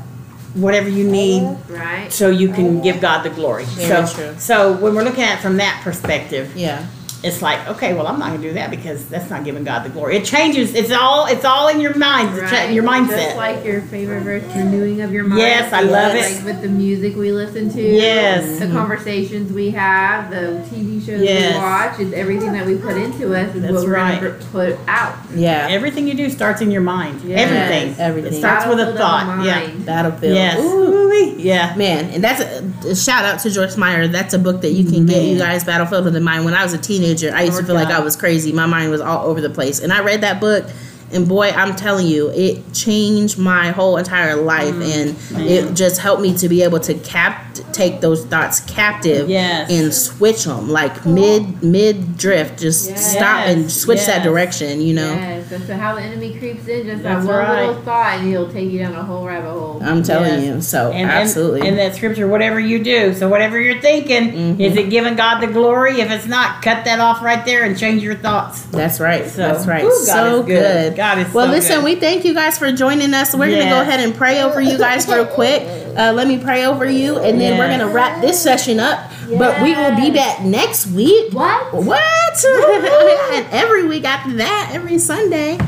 whatever 0.54 0.88
you 0.88 1.04
need 1.10 1.42
Right? 1.68 2.10
so 2.12 2.30
you 2.30 2.48
can 2.52 2.80
give 2.82 3.00
god 3.00 3.22
the 3.22 3.30
glory 3.30 3.64
Very 3.64 4.06
so 4.06 4.14
true. 4.14 4.34
so 4.38 4.72
when 4.72 4.94
we're 4.94 5.04
looking 5.04 5.22
at 5.24 5.38
it 5.38 5.42
from 5.42 5.56
that 5.58 5.80
perspective 5.84 6.56
Yeah. 6.56 6.86
It's 7.24 7.42
like 7.42 7.66
okay 7.68 7.94
well 7.94 8.06
i'm 8.06 8.18
not 8.18 8.28
going 8.28 8.40
to 8.40 8.48
do 8.48 8.54
that 8.54 8.70
because 8.70 9.08
that's 9.08 9.30
not 9.30 9.44
giving 9.44 9.64
god 9.64 9.84
the 9.84 9.88
glory 9.88 10.16
it 10.16 10.24
changes 10.24 10.74
it's 10.74 10.90
all 10.92 11.26
it's 11.26 11.44
all 11.44 11.68
in 11.68 11.80
your 11.80 11.96
mind 11.96 12.36
it's 12.36 12.52
Right. 12.52 12.72
your 12.72 12.84
mindset 12.84 13.08
Just 13.16 13.36
like 13.36 13.64
your 13.64 13.82
favorite 13.82 14.20
verse, 14.22 14.42
renewing 14.54 15.00
of 15.02 15.12
your 15.12 15.24
mind. 15.24 15.40
Yes, 15.40 15.72
I 15.72 15.80
love 15.82 16.14
it. 16.14 16.36
Like 16.36 16.44
with 16.44 16.62
the 16.62 16.68
music 16.68 17.16
we 17.16 17.32
listen 17.32 17.70
to. 17.70 17.82
Yes. 17.82 18.58
The 18.58 18.66
mm-hmm. 18.66 18.76
conversations 18.76 19.52
we 19.52 19.70
have, 19.70 20.30
the 20.30 20.64
TV 20.70 21.04
shows 21.04 21.22
Yes. 21.22 21.54
we 21.54 21.58
watch, 21.58 22.00
it's 22.00 22.14
everything 22.16 22.52
that 22.52 22.66
we 22.66 22.76
put 22.76 22.96
into 22.96 23.34
us 23.34 23.54
is 23.54 23.62
That's 23.62 23.72
what 23.74 23.84
we're 23.84 23.94
right. 23.94 24.20
gonna 24.20 24.34
put 24.52 24.78
out. 24.88 25.16
Yeah. 25.34 25.68
everything 25.70 26.06
you 26.06 26.14
do 26.14 26.30
starts 26.30 26.60
in 26.60 26.70
your 26.70 26.82
mind 26.82 27.22
Yes. 27.22 27.50
everything 27.50 28.00
Everything. 28.00 28.32
it 28.32 28.36
starts 28.36 28.66
with 28.66 28.80
a 28.80 28.94
thought 28.96 29.44
yeah. 29.44 29.70
Battlefield. 29.84 30.34
Yes. 30.34 30.58
Ooh. 30.58 31.06
Yeah. 31.38 31.74
Man, 31.76 32.10
and 32.10 32.22
that's 32.22 32.40
a, 32.40 32.88
a 32.90 32.96
shout 32.96 33.24
out 33.24 33.40
to 33.40 33.50
Joyce 33.50 33.76
Meyer. 33.76 34.06
That's 34.08 34.34
a 34.34 34.38
book 34.38 34.60
that 34.62 34.72
you 34.72 34.84
can 34.84 35.06
get, 35.06 35.22
you 35.24 35.38
guys. 35.38 35.64
Battlefield 35.64 36.06
of 36.06 36.12
the 36.12 36.20
Mind. 36.20 36.44
When 36.44 36.54
I 36.54 36.62
was 36.62 36.72
a 36.72 36.78
teenager, 36.78 37.05
I 37.34 37.42
used 37.42 37.58
to 37.58 37.64
feel 37.64 37.74
like 37.74 37.88
I 37.88 38.00
was 38.00 38.16
crazy. 38.16 38.52
My 38.52 38.66
mind 38.66 38.90
was 38.90 39.00
all 39.00 39.26
over 39.26 39.40
the 39.40 39.50
place, 39.50 39.80
and 39.80 39.92
I 39.92 40.00
read 40.02 40.20
that 40.22 40.40
book, 40.40 40.64
And 41.12 41.28
boy, 41.28 41.50
I'm 41.50 41.76
telling 41.76 42.06
you, 42.08 42.30
it 42.30 42.72
changed 42.72 43.38
my 43.38 43.70
whole 43.70 43.96
entire 43.96 44.34
life, 44.36 44.74
Mm-hmm. 44.74 45.36
and 45.36 45.48
it 45.48 45.74
just 45.74 46.00
helped 46.00 46.20
me 46.20 46.36
to 46.38 46.48
be 46.48 46.62
able 46.62 46.80
to 46.80 46.94
cap 46.94 47.45
take 47.72 48.00
those 48.00 48.24
thoughts 48.24 48.60
captive 48.60 49.28
Yes. 49.28 49.70
and 49.70 49.92
switch 49.92 50.44
them 50.44 50.68
like 50.70 51.04
mid 51.06 51.62
mid 51.62 52.16
drift, 52.16 52.58
just 52.58 52.90
Yes. 52.90 53.12
stop 53.12 53.46
and 53.46 53.70
switch 53.70 54.04
that 54.06 54.22
direction. 54.22 54.80
You 54.80 54.94
know, 54.94 55.14
Yes, 55.14 55.44
that's 55.50 55.68
how 55.80 55.94
the 55.94 56.02
enemy 56.02 56.36
creeps 56.38 56.66
in. 56.68 56.86
Just 56.86 57.02
That's 57.02 57.24
that 57.24 57.32
one 57.32 57.36
right. 57.38 57.66
little 57.66 57.82
thought, 57.82 58.18
and 58.18 58.28
he'll 58.28 58.50
take 58.50 58.70
you 58.70 58.78
down 58.80 58.94
a 58.94 59.02
whole 59.02 59.24
rabbit 59.26 59.50
hole. 59.50 59.80
I'm 59.84 60.02
telling 60.02 60.42
Yes. 60.42 60.44
you. 60.44 60.60
So 60.62 60.90
And, 60.92 61.10
absolutely. 61.10 61.60
And, 61.60 61.68
and 61.70 61.78
that 61.78 61.94
scripture, 61.96 62.26
whatever 62.28 62.58
you 62.60 62.78
do, 62.82 63.14
so 63.14 63.28
whatever 63.28 63.60
you're 63.60 63.80
thinking, 63.80 64.56
Mhm. 64.56 64.60
is 64.60 64.76
it 64.76 64.90
giving 64.90 65.14
God 65.16 65.40
the 65.40 65.46
glory? 65.46 66.00
If 66.00 66.10
it's 66.10 66.26
not, 66.26 66.62
cut 66.62 66.84
that 66.84 66.98
off 67.00 67.22
right 67.22 67.44
there 67.44 67.64
and 67.64 67.76
change 67.78 68.02
your 68.02 68.14
thoughts. 68.16 68.62
That's 68.72 69.00
right. 69.00 69.28
So, 69.28 69.38
That's 69.38 69.66
right. 69.66 69.82
God 69.82 69.92
so 70.04 70.42
good. 70.42 70.46
good. 70.92 70.96
God 70.96 71.18
is 71.18 71.32
Well, 71.34 71.46
so 71.46 71.52
listen, 71.52 71.76
good. 71.76 71.84
we 71.84 71.94
thank 71.96 72.24
you 72.24 72.34
guys 72.34 72.58
for 72.58 72.70
joining 72.72 73.14
us. 73.14 73.34
We're 73.34 73.46
going 73.48 73.62
to 73.64 73.68
go 73.70 73.80
ahead 73.80 74.00
and 74.00 74.14
pray 74.16 74.42
over 74.42 74.60
you 74.60 74.78
guys 74.78 75.06
real 75.08 75.24
quick. 75.26 75.62
Uh, 75.96 76.12
let 76.12 76.28
me 76.28 76.38
pray 76.38 76.66
over 76.66 76.84
you, 76.84 77.18
and 77.18 77.40
then 77.40 77.58
we're 77.58 77.68
going 77.68 77.80
to 77.80 77.88
wrap 77.88 78.20
this 78.20 78.40
session 78.42 78.78
up. 78.78 79.10
But 79.28 79.62
we 79.62 79.74
will 79.74 79.96
be 79.96 80.10
back 80.10 80.42
next 80.42 80.86
week. 80.88 81.32
What? 81.32 81.72
What? 81.72 82.44
and 82.44 83.46
every 83.50 83.88
week 83.88 84.04
after 84.04 84.34
that, 84.34 84.70
every 84.72 84.98
Sunday. 84.98 85.58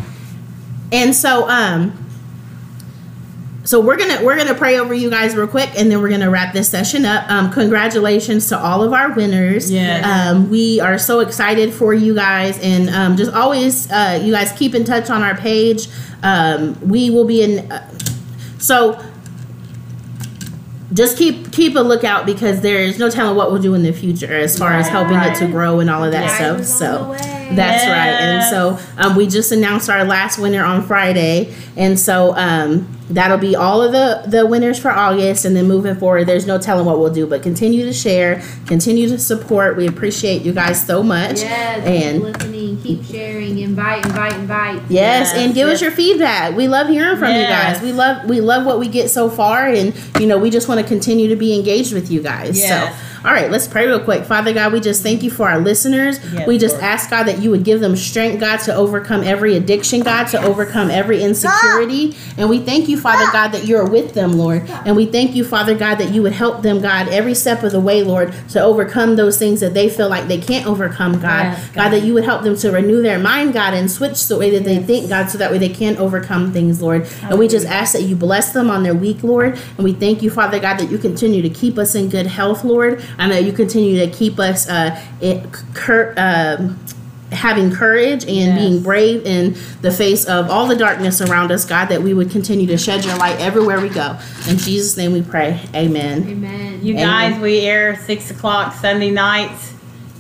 And 0.92 1.14
so, 1.14 1.48
um, 1.48 2.08
so 3.64 3.80
we're 3.80 3.98
gonna 3.98 4.24
we're 4.24 4.36
gonna 4.36 4.54
pray 4.54 4.78
over 4.78 4.94
you 4.94 5.10
guys 5.10 5.36
real 5.36 5.46
quick, 5.46 5.70
and 5.76 5.90
then 5.90 6.00
we're 6.00 6.08
gonna 6.08 6.30
wrap 6.30 6.54
this 6.54 6.70
session 6.70 7.04
up. 7.04 7.30
Um, 7.30 7.50
congratulations 7.50 8.48
to 8.48 8.58
all 8.58 8.82
of 8.82 8.94
our 8.94 9.12
winners. 9.12 9.70
Yes. 9.70 10.06
Um, 10.06 10.48
we 10.48 10.80
are 10.80 10.98
so 10.98 11.20
excited 11.20 11.74
for 11.74 11.92
you 11.92 12.14
guys, 12.14 12.58
and 12.62 12.88
um, 12.88 13.16
just 13.16 13.32
always, 13.32 13.90
uh, 13.90 14.20
you 14.22 14.32
guys 14.32 14.52
keep 14.52 14.74
in 14.74 14.84
touch 14.84 15.10
on 15.10 15.22
our 15.22 15.36
page. 15.36 15.88
Um, 16.22 16.80
we 16.80 17.10
will 17.10 17.26
be 17.26 17.42
in. 17.42 17.70
Uh, 17.70 17.86
so 18.58 18.98
just 20.92 21.18
keep 21.18 21.52
keep 21.52 21.76
a 21.76 21.80
lookout 21.80 22.24
because 22.26 22.60
there's 22.62 22.98
no 22.98 23.10
telling 23.10 23.36
what 23.36 23.50
we'll 23.52 23.60
do 23.60 23.74
in 23.74 23.82
the 23.82 23.92
future 23.92 24.34
as 24.34 24.58
far 24.58 24.72
as 24.72 24.88
helping 24.88 25.18
it 25.18 25.34
to 25.36 25.46
grow 25.46 25.80
and 25.80 25.90
all 25.90 26.02
of 26.02 26.12
that 26.12 26.26
Guys 26.28 26.36
stuff. 26.36 26.60
is 26.60 26.78
So 26.78 27.37
that's 27.56 27.86
right. 27.86 28.10
And 28.20 28.44
so 28.44 28.78
um, 28.96 29.16
we 29.16 29.26
just 29.26 29.52
announced 29.52 29.88
our 29.90 30.04
last 30.04 30.38
winner 30.38 30.64
on 30.64 30.82
Friday, 30.86 31.54
and 31.76 31.98
so 31.98 32.34
um, 32.36 32.86
that'll 33.10 33.38
be 33.38 33.56
all 33.56 33.82
of 33.82 33.92
the 33.92 34.22
the 34.28 34.46
winners 34.46 34.78
for 34.78 34.90
August. 34.90 35.44
And 35.44 35.54
then 35.56 35.66
moving 35.66 35.94
forward, 35.96 36.26
there's 36.26 36.46
no 36.46 36.58
telling 36.58 36.86
what 36.86 36.98
we'll 36.98 37.12
do, 37.12 37.26
but 37.26 37.42
continue 37.42 37.84
to 37.84 37.92
share, 37.92 38.42
continue 38.66 39.08
to 39.08 39.18
support. 39.18 39.76
We 39.76 39.86
appreciate 39.86 40.42
you 40.42 40.52
guys 40.52 40.84
so 40.86 41.02
much. 41.02 41.40
Yes, 41.40 41.84
And- 41.86 42.22
keep 42.22 42.22
listening, 42.36 42.82
keep 42.82 43.04
sharing, 43.04 43.58
invite, 43.58 44.04
invite, 44.06 44.34
invite. 44.34 44.76
Yes, 44.88 45.32
Yes, 45.32 45.34
and 45.34 45.54
give 45.54 45.68
us 45.68 45.80
your 45.82 45.90
feedback. 45.90 46.54
We 46.56 46.68
love 46.68 46.88
hearing 46.88 47.16
from 47.18 47.28
you 47.34 47.42
guys. 47.42 47.80
We 47.82 47.92
love 47.92 48.28
we 48.28 48.40
love 48.40 48.64
what 48.66 48.78
we 48.78 48.88
get 48.88 49.10
so 49.10 49.28
far, 49.30 49.66
and 49.68 49.94
you 50.20 50.26
know 50.26 50.38
we 50.38 50.50
just 50.50 50.68
want 50.68 50.80
to 50.80 50.86
continue 50.86 51.28
to 51.28 51.36
be 51.36 51.54
engaged 51.54 51.92
with 51.92 52.10
you 52.10 52.22
guys. 52.22 52.58
Yes. 52.58 52.94
So, 52.94 53.04
all 53.24 53.32
right, 53.32 53.50
let's 53.50 53.66
pray 53.66 53.86
real 53.86 54.00
quick. 54.00 54.24
Father 54.24 54.52
God, 54.52 54.72
we 54.72 54.80
just 54.80 55.02
thank 55.02 55.22
you 55.22 55.30
for 55.30 55.48
our 55.48 55.58
listeners. 55.58 56.18
Yes, 56.32 56.46
we 56.46 56.58
just 56.58 56.74
Lord. 56.74 56.84
ask 56.84 57.10
God 57.10 57.24
that 57.24 57.38
you 57.40 57.50
would 57.50 57.64
give 57.64 57.80
them 57.80 57.96
strength, 57.96 58.40
God, 58.40 58.58
to 58.58 58.74
overcome 58.74 59.22
every 59.24 59.56
addiction, 59.56 60.00
God, 60.00 60.24
to 60.28 60.42
overcome 60.42 60.90
every 60.90 61.22
insecurity, 61.22 62.14
ah! 62.14 62.34
and 62.38 62.48
we 62.50 62.60
thank 62.60 62.88
you, 62.88 62.98
Father 62.98 63.24
ah! 63.26 63.32
God, 63.32 63.48
that 63.52 63.66
you're 63.66 63.88
with 63.88 64.14
them, 64.14 64.32
Lord, 64.32 64.64
ah! 64.68 64.82
and 64.86 64.96
we 64.96 65.06
thank 65.06 65.34
you, 65.34 65.44
Father 65.44 65.76
God, 65.76 65.96
that 65.96 66.12
you 66.12 66.22
would 66.22 66.32
help 66.32 66.62
them, 66.62 66.80
God, 66.80 67.08
every 67.08 67.34
step 67.34 67.62
of 67.62 67.72
the 67.72 67.80
way, 67.80 68.02
Lord, 68.02 68.32
to 68.50 68.60
overcome 68.60 69.16
those 69.16 69.38
things 69.38 69.60
that 69.60 69.74
they 69.74 69.88
feel 69.88 70.08
like 70.08 70.28
they 70.28 70.38
can't 70.38 70.66
overcome, 70.66 71.20
God. 71.20 71.44
Yes, 71.44 71.66
God, 71.68 71.74
God. 71.74 71.88
that 71.90 72.02
you 72.04 72.14
would 72.14 72.24
help 72.24 72.42
them 72.42 72.56
to 72.56 72.70
renew 72.70 73.02
their 73.02 73.18
mind, 73.18 73.52
God, 73.52 73.74
and 73.74 73.90
switch 73.90 74.26
the 74.28 74.36
way 74.36 74.50
that 74.50 74.64
they 74.64 74.78
think, 74.78 75.08
God, 75.08 75.28
so 75.30 75.38
that 75.38 75.50
way 75.50 75.58
they 75.58 75.68
can 75.68 75.96
overcome 75.96 76.52
things, 76.52 76.80
Lord. 76.80 77.08
And 77.22 77.38
we 77.38 77.48
just 77.48 77.66
ask 77.66 77.92
that 77.92 78.02
you 78.02 78.16
bless 78.16 78.52
them 78.52 78.70
on 78.70 78.82
their 78.82 78.94
week, 78.94 79.22
Lord. 79.22 79.58
And 79.76 79.84
we 79.84 79.92
thank 79.92 80.22
you, 80.22 80.30
Father 80.30 80.58
God, 80.58 80.78
that 80.78 80.90
you 80.90 80.98
continue 80.98 81.42
to 81.42 81.50
keep 81.50 81.78
us 81.78 81.94
in 81.94 82.08
good 82.08 82.26
health, 82.26 82.64
Lord, 82.64 83.02
and 83.18 83.32
that 83.32 83.44
you 83.44 83.52
continue 83.52 83.98
to 84.04 84.10
keep 84.10 84.38
us 84.38 84.68
uh, 84.68 85.00
in, 85.20 85.48
cur- 85.74 86.14
um, 86.16 86.78
having 87.32 87.70
courage 87.70 88.22
and 88.24 88.30
Yes. 88.30 88.58
being 88.58 88.82
brave 88.82 89.24
in 89.26 89.54
the 89.82 89.90
face 89.90 90.24
of 90.24 90.50
all 90.50 90.66
the 90.66 90.76
darkness 90.76 91.20
around 91.20 91.52
us, 91.52 91.64
God, 91.64 91.86
that 91.86 92.02
we 92.02 92.14
would 92.14 92.30
continue 92.30 92.66
to 92.68 92.78
shed 92.78 93.04
your 93.04 93.16
light 93.18 93.38
everywhere 93.38 93.80
we 93.80 93.88
go. 93.90 94.16
In 94.48 94.56
Jesus' 94.56 94.96
name 94.96 95.12
we 95.12 95.22
pray. 95.22 95.60
Amen. 95.74 96.26
Amen. 96.28 96.80
You 96.82 96.94
Amen. 96.94 97.06
guys, 97.32 97.40
we 97.42 97.60
air 97.60 97.96
six 97.96 98.30
o'clock 98.30 98.74
Sunday 98.74 99.10
nights. 99.10 99.74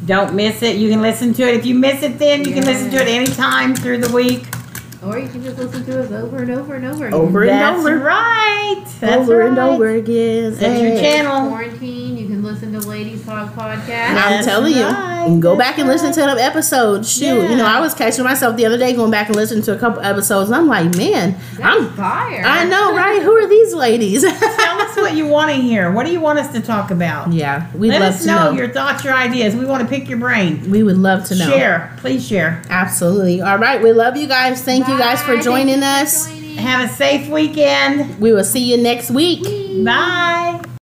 Don't 0.04 0.34
miss 0.34 0.62
it. 0.62 0.76
You 0.76 0.90
can 0.90 1.00
listen 1.02 1.32
to 1.34 1.42
it. 1.42 1.54
If 1.56 1.66
you 1.66 1.74
miss 1.74 2.02
it, 2.02 2.18
then 2.18 2.44
you 2.44 2.52
can 2.54 2.64
listen 2.64 2.90
to 2.90 2.96
it 2.96 3.08
anytime 3.08 3.74
through 3.74 3.98
the 3.98 4.12
week. 4.14 4.44
or 5.02 5.18
you 5.18 5.28
can 5.28 5.42
just 5.42 5.56
listen 5.58 5.84
to 5.86 6.02
us 6.02 6.10
over 6.12 6.42
and 6.42 6.50
over 6.50 6.74
and 6.74 6.84
over. 6.84 7.06
again. 7.06 7.14
Over 7.14 7.40
and 7.42 7.50
That's 7.50 7.78
over. 7.80 7.98
right. 8.00 8.84
That's 9.00 9.22
over 9.22 9.38
right. 9.38 9.48
and 9.48 9.58
over 9.58 9.88
again. 9.88 10.54
That's 10.56 10.82
your 10.82 10.94
channel. 11.00 11.48
Quarantine. 11.48 12.16
You 12.18 12.26
can 12.26 12.27
listen 12.48 12.72
to 12.72 12.80
Ladies 12.88 13.24
Talk 13.24 13.52
podcast. 13.52 14.08
I'm 14.08 14.14
That's 14.14 14.46
telling 14.46 14.74
you, 14.74 14.82
right. 14.84 15.26
and 15.28 15.42
go 15.42 15.56
back 15.56 15.78
and 15.78 15.86
listen 15.86 16.12
to 16.12 16.20
them 16.20 16.38
episodes. 16.38 17.12
Shoot, 17.12 17.50
you 17.50 17.56
know, 17.56 17.66
I 17.66 17.80
was 17.80 17.94
catching 17.94 18.24
myself 18.24 18.56
the 18.56 18.64
other 18.66 18.78
day 18.78 18.94
going 18.94 19.10
back 19.10 19.26
and 19.28 19.36
listening 19.36 19.62
to 19.64 19.74
a 19.74 19.78
couple 19.78 20.00
episodes, 20.00 20.48
and 20.48 20.56
I'm 20.56 20.66
like, 20.66 20.96
man, 20.96 21.38
That's 21.56 21.60
I'm, 21.60 21.92
fire. 21.94 22.42
I 22.44 22.64
know, 22.64 22.96
right? 22.96 23.20
Who 23.22 23.32
are 23.32 23.46
these 23.46 23.74
ladies? 23.74 24.22
Tell 24.38 24.80
us 24.80 24.96
what 24.96 25.14
you 25.14 25.26
want 25.26 25.50
to 25.50 25.56
hear. 25.60 25.92
What 25.92 26.06
do 26.06 26.12
you 26.12 26.20
want 26.20 26.38
us 26.38 26.50
to 26.52 26.60
talk 26.60 26.90
about? 26.90 27.32
yeah, 27.32 27.70
we'd 27.76 27.90
Let 27.90 28.00
love 28.00 28.14
us 28.14 28.20
to 28.22 28.26
know, 28.28 28.50
know. 28.50 28.56
your 28.58 28.68
thoughts, 28.72 29.04
your 29.04 29.14
ideas. 29.14 29.54
We 29.54 29.66
want 29.66 29.82
to 29.82 29.88
pick 29.88 30.08
your 30.08 30.18
brain. 30.18 30.70
we 30.70 30.82
would 30.82 30.96
love 30.98 31.24
to 31.26 31.34
know. 31.36 31.50
Share. 31.50 31.94
Please 31.98 32.26
share. 32.26 32.62
Absolutely. 32.70 33.40
All 33.42 33.58
right, 33.58 33.82
we 33.82 33.92
love 33.92 34.16
you 34.16 34.26
guys. 34.26 34.62
Thank 34.62 34.88
you 34.88 34.96
guys 34.98 35.22
for 35.22 35.36
joining 35.36 35.80
Thank 35.80 36.06
you 36.06 36.06
for 36.06 36.06
us. 36.06 36.26
joining. 36.28 36.56
Have 36.58 36.90
a 36.90 36.92
safe 36.92 37.28
weekend. 37.28 38.18
We 38.18 38.32
will 38.32 38.42
see 38.44 38.70
you 38.70 38.82
next 38.82 39.10
week. 39.10 39.44
Bye. 39.84 40.77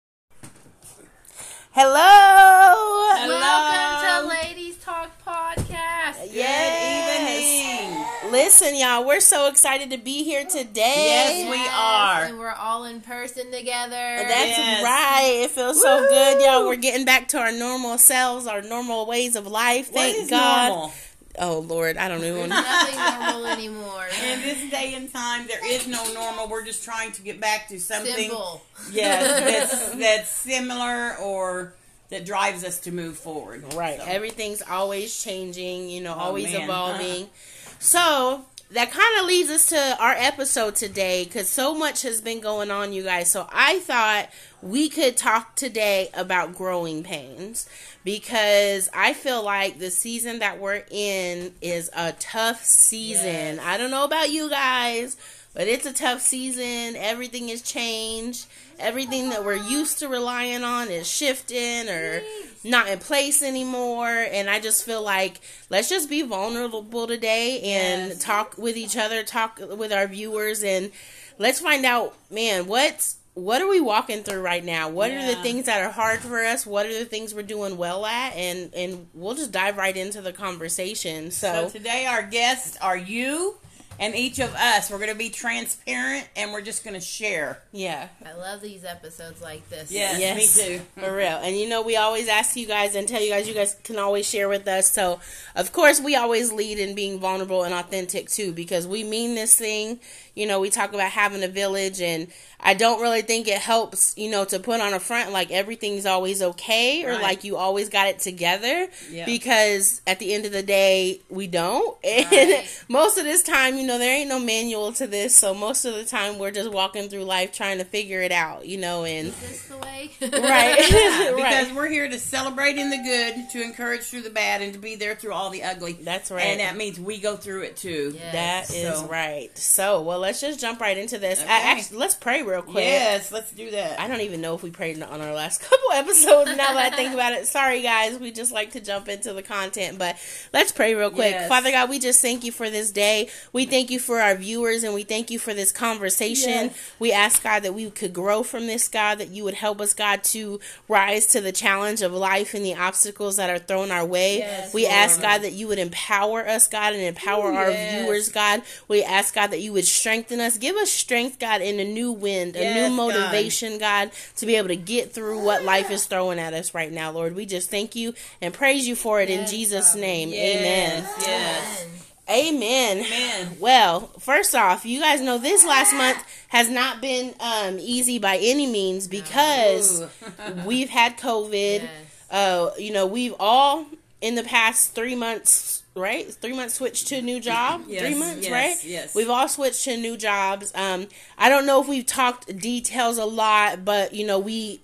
Hello. 1.74 3.28
Welcome 3.28 4.28
to 4.28 4.28
Ladies 4.28 4.76
Talk 4.76 5.10
podcast. 5.26 6.28
Yes. 6.30 8.22
Listen, 8.30 8.76
y'all, 8.76 9.06
we're 9.06 9.20
so 9.20 9.48
excited 9.48 9.90
to 9.90 9.96
be 9.98 10.22
here 10.22 10.44
today. 10.44 11.44
Yes, 11.44 11.50
we 11.50 11.66
are. 11.72 12.24
And 12.24 12.38
we're 12.38 12.50
all 12.52 12.84
in 12.84 13.00
person 13.00 13.50
together. 13.50 13.88
That's 13.90 14.58
Yes. 14.58 14.82
right. 14.84 15.40
It 15.44 15.50
feels 15.50 15.80
so 15.80 16.06
good, 16.08 16.42
y'all. 16.42 16.66
We're 16.66 16.76
getting 16.76 17.04
back 17.06 17.28
to 17.28 17.38
our 17.38 17.52
normal 17.52 17.96
selves, 17.98 18.46
our 18.46 18.60
normal 18.62 19.06
ways 19.06 19.34
of 19.34 19.46
life. 19.46 19.88
Thank 19.92 20.16
is 20.24 20.30
God. 20.30 20.68
normal? 20.68 20.92
Oh 21.38 21.60
Lord, 21.60 21.96
I 21.96 22.08
don't 22.08 22.22
even. 22.24 22.48
Nothing 22.50 22.96
normal 22.98 23.46
anymore. 23.46 24.06
In 24.24 24.40
this 24.42 24.70
day 24.70 24.94
and 24.94 25.10
time, 25.12 25.46
there 25.46 25.66
is 25.66 25.86
no 25.86 26.04
normal. 26.12 26.48
We're 26.48 26.64
just 26.64 26.84
trying 26.84 27.12
to 27.12 27.22
get 27.22 27.40
back 27.40 27.68
to 27.68 27.80
something, 27.80 28.14
Simple. 28.14 28.62
yes, 28.92 29.70
that's 29.72 29.94
that's 29.96 30.28
similar 30.28 31.16
or 31.16 31.74
that 32.10 32.26
drives 32.26 32.64
us 32.64 32.80
to 32.80 32.92
move 32.92 33.16
forward. 33.16 33.72
Right. 33.74 33.98
So, 33.98 34.04
Everything's 34.06 34.60
always 34.60 35.22
changing, 35.22 35.88
you 35.88 36.02
know, 36.02 36.14
oh, 36.14 36.18
always 36.20 36.52
man. 36.52 36.62
evolving. 36.62 37.22
Uh-huh. 37.24 37.76
So 37.78 38.44
that 38.72 38.90
kind 38.90 39.20
of 39.20 39.26
leads 39.26 39.50
us 39.50 39.66
to 39.66 39.96
our 40.00 40.14
episode 40.16 40.74
today 40.74 41.24
because 41.24 41.48
so 41.48 41.74
much 41.74 42.02
has 42.02 42.22
been 42.22 42.40
going 42.40 42.70
on, 42.70 42.92
you 42.92 43.02
guys. 43.02 43.30
So 43.30 43.46
I 43.52 43.80
thought 43.80 44.30
we 44.62 44.88
could 44.88 45.16
talk 45.16 45.54
today 45.56 46.08
about 46.14 46.54
growing 46.54 47.02
pains 47.02 47.68
because 48.02 48.88
I 48.94 49.12
feel 49.12 49.44
like 49.44 49.78
the 49.78 49.90
season 49.90 50.38
that 50.38 50.58
we're 50.58 50.84
in 50.90 51.52
is 51.60 51.90
a 51.94 52.12
tough 52.12 52.64
season. 52.64 53.60
I 53.60 53.76
don't 53.76 53.90
know 53.90 54.04
about 54.04 54.30
you 54.30 54.48
guys, 54.48 55.18
but 55.52 55.68
it's 55.68 55.84
a 55.84 55.92
tough 55.92 56.22
season. 56.22 56.96
Everything 56.96 57.48
has 57.48 57.60
changed. 57.60 58.46
Everything 58.78 59.30
that 59.30 59.44
we're 59.44 59.54
used 59.54 59.98
to 60.00 60.08
relying 60.08 60.64
on 60.64 60.88
is 60.88 61.08
shifting 61.08 61.88
or 61.88 62.22
not 62.64 62.88
in 62.88 62.98
place 62.98 63.42
anymore. 63.42 64.08
And 64.08 64.48
I 64.50 64.60
just 64.60 64.84
feel 64.84 65.02
like 65.02 65.40
let's 65.70 65.88
just 65.88 66.08
be 66.10 66.22
vulnerable 66.22 67.06
today 67.06 67.60
and 67.60 68.08
Yes. 68.10 68.18
talk 68.22 68.56
with 68.58 68.76
each 68.76 68.96
other, 68.96 69.22
talk 69.22 69.60
with 69.76 69.92
our 69.92 70.06
viewers, 70.06 70.62
and 70.62 70.90
let's 71.38 71.60
find 71.60 71.84
out, 71.84 72.14
man, 72.30 72.66
what's 72.66 73.16
what 73.34 73.62
are 73.62 73.68
we 73.68 73.80
walking 73.80 74.22
through 74.22 74.42
right 74.42 74.62
now? 74.62 74.90
What 74.90 75.10
are 75.10 75.26
the 75.34 75.36
things 75.42 75.64
that 75.64 75.80
are 75.80 75.90
hard 75.90 76.20
for 76.20 76.44
us? 76.44 76.66
What 76.66 76.84
are 76.84 76.92
the 76.92 77.06
things 77.06 77.34
we're 77.34 77.40
doing 77.42 77.78
well 77.78 78.04
at? 78.04 78.34
And 78.34 78.74
and 78.74 79.06
we'll 79.14 79.34
just 79.34 79.52
dive 79.52 79.78
right 79.78 79.96
into 79.96 80.20
the 80.20 80.34
conversation. 80.34 81.30
so 81.30 81.68
So, 81.68 81.78
today, 81.78 82.04
our 82.04 82.22
guests 82.22 82.76
are 82.82 82.96
you 82.96 83.56
and 84.03 84.14
each 84.16 84.38
of 84.40 84.55
us. 84.55 84.90
We're 84.90 84.98
going 84.98 85.11
to 85.11 85.14
be 85.16 85.30
transparent 85.30 86.28
and 86.36 86.53
we're 86.53 86.61
just 86.62 86.84
going 86.84 86.94
to 86.94 87.00
share. 87.00 87.62
yeah. 87.72 88.09
I 88.26 88.34
love 88.34 88.61
these 88.61 88.84
episodes 88.84 89.40
like 89.40 89.68
this. 89.68 89.90
Yeah, 89.90 90.18
Yes, 90.18 90.59
me 90.59 90.64
too. 90.78 90.82
For 91.00 91.14
real. 91.14 91.38
And 91.42 91.57
you 91.57 91.68
know, 91.68 91.82
we 91.82 91.96
always 91.96 92.28
ask 92.28 92.57
you 92.57 92.66
guys 92.66 92.94
and 92.94 93.07
tell 93.07 93.22
you 93.22 93.30
guys, 93.30 93.46
you 93.48 93.55
guys 93.55 93.76
can 93.84 93.98
always 93.98 94.28
share 94.28 94.48
with 94.48 94.66
us. 94.66 94.90
So, 94.90 95.20
of 95.55 95.72
course, 95.72 96.00
we 96.00 96.16
always 96.16 96.53
lead 96.53 96.78
in 96.78 96.94
being 96.94 97.18
vulnerable 97.20 97.62
and 97.62 97.72
authentic 97.74 98.28
too, 98.28 98.53
because 98.53 98.86
we 98.86 99.05
mean 99.05 99.34
this 99.34 99.55
thing. 99.57 100.00
You 100.34 100.46
know, 100.46 100.61
we 100.61 100.70
talk 100.70 100.94
about 100.94 101.11
having 101.11 101.42
a 101.44 101.48
village, 101.48 102.00
and 102.00 102.28
I 102.64 102.74
don't 102.74 103.00
really 103.00 103.22
think 103.22 103.48
it 103.48 103.58
helps, 103.58 104.16
you 104.16 104.30
know, 104.30 104.44
to 104.44 104.58
put 104.60 104.80
on 104.80 104.94
a 104.94 105.00
front 105.00 105.32
like 105.32 105.50
everything's 105.50 106.06
always 106.06 106.40
okay 106.42 107.04
or 107.04 107.10
Right. 107.10 107.22
like 107.22 107.44
you 107.44 107.56
always 107.56 107.88
got 107.88 108.06
it 108.08 108.20
together. 108.20 108.88
Yeah. 109.10 109.26
Because 109.26 110.00
at 110.06 110.18
the 110.20 110.32
end 110.32 110.46
of 110.46 110.52
the 110.52 110.62
day, 110.62 111.20
we 111.28 111.46
don't. 111.46 111.96
And 112.04 112.30
Right. 112.30 112.84
most 112.88 113.18
of 113.18 113.24
this 113.24 113.42
time, 113.42 113.76
you 113.76 113.86
know, 113.86 113.98
there 113.98 114.14
ain't 114.16 114.28
no 114.28 114.38
manual 114.38 114.92
to 114.92 115.06
this, 115.06 115.34
so 115.34 115.54
most 115.54 115.84
of 115.84 115.94
the 115.94 116.04
time 116.04 116.38
we're 116.38 116.50
just 116.50 116.70
walking 116.70 117.08
through 117.08 117.24
life 117.24 117.52
trying 117.52 117.78
to 117.78 117.84
figure 117.84 118.20
it 118.22 118.32
out, 118.32 118.66
you 118.66 118.78
know, 118.78 119.04
and 119.04 119.28
Is 119.28 119.40
this 119.40 119.62
the 119.68 119.78
way? 119.78 120.10
right, 120.20 121.32
because 121.36 121.72
we're 121.72 121.88
here 121.88 122.08
to 122.08 122.18
celebrate 122.18 122.76
in 122.76 122.90
the 122.90 122.98
good, 122.98 123.50
to 123.50 123.62
encourage 123.62 124.02
through 124.02 124.22
the 124.22 124.30
bad, 124.30 124.62
and 124.62 124.72
to 124.72 124.78
be 124.78 124.94
there 124.94 125.14
through 125.14 125.32
all 125.32 125.50
the 125.50 125.62
ugly. 125.62 125.94
That's 125.94 126.30
right. 126.30 126.44
And 126.46 126.60
that 126.60 126.76
means 126.76 126.98
we 127.00 127.18
go 127.18 127.36
through 127.36 127.62
it 127.62 127.76
too. 127.76 128.16
That 128.32 128.70
is 128.70 128.98
So- 128.98 129.06
right. 129.06 129.50
So, 129.58 130.02
well, 130.02 130.18
let's 130.18 130.40
just 130.40 130.60
jump 130.60 130.80
right 130.80 130.96
into 130.96 131.18
this. 131.18 131.40
I, 131.40 131.70
actually, 131.72 131.98
let's 131.98 132.14
pray 132.14 132.42
real 132.53 132.62
quick. 132.62 132.84
Yes, 132.84 133.32
let's 133.32 133.50
do 133.53 133.70
that. 133.70 133.98
I 133.98 134.09
don't 134.09 134.20
even 134.20 134.40
know 134.40 134.55
if 134.55 134.62
we 134.62 134.70
prayed 134.70 135.03
on 135.03 135.20
our 135.20 135.32
last 135.32 135.61
couple 135.68 135.92
episodes 135.92 136.50
now 136.50 136.74
that 136.74 136.92
I 136.92 136.96
think 136.96 137.14
about 137.14 137.32
it. 137.32 137.46
Sorry, 137.46 137.82
guys. 137.82 138.18
We 138.18 138.30
just 138.30 138.53
like 138.53 138.72
to 138.72 138.80
jump 138.80 139.09
into 139.09 139.32
the 139.32 139.42
content, 139.42 139.98
but 139.98 140.16
let's 140.53 140.70
pray 140.70 140.94
real 140.94 141.11
quick. 141.11 141.32
Yes. 141.32 141.48
Father 141.48 141.70
God, 141.70 141.88
we 141.88 141.98
just 141.98 142.20
thank 142.20 142.44
you 142.44 142.53
for 142.53 142.68
this 142.68 142.90
day. 142.90 143.30
We 143.53 143.64
thank 143.64 143.90
you 143.90 143.98
for 143.98 144.20
our 144.20 144.34
viewers 144.34 144.84
and 144.84 144.92
we 144.94 145.03
thank 145.03 145.30
you 145.30 145.38
for 145.38 145.55
this 145.55 145.72
conversation. 145.72 146.48
Yes. 146.50 146.92
We 146.98 147.12
ask, 147.12 147.42
God, 147.42 147.62
that 147.62 147.74
we 147.74 147.90
could 147.90 148.12
grow 148.12 148.42
from 148.42 148.66
this, 148.66 148.88
God, 148.88 149.18
that 149.18 149.28
you 149.28 149.44
would 149.44 149.55
help 149.55 149.80
us, 149.80 149.94
God, 149.94 150.22
to 150.24 150.61
rise 150.88 151.26
to 151.28 151.40
the 151.40 151.53
challenge 151.53 152.03
of 152.03 152.12
life 152.12 152.53
and 152.55 152.64
the 152.64 152.74
obstacles 152.74 153.36
that 153.36 153.48
are 153.48 153.59
thrown 153.59 153.90
our 153.90 154.05
way. 154.05 154.38
Yes, 154.38 154.74
we 154.74 154.86
ask, 154.86 155.20
God, 155.20 155.38
that 155.42 155.53
you 155.53 155.68
would 155.68 155.78
empower 155.78 156.46
us, 156.46 156.68
God, 156.68 156.92
and 156.92 157.03
empower 157.03 157.50
Ooh, 157.50 157.57
our 157.57 157.70
viewers, 157.70 158.28
God. 158.28 158.62
We 158.88 159.03
ask, 159.03 159.34
God, 159.34 159.48
that 159.48 159.61
you 159.61 159.72
would 159.72 159.86
strengthen 159.86 160.40
us. 160.40 160.59
Give 160.59 160.76
us 160.76 160.90
strength, 160.90 161.38
God, 161.38 161.62
in 161.62 161.80
a 161.80 161.84
new 161.84 162.12
wind, 162.12 162.41
a 162.51 162.61
Yes, 162.61 162.90
new 162.90 162.97
motivation, 162.97 163.78
God, 163.78 164.11
to 164.36 164.47
be 164.47 164.57
able 164.57 164.68
to 164.68 164.76
get 164.76 165.12
through 165.12 165.38
what 165.45 165.64
life 165.64 165.90
is 165.90 166.07
throwing 166.07 166.38
at 166.38 166.55
us 166.55 166.74
right 166.74 166.93
now, 166.93 167.11
Lord. 167.11 167.34
We 167.34 167.47
just 167.47 167.70
thank 167.70 167.95
you 167.95 168.14
and 168.40 168.53
praise 168.53 168.86
you 168.86 168.95
for 168.97 169.20
it 169.20 169.30
in 169.30 169.47
Jesus' 169.47 169.95
name. 169.95 170.30
Yes, 170.30 170.57
Amen. 170.57 171.05
Yes. 171.20 171.86
Amen. 172.30 172.99
Amen. 172.99 173.57
Well, 173.59 174.07
first 174.18 174.55
off, 174.55 174.86
you 174.86 175.01
guys 175.01 175.20
know 175.20 175.38
this 175.38 175.64
last 175.66 175.93
month 175.93 176.22
has 176.49 176.70
not 176.70 177.01
been 177.01 177.34
um, 177.40 177.78
easy 177.80 178.18
by 178.18 178.38
any 178.38 178.66
means 178.66 179.09
because 179.09 180.05
we've 180.64 180.88
had 180.88 181.18
COVID. 181.18 181.86
Uh, 182.30 182.70
you 182.78 182.93
know, 182.93 183.07
we've 183.07 183.34
all 183.40 183.86
in 184.20 184.36
the 184.36 184.45
past 184.45 184.95
three 184.95 185.16
months, 185.16 185.81
right? 185.95 186.32
Three 186.32 186.55
months 186.55 186.74
switched 186.74 187.09
to 187.09 187.16
a 187.16 187.22
new 187.22 187.40
job. 187.40 187.84
Yes, 187.86 188.03
three 188.03 188.14
months, 188.14 188.47
yes, 188.47 188.53
right? 188.53 188.84
yes. 188.84 189.14
We've 189.14 189.30
all 189.30 189.49
switched 189.49 189.84
to 189.84 189.97
new 189.97 190.16
jobs. 190.16 190.72
Um, 190.74 191.09
I 191.38 191.49
don't 191.49 191.66
know 191.66 191.80
if 191.80 191.88
we've 191.88 192.07
talked 192.07 192.57
details 192.59 193.18
a 193.18 193.24
lot, 193.24 193.84
but 193.84 194.14
you 194.14 194.26
know, 194.26 194.38
we 194.38 194.80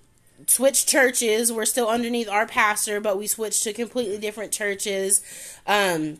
switched 0.47 0.87
churches. 0.87 1.51
We're 1.51 1.65
still 1.65 1.87
underneath 1.87 2.29
our 2.29 2.45
pastor, 2.45 2.99
but 2.99 3.17
we 3.17 3.27
switched 3.27 3.63
to 3.63 3.73
completely 3.73 4.17
different 4.17 4.51
churches. 4.51 5.21
Um, 5.67 6.17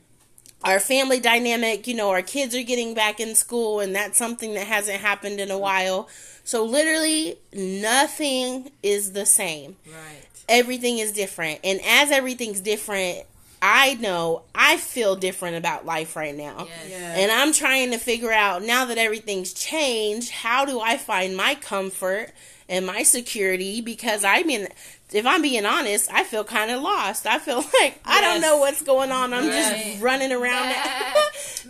our 0.64 0.80
family 0.80 1.20
dynamic, 1.20 1.88
you 1.88 1.96
know, 1.96 2.10
our 2.10 2.22
kids 2.22 2.54
are 2.54 2.64
getting 2.64 2.94
back 2.94 3.20
in 3.20 3.36
school, 3.36 3.80
and 3.80 3.96
that's 3.96 4.18
something 4.18 4.54
that 4.56 4.68
hasn't 4.68 5.00
happened 5.00 5.40
in 5.40 5.52
a 5.52 5.58
while. 5.58 6.10
So, 6.44 6.66
literally, 6.66 7.38
nothing 7.54 8.72
is 8.84 9.14
the 9.14 9.26
same. 9.26 9.78
Right. 9.86 10.26
Everything 10.50 10.98
is 10.98 11.12
different. 11.12 11.60
And 11.64 11.80
as 11.86 12.12
everything's 12.12 12.60
different, 12.60 13.26
I 13.62 13.96
know 13.96 14.44
I 14.56 14.78
feel 14.78 15.16
different 15.16 15.58
about 15.58 15.86
life 15.86 16.16
right 16.16 16.36
now. 16.36 16.68
Yes. 16.70 16.88
Yeah. 16.90 17.16
And 17.18 17.32
I'm 17.32 17.52
trying 17.54 17.92
to 17.92 17.98
figure 17.98 18.32
out 18.32 18.64
now 18.64 18.86
that 18.86 18.98
everything's 18.98 19.52
changed, 19.54 20.32
how 20.32 20.66
do 20.66 20.80
I 20.80 20.98
find 20.98 21.36
my 21.36 21.56
comfort 21.56 22.32
and 22.70 22.86
my 22.86 23.04
security? 23.04 23.82
Because 23.82 24.24
I 24.24 24.44
mean, 24.44 24.68
if 25.12 25.26
I'm 25.26 25.42
being 25.42 25.66
honest, 25.66 26.10
I 26.14 26.24
feel 26.24 26.44
kind 26.44 26.72
of 26.72 26.82
lost. 26.82 27.26
I 27.26 27.40
feel 27.40 27.58
like 27.82 28.00
I 28.06 28.22
don't 28.22 28.40
know 28.42 28.58
what's 28.60 28.82
going 28.82 29.12
on. 29.12 29.34
I'm 29.34 29.46
Yes. 29.46 29.86
just 29.94 30.02
running 30.04 30.32
around. 30.32 30.74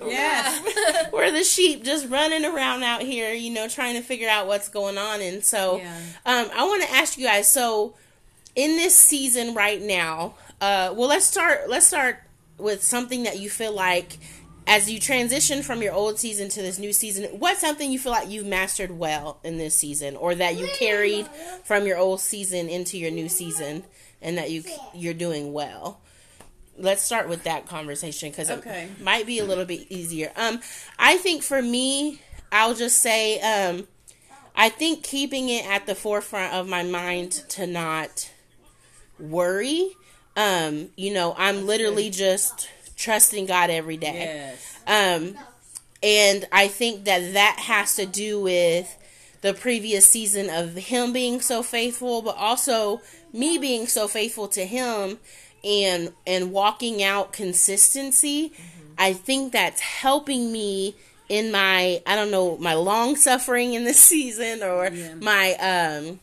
Yeah. 0.06 0.60
We're 1.12 1.32
the 1.32 1.44
sheep 1.44 1.84
just 1.84 2.08
running 2.10 2.46
around 2.46 2.84
out 2.84 3.02
here, 3.02 3.34
you 3.34 3.50
know, 3.52 3.68
trying 3.68 3.96
to 3.96 4.02
figure 4.02 4.30
out 4.30 4.48
what's 4.48 4.70
going 4.70 4.98
on. 4.98 5.22
And 5.22 5.44
so, 5.44 5.78
Yeah. 5.78 5.98
um, 6.26 6.50
I 6.56 6.64
want 6.66 6.84
to 6.84 6.92
ask 6.92 7.18
you 7.18 7.26
guys. 7.26 7.52
So, 7.52 7.96
in 8.56 8.76
this 8.78 8.96
season 8.96 9.54
right 9.54 9.82
now, 9.82 10.34
uh, 10.62 10.94
well, 10.96 11.08
let's 11.10 11.26
start. 11.26 11.70
Let's 11.70 11.88
start 11.88 12.18
with 12.58 12.84
something 12.84 13.24
that 13.24 13.40
you 13.40 13.50
feel 13.50 13.74
like, 13.74 14.18
as 14.68 14.90
you 14.92 15.00
transition 15.00 15.64
from 15.64 15.82
your 15.82 15.94
old 15.94 16.20
season 16.20 16.50
to 16.50 16.62
this 16.62 16.78
new 16.78 16.94
season, 16.94 17.26
what's 17.40 17.62
something 17.62 17.92
you 17.92 17.98
feel 18.00 18.12
like 18.12 18.30
you've 18.30 18.46
mastered 18.46 18.92
well 18.92 19.40
in 19.44 19.58
this 19.58 19.76
season, 19.76 20.16
or 20.16 20.36
that 20.36 20.58
you 20.58 20.68
carried 20.78 21.28
from 21.64 21.86
your 21.88 21.98
old 21.98 22.20
season 22.22 22.70
into 22.70 22.98
your 22.98 23.12
new 23.12 23.30
season, 23.30 23.84
and 24.22 24.38
that 24.38 24.52
you 24.52 24.64
you're 24.94 25.14
doing 25.14 25.54
well. 25.54 26.02
Let's 26.78 27.02
start 27.04 27.28
with 27.28 27.44
that 27.44 27.66
conversation 27.66 28.30
because 28.30 28.50
Okay. 28.50 28.84
it 28.86 29.02
might 29.04 29.26
be 29.26 29.40
a 29.40 29.46
little 29.46 29.66
bit 29.66 29.88
easier. 29.90 30.32
Um, 30.38 30.62
I 30.98 31.18
think 31.18 31.44
for 31.44 31.62
me, 31.62 32.22
I'll 32.54 32.74
just 32.74 33.00
say, 33.02 33.40
um, 33.42 33.88
I 34.56 34.70
think 34.70 35.04
keeping 35.04 35.50
it 35.50 35.66
at 35.66 35.86
the 35.88 35.96
forefront 35.96 36.54
of 36.54 36.68
my 36.70 36.84
mind 36.84 37.32
to 37.50 37.68
not 37.68 38.32
worry. 39.20 39.92
Um, 40.36 40.90
you 40.96 41.14
know, 41.14 41.36
I'm 41.38 41.66
literally 41.66 42.10
just 42.10 42.70
trusting 42.96 43.46
God 43.46 43.70
every 43.70 43.98
day. 43.98 44.56
Yes. 44.58 44.80
Um, 44.88 45.36
and 46.02 46.48
I 46.52 46.68
think 46.68 47.06
that 47.06 47.34
that 47.34 47.60
has 47.60 47.96
to 47.96 48.06
do 48.06 48.42
with 48.42 48.96
the 49.42 49.54
previous 49.54 50.06
season 50.06 50.50
of 50.50 50.76
him 50.76 51.14
being 51.14 51.42
so 51.42 51.64
faithful, 51.64 52.22
but 52.22 52.36
also 52.38 53.02
me 53.34 53.58
being 53.58 53.88
so 53.88 54.08
faithful 54.08 54.48
to 54.50 54.66
him 54.66 55.20
and 55.64 56.14
and 56.26 56.52
walking 56.52 57.04
out 57.04 57.34
consistency. 57.34 58.54
I 58.98 59.14
think 59.14 59.54
that's 59.54 59.82
helping 59.82 60.52
me 60.52 60.96
in 61.30 61.52
my 61.52 62.02
I 62.06 62.16
don't 62.16 62.32
know 62.32 62.58
my 62.58 62.74
long 62.74 63.16
suffering 63.16 63.74
in 63.74 63.84
this 63.86 64.00
season 64.14 64.64
or 64.64 64.92
my 65.22 65.54
um 65.56 66.20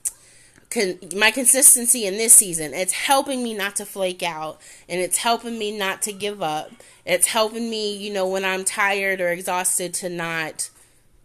con- 0.70 0.98
my 1.16 1.30
consistency 1.30 2.06
in 2.06 2.14
this 2.14 2.34
season. 2.34 2.74
It's 2.74 2.92
helping 2.92 3.42
me 3.42 3.54
not 3.54 3.76
to 3.76 3.86
flake 3.86 4.22
out 4.22 4.60
and 4.88 5.00
it's 5.00 5.18
helping 5.18 5.58
me 5.58 5.76
not 5.76 6.02
to 6.02 6.12
give 6.12 6.42
up. 6.42 6.70
It's 7.04 7.26
helping 7.28 7.70
me, 7.70 7.96
you 7.96 8.12
know, 8.12 8.26
when 8.26 8.44
I'm 8.44 8.64
tired 8.64 9.20
or 9.20 9.28
exhausted 9.30 9.94
to 9.94 10.08
not 10.08 10.70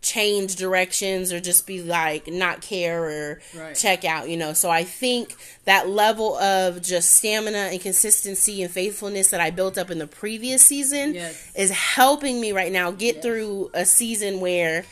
change 0.04 0.56
directions 0.56 1.32
or 1.32 1.39
just 1.39 1.68
be 1.68 1.80
like 1.84 2.26
not 2.28 2.60
care 2.62 3.04
or 3.04 3.42
Right. 3.56 3.76
check 3.76 4.04
out, 4.04 4.28
you 4.30 4.36
know. 4.36 4.54
So 4.54 4.68
I 4.70 4.84
think 4.84 5.36
that 5.66 5.89
level 5.89 6.36
of 6.38 6.82
just 6.82 7.14
stamina 7.14 7.70
and 7.72 7.80
consistency 7.80 8.64
and 8.64 8.72
faithfulness 8.72 9.30
that 9.30 9.39
I 9.42 9.52
built 9.52 9.78
up 9.78 9.92
in 9.92 10.00
the 10.00 10.08
previous 10.08 10.64
season 10.64 11.14
Yes. 11.14 11.36
is 11.56 11.70
helping 11.70 12.42
me 12.42 12.52
right 12.52 12.72
now 12.72 12.89
get 12.89 13.22
through 13.22 13.70
a 13.76 13.86
season 13.86 14.39
where 14.39 14.86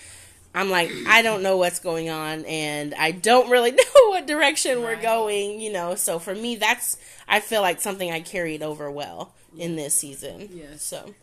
I'm 0.54 0.70
like, 0.70 0.92
I 1.08 1.22
don't 1.22 1.44
know 1.44 1.58
what's 1.58 1.80
going 1.80 2.10
on 2.10 2.44
and 2.46 2.94
I 2.96 3.12
don't 3.12 3.50
really 3.50 3.72
know 3.72 3.84
what 4.08 4.26
direction 4.26 4.82
we're 4.82 5.02
going, 5.02 5.60
you 5.62 5.72
know. 5.72 5.96
So 5.96 6.20
for 6.20 6.34
me, 6.34 6.56
that's, 6.56 6.98
I 7.28 7.40
feel 7.40 7.62
like 7.62 7.80
something 7.82 8.12
I 8.12 8.20
carried 8.22 8.64
over 8.64 8.90
well 8.90 9.32
in 9.58 9.76
this 9.76 9.94
season. 9.94 10.50
Yeah. 10.52 10.76
So, 10.78 11.14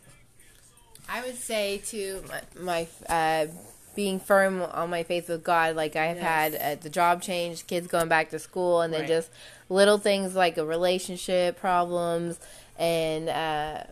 I 1.09 1.21
would 1.23 1.37
say 1.37 1.77
to 1.87 2.23
my, 2.29 2.41
my 2.61 2.87
uh, 3.07 3.47
being 3.95 4.19
firm 4.19 4.61
on 4.61 4.89
my 4.89 5.03
faith 5.03 5.27
with 5.27 5.43
God. 5.43 5.75
Like 5.75 5.95
I've 5.95 6.17
had 6.19 6.55
uh, 6.55 6.75
the 6.75 6.89
job 6.89 7.21
change, 7.21 7.65
kids 7.67 7.87
going 7.87 8.07
back 8.07 8.29
to 8.29 8.39
school, 8.39 8.81
and 8.81 8.93
then 8.93 9.01
Right. 9.01 9.07
just 9.09 9.29
little 9.69 9.97
things 9.97 10.35
like 10.35 10.57
a 10.57 10.65
relationship 10.65 11.59
problems 11.59 12.39
and 12.77 13.27
uh, 13.27 13.83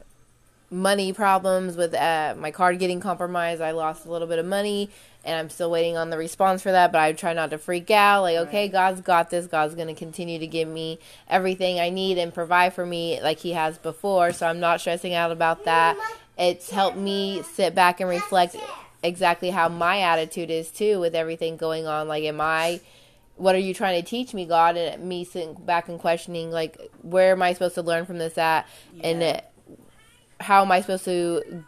money 0.69 1.11
problems 1.11 1.75
with 1.75 1.93
uh, 1.93 2.35
my 2.37 2.51
card 2.51 2.79
getting 2.79 2.99
compromised. 2.99 3.61
I 3.61 3.71
lost 3.71 4.05
a 4.05 4.11
little 4.11 4.27
bit 4.27 4.39
of 4.39 4.45
money. 4.45 4.89
And 5.25 5.35
I'm 5.35 5.49
still 5.49 5.71
waiting 5.71 5.97
on 5.97 6.11
the 6.11 6.17
response 6.17 6.61
for 6.61 6.71
that, 6.71 6.91
but 6.91 7.01
I 7.01 7.11
try 7.13 7.33
not 7.33 7.49
to 7.49 7.57
freak 7.57 7.89
out. 7.89 8.21
Like, 8.21 8.37
okay, 8.47 8.67
God's 8.67 9.01
got 9.01 9.31
this. 9.31 9.47
God's 9.47 9.73
going 9.73 9.87
to 9.87 9.95
continue 9.95 10.37
to 10.37 10.45
give 10.45 10.67
me 10.67 10.99
everything 11.27 11.79
I 11.79 11.89
need 11.89 12.19
and 12.19 12.31
provide 12.31 12.73
for 12.73 12.85
me 12.85 13.19
like 13.21 13.39
He 13.39 13.53
has 13.53 13.79
before. 13.79 14.31
So 14.33 14.45
I'm 14.45 14.59
not 14.59 14.81
stressing 14.81 15.15
out 15.15 15.31
about 15.31 15.65
that. 15.65 15.97
It's 16.37 16.69
helped 16.69 16.97
me 16.97 17.41
sit 17.41 17.73
back 17.73 17.99
and 17.99 18.09
reflect 18.09 18.55
exactly 19.01 19.49
how 19.49 19.67
my 19.67 20.01
attitude 20.01 20.51
is 20.51 20.69
too 20.69 20.99
with 20.99 21.15
everything 21.15 21.57
going 21.57 21.87
on. 21.87 22.07
Like, 22.07 22.23
am 22.23 22.39
I, 22.39 22.81
what 23.35 23.55
are 23.55 23.59
you 23.59 23.73
trying 23.73 24.01
to 24.01 24.07
teach 24.07 24.33
me, 24.33 24.45
God? 24.45 24.77
And 24.77 25.05
me 25.09 25.23
sitting 25.25 25.53
back 25.53 25.89
and 25.89 25.99
questioning, 25.99 26.51
like, 26.51 26.77
where 27.01 27.31
am 27.31 27.41
I 27.41 27.53
supposed 27.53 27.75
to 27.75 27.81
learn 27.81 28.05
from 28.05 28.19
this 28.19 28.37
at? 28.37 28.67
And 29.01 29.23
uh, 29.23 29.41
how 30.39 30.61
am 30.61 30.71
I 30.71 30.81
supposed 30.81 31.05
to 31.05 31.63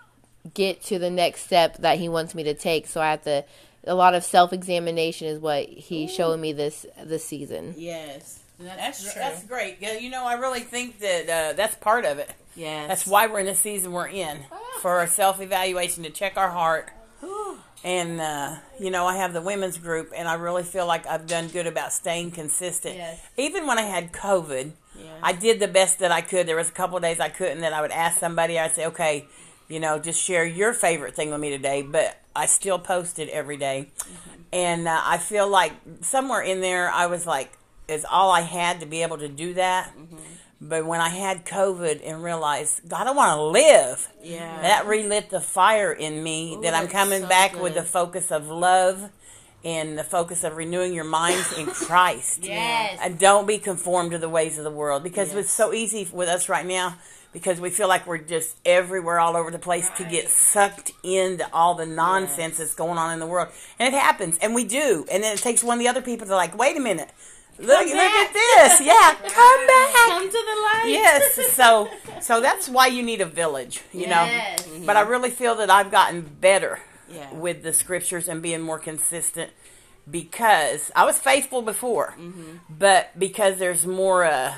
get 0.53 0.81
to 0.83 0.99
the 0.99 1.09
next 1.09 1.41
step 1.45 1.77
that 1.77 1.97
He 1.99 2.09
wants 2.09 2.33
me 2.35 2.43
to 2.43 2.53
take? 2.53 2.87
So 2.87 3.01
I 3.01 3.11
have 3.11 3.23
to, 3.23 3.43
a 3.85 3.95
lot 3.95 4.13
of 4.15 4.23
self 4.23 4.53
examination 4.53 5.27
is 5.27 5.39
what 5.39 5.67
He's 5.67 6.13
showing 6.13 6.41
me 6.41 6.53
this 6.53 6.85
this 7.03 7.23
season. 7.25 7.73
yes. 7.77 8.39
That's 8.59 9.03
That's 9.03 9.13
that's, 9.13 9.43
great. 9.43 9.77
You 10.01 10.09
know, 10.09 10.25
I 10.25 10.33
really 10.33 10.61
think 10.61 10.97
that 11.01 11.29
uh, 11.29 11.53
that's 11.53 11.75
part 11.75 12.05
of 12.05 12.17
it. 12.17 12.31
Yes. 12.55 12.87
That's 12.87 13.05
why 13.05 13.27
we're 13.27 13.41
in 13.41 13.45
the 13.45 13.53
season 13.53 13.91
we're 13.91 14.07
in 14.07 14.39
for 14.81 15.03
a 15.03 15.07
self 15.07 15.39
evaluation 15.39 16.01
to 16.03 16.09
check 16.09 16.37
our 16.37 16.49
heart. 16.49 16.89
And 17.83 18.19
uh, 18.19 18.55
you 18.79 18.89
know, 18.89 19.05
I 19.05 19.17
have 19.17 19.33
the 19.33 19.41
women's 19.41 19.77
group, 19.77 20.11
and 20.15 20.27
I 20.27 20.33
really 20.33 20.63
feel 20.63 20.87
like 20.87 21.05
I've 21.05 21.27
done 21.27 21.47
good 21.49 21.67
about 21.67 21.93
staying 21.93 22.31
consistent. 22.31 22.95
Yes. 22.95 23.21
Even 23.37 23.67
when 23.67 23.77
I 23.77 23.83
had 23.83 24.11
COVID, 24.11 24.71
Yeah. 24.99 25.05
I 25.21 25.33
did 25.33 25.59
the 25.59 25.67
best 25.67 25.99
that 25.99 26.11
I 26.11 26.21
could. 26.21 26.47
There 26.47 26.55
was 26.55 26.69
a 26.69 26.73
couple 26.73 26.97
of 26.97 27.03
days 27.03 27.19
I 27.19 27.29
couldn't. 27.29 27.59
That 27.61 27.73
I 27.73 27.81
would 27.81 27.91
ask 27.91 28.17
somebody. 28.19 28.57
I'd 28.57 28.73
say, 28.73 28.87
"Okay, 28.87 29.27
you 29.67 29.79
know, 29.79 29.99
just 29.99 30.21
share 30.23 30.45
your 30.45 30.73
favorite 30.73 31.15
thing 31.15 31.31
with 31.31 31.39
me 31.39 31.49
today. 31.49 31.81
But 31.81 32.17
I 32.35 32.45
still 32.45 32.79
post 32.79 33.19
it 33.19 33.29
every 33.29 33.57
day. 33.57 33.89
and 34.53 34.87
uh, 34.87 35.01
I 35.03 35.17
feel 35.17 35.47
like 35.49 35.73
somewhere 36.01 36.41
in 36.41 36.61
there, 36.61 36.89
I 36.89 37.07
was 37.07 37.25
like, 37.25 37.51
it's 37.87 38.05
all 38.09 38.31
I 38.31 38.41
had 38.41 38.79
to 38.81 38.85
be 38.85 39.01
able 39.03 39.17
to 39.19 39.27
do 39.29 39.53
that. 39.55 39.91
But 40.59 40.85
when 40.85 40.99
I 41.01 41.09
had 41.09 41.45
COVID 41.45 42.01
and 42.03 42.23
realized, 42.23 42.81
God, 42.89 43.05
I 43.07 43.11
want 43.11 43.37
to 43.37 43.43
live. 43.43 44.11
Yeah. 44.23 44.61
That 44.61 44.87
relit 44.87 45.29
the 45.29 45.39
fire 45.39 45.91
in 45.91 46.23
me 46.23 46.55
Ooh, 46.55 46.61
that 46.61 46.73
I'm 46.73 46.87
coming 46.87 47.21
so 47.21 47.27
back 47.27 47.61
with 47.61 47.75
the 47.75 47.83
focus 47.83 48.31
of 48.31 48.47
love 48.47 49.09
and 49.63 49.97
the 49.97 50.03
focus 50.03 50.43
of 50.43 50.55
renewing 50.57 50.93
your 50.93 51.03
minds 51.03 51.53
in 51.57 51.65
Christ. 51.87 52.43
Yes. 52.43 52.99
And 53.01 53.19
don't 53.19 53.45
be 53.47 53.59
conformed 53.59 54.11
to 54.11 54.17
the 54.17 54.29
ways 54.29 54.57
of 54.57 54.63
the 54.63 54.71
world 54.71 55.03
because 55.03 55.29
Yes. 55.29 55.37
it's 55.45 55.51
so 55.51 55.73
easy 55.73 56.07
with 56.11 56.27
us 56.27 56.49
right 56.49 56.65
now 56.65 56.97
because 57.37 57.59
we 57.61 57.69
feel 57.69 57.87
like 57.87 58.07
we're 58.07 58.17
just 58.17 58.57
everywhere 58.65 59.19
all 59.19 59.35
over 59.37 59.51
the 59.51 59.59
place 59.59 59.87
to 59.97 60.03
get 60.03 60.27
sucked 60.29 60.91
into 61.03 61.47
all 61.53 61.75
the 61.75 61.85
nonsense 61.85 62.57
that's 62.57 62.73
going 62.73 62.97
on 62.97 63.13
in 63.13 63.19
the 63.19 63.27
world. 63.27 63.49
And 63.79 63.93
it 63.93 63.97
happens 63.97 64.37
and 64.41 64.55
we 64.55 64.63
do. 64.65 65.05
And 65.11 65.23
then 65.23 65.33
it 65.35 65.39
takes 65.39 65.63
one 65.63 65.77
of 65.77 65.79
the 65.83 65.87
other 65.87 66.01
people 66.01 66.25
to 66.27 66.35
like, 66.35 66.57
wait 66.57 66.75
a 66.75 66.79
minute. 66.79 67.09
Look, 67.59 67.67
look 67.87 67.95
at 67.95 68.33
this. 68.33 68.81
Yeah, 68.81 69.13
come 69.29 69.67
back. 69.67 69.93
Come 70.09 70.25
to 70.25 70.31
the 70.31 70.37
light. 70.37 70.83
Yes. 70.87 71.39
So 71.55 71.89
so 72.21 72.39
that's 72.41 72.67
why 72.69 72.87
you 72.87 73.01
need 73.03 73.21
a 73.21 73.25
village, 73.25 73.81
you 73.93 74.01
Yes. 74.07 74.67
know. 74.67 74.85
But 74.85 74.95
I 74.97 75.01
really 75.01 75.29
feel 75.31 75.55
that 75.55 75.69
I've 75.69 75.89
gotten 75.91 76.21
better 76.21 76.79
Yeah. 77.09 77.31
with 77.33 77.63
the 77.63 77.73
scriptures 77.73 78.27
and 78.27 78.41
being 78.41 78.61
more 78.61 78.79
consistent 78.79 79.51
because 80.09 80.91
I 80.95 81.03
was 81.05 81.19
faithful 81.19 81.61
before, 81.61 82.13
Mm-hmm. 82.19 82.57
but 82.69 83.17
because 83.17 83.57
there's 83.59 83.85
more 83.85 84.23
uh, 84.23 84.53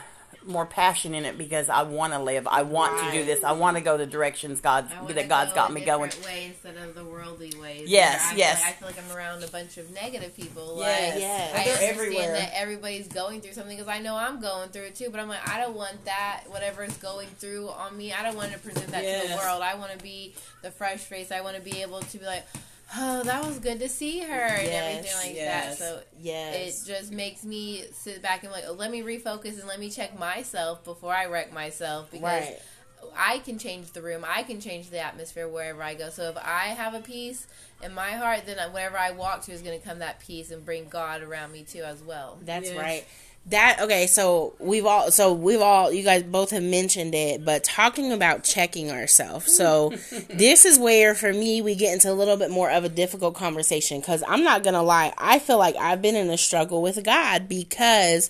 more 0.45 0.65
passion 0.65 1.13
in 1.13 1.25
it 1.25 1.37
because 1.37 1.69
I 1.69 1.83
want 1.83 2.13
to 2.13 2.19
live. 2.19 2.47
I 2.47 2.61
want 2.63 2.97
to 3.03 3.11
do 3.11 3.25
this. 3.25 3.43
I 3.43 3.51
want 3.51 3.77
to 3.77 3.83
go 3.83 3.97
the 3.97 4.05
directions 4.07 4.61
God 4.61 4.89
that 5.09 5.27
God's 5.29 5.51
go 5.51 5.55
got 5.55 5.69
a 5.69 5.73
me 5.73 5.81
going. 5.85 6.09
different 6.09 6.25
Way 6.27 6.45
instead 6.45 6.77
of 6.77 6.95
the 6.95 7.03
worldly 7.03 7.53
ways. 7.61 7.89
Yes, 7.89 8.21
I 8.31 8.35
yes. 8.35 8.59
Feel 8.59 8.65
like, 8.65 8.69
I 8.69 8.71
feel 8.79 8.87
like 8.87 9.11
I'm 9.11 9.17
around 9.17 9.43
a 9.43 9.47
bunch 9.47 9.77
of 9.77 9.91
negative 9.93 10.35
people. 10.35 10.77
Yes, 10.79 11.13
Like, 11.13 11.21
yes. 11.21 11.51
I 11.51 11.63
They're 11.63 11.73
understand 11.73 11.99
everywhere. 11.99 12.31
that 12.33 12.51
everybody's 12.55 13.07
going 13.07 13.41
through 13.41 13.53
something 13.53 13.77
because 13.77 13.89
I 13.93 13.99
know 13.99 14.15
I'm 14.15 14.39
going 14.39 14.69
through 14.69 14.83
it 14.83 14.95
too. 14.95 15.09
But 15.11 15.19
I'm 15.19 15.27
like, 15.27 15.47
I 15.47 15.59
don't 15.59 15.75
want 15.75 16.05
that. 16.05 16.43
Whatever 16.47 16.83
is 16.83 16.95
going 16.97 17.27
through 17.37 17.69
on 17.69 17.97
me, 17.97 18.13
I 18.13 18.23
don't 18.23 18.35
want 18.37 18.51
to 18.53 18.59
present 18.59 18.87
that 18.87 19.01
to 19.01 19.27
the 19.29 19.35
world. 19.35 19.61
I 19.61 19.75
want 19.75 19.91
to 19.91 19.97
be 19.97 20.33
the 20.61 20.71
fresh 20.71 20.99
face. 20.99 21.31
I 21.31 21.41
want 21.41 21.57
to 21.57 21.61
be 21.61 21.81
able 21.81 21.99
to 21.99 22.17
be 22.17 22.25
like, 22.25 22.45
oh, 22.97 23.23
that 23.23 23.45
was 23.45 23.59
good 23.59 23.79
to 23.79 23.89
see 23.89 24.19
her 24.19 24.33
and 24.33 24.67
everything 24.67 25.15
like 25.15 25.35
yes. 25.35 25.77
that. 25.79 25.83
So 25.83 26.01
Yes. 26.19 26.83
it 26.85 26.87
just 26.87 27.11
makes 27.11 27.43
me 27.43 27.85
sit 27.93 28.21
back 28.21 28.43
and 28.43 28.51
like, 28.51 28.63
oh, 28.67 28.73
let 28.73 28.91
me 28.91 29.01
refocus 29.01 29.59
and 29.59 29.67
let 29.67 29.79
me 29.79 29.89
check 29.89 30.17
myself 30.17 30.83
before 30.83 31.13
I 31.13 31.25
wreck 31.27 31.53
myself 31.53 32.11
because 32.11 32.23
right. 32.23 32.59
I 33.15 33.39
can 33.39 33.57
change 33.57 33.91
the 33.91 34.01
room. 34.01 34.25
I 34.27 34.43
can 34.43 34.59
change 34.59 34.89
the 34.89 34.99
atmosphere 34.99 35.47
wherever 35.47 35.81
I 35.81 35.95
go. 35.95 36.09
So 36.09 36.29
if 36.29 36.37
I 36.37 36.67
have 36.67 36.93
a 36.93 36.99
peace 36.99 37.47
in 37.81 37.93
my 37.93 38.11
heart, 38.11 38.41
then 38.45 38.57
wherever 38.71 38.97
I 38.97 39.11
walk 39.11 39.43
to 39.43 39.51
is 39.51 39.61
going 39.61 39.79
to 39.79 39.85
come 39.85 39.99
that 39.99 40.19
peace 40.19 40.51
and 40.51 40.65
bring 40.65 40.89
God 40.89 41.21
around 41.21 41.51
me 41.51 41.63
too 41.63 41.83
as 41.83 42.01
well. 42.01 42.37
That's 42.41 42.69
Yes. 42.69 42.77
right. 42.77 43.07
That 43.47 43.79
okay, 43.81 44.05
so 44.05 44.53
we've 44.59 44.85
all 44.85 45.09
so 45.09 45.33
we've 45.33 45.61
all 45.61 45.91
you 45.91 46.03
guys 46.03 46.21
both 46.21 46.51
have 46.51 46.61
mentioned 46.61 47.15
it, 47.15 47.43
but 47.43 47.63
talking 47.63 48.11
about 48.11 48.43
checking 48.43 48.91
ourselves. 48.91 49.55
So 49.55 49.89
this 50.29 50.65
is 50.65 50.77
where 50.77 51.15
for 51.15 51.33
me 51.33 51.61
we 51.61 51.73
get 51.73 51.93
into 51.93 52.11
a 52.11 52.13
little 52.13 52.37
bit 52.37 52.51
more 52.51 52.69
of 52.69 52.83
a 52.83 52.89
difficult 52.89 53.33
conversation 53.33 54.01
cuz 54.03 54.23
I'm 54.27 54.43
not 54.43 54.61
going 54.61 54.75
to 54.75 54.83
lie, 54.83 55.13
I 55.17 55.39
feel 55.39 55.57
like 55.57 55.75
I've 55.77 56.01
been 56.01 56.15
in 56.15 56.29
a 56.29 56.37
struggle 56.37 56.83
with 56.83 57.03
God 57.03 57.49
because 57.49 58.29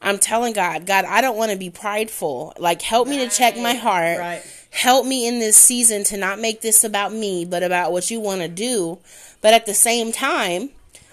I'm 0.00 0.18
telling 0.18 0.52
God, 0.52 0.86
God, 0.86 1.04
I 1.04 1.20
don't 1.20 1.36
want 1.36 1.50
to 1.50 1.58
be 1.58 1.70
prideful. 1.70 2.52
Like 2.58 2.82
help 2.82 3.08
me 3.08 3.18
to 3.18 3.28
check 3.34 3.56
my 3.56 3.74
heart. 3.74 4.18
Right. 4.18 4.42
Help 4.70 5.06
me 5.06 5.26
in 5.26 5.38
this 5.38 5.56
season 5.56 6.04
to 6.04 6.16
not 6.16 6.38
make 6.38 6.60
this 6.60 6.84
about 6.84 7.12
me, 7.12 7.44
but 7.44 7.62
about 7.62 7.90
what 7.90 8.10
you 8.10 8.20
want 8.20 8.42
to 8.42 8.48
do. 8.48 8.98
But 9.40 9.54
at 9.54 9.66
the 9.66 9.74
same 9.74 10.12
time, 10.12 10.70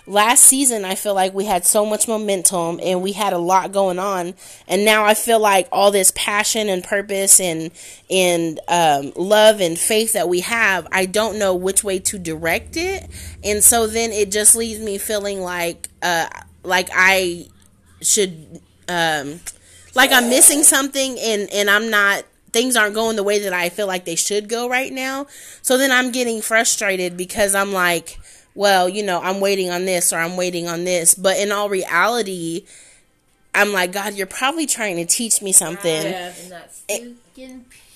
last 0.08 0.44
season 0.44 0.86
I 0.86 0.96
feel 0.96 1.16
like 1.16 1.34
we 1.34 1.46
had 1.46 1.66
so 1.66 1.86
much 1.86 2.08
momentum 2.08 2.80
and 2.82 3.02
we 3.02 3.14
had 3.14 3.34
a 3.34 3.38
lot 3.38 3.72
going 3.72 3.98
on 3.98 4.36
and 4.68 4.86
now 4.86 5.04
I 5.04 5.14
feel 5.14 5.40
like 5.40 5.68
all 5.72 5.92
this 5.92 6.12
passion 6.16 6.70
and 6.70 6.84
purpose 6.84 7.40
and 7.40 7.72
and 8.10 8.60
um, 8.68 9.14
love 9.16 9.62
and 9.62 9.78
faith 9.78 10.14
that 10.14 10.30
we 10.30 10.42
have 10.42 10.88
I 10.92 11.06
don't 11.06 11.40
know 11.40 11.56
which 11.56 11.84
way 11.84 12.00
to 12.00 12.20
direct 12.20 12.78
it 12.78 13.08
and 13.44 13.64
so 13.64 13.88
then 13.88 14.12
it 14.12 14.32
just 14.32 14.56
leaves 14.56 14.80
me 14.80 14.98
feeling 14.98 15.42
like 15.42 15.88
uh 16.02 16.28
like 16.64 16.90
I 16.94 17.48
should 18.02 18.62
um 18.88 19.40
like 19.96 20.12
I'm 20.12 20.30
missing 20.30 20.64
something 20.64 21.18
and 21.20 21.50
and 21.52 21.70
I'm 21.70 21.90
not 21.90 22.26
things 22.56 22.78
aren't 22.78 22.96
going 22.96 23.18
the 23.18 23.24
way 23.24 23.40
that 23.40 23.52
I 23.52 23.68
feel 23.68 23.86
like 23.86 24.06
they 24.06 24.16
should 24.16 24.48
go 24.48 24.70
right 24.70 24.94
now. 24.94 25.28
So 25.62 25.78
then 25.78 25.92
I'm 25.92 26.14
getting 26.14 26.42
frustrated 26.42 27.18
because 27.18 27.54
I'm 27.54 27.74
like, 27.74 28.18
well, 28.56 28.90
you 28.90 29.04
know, 29.04 29.22
I'm 29.22 29.40
waiting 29.42 29.70
on 29.70 29.86
this 29.86 30.12
or 30.12 30.18
I'm 30.18 30.38
waiting 30.38 30.68
on 30.68 30.86
this, 30.86 31.14
but 31.14 31.38
in 31.38 31.52
all 31.52 31.70
reality, 31.70 32.66
I'm 33.54 33.72
like, 33.72 33.92
God, 33.92 34.16
you're 34.16 34.28
probably 34.28 34.66
trying 34.66 34.96
to 34.98 35.06
teach 35.06 35.42
me 35.42 35.52
something. 35.52 36.04
Yes. 36.04 36.84
And 36.90 37.18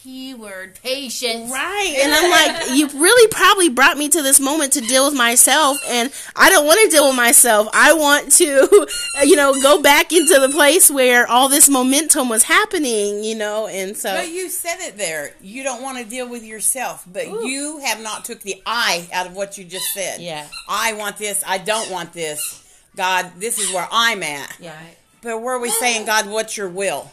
that 0.09 0.29
stinking 0.29 0.33
P 0.33 0.33
word, 0.33 0.79
patience. 0.81 1.51
Right. 1.51 1.95
And 2.01 2.13
I'm 2.13 2.29
like, 2.29 2.69
you 2.77 2.87
really 2.99 3.27
probably 3.31 3.69
brought 3.69 3.97
me 3.97 4.09
to 4.09 4.21
this 4.21 4.39
moment 4.39 4.73
to 4.73 4.81
deal 4.81 5.05
with 5.05 5.17
myself. 5.17 5.77
And 5.87 6.11
I 6.35 6.49
don't 6.49 6.65
want 6.65 6.79
to 6.83 6.89
deal 6.89 7.07
with 7.07 7.15
myself. 7.15 7.67
I 7.73 7.93
want 7.93 8.31
to, 8.33 8.87
you 9.23 9.35
know, 9.35 9.53
go 9.61 9.81
back 9.81 10.11
into 10.11 10.39
the 10.39 10.49
place 10.49 10.89
where 10.89 11.27
all 11.27 11.49
this 11.49 11.69
momentum 11.69 12.29
was 12.29 12.43
happening, 12.43 13.23
you 13.23 13.35
know, 13.35 13.67
and 13.67 13.95
so. 13.95 14.13
But 14.13 14.29
you 14.29 14.49
said 14.49 14.77
it 14.79 14.97
there. 14.97 15.31
You 15.41 15.63
don't 15.63 15.81
want 15.81 15.97
to 15.97 16.05
deal 16.05 16.29
with 16.29 16.43
yourself, 16.43 17.05
but 17.11 17.27
you 17.27 17.79
have 17.79 18.01
not 18.01 18.25
took 18.25 18.41
the 18.41 18.61
I 18.65 19.07
out 19.13 19.27
of 19.27 19.35
what 19.35 19.57
you 19.57 19.63
just 19.63 19.93
said. 19.93 20.21
Yeah. 20.21 20.47
I 20.67 20.93
want 20.93 21.17
this. 21.17 21.43
I 21.45 21.57
don't 21.57 21.91
want 21.91 22.13
this. 22.13 22.65
God, 22.95 23.31
this 23.37 23.59
is 23.59 23.73
where 23.73 23.87
I'm 23.91 24.23
at. 24.23 24.57
Yeah. 24.59 24.77
But 25.21 25.41
where 25.41 25.55
are 25.55 25.59
we 25.59 25.69
saying, 25.69 26.05
God, 26.05 26.29
what's 26.29 26.57
your 26.57 26.69
will? 26.69 27.11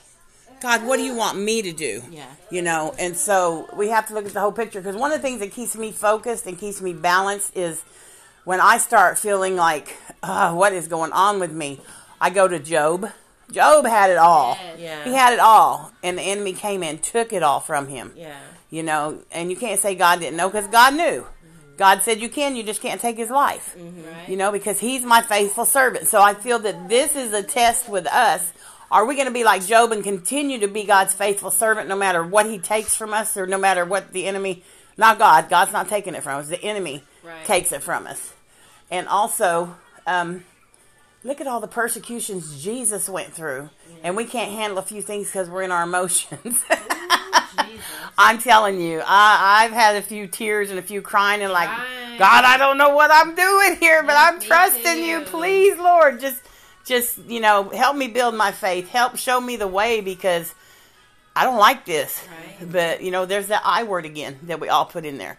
God, 0.60 0.84
what 0.84 0.96
do 0.96 1.02
you 1.02 1.14
want 1.14 1.38
me 1.38 1.62
to 1.62 1.72
do? 1.72 2.02
Yeah. 2.10 2.26
You 2.50 2.62
know, 2.62 2.94
and 2.98 3.16
so 3.16 3.68
we 3.76 3.88
have 3.88 4.06
to 4.08 4.14
look 4.14 4.26
at 4.26 4.32
the 4.32 4.40
whole 4.40 4.52
picture 4.52 4.80
because 4.80 4.96
one 4.96 5.12
of 5.12 5.18
the 5.18 5.22
things 5.22 5.40
that 5.40 5.52
keeps 5.52 5.76
me 5.76 5.92
focused 5.92 6.46
and 6.46 6.58
keeps 6.58 6.80
me 6.80 6.92
balanced 6.92 7.56
is 7.56 7.84
when 8.44 8.60
I 8.60 8.78
start 8.78 9.18
feeling 9.18 9.56
like, 9.56 9.96
uh, 10.22 10.54
what 10.54 10.72
is 10.72 10.88
going 10.88 11.12
on 11.12 11.40
with 11.40 11.52
me? 11.52 11.80
I 12.20 12.30
go 12.30 12.48
to 12.48 12.58
Job. 12.58 13.10
Job 13.50 13.86
had 13.86 14.10
it 14.10 14.16
all. 14.16 14.58
Yeah. 14.78 15.04
He 15.04 15.12
had 15.12 15.32
it 15.32 15.38
all, 15.38 15.92
and 16.02 16.18
the 16.18 16.22
enemy 16.22 16.52
came 16.52 16.82
and 16.82 17.02
took 17.02 17.32
it 17.32 17.42
all 17.42 17.60
from 17.60 17.88
him. 17.88 18.12
Yeah. 18.16 18.36
You 18.70 18.82
know, 18.82 19.22
and 19.30 19.50
you 19.50 19.56
can't 19.56 19.80
say 19.80 19.94
God 19.94 20.20
didn't 20.20 20.36
know 20.36 20.48
because 20.48 20.66
God 20.68 20.94
knew. 20.94 21.26
God 21.76 22.02
said 22.02 22.20
you 22.20 22.28
can, 22.28 22.56
you 22.56 22.62
just 22.62 22.80
can't 22.80 23.00
take 23.00 23.16
his 23.16 23.30
life. 23.30 23.76
Right? 23.76 24.28
You 24.28 24.36
know, 24.36 24.50
because 24.50 24.80
he's 24.80 25.02
my 25.04 25.22
faithful 25.22 25.66
servant. 25.66 26.08
So 26.08 26.20
I 26.20 26.34
feel 26.34 26.58
that 26.60 26.88
this 26.88 27.14
is 27.14 27.32
a 27.32 27.42
test 27.42 27.88
with 27.88 28.06
us. 28.06 28.52
Are 28.90 29.04
we 29.04 29.14
going 29.14 29.26
to 29.26 29.32
be 29.32 29.44
like 29.44 29.66
Job 29.66 29.90
and 29.92 30.04
continue 30.04 30.60
to 30.60 30.68
be 30.68 30.84
God's 30.84 31.12
faithful 31.14 31.50
servant 31.50 31.88
no 31.88 31.96
matter 31.96 32.22
what 32.24 32.46
he 32.46 32.58
takes 32.58 32.94
from 32.94 33.12
us 33.12 33.36
or 33.36 33.46
no 33.46 33.58
matter 33.58 33.84
what 33.84 34.12
the 34.12 34.26
enemy, 34.26 34.62
not 34.96 35.18
God, 35.18 35.48
God's 35.48 35.72
not 35.72 35.88
taking 35.88 36.14
it 36.14 36.22
from 36.22 36.38
us, 36.40 36.48
the 36.48 36.62
enemy 36.62 37.02
Right. 37.24 37.44
takes 37.44 37.72
it 37.72 37.82
from 37.82 38.06
us. 38.06 38.32
And 38.90 39.08
also, 39.08 39.74
um, 40.06 40.44
look 41.24 41.40
at 41.40 41.48
all 41.48 41.58
the 41.58 41.66
persecutions 41.66 42.62
Jesus 42.62 43.08
went 43.08 43.32
through. 43.32 43.70
And 44.04 44.16
we 44.16 44.24
can't 44.24 44.52
handle 44.52 44.78
a 44.78 44.82
few 44.82 45.02
things 45.02 45.26
because 45.26 45.50
we're 45.50 45.62
in 45.62 45.72
our 45.72 45.82
emotions. 45.82 46.62
I'm 48.18 48.38
telling 48.38 48.80
you, 48.80 49.02
I, 49.04 49.64
I've 49.64 49.72
had 49.72 49.96
a 49.96 50.02
few 50.02 50.26
tears 50.26 50.70
and 50.70 50.78
a 50.78 50.82
few 50.82 51.02
crying 51.02 51.42
and 51.42 51.52
like, 51.52 51.68
Right. 51.68 52.16
God, 52.18 52.44
I 52.44 52.56
don't 52.56 52.78
know 52.78 52.90
what 52.90 53.10
I'm 53.12 53.34
doing 53.34 53.76
here, 53.78 54.02
but 54.02 54.14
I'm 54.16 54.40
trusting 54.40 55.02
you. 55.04 55.20
Please, 55.22 55.76
Lord, 55.78 56.20
just, 56.20 56.42
just 56.86 57.18
you 57.26 57.40
know, 57.40 57.68
help 57.70 57.96
me 57.96 58.08
build 58.08 58.34
my 58.34 58.52
faith. 58.52 58.88
Help 58.88 59.16
show 59.16 59.40
me 59.40 59.56
the 59.56 59.68
way 59.68 60.00
because 60.00 60.54
I 61.34 61.44
don't 61.44 61.58
like 61.58 61.84
this. 61.84 62.26
Right. 62.60 62.72
But 62.72 63.02
you 63.02 63.10
know, 63.10 63.26
there's 63.26 63.48
that 63.48 63.62
I 63.64 63.82
word 63.82 64.06
again 64.06 64.38
that 64.44 64.60
we 64.60 64.68
all 64.68 64.86
put 64.86 65.04
in 65.04 65.18
there. 65.18 65.38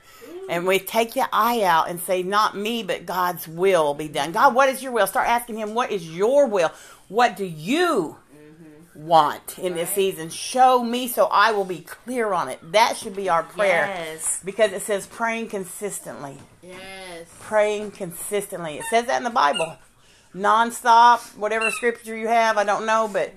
And 0.50 0.66
we 0.66 0.80
take 0.80 1.14
the 1.14 1.28
I 1.34 1.64
out 1.64 1.89
and 1.89 2.00
say, 2.00 2.24
not 2.24 2.56
me, 2.56 2.82
but 2.82 3.06
God's 3.06 3.48
will 3.48 3.93
be 3.93 4.08
done. 4.08 4.32
God, 4.32 4.56
what 4.56 4.70
is 4.70 4.82
your 4.82 4.93
will? 4.93 5.08
Start 5.08 5.28
asking 5.28 5.58
Him, 5.58 5.74
what 5.74 5.91
is 5.91 6.10
your 6.10 6.48
will? 6.48 6.72
What 7.10 7.36
do 7.36 7.43
you 7.43 8.18
mm-hmm. 8.34 9.06
want 9.06 9.60
in 9.60 9.74
this 9.74 9.89
season? 9.89 10.30
Show 10.30 10.82
me 10.84 11.10
so 11.10 11.28
I 11.30 11.52
will 11.52 11.66
be 11.66 11.80
clear 11.80 12.32
on 12.32 12.48
it. 12.48 12.60
That 12.72 12.95
should 12.95 13.16
be 13.16 13.28
our 13.28 13.43
prayer. 13.43 13.88
Yes. 13.88 14.41
Because 14.43 14.72
it 14.72 14.84
says 14.84 15.06
praying 15.06 15.50
consistently. 15.50 16.38
Yes. 16.64 17.28
Praying 17.41 17.91
consistently. 17.91 18.78
It 18.78 18.86
says 18.89 19.06
that 19.08 19.18
in 19.18 19.24
the 19.26 19.30
Bible. 19.30 19.78
Non-stop, 20.38 21.21
whatever 21.35 21.71
scripture 21.71 22.15
you 22.15 22.27
have, 22.27 22.57
I 22.57 22.63
don't 22.63 22.85
know, 22.85 23.09
but 23.11 23.33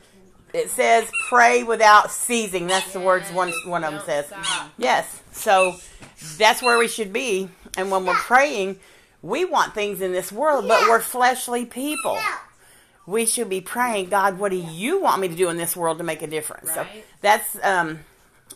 it 0.52 0.68
says 0.70 1.08
pray 1.28 1.62
without 1.62 2.10
ceasing. 2.10 2.66
That's 2.66 2.92
the 2.92 3.00
words 3.00 3.30
one 3.32 3.52
one 3.64 3.84
of 3.84 3.92
them 3.92 4.02
says. 4.04 4.26
stop. 4.26 4.70
Yes. 4.76 5.22
So 5.32 5.76
that's 6.36 6.62
where 6.62 6.78
we 6.78 6.88
should 6.88 7.12
be. 7.12 7.48
And 7.76 7.90
when 7.90 8.04
we're 8.04 8.14
praying, 8.14 8.78
we 9.22 9.44
want 9.44 9.74
things 9.74 10.00
in 10.00 10.12
this 10.12 10.30
world, 10.32 10.66
but 10.68 10.88
we're 10.88 11.00
fleshly 11.00 11.64
people. 11.64 12.18
We 13.06 13.26
should 13.26 13.48
be 13.48 13.60
praying, 13.60 14.10
God, 14.10 14.38
what 14.38 14.50
do 14.50 14.56
you 14.56 15.00
want 15.00 15.20
me 15.20 15.28
to 15.28 15.34
do 15.34 15.48
in 15.48 15.56
this 15.56 15.76
world 15.76 15.98
to 15.98 16.04
make 16.04 16.22
a 16.22 16.26
difference? 16.26 16.72
So 16.72 16.86
that's 17.20 17.56
um, 17.62 18.00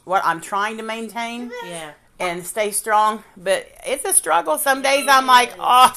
what 0.05 0.23
I'm 0.25 0.41
trying 0.41 0.77
to 0.77 0.83
maintain. 0.83 1.51
Yeah. 1.67 1.93
and 2.21 2.47
stay 2.47 2.71
strong. 2.71 3.25
But 3.37 3.67
it's 3.87 4.05
a 4.05 4.13
struggle. 4.13 4.59
Some 4.59 4.83
days 4.83 5.07
I'm 5.09 5.27
like, 5.27 5.53
oh, 5.59 5.93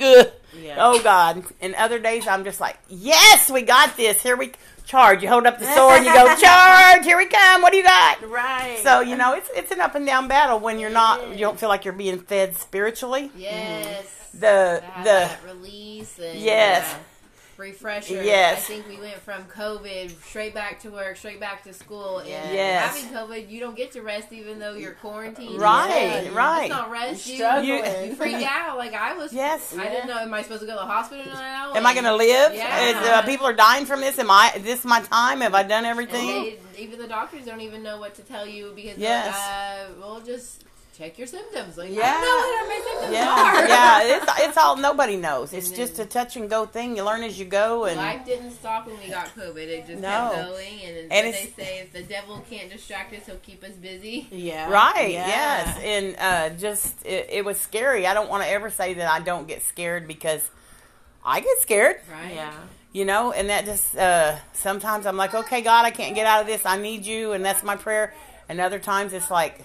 ugh, 0.00 0.28
Yeah. 0.60 0.76
oh 0.78 1.02
God, 1.02 1.44
and 1.60 1.74
other 1.74 1.98
days 1.98 2.26
I'm 2.26 2.44
just 2.44 2.60
like, 2.60 2.78
yes, 2.88 3.50
we 3.50 3.62
got 3.62 3.96
this. 3.96 4.22
Here 4.22 4.36
we 4.36 4.52
charge. 4.84 5.22
You 5.22 5.28
hold 5.28 5.46
up 5.46 5.58
the 5.58 5.64
sword 5.74 5.98
and 5.98 6.06
you 6.06 6.12
go 6.12 6.26
charge. 6.40 7.04
Here 7.04 7.16
we 7.16 7.26
come. 7.26 7.62
What 7.62 7.70
do 7.72 7.78
you 7.78 7.84
got? 7.84 8.28
Right. 8.28 8.78
So 8.82 9.00
you 9.00 9.16
know 9.16 9.34
it's 9.34 9.48
it's 9.54 9.70
an 9.70 9.80
up 9.80 9.94
and 9.94 10.04
down 10.04 10.28
battle 10.28 10.58
when 10.58 10.78
you're 10.78 10.90
not 10.90 11.30
you 11.30 11.38
don't 11.38 11.58
feel 11.58 11.68
like 11.68 11.84
you're 11.84 11.94
being 11.94 12.18
fed 12.18 12.56
spiritually. 12.56 13.30
Yes. 13.36 14.06
The 14.34 14.82
the 14.98 15.04
that 15.04 15.38
release 15.44 16.18
and 16.18 16.38
Yes. 16.38 16.92
uh, 16.92 16.96
refresher. 17.62 18.22
Yes. 18.22 18.58
I 18.58 18.60
think 18.60 18.88
we 18.88 18.98
went 18.98 19.16
from 19.20 19.44
COVID 19.44 20.10
straight 20.24 20.52
back 20.52 20.80
to 20.80 20.90
work, 20.90 21.16
straight 21.16 21.40
back 21.40 21.62
to 21.64 21.72
school. 21.72 22.18
And 22.18 22.28
Yes. 22.28 23.00
having 23.00 23.16
COVID, 23.16 23.48
you 23.50 23.60
don't 23.60 23.76
get 23.76 23.92
to 23.92 24.02
rest 24.02 24.32
even 24.32 24.58
though 24.58 24.74
you're 24.74 24.92
quarantined. 24.92 25.58
Right, 25.60 26.24
Yeah. 26.24 26.34
right. 26.34 26.64
It's 26.64 26.70
not 26.70 26.90
rest. 26.90 27.26
You, 27.26 27.74
you 28.06 28.14
freak 28.16 28.44
out. 28.46 28.76
Like 28.76 28.94
I 28.94 29.14
was. 29.14 29.32
Yes. 29.32 29.74
I 29.78 29.88
didn't 29.88 30.08
know. 30.08 30.18
Am 30.18 30.34
I 30.34 30.42
supposed 30.42 30.60
to 30.60 30.66
go 30.66 30.74
to 30.74 30.80
the 30.80 30.86
hospital 30.86 31.24
now? 31.32 31.72
am 31.74 31.86
I 31.86 31.92
going 31.94 32.04
to 32.04 32.14
live? 32.16 32.54
Yeah. 32.54 32.84
Is, 32.88 32.96
uh, 32.96 33.22
people 33.22 33.46
are 33.46 33.52
dying 33.52 33.86
from 33.86 34.00
this. 34.00 34.18
Am 34.18 34.30
I? 34.30 34.52
Is 34.56 34.62
this 34.64 34.84
my 34.84 35.00
time? 35.00 35.40
Have 35.40 35.54
I 35.54 35.62
done 35.62 35.84
everything? 35.84 36.26
they, 36.26 36.58
even 36.78 36.98
the 36.98 37.06
doctors 37.08 37.44
don't 37.46 37.60
even 37.60 37.82
know 37.82 37.98
what 37.98 38.14
to 38.16 38.22
tell 38.22 38.46
you 38.46 38.72
because 38.74 38.98
Yes. 38.98 39.26
yes. 39.26 39.36
uh, 39.36 39.92
well, 40.00 40.20
just 40.20 40.64
check 41.02 41.18
your 41.18 41.26
symptoms. 41.26 41.76
Like, 41.76 41.90
Yeah. 41.90 42.02
I 42.06 42.12
don't 42.12 42.22
know 42.22 42.58
what 42.58 42.68
my 42.68 42.90
symptoms 42.90 43.12
Yeah, 43.14 43.28
are. 43.30 43.68
yeah. 43.68 44.16
It's 44.16 44.40
it's 44.40 44.56
all 44.56 44.76
nobody 44.76 45.16
knows. 45.16 45.52
It's 45.52 45.68
And 45.68 45.76
just 45.76 45.98
a 45.98 46.06
touch 46.06 46.36
and 46.36 46.48
go 46.48 46.66
thing. 46.66 46.96
You 46.96 47.04
learn 47.04 47.22
as 47.22 47.38
you 47.38 47.44
go, 47.44 47.84
and 47.84 47.96
Life 47.96 48.24
didn't 48.24 48.52
stop 48.52 48.86
when 48.86 48.98
we 48.98 49.08
got 49.08 49.26
COVID. 49.34 49.56
It 49.56 49.86
just 49.86 50.00
No. 50.00 50.30
kept 50.34 50.48
going. 50.50 50.80
And, 50.84 50.96
And 50.98 51.12
and 51.12 51.34
they 51.34 51.52
say 51.56 51.78
if 51.80 51.92
the 51.92 52.02
devil 52.02 52.44
can't 52.48 52.70
distract 52.70 53.14
us, 53.14 53.26
he'll 53.26 53.36
keep 53.36 53.64
us 53.64 53.72
busy. 53.72 54.28
yeah. 54.30 54.70
Right. 54.70 55.10
Yeah. 55.10 55.26
Yes. 55.26 55.78
And 55.82 56.16
uh, 56.18 56.56
just 56.58 57.04
it, 57.04 57.28
it 57.30 57.44
was 57.44 57.58
scary. 57.58 58.06
I 58.06 58.14
don't 58.14 58.30
want 58.30 58.44
to 58.44 58.48
ever 58.50 58.70
say 58.70 58.94
that 58.94 59.10
I 59.10 59.20
don't 59.20 59.48
get 59.48 59.62
scared 59.62 60.06
because 60.06 60.50
I 61.24 61.40
get 61.40 61.58
scared. 61.60 61.96
Right? 62.10 62.34
Yeah. 62.34 62.52
You 62.92 63.06
know, 63.06 63.32
and 63.32 63.48
that 63.48 63.64
just 63.64 63.96
uh, 63.96 64.36
sometimes 64.52 65.06
I'm 65.06 65.16
like, 65.16 65.32
okay, 65.34 65.62
God, 65.62 65.86
I 65.86 65.90
can't 65.90 66.14
get 66.14 66.26
out 66.26 66.42
of 66.42 66.46
this. 66.46 66.66
I 66.66 66.76
need 66.76 67.06
you, 67.06 67.32
and 67.32 67.42
that's 67.42 67.62
my 67.62 67.74
prayer. 67.74 68.12
And 68.50 68.60
other 68.60 68.78
times 68.78 69.14
it's 69.14 69.30
like 69.30 69.60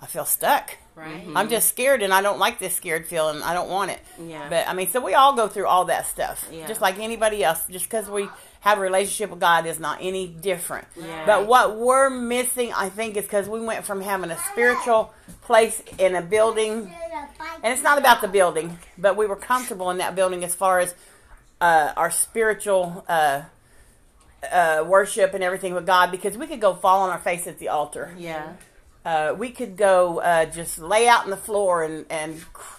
I 0.00 0.06
feel 0.06 0.24
stuck. 0.24 0.76
Right? 0.94 1.24
I'm 1.34 1.48
just 1.48 1.68
scared, 1.68 2.02
and 2.02 2.12
I 2.12 2.22
don't 2.22 2.38
like 2.40 2.58
this 2.58 2.74
scared 2.74 3.06
feeling. 3.06 3.40
I 3.42 3.52
don't 3.54 3.68
want 3.68 3.90
it. 3.92 4.00
Yeah. 4.20 4.48
But 4.48 4.66
I 4.68 4.72
mean, 4.74 4.90
so 4.90 5.00
we 5.00 5.14
all 5.14 5.34
go 5.36 5.46
through 5.48 5.66
all 5.66 5.84
that 5.86 6.06
stuff, 6.06 6.44
Yeah. 6.50 6.66
just 6.66 6.80
like 6.80 6.98
anybody 6.98 7.44
else. 7.44 7.60
Just 7.70 7.84
because 7.84 8.08
we 8.08 8.28
have 8.60 8.78
a 8.78 8.80
relationship 8.80 9.30
with 9.30 9.38
God 9.38 9.64
is 9.66 9.78
not 9.78 9.98
any 10.00 10.26
different. 10.26 10.88
Yeah. 10.96 11.24
But 11.24 11.46
what 11.46 11.76
we're 11.76 12.10
missing, 12.10 12.72
I 12.72 12.88
think, 12.88 13.16
is 13.16 13.24
because 13.24 13.48
we 13.48 13.60
went 13.60 13.84
from 13.84 14.00
having 14.00 14.30
a 14.32 14.38
spiritual 14.50 15.14
place 15.42 15.80
in 15.98 16.16
a 16.16 16.22
building, 16.22 16.92
and 17.62 17.72
it's 17.72 17.82
not 17.82 17.98
about 17.98 18.20
the 18.20 18.28
building, 18.28 18.78
but 18.96 19.16
we 19.16 19.26
were 19.26 19.36
comfortable 19.36 19.90
in 19.90 19.98
that 19.98 20.16
building 20.16 20.42
as 20.44 20.54
far 20.54 20.80
as 20.80 20.94
uh, 21.60 21.92
our 21.96 22.10
spiritual 22.10 23.04
uh, 23.08 23.42
uh, 24.52 24.84
worship 24.86 25.34
and 25.34 25.44
everything 25.44 25.74
with 25.74 25.86
God, 25.86 26.10
because 26.10 26.36
we 26.36 26.46
could 26.48 26.60
go 26.60 26.74
fall 26.74 27.02
on 27.02 27.10
our 27.10 27.18
face 27.18 27.46
at 27.46 27.58
the 27.60 27.68
altar 27.68 28.14
Yeah. 28.18 28.54
Uh, 29.08 29.34
we 29.42 29.48
could 29.58 29.74
go 29.76 30.18
uh, 30.20 30.44
just 30.46 30.78
lay 30.78 31.08
out 31.08 31.24
on 31.24 31.30
the 31.30 31.36
floor 31.48 31.82
and 31.84 32.04
and 32.10 32.32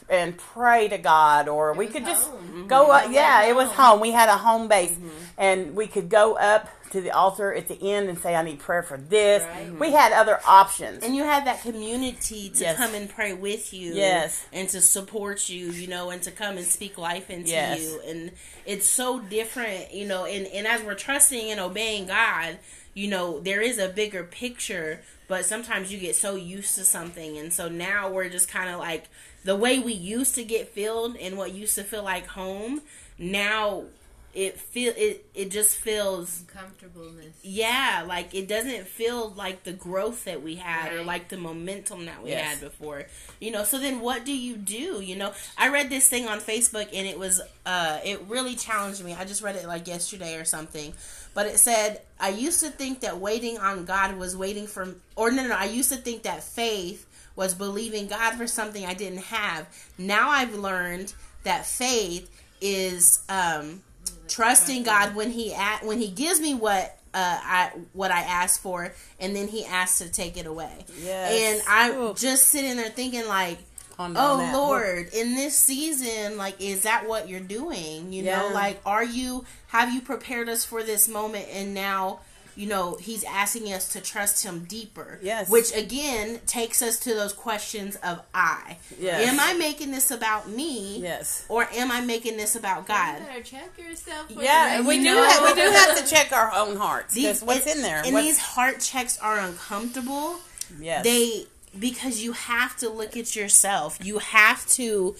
and 0.10 0.38
pray 0.38 0.88
to 0.88 0.98
God, 0.98 1.48
or 1.48 1.74
we 1.74 1.86
was 1.86 1.94
could 1.94 2.06
just 2.06 2.28
home. 2.30 2.68
go 2.68 2.92
up. 2.92 3.12
Yeah, 3.12 3.46
it 3.50 3.56
was 3.56 3.70
home. 3.70 3.86
home. 3.92 4.00
We 4.08 4.12
had 4.12 4.30
a 4.30 4.38
home 4.38 4.68
base, 4.68 4.96
and 5.38 5.76
we 5.76 5.88
could 5.88 6.10
go 6.10 6.36
up 6.36 6.68
to 6.92 7.02
the 7.02 7.12
altar 7.12 7.54
at 7.54 7.68
the 7.68 7.78
end 7.94 8.10
and 8.10 8.18
say, 8.18 8.36
"I 8.36 8.42
need 8.44 8.60
prayer 8.60 8.82
for 8.84 8.98
this." 8.98 9.44
Right. 9.44 9.80
We 9.80 9.92
had 9.92 10.12
other 10.12 10.40
options. 10.48 11.04
And 11.04 11.16
you 11.16 11.24
had 11.24 11.46
that 11.46 11.62
community 11.62 12.50
to 12.50 12.62
Yes. 12.64 12.78
come 12.78 12.94
and 12.96 13.08
pray 13.10 13.34
with 13.34 13.74
you. 13.74 13.94
Yes. 13.94 14.44
And 14.52 14.68
to 14.70 14.82
support 14.82 15.50
you, 15.50 15.68
you 15.72 15.88
know, 15.88 16.10
and 16.10 16.22
to 16.24 16.32
come 16.32 16.58
and 16.58 16.66
speak 16.66 16.98
life 16.98 17.30
into 17.30 17.52
Yes. 17.52 17.80
you. 17.80 18.02
And 18.08 18.32
it's 18.66 18.88
so 18.88 19.20
different, 19.20 19.94
you 19.94 20.08
know, 20.08 20.26
and, 20.26 20.48
and 20.48 20.66
as 20.66 20.82
we're 20.82 20.96
trusting 20.96 21.52
and 21.52 21.60
obeying 21.60 22.08
God, 22.08 22.58
you 22.96 23.08
know, 23.08 23.40
there 23.40 23.62
is 23.62 23.78
a 23.78 23.88
bigger 23.90 24.24
picture, 24.24 25.02
but 25.30 25.46
sometimes 25.46 25.94
you 25.94 25.98
get 26.00 26.16
so 26.18 26.36
used 26.36 26.76
to 26.76 26.84
something. 26.84 27.38
And 27.38 27.54
so 27.54 27.70
now 27.70 28.10
we're 28.10 28.28
just 28.28 28.50
kind 28.50 28.70
of 28.70 28.80
like 28.80 29.08
the 29.46 29.56
way 29.56 29.80
we 29.80 29.94
used 29.94 30.36
to 30.36 30.44
get 30.44 30.68
filled 30.68 31.16
and 31.16 31.38
what 31.38 31.54
used 31.54 31.76
to 31.76 31.84
feel 31.86 32.04
like 32.04 32.28
home, 32.28 32.82
now 33.18 33.86
it 34.32 34.60
feel 34.60 34.94
it 34.96 35.26
it 35.34 35.50
just 35.50 35.76
feels 35.78 36.44
Comfortableness. 36.54 37.34
yeah, 37.42 38.06
like 38.08 38.36
it 38.36 38.48
doesn't 38.48 38.86
feel 38.88 39.30
like 39.32 39.64
the 39.64 39.74
growth 39.74 40.26
that 40.26 40.44
we 40.44 40.54
had 40.56 40.94
or 40.94 41.04
like 41.04 41.30
the 41.30 41.38
momentum 41.38 42.06
that 42.06 42.22
we 42.24 42.30
Yes. 42.30 42.60
had 42.60 42.62
before. 42.62 43.06
You 43.40 43.50
know, 43.50 43.64
so 43.64 43.80
then 43.80 44.02
what 44.02 44.26
do 44.26 44.32
you 44.32 44.56
do? 44.56 45.02
You 45.02 45.16
know, 45.16 45.34
I 45.58 45.70
read 45.70 45.90
this 45.90 46.08
thing 46.08 46.28
on 46.28 46.40
Facebook 46.42 46.90
and 46.94 47.08
it 47.08 47.18
was 47.18 47.42
uh 47.66 48.00
it 48.06 48.22
really 48.28 48.56
challenged 48.56 49.04
me. 49.04 49.16
I 49.16 49.26
just 49.26 49.42
read 49.42 49.56
it 49.56 49.66
like 49.66 49.88
yesterday 49.88 50.36
or 50.36 50.46
something. 50.46 50.94
But 51.40 51.48
it 51.48 51.58
said, 51.58 52.02
I 52.20 52.32
used 52.32 52.60
to 52.66 52.70
think 52.70 53.00
that 53.00 53.20
waiting 53.20 53.58
on 53.60 53.86
God 53.86 54.18
was 54.18 54.36
waiting 54.36 54.68
for 54.68 54.94
or 55.16 55.32
no 55.32 55.44
no, 55.44 55.48
no 55.48 55.56
I 55.56 55.68
used 55.68 55.90
to 55.90 55.96
think 55.96 56.24
that 56.24 56.44
faith 56.44 57.08
was 57.38 57.54
believing 57.54 58.08
God 58.08 58.34
for 58.34 58.46
something 58.46 58.86
I 58.86 58.94
didn't 58.94 59.20
have. 59.20 59.66
Now 59.98 60.32
I've 60.32 60.54
learned 60.54 61.14
that 61.46 61.66
faith 61.66 62.30
is 62.60 63.24
um 63.30 63.82
trusting 64.28 64.84
God 64.84 65.16
when 65.16 65.32
he 65.32 65.54
at, 65.54 65.86
when 65.86 66.00
he 66.00 66.10
gives 66.10 66.42
me 66.42 66.56
what 66.56 67.00
uh, 67.14 67.40
I 67.42 67.72
what 67.94 68.12
I 68.12 68.20
asked 68.20 68.62
for, 68.62 68.94
and 69.18 69.34
then 69.34 69.48
he 69.48 69.64
asks 69.64 70.00
to 70.00 70.12
take 70.12 70.36
it 70.36 70.46
away. 70.46 70.84
Yes. 71.02 71.32
And 71.32 71.64
I'm 71.70 72.02
Ooh. 72.02 72.14
just 72.16 72.50
sitting 72.50 72.76
there 72.76 72.90
thinking 72.90 73.26
like, 73.30 73.60
Ponder 73.60 73.69
on 74.00 74.16
oh 74.18 74.38
that. 74.38 74.56
Lord, 74.56 75.10
in 75.14 75.36
this 75.36 75.56
season, 75.56 76.38
like, 76.38 76.60
is 76.62 76.84
that 76.84 77.08
what 77.08 77.28
you're 77.30 77.40
doing? 77.42 78.12
You 78.14 78.24
know, 78.24 78.50
like, 78.54 78.80
are 78.86 79.04
you 79.04 79.46
have 79.68 79.94
you 79.94 80.02
prepared 80.02 80.50
us 80.50 80.64
for 80.66 80.82
this 80.84 81.08
moment, 81.08 81.48
and 81.52 81.74
now. 81.74 82.22
You 82.56 82.68
know, 82.68 82.98
he's 83.00 83.24
asking 83.24 83.72
us 83.72 83.94
to 83.94 84.02
trust 84.02 84.44
him 84.44 84.66
deeper. 84.68 85.18
Yes. 85.22 85.50
Which 85.50 85.74
again 85.74 86.42
takes 86.46 86.82
us 86.82 87.00
to 87.02 87.14
those 87.14 87.32
questions 87.32 87.96
of 88.04 88.22
I. 88.34 88.76
Yes. 89.00 89.30
Am 89.30 89.40
I 89.40 89.54
making 89.58 89.92
this 89.92 90.12
about 90.12 90.50
me? 90.50 90.98
Yes. 91.00 91.46
Or 91.48 91.70
am 91.72 91.90
I 91.90 92.02
making 92.02 92.36
this 92.36 92.58
about 92.58 92.86
God? 92.86 93.20
You 93.22 93.26
better 93.28 93.44
check 93.44 93.78
yourself. 93.78 94.30
Yeah, 94.32 94.82
the 94.82 94.90
we 94.90 94.98
do. 94.98 95.04
know. 95.06 95.24
Have, 95.24 95.44
we 95.44 95.54
do 95.54 95.70
have 95.72 96.04
to 96.04 96.14
check 96.14 96.34
our 96.34 96.52
own 96.54 96.76
hearts. 96.76 97.14
These- 97.14 97.42
what's 97.44 97.66
and- 97.66 97.78
in 97.78 97.82
there? 97.82 98.02
And 98.04 98.14
What's- 98.14 98.28
these 98.28 98.38
heart 98.40 98.82
checks 98.82 99.18
are 99.20 99.38
uncomfortable. 99.40 100.40
yes. 100.82 101.06
They 101.06 101.46
because 101.78 102.22
you 102.22 102.34
have 102.34 102.76
to 102.78 102.90
look 102.90 103.16
at 103.18 103.36
yourself. 103.36 104.00
You 104.04 104.20
have 104.20 104.66
to 104.70 105.16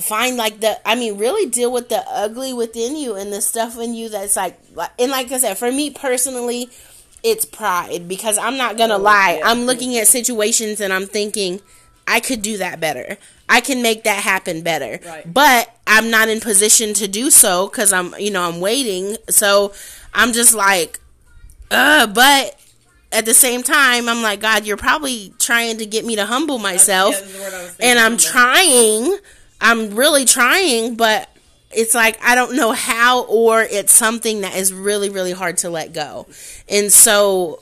find 0.00 0.36
like 0.36 0.60
the 0.60 0.86
I 0.86 0.94
mean 0.94 1.16
really 1.16 1.48
deal 1.48 1.72
with 1.72 1.88
the 1.88 2.04
ugly 2.08 2.52
within 2.52 2.96
you 2.96 3.14
and 3.14 3.32
the 3.32 3.40
stuff 3.40 3.78
in 3.78 3.94
you 3.94 4.10
that's 4.10 4.36
like 4.36 4.58
and 4.98 5.10
like 5.10 5.32
I 5.32 5.38
said 5.38 5.56
for 5.56 5.72
me 5.72 5.90
personally 5.90 6.68
it's 7.22 7.44
pride 7.44 8.06
because 8.06 8.38
I'm 8.38 8.56
not 8.56 8.76
going 8.76 8.90
to 8.90 8.98
lie. 8.98 9.40
I'm 9.44 9.62
looking 9.62 9.96
at 9.96 10.06
situations 10.06 10.80
and 10.80 10.92
I'm 10.92 11.06
thinking 11.06 11.60
I 12.06 12.20
could 12.20 12.40
do 12.40 12.58
that 12.58 12.78
better. 12.78 13.18
I 13.48 13.60
can 13.60 13.82
make 13.82 14.04
that 14.04 14.22
happen 14.22 14.62
better. 14.62 15.00
Right. 15.04 15.32
But 15.32 15.74
I'm 15.88 16.10
not 16.10 16.28
in 16.28 16.40
position 16.40 16.94
to 16.94 17.08
do 17.08 17.30
so 17.30 17.68
cuz 17.68 17.92
I'm 17.92 18.14
you 18.18 18.30
know 18.30 18.42
I'm 18.42 18.60
waiting. 18.60 19.16
So 19.28 19.72
I'm 20.14 20.32
just 20.32 20.54
like 20.54 21.00
uh 21.70 22.06
but 22.06 22.60
at 23.16 23.24
the 23.24 23.34
same 23.34 23.62
time 23.62 24.08
I'm 24.08 24.22
like 24.22 24.40
God 24.40 24.66
you're 24.66 24.76
probably 24.76 25.32
trying 25.38 25.78
to 25.78 25.86
get 25.86 26.04
me 26.04 26.16
to 26.16 26.26
humble 26.26 26.58
myself 26.58 27.14
Yeah, 27.14 27.20
that's 27.20 27.32
the 27.32 27.42
word 27.42 27.54
I 27.54 27.62
was 27.62 27.70
thinking, 27.72 27.90
and 27.90 27.98
I'm 27.98 28.16
trying. 28.16 29.18
I'm 29.60 29.94
really 29.94 30.24
trying, 30.26 30.96
but 30.96 31.30
it's 31.70 31.94
like 31.94 32.18
I 32.22 32.34
don't 32.34 32.54
know 32.56 32.72
how, 32.72 33.24
or 33.24 33.62
it's 33.62 33.92
something 33.92 34.42
that 34.42 34.54
is 34.54 34.72
really, 34.72 35.08
really 35.08 35.32
hard 35.32 35.58
to 35.58 35.70
let 35.70 35.92
go. 35.92 36.26
And 36.68 36.92
so 36.92 37.60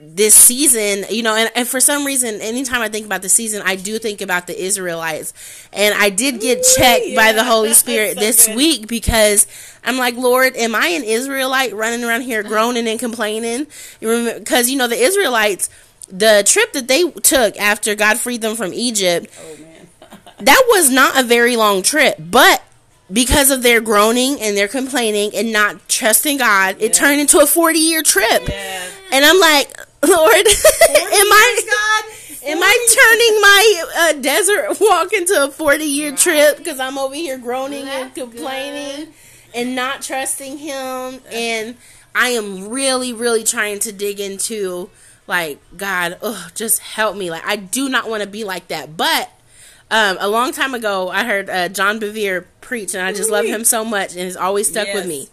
this 0.00 0.34
season, 0.34 1.04
you 1.10 1.24
know, 1.24 1.34
and, 1.34 1.50
and 1.56 1.66
for 1.66 1.80
some 1.80 2.04
reason, 2.04 2.40
anytime 2.40 2.82
I 2.82 2.88
think 2.88 3.04
about 3.04 3.22
the 3.22 3.28
season, 3.28 3.62
I 3.64 3.74
do 3.74 3.98
think 3.98 4.20
about 4.20 4.46
the 4.46 4.60
Israelites. 4.60 5.32
And 5.72 5.92
I 5.94 6.10
did 6.10 6.40
get 6.40 6.64
checked 6.76 7.16
by 7.16 7.32
the. 7.32 7.48
Holy 7.48 7.72
Spirit 7.74 8.14
So 8.14 8.20
this 8.20 8.46
good. 8.46 8.56
week 8.56 8.88
because 8.88 9.46
I'm 9.82 9.96
like, 9.96 10.16
Lord, 10.16 10.54
am 10.56 10.74
I 10.74 10.88
an 10.88 11.02
Israelite 11.02 11.74
running 11.74 12.04
around 12.04 12.22
here 12.22 12.42
groaning 12.42 12.86
and 12.86 13.00
complaining? 13.00 13.66
Because, 14.00 14.70
you 14.70 14.76
know, 14.76 14.86
the 14.86 14.96
Israelites, 14.96 15.70
the 16.08 16.44
trip 16.46 16.72
that 16.74 16.88
they 16.88 17.10
took 17.10 17.56
after 17.58 17.94
God 17.94 18.18
freed 18.18 18.42
them 18.42 18.54
from 18.54 18.72
Egypt, 18.72 19.28
oh 19.40 19.62
man. 19.62 19.88
that 20.40 20.64
was 20.68 20.90
not 20.90 21.18
a 21.18 21.22
very 21.22 21.56
long 21.56 21.82
trip, 21.82 22.16
but 22.18 22.62
because 23.10 23.50
of 23.50 23.62
their 23.62 23.80
groaning 23.80 24.40
and 24.40 24.56
their 24.56 24.68
complaining 24.68 25.30
and 25.34 25.52
not 25.52 25.88
trusting 25.88 26.36
God, 26.36 26.76
it 26.78 26.92
turned 26.92 27.20
into 27.20 27.38
a 27.38 27.46
40 27.46 27.78
year 27.78 28.02
trip. 28.02 28.48
Yeah. 28.48 28.86
And 29.10 29.24
I'm 29.24 29.40
like, 29.40 29.74
Lord, 30.02 30.46
am 30.46 31.32
I 31.32 31.62
am 32.44 32.58
I 32.62 32.86
turning 32.98 33.40
my 33.40 33.84
uh, 33.96 34.12
desert 34.22 34.80
walk 34.80 35.12
into 35.12 35.44
a 35.44 35.50
40 35.50 35.84
year 35.84 36.14
trip 36.14 36.58
because 36.58 36.78
I'm 36.78 36.98
over 36.98 37.14
here 37.14 37.38
groaning 37.38 37.88
and 37.88 38.14
complaining 38.14 39.06
good. 39.06 39.14
and 39.54 39.74
not 39.74 40.02
trusting 40.02 40.58
him 40.58 41.20
and 41.32 41.76
I 42.14 42.28
am 42.30 42.68
really 42.68 43.12
really 43.12 43.44
trying 43.44 43.80
to 43.80 43.92
dig 43.92 44.20
into 44.20 44.90
like 45.26 45.60
God, 45.76 46.18
ugh, 46.22 46.52
just 46.54 46.80
help 46.80 47.16
me. 47.16 47.30
Like 47.30 47.44
I 47.46 47.56
do 47.56 47.88
not 47.88 48.08
want 48.08 48.22
to 48.22 48.28
be 48.28 48.44
like 48.44 48.68
that. 48.68 48.96
But 48.96 49.30
um, 49.90 50.16
a 50.20 50.28
long 50.28 50.52
time 50.52 50.74
ago, 50.74 51.08
I 51.10 51.24
heard 51.24 51.48
uh, 51.48 51.68
John 51.68 52.00
Bevere 52.00 52.44
preach, 52.60 52.94
and 52.94 53.02
I 53.02 53.12
just 53.12 53.30
love 53.30 53.46
him 53.46 53.64
so 53.64 53.84
much, 53.84 54.12
and 54.12 54.20
it's 54.20 54.36
always 54.36 54.68
stuck 54.68 54.88
with 54.92 55.06
me. 55.06 55.28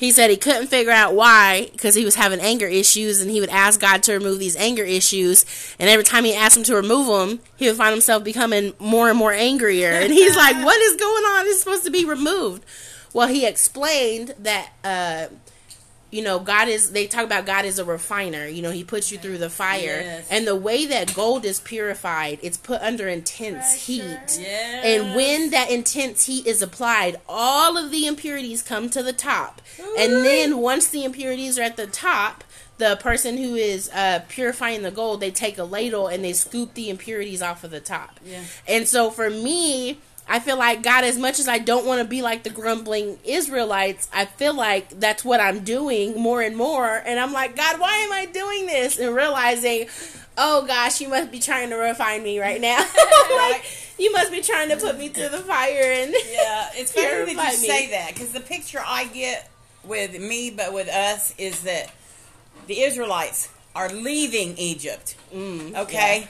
He 0.00 0.12
said 0.12 0.30
he 0.30 0.38
couldn't 0.38 0.68
figure 0.68 0.92
out 0.92 1.12
why 1.12 1.68
because 1.72 1.94
he 1.94 2.06
was 2.06 2.14
having 2.14 2.40
anger 2.40 2.66
issues, 2.66 3.20
and 3.20 3.30
he 3.30 3.38
would 3.38 3.50
ask 3.50 3.78
God 3.78 4.02
to 4.04 4.14
remove 4.14 4.38
these 4.38 4.56
anger 4.56 4.82
issues. 4.82 5.44
And 5.78 5.90
every 5.90 6.04
time 6.04 6.24
he 6.24 6.34
asked 6.34 6.56
him 6.56 6.62
to 6.64 6.74
remove 6.74 7.06
them, 7.06 7.40
he 7.58 7.66
would 7.68 7.76
find 7.76 7.90
himself 7.92 8.24
becoming 8.24 8.72
more 8.78 9.10
and 9.10 9.18
more 9.18 9.34
angrier. 9.34 9.90
And 9.90 10.10
he's 10.10 10.34
like, 10.34 10.56
"What 10.64 10.80
is 10.80 10.96
going 10.96 11.24
on? 11.24 11.46
It's 11.48 11.60
supposed 11.60 11.84
to 11.84 11.90
be 11.90 12.06
removed." 12.06 12.64
Well, 13.12 13.28
he 13.28 13.44
explained 13.44 14.34
that. 14.38 14.72
Uh, 14.82 15.26
you 16.10 16.22
know, 16.22 16.38
God 16.38 16.68
is, 16.68 16.90
they 16.90 17.06
talk 17.06 17.24
about 17.24 17.46
God 17.46 17.64
is 17.64 17.78
a 17.78 17.84
refiner. 17.84 18.46
You 18.46 18.62
know, 18.62 18.70
He 18.70 18.84
puts 18.84 19.12
you 19.12 19.18
through 19.18 19.38
the 19.38 19.50
fire. 19.50 20.00
Yes. 20.02 20.28
And 20.30 20.46
the 20.46 20.56
way 20.56 20.86
that 20.86 21.14
gold 21.14 21.44
is 21.44 21.60
purified, 21.60 22.38
it's 22.42 22.56
put 22.56 22.80
under 22.82 23.08
intense 23.08 23.86
heat. 23.86 24.02
Yes. 24.02 24.84
And 24.84 25.14
when 25.14 25.50
that 25.50 25.70
intense 25.70 26.26
heat 26.26 26.46
is 26.46 26.62
applied, 26.62 27.20
all 27.28 27.76
of 27.76 27.90
the 27.90 28.06
impurities 28.06 28.62
come 28.62 28.90
to 28.90 29.02
the 29.02 29.12
top. 29.12 29.62
Ooh. 29.78 29.96
And 29.98 30.12
then 30.24 30.58
once 30.58 30.88
the 30.88 31.04
impurities 31.04 31.58
are 31.58 31.62
at 31.62 31.76
the 31.76 31.86
top, 31.86 32.44
the 32.78 32.96
person 32.96 33.36
who 33.36 33.54
is 33.54 33.90
uh, 33.90 34.24
purifying 34.28 34.82
the 34.82 34.90
gold, 34.90 35.20
they 35.20 35.30
take 35.30 35.58
a 35.58 35.64
ladle 35.64 36.08
and 36.08 36.24
they 36.24 36.32
scoop 36.32 36.74
the 36.74 36.90
impurities 36.90 37.42
off 37.42 37.62
of 37.62 37.70
the 37.70 37.80
top. 37.80 38.18
Yeah. 38.24 38.42
And 38.66 38.88
so 38.88 39.10
for 39.10 39.30
me, 39.30 39.98
I 40.30 40.38
feel 40.38 40.56
like 40.56 40.84
God, 40.84 41.02
as 41.02 41.18
much 41.18 41.40
as 41.40 41.48
I 41.48 41.58
don't 41.58 41.84
want 41.84 42.00
to 42.00 42.06
be 42.06 42.22
like 42.22 42.44
the 42.44 42.50
grumbling 42.50 43.18
Israelites, 43.24 44.08
I 44.12 44.26
feel 44.26 44.54
like 44.54 44.88
that's 45.00 45.24
what 45.24 45.40
I'm 45.40 45.64
doing 45.64 46.20
more 46.20 46.40
and 46.40 46.56
more. 46.56 47.02
And 47.04 47.18
I'm 47.18 47.32
like, 47.32 47.56
God, 47.56 47.80
why 47.80 47.96
am 47.96 48.12
I 48.12 48.26
doing 48.26 48.66
this? 48.66 48.96
And 48.96 49.12
realizing, 49.12 49.88
oh 50.38 50.64
gosh, 50.66 51.00
you 51.00 51.08
must 51.08 51.32
be 51.32 51.40
trying 51.40 51.70
to 51.70 51.76
refine 51.76 52.22
me 52.22 52.38
right 52.38 52.60
now. 52.60 52.78
like, 53.36 53.64
you 53.98 54.12
must 54.12 54.30
be 54.30 54.40
trying 54.40 54.68
to 54.68 54.76
put 54.76 54.96
me 54.96 55.08
through 55.08 55.30
the 55.30 55.38
fire. 55.38 55.82
And 55.82 56.12
Yeah, 56.30 56.70
it's 56.74 56.92
funny 56.92 57.34
that 57.34 57.52
you 57.56 57.62
me. 57.62 57.68
say 57.68 57.90
that 57.90 58.14
because 58.14 58.30
the 58.30 58.40
picture 58.40 58.80
I 58.86 59.06
get 59.06 59.50
with 59.82 60.16
me, 60.20 60.50
but 60.50 60.72
with 60.72 60.88
us, 60.88 61.34
is 61.38 61.62
that 61.62 61.90
the 62.68 62.82
Israelites 62.82 63.48
are 63.74 63.88
leaving 63.88 64.56
Egypt. 64.58 65.16
Mm, 65.34 65.74
okay. 65.74 66.28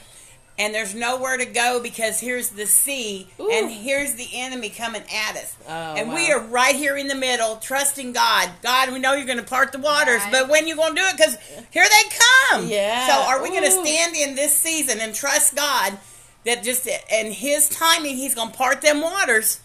And 0.61 0.75
there's 0.75 0.95
nowhere 0.95 1.39
to 1.39 1.47
go 1.47 1.81
because 1.83 2.21
here's 2.21 2.51
the 2.51 2.67
sea 2.67 3.27
and 3.39 3.71
here's 3.71 4.15
the 4.15 4.29
enemy 4.35 4.69
coming 4.69 5.03
at 5.11 5.37
us. 5.37 5.57
Oh, 5.67 5.73
and 5.73 6.13
we 6.13 6.31
are 6.31 6.41
right 6.41 6.75
here 6.77 6.99
in 6.99 7.09
the 7.09 7.15
middle, 7.15 7.57
trusting 7.57 8.13
God. 8.13 8.51
God, 8.63 8.93
we 8.93 8.99
know 8.99 9.15
you're 9.15 9.25
going 9.25 9.39
to 9.39 9.43
part 9.45 9.73
the 9.73 9.79
waters, 9.79 10.21
Right. 10.21 10.33
but 10.33 10.49
when 10.51 10.69
you 10.69 10.77
going 10.77 10.95
to 10.95 11.01
do 11.01 11.07
it? 11.07 11.17
Because 11.17 11.37
here 11.71 11.85
they 11.89 12.11
come. 12.51 12.67
Yeah. 12.69 13.07
So 13.09 13.15
are 13.31 13.43
we 13.43 13.49
going 13.49 13.65
to 13.65 13.71
stand 13.71 14.15
in 14.15 14.35
this 14.35 14.55
season 14.55 15.01
and 15.01 15.15
trust 15.15 15.57
God 15.57 15.99
that 16.45 16.63
just 16.63 16.87
in 16.87 17.33
His 17.33 17.69
timing 17.71 18.17
He's 18.17 18.35
going 18.35 18.51
to 18.51 18.57
part 18.57 18.83
them 18.83 19.01
waters? 19.01 19.61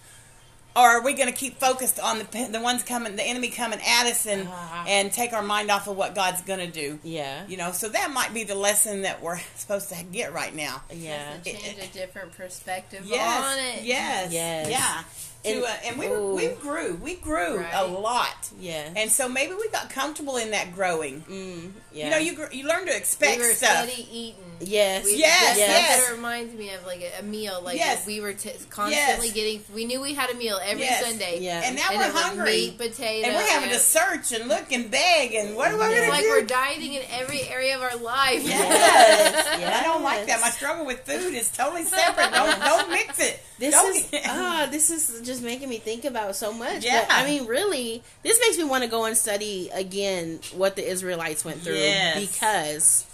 Or 0.77 0.81
are 0.89 1.02
we 1.02 1.14
going 1.14 1.30
to 1.30 1.34
keep 1.34 1.57
focused 1.57 2.02
on 2.02 2.19
the 2.19 2.47
the 2.52 2.60
ones 2.60 2.84
coming, 2.84 3.15
the 3.15 3.23
enemy 3.23 3.47
coming 3.49 3.80
at 3.80 4.07
us, 4.07 4.26
and 4.26 4.47
Ah. 4.52 4.84
and 4.88 5.10
take 5.11 5.31
our 5.31 5.41
mind 5.41 5.72
off 5.72 5.88
of 5.88 5.95
what 5.95 6.14
God's 6.15 6.41
going 6.41 6.60
to 6.60 6.68
do? 6.68 6.99
yeah, 7.03 7.45
You 7.47 7.56
know, 7.56 7.72
so 7.72 7.88
that 7.89 8.11
might 8.11 8.34
be 8.34 8.43
the 8.43 8.56
lesson 8.56 9.03
that 9.03 9.22
we're 9.22 9.39
supposed 9.56 9.88
to 9.89 10.03
get 10.03 10.34
right 10.34 10.53
now. 10.53 10.81
yeah. 10.93 11.38
to 11.45 11.53
change 11.53 11.77
a 11.80 11.88
different 11.93 12.34
perspective 12.35 13.06
Yes, 13.06 13.43
on 13.45 13.57
it. 13.80 13.84
yes, 13.85 14.34
Yes. 14.34 14.69
yeah. 14.69 15.03
And- 15.45 15.61
To, 15.61 15.67
uh, 15.67 15.73
and 15.85 15.99
we 15.99 16.07
ooh. 16.07 16.35
we 16.35 16.47
grew, 16.47 16.95
we 17.01 17.15
grew 17.15 17.63
a 17.73 17.85
lot, 17.85 18.49
Yeah. 18.59 18.89
and 18.95 19.11
so 19.11 19.30
maybe 19.30 19.53
we 19.53 19.69
got 19.69 19.89
comfortable 19.89 20.38
in 20.38 20.51
that 20.51 20.73
growing. 20.73 21.22
Mm, 21.30 21.72
yeah. 21.93 22.05
You 22.05 22.11
know, 22.11 22.17
you 22.17 22.34
gr- 22.35 22.51
you 22.51 22.67
learn 22.67 22.85
to 22.88 22.95
expect 22.95 23.39
we 23.39 23.47
were 23.47 23.53
stuff. 23.53 23.84
steady 23.88 24.07
eating. 24.11 24.41
Yes. 24.59 25.03
We, 25.05 25.17
Yes, 25.17 25.57
yes. 25.57 26.05
That 26.07 26.15
reminds 26.15 26.53
me 26.57 26.72
of 26.73 26.85
like 26.85 27.01
a, 27.01 27.19
a 27.19 27.23
meal. 27.23 27.61
Like 27.63 27.77
Yes. 27.77 28.05
we 28.07 28.22
were 28.22 28.34
t- 28.34 28.51
constantly 28.69 29.27
Yes. 29.27 29.35
getting. 29.35 29.63
We 29.73 29.85
knew 29.85 30.01
we 30.01 30.13
had 30.13 30.30
a 30.30 30.34
meal 30.35 30.59
every 30.63 30.84
Yes. 30.84 31.03
Sunday. 31.05 31.39
Yeah. 31.41 31.61
And 31.63 31.76
now 31.76 31.89
And 31.91 31.99
we're 31.99 32.11
hungry, 32.22 32.51
meat, 32.51 32.77
potato, 32.77 33.27
and 33.27 33.35
we're 33.35 33.49
having 33.51 33.69
to 33.69 33.80
search 33.80 34.31
and 34.31 34.47
look 34.47 34.72
and 34.72 34.89
beg, 34.89 35.34
and 35.34 35.55
what 35.55 35.72
am 35.72 35.81
I 35.81 35.88
It's 35.89 35.95
going 35.95 36.03
to 36.05 36.09
like 36.09 36.22
do? 36.23 36.30
we're 36.30 36.41
dieting 36.43 36.93
in 36.93 37.03
every 37.11 37.41
area 37.49 37.76
of 37.76 37.81
our 37.84 37.97
life. 37.97 38.43
Yes. 38.43 39.47
I 39.81 39.84
don't 39.84 40.03
like 40.03 40.26
that. 40.27 40.39
My 40.41 40.49
struggle 40.49 40.85
with 40.85 41.05
food 41.05 41.34
is 41.34 41.49
totally 41.51 41.84
separate. 41.84 42.31
Don't 42.31 42.59
don't 42.59 42.89
mix 42.89 43.19
it. 43.19 43.39
This 43.59 43.73
Don't- 43.73 43.95
is 43.95 44.07
ah, 44.26 44.67
this 44.72 44.89
is 44.89 45.22
just 45.26 45.34
making 45.41 45.69
me 45.69 45.77
think 45.77 46.05
about 46.05 46.35
so 46.35 46.51
much. 46.53 46.83
Yeah. 46.83 47.05
But, 47.07 47.13
I 47.15 47.25
mean, 47.25 47.45
really, 47.47 48.03
this 48.23 48.39
makes 48.39 48.57
me 48.57 48.63
want 48.63 48.83
to 48.83 48.89
go 48.89 49.05
and 49.05 49.15
study 49.17 49.69
again 49.73 50.39
what 50.53 50.75
the 50.75 50.87
Israelites 50.87 51.43
went 51.45 51.61
through 51.61 51.75
Yes. 51.75 52.19
because 52.19 53.05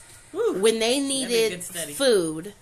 when 0.62 0.80
they 0.80 1.00
needed 1.00 1.64
food, 1.64 2.54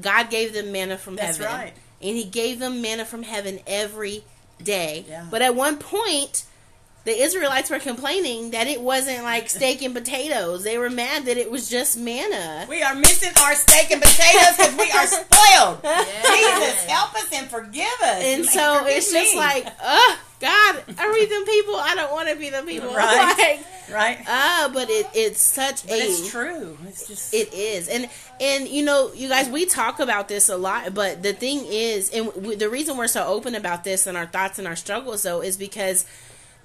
God 0.00 0.30
gave 0.30 0.52
them 0.54 0.72
manna 0.72 0.98
from 0.98 1.16
That's 1.16 1.36
heaven, 1.38 1.52
right. 1.54 1.72
and 2.00 2.16
He 2.16 2.24
gave 2.24 2.58
them 2.58 2.80
manna 2.82 3.04
from 3.04 3.22
heaven 3.22 3.60
every 3.66 4.24
day. 4.62 5.04
Yeah. 5.08 5.26
But 5.30 5.42
at 5.42 5.54
one 5.54 5.78
point. 5.78 6.44
The 7.04 7.20
Israelites 7.20 7.68
were 7.68 7.80
complaining 7.80 8.52
that 8.52 8.68
it 8.68 8.80
wasn't 8.80 9.24
like 9.24 9.50
steak 9.50 9.82
and 9.82 9.92
potatoes. 9.92 10.62
They 10.62 10.78
were 10.78 10.88
mad 10.90 11.24
that 11.24 11.36
it 11.36 11.50
was 11.50 11.68
just 11.68 11.98
manna. 11.98 12.64
We 12.68 12.80
are 12.82 12.94
missing 12.94 13.32
our 13.42 13.56
steak 13.56 13.90
and 13.90 14.00
potatoes 14.00 14.56
because 14.56 14.76
we 14.76 14.90
are 14.92 15.06
spoiled. 15.08 15.82
Jesus, 15.82 16.84
help 16.84 17.14
us 17.16 17.28
and 17.34 17.48
forgive 17.50 17.86
us. 18.02 18.22
And 18.22 18.42
Like, 18.44 18.54
so 18.54 18.86
it's 18.86 19.10
just 19.10 19.34
like, 19.34 19.66
oh 19.82 20.18
God, 20.38 20.82
are 20.98 21.12
we 21.12 21.26
them 21.26 21.44
people? 21.44 21.74
I 21.74 21.94
don't 21.96 22.12
want 22.12 22.28
to 22.28 22.36
be 22.36 22.50
the 22.50 22.62
people. 22.62 22.90
Right. 22.94 23.36
Like, 23.88 23.92
right. 23.92 24.24
ah, 24.28 24.70
but 24.72 24.88
it 24.88 25.06
it's 25.14 25.40
such 25.40 25.82
But 25.86 25.98
a 25.98 26.02
it's 26.02 26.30
true. 26.30 26.76
It's 26.86 27.08
just 27.08 27.34
it 27.34 27.52
is, 27.52 27.88
and 27.88 28.08
and 28.40 28.68
you 28.68 28.84
know, 28.84 29.12
you 29.12 29.28
guys, 29.28 29.48
we 29.48 29.66
talk 29.66 29.98
about 29.98 30.28
this 30.28 30.48
a 30.48 30.56
lot, 30.56 30.94
but 30.94 31.22
the 31.22 31.32
thing 31.32 31.64
is, 31.66 32.10
and 32.10 32.26
w 32.32 32.56
the 32.56 32.68
reason 32.68 32.96
we're 32.96 33.08
so 33.08 33.26
open 33.26 33.54
about 33.54 33.82
this 33.82 34.06
and 34.06 34.16
our 34.16 34.26
thoughts 34.26 34.58
and 34.58 34.68
our 34.68 34.76
struggles, 34.76 35.22
though, 35.22 35.42
is 35.42 35.56
because 35.56 36.04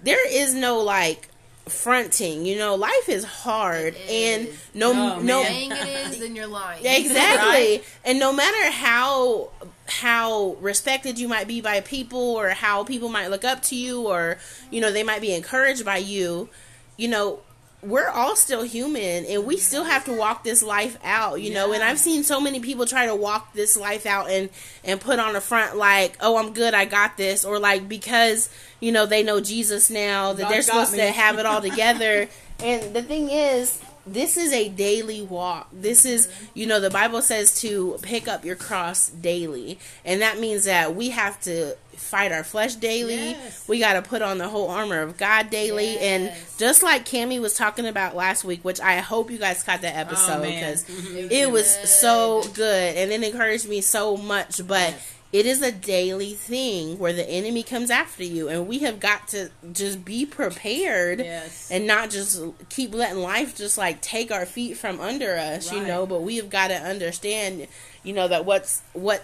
there 0.03 0.27
is 0.29 0.53
no 0.53 0.79
like 0.79 1.29
fronting. 1.67 2.45
You 2.45 2.57
know, 2.57 2.75
life 2.75 3.09
is 3.09 3.23
hard, 3.23 3.95
It 3.95 4.09
and 4.09 4.47
is. 4.47 4.67
no, 4.73 4.93
no, 5.19 5.21
man. 5.21 5.45
Saying 5.45 5.71
it 5.71 6.11
is, 6.11 6.19
then 6.19 6.35
you're 6.35 6.47
lying. 6.47 6.85
exactly. 6.85 7.49
Right. 7.77 7.83
And 8.05 8.19
no 8.19 8.31
matter 8.33 8.71
how 8.71 9.49
how 9.89 10.57
respected 10.59 11.17
you 11.17 11.27
might 11.27 11.47
be 11.47 11.61
by 11.61 11.79
people 11.81 12.19
or 12.19 12.49
how 12.49 12.83
people 12.83 13.07
might 13.09 13.27
look 13.29 13.45
up 13.45 13.61
to 13.63 13.75
you 13.75 14.01
or 14.07 14.37
you 14.69 14.81
know 14.81 14.91
they 14.91 15.03
might 15.03 15.21
be 15.21 15.33
encouraged 15.33 15.85
by 15.85 15.97
you, 15.97 16.49
you 16.97 17.07
know, 17.07 17.39
we're 17.83 18.09
all 18.09 18.35
still 18.35 18.63
human 18.63 19.25
and 19.25 19.45
we 19.45 19.57
still 19.57 19.83
have 19.83 20.03
to 20.05 20.13
walk 20.13 20.43
this 20.43 20.63
life 20.63 20.97
out, 21.03 21.41
you 21.41 21.53
know. 21.53 21.73
And 21.73 21.83
I've 21.83 21.99
seen 21.99 22.23
so 22.23 22.41
many 22.41 22.59
people 22.59 22.85
try 22.85 23.05
to 23.05 23.15
walk 23.15 23.53
this 23.53 23.77
life 23.77 24.05
out 24.05 24.29
and 24.29 24.49
and 24.83 24.99
put 24.99 25.19
on 25.19 25.33
the 25.33 25.41
front 25.41 25.77
like, 25.77 26.17
"Oh, 26.19 26.37
I'm 26.37 26.53
good, 26.53 26.73
I 26.73 26.85
got 26.85 27.17
this," 27.17 27.45
or 27.45 27.59
like 27.59 27.87
because, 27.87 28.49
you 28.79 28.91
know, 28.91 29.05
they 29.05 29.21
know 29.21 29.39
Jesus 29.39 29.89
now 29.89 30.33
that 30.33 30.43
God 30.43 30.51
they're 30.51 30.61
supposed 30.63 30.93
me. 30.93 30.99
to 30.99 31.11
have 31.11 31.37
it 31.37 31.45
all 31.45 31.61
together. 31.69 32.27
and 32.59 32.95
the 32.95 33.03
thing 33.03 33.29
is, 33.29 33.79
this 34.07 34.37
is 34.37 34.51
a 34.53 34.69
daily 34.69 35.21
walk. 35.21 35.67
This 35.71 36.05
is, 36.05 36.29
you 36.53 36.65
know, 36.65 36.79
the 36.79 36.89
Bible 36.89 37.21
says 37.21 37.59
to 37.61 37.99
pick 38.01 38.27
up 38.27 38.45
your 38.45 38.55
cross 38.55 39.09
daily. 39.09 39.79
And 40.05 40.21
that 40.21 40.39
means 40.39 40.63
that 40.65 40.95
we 40.95 41.09
have 41.09 41.39
to 41.41 41.75
fight 41.97 42.31
our 42.31 42.43
flesh 42.43 42.75
daily. 42.75 43.31
Yes. 43.31 43.67
We 43.67 43.79
got 43.79 43.93
to 43.93 44.01
put 44.01 44.21
on 44.21 44.37
the 44.37 44.47
whole 44.47 44.69
armor 44.69 45.01
of 45.01 45.17
God 45.17 45.49
daily. 45.49 45.97
And 45.99 46.31
just 46.57 46.83
like 46.83 47.05
Cami 47.05 47.39
was 47.41 47.53
talking 47.55 47.85
about 47.85 48.15
last 48.15 48.43
week, 48.43 48.63
which 48.63 48.79
I 48.79 48.97
hope 48.97 49.29
you 49.31 49.37
guys 49.37 49.63
caught 49.63 49.81
that 49.81 49.95
episode 49.95 50.39
Oh, 50.39 50.41
because 50.43 50.83
Mhm. 50.85 51.31
it 51.31 51.51
was 51.51 51.67
Good. 51.75 51.87
so 51.87 52.43
good 52.53 52.95
and 52.97 53.11
it 53.11 53.23
encouraged 53.23 53.67
me 53.67 53.81
so 53.81 54.15
much. 54.17 54.65
But 54.65 54.93
it 55.33 55.45
is 55.45 55.61
a 55.61 55.71
daily 55.73 56.33
thing 56.33 56.97
where 56.99 57.11
the 57.11 57.29
enemy 57.29 57.61
comes 57.61 57.91
after 57.91 58.23
you, 58.23 58.47
and 58.47 58.65
we 58.65 58.79
have 58.79 58.97
got 58.99 59.27
to 59.29 59.49
just 59.73 60.05
be 60.05 60.25
prepared 60.25 61.19
Yes. 61.19 61.67
and 61.69 61.85
not 61.85 62.09
just 62.09 62.39
keep 62.69 62.93
letting 62.93 63.19
life 63.19 63.55
just 63.55 63.77
like 63.77 63.99
take 64.01 64.31
our 64.31 64.45
feet 64.45 64.77
from 64.77 65.01
under 65.01 65.35
us, 65.35 65.69
you 65.71 65.81
know. 65.81 66.05
But 66.05 66.21
we 66.21 66.37
have 66.37 66.49
got 66.49 66.69
to 66.69 66.75
understand, 66.75 67.67
you 68.03 68.13
know, 68.13 68.29
that 68.29 68.45
what's 68.45 68.81
what 68.93 69.21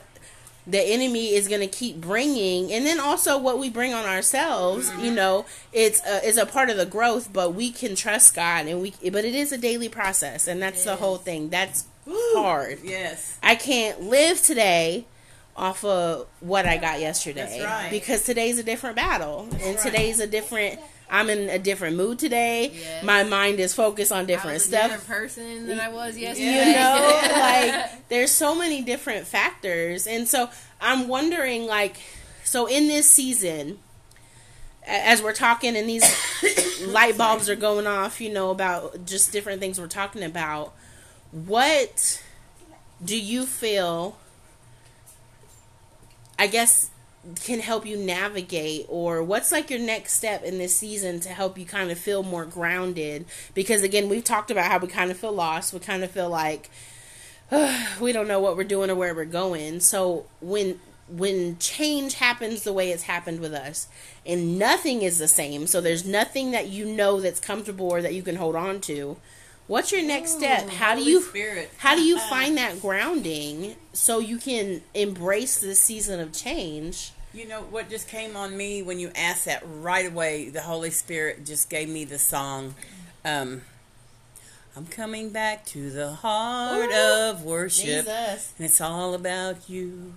the 0.65 0.79
enemy 0.79 1.33
is 1.33 1.47
going 1.47 1.61
to 1.61 1.67
keep 1.67 1.99
bringing 1.99 2.71
and 2.71 2.85
then 2.85 2.99
also 2.99 3.37
what 3.37 3.59
we 3.59 3.69
bring 3.69 3.93
on 3.93 4.05
ourselves 4.05 4.89
you 4.91 4.95
mm-hmm. 4.95 5.15
know 5.15 5.45
it's 5.73 6.01
a, 6.05 6.25
is 6.25 6.37
a 6.37 6.45
part 6.45 6.69
of 6.69 6.77
the 6.77 6.85
growth 6.85 7.31
but 7.33 7.53
we 7.53 7.71
can 7.71 7.95
trust 7.95 8.35
god 8.35 8.65
and 8.67 8.81
we 8.81 8.93
but 9.11 9.25
it 9.25 9.35
is 9.35 9.51
a 9.51 9.57
daily 9.57 9.89
process 9.89 10.47
and 10.47 10.61
that's 10.61 10.83
the 10.85 10.95
whole 10.95 11.17
thing 11.17 11.49
that's 11.49 11.85
hard 12.07 12.79
yes. 12.83 13.37
i 13.43 13.55
can't 13.55 14.01
live 14.01 14.41
today 14.41 15.05
off 15.55 15.83
of 15.83 16.27
what 16.39 16.65
i 16.65 16.77
got 16.77 16.99
yesterday 16.99 17.59
That's 17.59 17.63
right. 17.63 17.91
because 17.91 18.23
today's 18.23 18.57
a 18.57 18.63
different 18.63 18.95
battle 18.95 19.47
and 19.51 19.75
right. 19.75 19.79
today's 19.79 20.19
a 20.19 20.27
different 20.27 20.79
i'm 21.09 21.29
in 21.29 21.49
a 21.49 21.59
different 21.59 21.95
mood 21.97 22.17
today 22.19 22.71
Yes. 22.73 23.03
my 23.03 23.23
mind 23.23 23.59
is 23.59 23.73
focused 23.73 24.11
on 24.11 24.25
different 24.25 24.61
stuff 24.61 24.91
different 24.91 25.07
person 25.07 25.67
than 25.67 25.79
I 25.79 25.89
was 25.89 26.17
yesterday. 26.17 26.67
you 26.69 26.73
know 26.73 27.21
like 27.39 28.07
there's 28.09 28.31
so 28.31 28.55
many 28.55 28.81
different 28.81 29.27
factors 29.27 30.07
and 30.07 30.27
so 30.27 30.49
i'm 30.81 31.07
wondering 31.07 31.65
like 31.65 31.97
so 32.43 32.65
in 32.67 32.87
this 32.87 33.09
season 33.09 33.79
as 34.85 35.21
we're 35.21 35.33
talking 35.33 35.75
and 35.77 35.87
these 35.87 36.03
light 36.87 37.17
bulbs 37.17 37.49
are 37.49 37.55
going 37.55 37.87
off 37.87 38.19
you 38.19 38.31
know 38.31 38.49
about 38.49 39.05
just 39.05 39.31
different 39.31 39.59
things 39.61 39.79
we're 39.79 39.87
talking 39.87 40.23
about 40.23 40.73
what 41.31 42.21
do 43.03 43.19
you 43.19 43.45
feel 43.45 44.17
I 46.37 46.47
guess 46.47 46.89
can 47.43 47.59
help 47.59 47.85
you 47.85 47.97
navigate 47.97 48.85
or 48.89 49.23
what's 49.23 49.51
like 49.51 49.69
your 49.69 49.79
next 49.79 50.13
step 50.13 50.43
in 50.43 50.57
this 50.57 50.75
season 50.75 51.19
to 51.21 51.29
help 51.29 51.57
you 51.57 51.65
kind 51.65 51.91
of 51.91 51.97
feel 51.97 52.23
more 52.23 52.45
grounded? 52.45 53.25
Because 53.53 53.83
again 53.83 54.09
we've 54.09 54.23
talked 54.23 54.51
about 54.51 54.65
how 54.65 54.77
we 54.77 54.87
kind 54.87 55.11
of 55.11 55.17
feel 55.17 55.33
lost. 55.33 55.73
We 55.73 55.79
kind 55.79 56.03
of 56.03 56.11
feel 56.11 56.29
like 56.29 56.69
we 58.01 58.11
don't 58.11 58.27
know 58.27 58.39
what 58.39 58.57
we're 58.57 58.63
doing 58.63 58.89
or 58.89 58.95
where 58.95 59.15
we're 59.15 59.25
going. 59.25 59.79
So 59.79 60.25
when 60.41 60.79
when 61.07 61.57
change 61.57 62.15
happens 62.15 62.63
the 62.63 62.73
way 62.73 62.89
it's 62.89 63.03
happened 63.03 63.39
with 63.39 63.53
us 63.53 63.87
and 64.25 64.57
nothing 64.57 65.01
is 65.01 65.19
the 65.19 65.27
same 65.27 65.67
so 65.67 65.81
there's 65.81 66.05
nothing 66.05 66.51
that 66.51 66.69
you 66.69 66.85
know 66.85 67.19
that's 67.19 67.41
comfortable 67.41 67.87
or 67.87 68.01
that 68.01 68.13
you 68.13 68.23
can 68.23 68.37
hold 68.37 68.55
on 68.55 68.79
to 68.79 69.17
what's 69.67 69.91
your 69.91 70.03
next 70.03 70.31
step 70.37 70.69
how 70.69 70.95
do 70.95 71.01
you 71.03 71.21
Spirit. 71.21 71.71
how 71.77 71.95
do 71.95 72.01
you 72.01 72.17
find 72.19 72.57
that 72.57 72.81
grounding 72.81 73.75
so 73.93 74.19
you 74.19 74.37
can 74.37 74.81
embrace 74.93 75.59
this 75.59 75.79
season 75.79 76.19
of 76.19 76.31
change 76.33 77.11
You 77.33 77.47
know 77.47 77.61
what 77.61 77.89
just 77.89 78.07
came 78.07 78.35
on 78.35 78.55
me 78.55 78.83
when 78.83 78.99
you 78.99 79.11
asked 79.15 79.45
that 79.45 79.63
right 79.65 80.05
away? 80.05 80.49
The 80.49 80.61
Holy 80.61 80.91
Spirit 80.91 81.45
just 81.45 81.67
gave 81.69 81.89
me 81.89 82.05
the 82.05 82.19
song. 82.19 82.75
Um, 83.25 83.63
I'm 84.75 84.85
coming 84.85 85.29
back 85.29 85.65
to 85.67 85.89
the 85.89 86.11
heart 86.13 86.91
of 86.91 87.43
worship, 87.43 88.05
Jesus. 88.05 88.53
and 88.57 88.65
it's 88.65 88.79
all 88.81 89.13
about 89.15 89.67
you. 89.69 90.13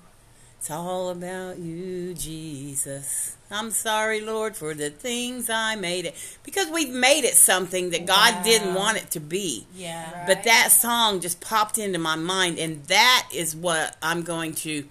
It's 0.59 0.71
all 0.71 1.11
about 1.11 1.59
you, 1.59 2.15
Jesus. 2.15 3.37
I'm 3.51 3.71
sorry, 3.71 4.21
Lord, 4.21 4.57
for 4.57 4.75
the 4.75 4.91
things 4.91 5.49
I 5.49 5.77
made 5.77 6.07
it 6.07 6.17
because 6.43 6.69
we've 6.69 6.93
made 6.93 7.25
it 7.25 7.35
something 7.35 7.91
that 7.91 8.07
God 8.07 8.43
didn't 8.43 8.75
want 8.75 8.97
it 8.97 9.11
to 9.13 9.21
be. 9.21 9.67
Yeah. 9.77 10.25
But 10.27 10.43
that 10.45 10.73
song 10.73 11.21
just 11.21 11.41
popped 11.41 11.79
into 11.79 12.01
my 12.01 12.17
mind, 12.17 12.59
and 12.59 12.83
that 12.87 13.29
is 13.33 13.55
what 13.55 13.97
I'm 14.03 14.23
going 14.23 14.55
to 14.57 14.87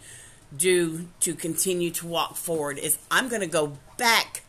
do 0.55 1.07
to 1.19 1.35
continue 1.35 1.91
to 1.91 2.07
walk 2.07 2.37
forward. 2.37 2.77
Is 2.77 2.97
I'm 3.11 3.27
going 3.27 3.41
to 3.41 3.47
go 3.47 3.73
back 3.97 4.43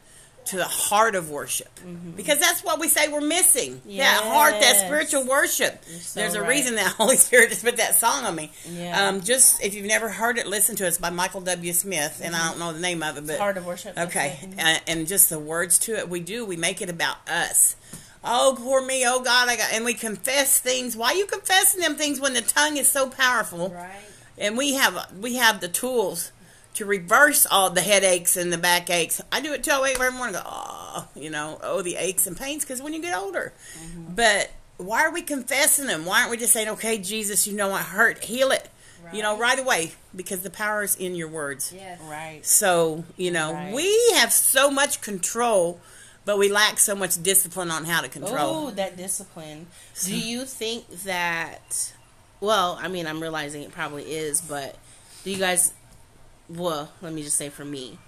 to 0.47 0.57
the 0.57 0.65
heart 0.65 1.15
of 1.15 1.31
worship 1.31 1.75
mm-hmm. 1.77 2.13
because 2.13 2.39
that's 2.39 2.63
what 2.63 2.79
we 2.81 2.89
say 2.89 3.09
we're 3.09 3.21
missing. 3.21 3.81
That 3.87 4.25
heart, 4.25 4.53
that 4.53 4.77
spiritual 4.77 5.27
worship. 5.27 5.85
so 5.85 6.21
There's 6.21 6.35
a 6.35 6.41
right. 6.41 6.49
reason 6.49 6.77
that 6.77 6.87
Holy 6.97 7.17
Spirit 7.17 7.51
just 7.51 7.65
put 7.65 7.77
that 7.79 7.95
song 7.95 8.25
on 8.25 8.35
me. 8.35 8.53
Yeah. 8.69 9.09
Um, 9.09 9.21
just 9.21 9.63
if 9.63 9.75
you've 9.75 9.87
never 9.87 10.09
heard 10.09 10.39
it, 10.39 10.47
listen 10.47 10.77
to 10.77 10.85
it. 10.85 10.89
It's 10.89 10.99
by 10.99 11.11
Michael 11.11 11.41
W. 11.43 11.73
Smith, 11.73 12.21
and 12.23 12.35
I 12.35 12.49
don't 12.49 12.59
know 12.59 12.73
the 12.73 12.81
name 12.81 13.03
of 13.03 13.17
it, 13.19 13.27
but 13.27 13.39
Heart 13.39 13.59
of 13.59 13.67
worship. 13.67 13.99
Okay, 13.99 14.39
it. 14.43 14.55
and, 14.59 14.83
and 14.87 15.07
just 15.07 15.31
the 15.31 15.39
words 15.39 15.79
to 15.81 15.97
it, 15.97 16.09
we 16.09 16.21
do. 16.21 16.45
We 16.45 16.57
make 16.57 16.81
it 16.81 16.89
about 16.89 17.29
us. 17.29 17.77
Oh, 18.25 18.57
poor 18.59 18.85
me. 18.85 19.05
Oh, 19.07 19.21
God, 19.21 19.49
I 19.49 19.57
got. 19.57 19.73
And 19.73 19.85
we 19.85 19.95
confess 19.95 20.59
things. 20.59 20.97
Why 20.97 21.13
you 21.13 21.27
confessing 21.27 21.81
them 21.81 21.95
things 21.95 22.21
when 22.21 22.35
the 22.35 22.41
tongue 22.41 22.77
is 22.77 22.89
so 22.89 23.09
powerful? 23.09 23.71
Right. 23.71 23.91
And 24.39 24.59
we 24.59 24.75
have 24.75 25.13
we 25.19 25.37
have 25.37 25.61
the 25.61 25.69
tools 25.69 26.33
to 26.77 26.85
reverse 26.87 27.47
all 27.51 27.71
the 27.71 27.81
headaches 27.81 28.37
and 28.37 28.53
the 28.53 28.59
backaches. 28.59 29.21
I 29.33 29.41
do 29.41 29.53
it 29.53 29.63
till 29.65 29.77
I 29.79 29.83
wake 29.83 29.97
up 29.97 30.03
every 30.03 30.17
morning. 30.17 30.37
and 30.37 30.45
Go, 30.45 30.51
oh, 30.53 31.09
you 31.15 31.31
know, 31.31 31.59
oh, 31.63 31.83
the 31.83 31.97
aches 31.97 32.27
and 32.27 32.37
pains 32.37 32.65
because 32.65 32.81
when 32.83 32.93
you 32.93 33.01
get 33.03 33.17
older. 33.17 33.53
Mm-hmm. 33.79 34.15
But 34.15 34.51
why 34.77 35.03
are 35.05 35.13
we 35.13 35.23
confessing 35.23 35.87
them? 35.87 36.05
Why 36.05 36.19
aren't 36.21 36.31
we 36.31 36.37
just 36.37 36.53
saying, 36.53 36.69
okay, 36.71 36.99
Jesus, 36.99 37.47
you 37.47 37.57
know 37.57 37.73
I 37.73 37.81
hurt, 37.83 38.25
heal 38.25 38.51
it, 38.51 38.69
you 39.13 39.23
know, 39.23 39.39
right 39.39 39.59
away 39.59 39.93
because 40.15 40.41
the 40.41 40.51
power 40.51 40.83
is 40.83 40.97
in 40.97 41.15
your 41.15 41.29
words. 41.29 41.73
Yes. 41.75 42.01
Right. 42.03 42.45
So, 42.45 43.05
you 43.17 43.31
know, 43.31 43.53
Right. 43.55 43.73
we 43.75 44.11
have 44.17 44.33
so 44.33 44.71
much 44.71 45.01
control, 45.01 45.81
but 46.25 46.37
we 46.39 46.51
lack 46.51 46.79
so 46.79 46.95
much 46.95 47.23
discipline 47.23 47.71
on 47.71 47.85
how 47.87 48.01
to 48.03 48.09
control. 48.09 48.67
Oh, 48.67 48.71
that 48.73 48.97
discipline. 48.97 49.67
Do 50.05 50.19
you 50.19 50.45
think 50.45 50.89
that? 51.05 51.93
Well, 52.41 52.79
I 52.83 52.89
mean, 52.89 53.07
I'm 53.07 53.21
realizing 53.23 53.63
it 53.63 53.73
probably 53.73 54.03
is, 54.05 54.41
but 54.43 54.77
do 55.25 55.31
you 55.31 55.39
guys? 55.39 55.73
Well, 56.49 56.91
let 57.03 57.13
me 57.13 57.23
just 57.23 57.37
say 57.37 57.49
for 57.49 57.65
me, 57.65 57.99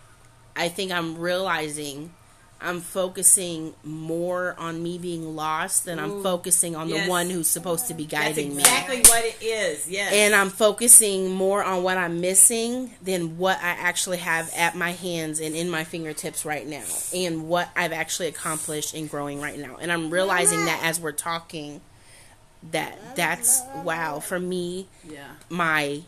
I 0.57 0.69
think 0.69 0.93
I'm 0.93 1.19
realizing 1.19 2.13
I'm 2.61 2.81
focusing 2.81 3.75
more 3.85 4.57
on 4.59 4.83
me 4.83 4.99
being 4.99 5.37
lost 5.37 5.85
than 5.85 6.01
I'm 6.01 6.25
focusing 6.25 6.75
on 6.75 6.89
Yes. 6.89 7.05
the 7.05 7.11
one 7.11 7.31
who's 7.31 7.47
supposed 7.47 7.87
to 7.87 7.95
be 7.95 8.05
That's 8.05 8.35
guiding 8.35 8.57
me. 8.57 8.63
exactly 8.63 9.01
what 9.03 9.25
it 9.25 9.37
is. 9.41 9.89
Yes. 9.89 10.13
and 10.13 10.35
I'm 10.35 10.51
focusing 10.51 11.31
more 11.31 11.63
on 11.63 11.85
what 11.85 11.99
I'm 11.99 12.21
missing 12.21 12.91
than 13.01 13.39
what 13.39 13.59
I 13.59 13.69
actually 13.69 14.19
have 14.19 14.53
at 14.57 14.75
my 14.75 14.91
hands 14.91 15.39
and 15.39 15.55
in 15.55 15.71
my 15.71 15.85
fingertips 15.85 16.45
right 16.45 16.67
now, 16.67 16.83
and 17.15 17.49
what 17.49 17.69
I've 17.77 17.93
actually 17.93 18.27
accomplished 18.27 18.93
in 18.93 19.07
growing 19.07 19.41
right 19.41 19.59
now. 19.59 19.77
And 19.81 19.93
I'm 19.93 20.11
realizing 20.11 20.65
that 20.65 20.81
as 20.83 20.99
we're 20.99 21.13
talking, 21.13 21.81
that 22.73 23.15
that's 23.15 23.63
wow 23.85 24.19
for 24.19 24.41
me. 24.41 24.89
yeah. 25.09 25.29
My 25.49 26.03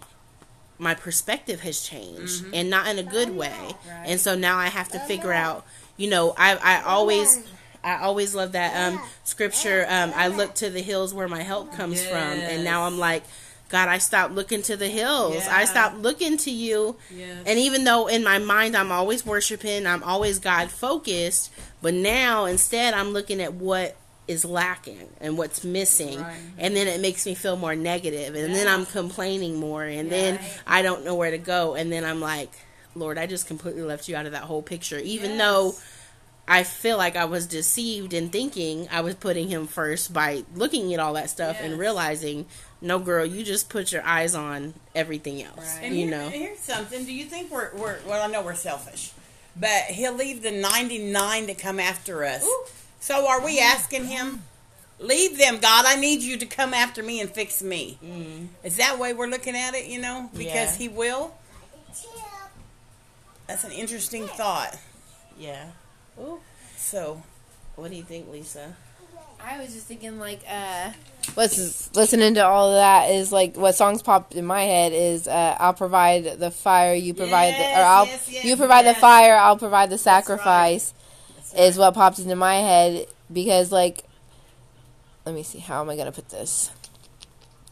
my 0.80 0.94
perspective 0.94 1.60
has 1.60 1.80
changed, 1.82 2.42
Mm-hmm. 2.44 2.54
and 2.54 2.70
not 2.70 2.86
in 2.88 2.98
a 2.98 3.02
good 3.02 3.30
way. 3.30 3.76
And 4.04 4.18
so 4.18 4.34
now 4.34 4.56
I 4.58 4.66
have 4.68 4.88
to 4.90 4.98
figure 4.98 5.32
out. 5.32 5.64
You 5.96 6.08
know, 6.10 6.34
I 6.36 6.56
I 6.56 6.82
always. 6.82 7.38
I 7.82 8.02
always 8.02 8.34
love 8.34 8.52
that 8.52 8.76
um, 8.76 9.00
scripture. 9.24 9.86
Um, 9.88 10.12
I 10.14 10.28
look 10.28 10.54
to 10.56 10.68
the 10.68 10.82
hills 10.82 11.14
where 11.14 11.28
my 11.28 11.42
help 11.42 11.72
comes 11.72 12.04
from, 12.04 12.38
and 12.38 12.62
now 12.62 12.82
I'm 12.84 12.98
like, 12.98 13.22
God, 13.70 13.88
I 13.88 13.96
stopped 13.96 14.34
looking 14.34 14.60
to 14.64 14.76
the 14.76 14.88
hills. 14.88 15.48
I 15.48 15.60
Yeah. 15.60 15.64
stopped 15.64 15.96
looking 15.96 16.36
to 16.38 16.50
you. 16.50 16.96
Yes. 17.10 17.38
And 17.46 17.58
even 17.58 17.84
though 17.84 18.06
in 18.06 18.22
my 18.22 18.38
mind 18.38 18.76
I'm 18.76 18.92
always 18.92 19.24
worshiping, 19.24 19.86
I'm 19.86 20.02
always 20.02 20.38
God 20.38 20.70
focused, 20.70 21.50
but 21.80 21.94
now 21.94 22.44
instead 22.44 22.92
I'm 22.92 23.10
looking 23.14 23.40
at 23.40 23.54
what 23.54 23.96
is 24.30 24.44
lacking 24.44 25.08
and 25.20 25.36
what's 25.36 25.64
missing. 25.64 26.20
Right. 26.20 26.36
And 26.58 26.74
then 26.76 26.86
it 26.86 27.00
makes 27.00 27.26
me 27.26 27.34
feel 27.34 27.56
more 27.56 27.74
negative, 27.74 28.34
and 28.36 28.54
then 28.54 28.68
I'm 28.68 28.86
complaining 28.86 29.56
more, 29.56 29.82
and 29.84 30.10
then 30.10 30.38
I 30.66 30.82
don't 30.82 31.04
know 31.04 31.14
where 31.16 31.32
to 31.32 31.38
go. 31.38 31.74
And 31.74 31.90
then 31.92 32.04
I'm 32.04 32.20
like, 32.20 32.50
Lord, 32.94 33.18
I 33.18 33.26
just 33.26 33.46
completely 33.46 33.82
left 33.82 34.08
you 34.08 34.16
out 34.16 34.26
of 34.26 34.32
that 34.32 34.42
whole 34.44 34.62
picture, 34.62 34.98
even 34.98 35.36
though. 35.36 35.74
I 36.48 36.64
feel 36.64 36.96
like 36.96 37.14
I 37.14 37.26
was 37.26 37.46
deceived 37.46 38.12
in 38.12 38.28
thinking 38.30 38.88
I 38.90 39.02
was 39.02 39.14
putting 39.14 39.48
him 39.48 39.68
first 39.68 40.12
by 40.12 40.42
looking 40.56 40.92
at 40.92 40.98
all 40.98 41.12
that 41.12 41.30
stuff 41.30 41.56
and 41.60 41.78
realizing, 41.78 42.46
no, 42.80 42.98
girl, 42.98 43.24
you 43.24 43.44
just 43.44 43.68
put 43.68 43.92
your 43.92 44.02
eyes 44.02 44.34
on 44.34 44.74
everything 44.92 45.44
else. 45.44 45.76
And 45.80 45.94
You 45.94 46.08
here- 46.08 46.10
know, 46.10 46.28
here's 46.28 46.58
something. 46.58 47.04
Do 47.04 47.12
you 47.12 47.26
think 47.26 47.52
we're, 47.52 47.70
we're 47.76 47.98
well? 48.04 48.20
I 48.20 48.26
know 48.26 48.42
we're 48.42 48.56
selfish, 48.56 49.12
but 49.54 49.82
he'll 49.90 50.14
leave 50.14 50.42
the 50.42 50.50
99 50.50 51.46
to 51.46 51.54
come 51.54 51.78
after 51.78 52.24
us. 52.24 52.44
So 53.00 53.26
are 53.28 53.44
we 53.44 53.58
asking 53.58 54.04
him? 54.06 54.42
Leave 54.98 55.38
them, 55.38 55.58
God. 55.58 55.86
I 55.86 55.96
need 55.96 56.20
you 56.22 56.36
to 56.36 56.46
come 56.46 56.74
after 56.74 57.02
me 57.02 57.20
and 57.20 57.30
fix 57.30 57.62
me. 57.62 57.98
Is 58.62 58.76
that 58.76 58.98
way 58.98 59.14
we're 59.14 59.26
looking 59.28 59.56
at 59.56 59.74
it? 59.74 59.86
You 59.86 60.00
know, 60.00 60.28
because 60.32 60.72
Yeah. 60.72 60.76
he 60.76 60.88
will. 60.88 61.34
That's 63.46 63.64
an 63.64 63.72
interesting 63.72 64.26
thought. 64.28 64.76
yeah. 65.38 65.66
Ooh, 66.20 66.40
So 66.76 67.22
what 67.76 67.90
do 67.90 67.96
you 67.96 68.02
think, 68.02 68.30
Lisa? 68.30 68.74
I 69.42 69.58
was 69.58 69.72
just 69.72 69.86
thinking 69.86 70.18
like 70.18 70.40
uh 70.46 70.90
what's 71.32 71.94
listening 71.96 72.34
to 72.34 72.44
all 72.44 72.68
of 72.68 72.74
that 72.74 73.10
is 73.10 73.32
like 73.32 73.56
what 73.56 73.74
songs 73.74 74.02
popped 74.02 74.34
in 74.34 74.44
my 74.44 74.64
head 74.64 74.92
is 74.92 75.26
uh 75.26 75.56
I'll 75.58 75.72
provide 75.72 76.38
the 76.38 76.50
fire, 76.50 76.92
you 76.94 77.14
provide 77.14 77.54
the 77.54 77.80
or 77.80 77.82
I'll 77.82 78.04
yes, 78.06 78.28
yes, 78.30 78.44
you 78.44 78.56
provide 78.58 78.84
yes. 78.84 78.96
the 78.96 79.00
fire, 79.00 79.34
I'll 79.36 79.56
provide 79.56 79.88
the 79.88 79.96
sacrifice 79.96 80.92
is 81.56 81.76
what 81.78 81.94
popped 81.94 82.18
into 82.18 82.36
my 82.36 82.56
head 82.56 83.06
because 83.32 83.70
like 83.72 84.04
let 85.26 85.34
me 85.34 85.42
see 85.42 85.58
how 85.58 85.80
am 85.80 85.90
I 85.90 85.94
going 85.96 86.06
to 86.06 86.12
put 86.12 86.28
this? 86.30 86.70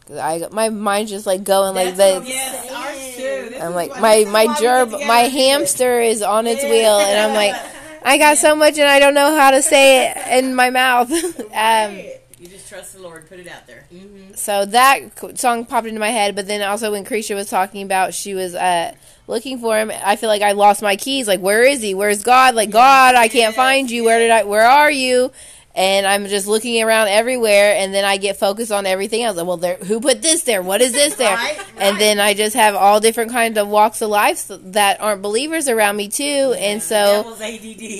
Cuz 0.07 0.17
I 0.17 0.47
my 0.51 0.69
mind's 0.69 1.11
just 1.11 1.25
like 1.25 1.43
going 1.43 1.75
like 1.75 1.95
this. 1.95 2.27
yes, 2.27 2.71
ours 2.71 3.15
too. 3.15 3.49
This 3.49 3.61
I'm 3.61 3.73
like 3.73 3.91
my 3.99 4.25
my 4.25 4.45
why 4.45 4.55
gerb 4.55 4.91
my 5.05 5.19
and 5.21 5.31
do 5.31 5.37
this. 5.37 5.47
hamster 5.47 5.99
is 6.01 6.21
on 6.21 6.47
its 6.47 6.63
Yeah. 6.63 6.69
wheel 6.69 6.99
and 6.99 7.19
I'm 7.19 7.33
like 7.35 7.55
I 8.03 8.17
got 8.17 8.37
so 8.37 8.55
much 8.55 8.77
and 8.77 8.87
I 8.89 8.99
don't 8.99 9.13
know 9.13 9.35
how 9.35 9.51
to 9.51 9.61
say 9.61 10.07
it 10.09 10.17
in 10.43 10.55
my 10.55 10.69
mouth. 10.69 11.11
um 11.53 11.95
you 11.95 12.03
just 12.03 12.18
trust 12.69 12.93
the 12.93 13.01
Lord. 13.01 13.27
Put 13.27 13.39
it 13.39 13.47
out 13.47 13.67
there. 13.67 13.85
so 14.35 14.65
that 14.65 15.37
song 15.39 15.65
popped 15.65 15.87
into 15.87 15.99
my 15.99 16.09
head, 16.11 16.35
but 16.35 16.47
then 16.47 16.61
also 16.61 16.91
when 16.91 17.03
Krisha 17.03 17.35
was 17.35 17.49
talking 17.49 17.81
about 17.81 18.13
she 18.13 18.33
was 18.33 18.55
uh, 18.55 18.93
looking 19.27 19.59
for 19.59 19.77
him, 19.77 19.91
I 19.91 20.15
feel 20.15 20.29
like 20.29 20.41
I 20.41 20.51
lost 20.53 20.81
my 20.81 20.95
keys. 20.95 21.27
Like, 21.27 21.39
where 21.41 21.63
is 21.63 21.81
he? 21.81 21.93
Where's 21.93 22.23
God? 22.23 22.55
Like, 22.55 22.69
God, 22.69 23.15
I 23.15 23.27
can't 23.27 23.55
find 23.55 23.89
you. 23.89 24.03
Where 24.03 24.19
did 24.19 24.31
I? 24.31 24.43
Where 24.43 24.65
are 24.65 24.91
you? 24.91 25.31
And 25.75 26.05
I'm 26.07 26.25
just 26.25 26.47
looking 26.47 26.81
around 26.81 27.07
everywhere, 27.09 27.75
and 27.77 27.93
then 27.93 28.03
I 28.03 28.17
get 28.17 28.37
focused 28.37 28.71
on 28.71 28.85
everything 28.85 29.23
else. 29.23 29.37
Like, 29.37 29.45
well, 29.45 29.55
there, 29.55 29.75
who 29.77 30.01
put 30.01 30.21
this 30.21 30.41
there? 30.43 30.61
What 30.63 30.81
is 30.81 30.91
this 30.91 31.15
there? 31.15 31.35
Right, 31.35 31.59
And 31.77 31.97
then 32.01 32.19
I 32.19 32.33
just 32.33 32.55
have 32.55 32.75
all 32.75 32.99
different 32.99 33.31
kinds 33.31 33.57
of 33.57 33.67
walks 33.67 34.01
of 34.01 34.09
life 34.09 34.47
that 34.49 34.99
aren't 34.99 35.21
believers 35.21 35.69
around 35.69 35.95
me 35.95 36.09
too, 36.09 36.55
and 36.57 36.81
so. 36.81 37.23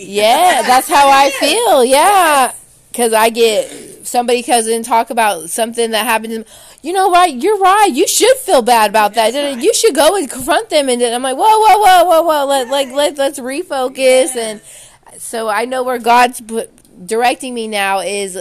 Yeah, 0.07 0.63
that's 0.63 0.89
how 0.89 1.09
I 1.09 1.29
feel. 1.39 1.85
Yeah, 1.85 2.51
because 2.99 3.13
I 3.13 3.29
get 3.29 4.05
somebody 4.05 4.43
comes 4.43 4.67
in 4.67 4.75
and 4.75 4.83
talk 4.83 5.09
about 5.09 5.49
something 5.49 5.91
that 5.91 6.05
happened. 6.05 6.33
To 6.33 6.39
them. 6.39 6.47
You 6.81 6.91
know, 6.91 7.09
right? 7.09 7.33
You're 7.33 7.57
right. 7.57 7.89
You 7.93 8.05
should 8.09 8.35
feel 8.37 8.61
bad 8.61 8.89
about 8.89 9.13
that. 9.13 9.33
You 9.61 9.73
should 9.73 9.95
go 9.95 10.17
and 10.17 10.29
confront 10.29 10.69
them. 10.69 10.89
And 10.89 10.99
then 10.99 11.13
I'm 11.13 11.23
like, 11.23 11.37
whoa, 11.37 11.45
whoa, 11.45 11.77
whoa, 11.77 12.03
whoa, 12.03 12.21
whoa. 12.23 12.45
Let 12.45 12.67
like 12.67 12.89
let 12.91 13.17
let's 13.17 13.39
refocus. 13.39 14.35
And 14.35 14.59
so 15.17 15.47
I 15.47 15.63
know 15.63 15.83
where 15.83 15.97
God's 15.97 16.41
directing 17.05 17.53
me 17.53 17.69
now 17.69 17.99
is 17.99 18.37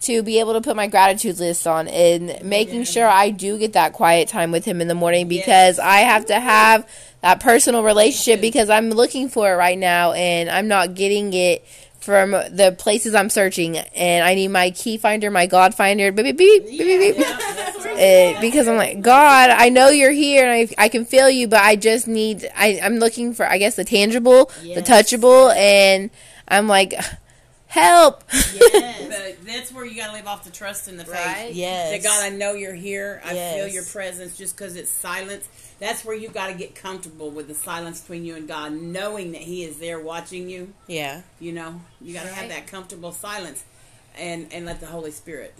to 0.00 0.24
be 0.24 0.40
able 0.40 0.54
to 0.54 0.60
put 0.60 0.74
my 0.74 0.88
gratitude 0.88 1.38
list 1.38 1.64
on 1.68 1.86
and 1.86 2.42
making 2.42 2.82
sure 2.84 3.06
I 3.06 3.30
do 3.30 3.58
get 3.58 3.74
that 3.74 3.92
quiet 3.92 4.26
time 4.26 4.50
with 4.50 4.64
him 4.64 4.80
in 4.80 4.88
the 4.88 4.94
morning 4.94 5.28
because 5.28 5.78
I 5.78 5.98
have 5.98 6.26
to 6.26 6.40
have 6.40 6.88
that 7.20 7.38
personal 7.38 7.84
relationship 7.84 8.40
because 8.40 8.70
I'm 8.70 8.90
looking 8.90 9.28
for 9.28 9.52
it 9.52 9.56
right 9.56 9.78
now 9.78 10.12
and 10.12 10.48
I'm 10.48 10.66
not 10.66 10.94
getting 10.94 11.32
it 11.34 11.64
from 12.00 12.30
the 12.30 12.74
places 12.78 13.14
I'm 13.14 13.28
searching 13.30 13.76
and 13.76 14.24
I 14.24 14.34
need 14.34 14.48
my 14.48 14.70
key 14.70 14.96
finder, 14.96 15.30
my 15.30 15.46
God 15.46 15.74
finder, 15.74 16.10
beep, 16.12 16.36
beep, 16.36 16.66
beep, 16.66 16.66
beep, 16.66 17.16
beep, 17.16 17.16
beep. 17.16 17.26
Uh, 17.90 18.40
because 18.40 18.66
I'm 18.66 18.76
like, 18.76 19.02
God, 19.02 19.50
I 19.50 19.68
know 19.68 19.90
you're 19.90 20.10
here 20.10 20.48
and 20.48 20.52
I, 20.78 20.84
I 20.84 20.88
can 20.88 21.04
feel 21.04 21.28
you, 21.28 21.48
but 21.48 21.60
I 21.60 21.76
just 21.76 22.08
need, 22.08 22.48
I, 22.56 22.80
I'm 22.82 22.96
looking 22.96 23.34
for, 23.34 23.44
I 23.44 23.58
guess, 23.58 23.76
the 23.76 23.84
tangible, 23.84 24.50
the 24.62 24.80
touchable, 24.80 25.54
and 25.54 26.08
I'm 26.48 26.66
like, 26.66 26.94
help. 27.66 28.24
But 29.10 29.44
that's 29.44 29.72
where 29.72 29.84
you 29.84 29.96
got 29.96 30.08
to 30.08 30.12
live 30.12 30.26
off 30.26 30.44
the 30.44 30.50
trust 30.50 30.88
and 30.88 30.98
the 30.98 31.04
faith. 31.04 31.14
Right? 31.14 31.52
Yes. 31.52 31.90
That 31.90 32.08
God, 32.08 32.24
I 32.24 32.30
know 32.34 32.52
you're 32.52 32.74
here. 32.74 33.20
I 33.24 33.34
feel 33.34 33.66
your 33.66 33.84
presence 33.84 34.38
just 34.38 34.56
because 34.56 34.76
it's 34.76 34.90
silence. 34.90 35.48
That's 35.80 36.04
where 36.04 36.14
you 36.14 36.28
got 36.28 36.48
to 36.48 36.54
get 36.54 36.74
comfortable 36.74 37.30
with 37.30 37.48
the 37.48 37.54
silence 37.54 38.02
between 38.02 38.24
you 38.24 38.36
and 38.36 38.46
God, 38.46 38.72
knowing 38.72 39.32
that 39.32 39.40
He 39.40 39.64
is 39.64 39.78
there 39.78 39.98
watching 39.98 40.48
you. 40.48 40.74
Yeah. 40.86 41.22
You 41.40 41.52
know, 41.52 41.80
you 42.00 42.12
got 42.14 42.24
to 42.24 42.32
have 42.32 42.50
that 42.50 42.66
comfortable 42.66 43.12
silence, 43.12 43.64
and 44.16 44.46
and 44.52 44.66
let 44.66 44.80
the 44.80 44.86
Holy 44.86 45.10
Spirit 45.10 45.54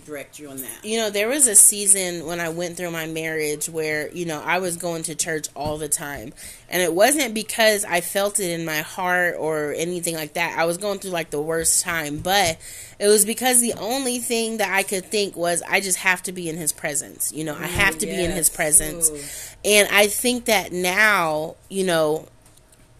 direct 0.00 0.38
you 0.38 0.48
on 0.48 0.58
that. 0.58 0.84
You 0.84 0.98
know, 0.98 1.10
there 1.10 1.28
was 1.28 1.46
a 1.46 1.54
season 1.54 2.26
when 2.26 2.40
I 2.40 2.48
went 2.48 2.76
through 2.76 2.90
my 2.90 3.06
marriage 3.06 3.68
where, 3.68 4.10
you 4.12 4.26
know, 4.26 4.40
I 4.40 4.58
was 4.58 4.76
going 4.76 5.04
to 5.04 5.14
church 5.14 5.48
all 5.54 5.78
the 5.78 5.88
time. 5.88 6.32
And 6.68 6.82
it 6.82 6.92
wasn't 6.92 7.34
because 7.34 7.84
I 7.84 8.00
felt 8.00 8.40
it 8.40 8.50
in 8.50 8.64
my 8.64 8.78
heart 8.78 9.36
or 9.38 9.72
anything 9.76 10.14
like 10.14 10.34
that. 10.34 10.58
I 10.58 10.64
was 10.64 10.78
going 10.78 10.98
through 10.98 11.12
like 11.12 11.30
the 11.30 11.40
worst 11.40 11.82
time, 11.82 12.18
but 12.18 12.58
it 12.98 13.06
was 13.06 13.24
because 13.24 13.60
the 13.60 13.74
only 13.74 14.18
thing 14.18 14.58
that 14.58 14.72
I 14.72 14.82
could 14.82 15.04
think 15.04 15.36
was 15.36 15.62
I 15.68 15.80
just 15.80 15.98
have 15.98 16.22
to 16.24 16.32
be 16.32 16.48
in 16.48 16.56
his 16.56 16.72
presence. 16.72 17.32
You 17.32 17.44
know, 17.44 17.54
I 17.54 17.66
have 17.66 17.96
mm, 17.96 18.00
to 18.00 18.06
be 18.06 18.24
in 18.24 18.30
his 18.30 18.50
presence. 18.50 19.10
Ooh. 19.10 19.68
And 19.68 19.88
I 19.90 20.08
think 20.08 20.46
that 20.46 20.72
now, 20.72 21.56
you 21.68 21.84
know, 21.84 22.28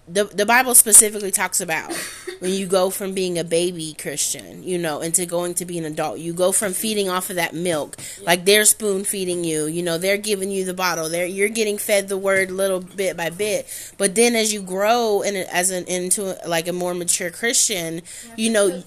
the 0.06 0.24
the 0.24 0.46
Bible 0.46 0.74
specifically 0.74 1.30
talks 1.30 1.60
about 1.60 1.92
when 2.38 2.52
you 2.52 2.66
go 2.66 2.90
from 2.90 3.14
being 3.14 3.38
a 3.38 3.44
baby 3.44 3.94
Christian, 3.98 4.62
you 4.62 4.78
know, 4.78 5.00
into 5.00 5.26
going 5.26 5.54
to 5.54 5.64
be 5.64 5.78
an 5.78 5.84
adult. 5.84 6.18
You 6.18 6.32
go 6.32 6.52
from 6.52 6.72
feeding 6.72 7.08
off 7.08 7.30
of 7.30 7.36
that 7.36 7.54
milk, 7.54 7.96
like 8.22 8.44
they're 8.44 8.64
spoon 8.64 9.04
feeding 9.04 9.44
you, 9.44 9.66
you 9.66 9.82
know, 9.82 9.98
they're 9.98 10.18
giving 10.18 10.50
you 10.50 10.64
the 10.64 10.74
bottle. 10.74 11.08
They're 11.08 11.26
you're 11.26 11.48
getting 11.48 11.78
fed 11.78 12.08
the 12.08 12.18
word 12.18 12.50
little 12.50 12.80
bit 12.80 13.16
by 13.16 13.30
bit. 13.30 13.66
But 13.98 14.14
then 14.14 14.36
as 14.36 14.52
you 14.52 14.62
grow 14.62 15.22
and 15.22 15.36
as 15.36 15.70
an 15.70 15.84
into 15.86 16.36
like 16.46 16.68
a 16.68 16.72
more 16.72 16.94
mature 16.94 17.30
Christian, 17.30 18.02
you 18.36 18.50
know, 18.50 18.82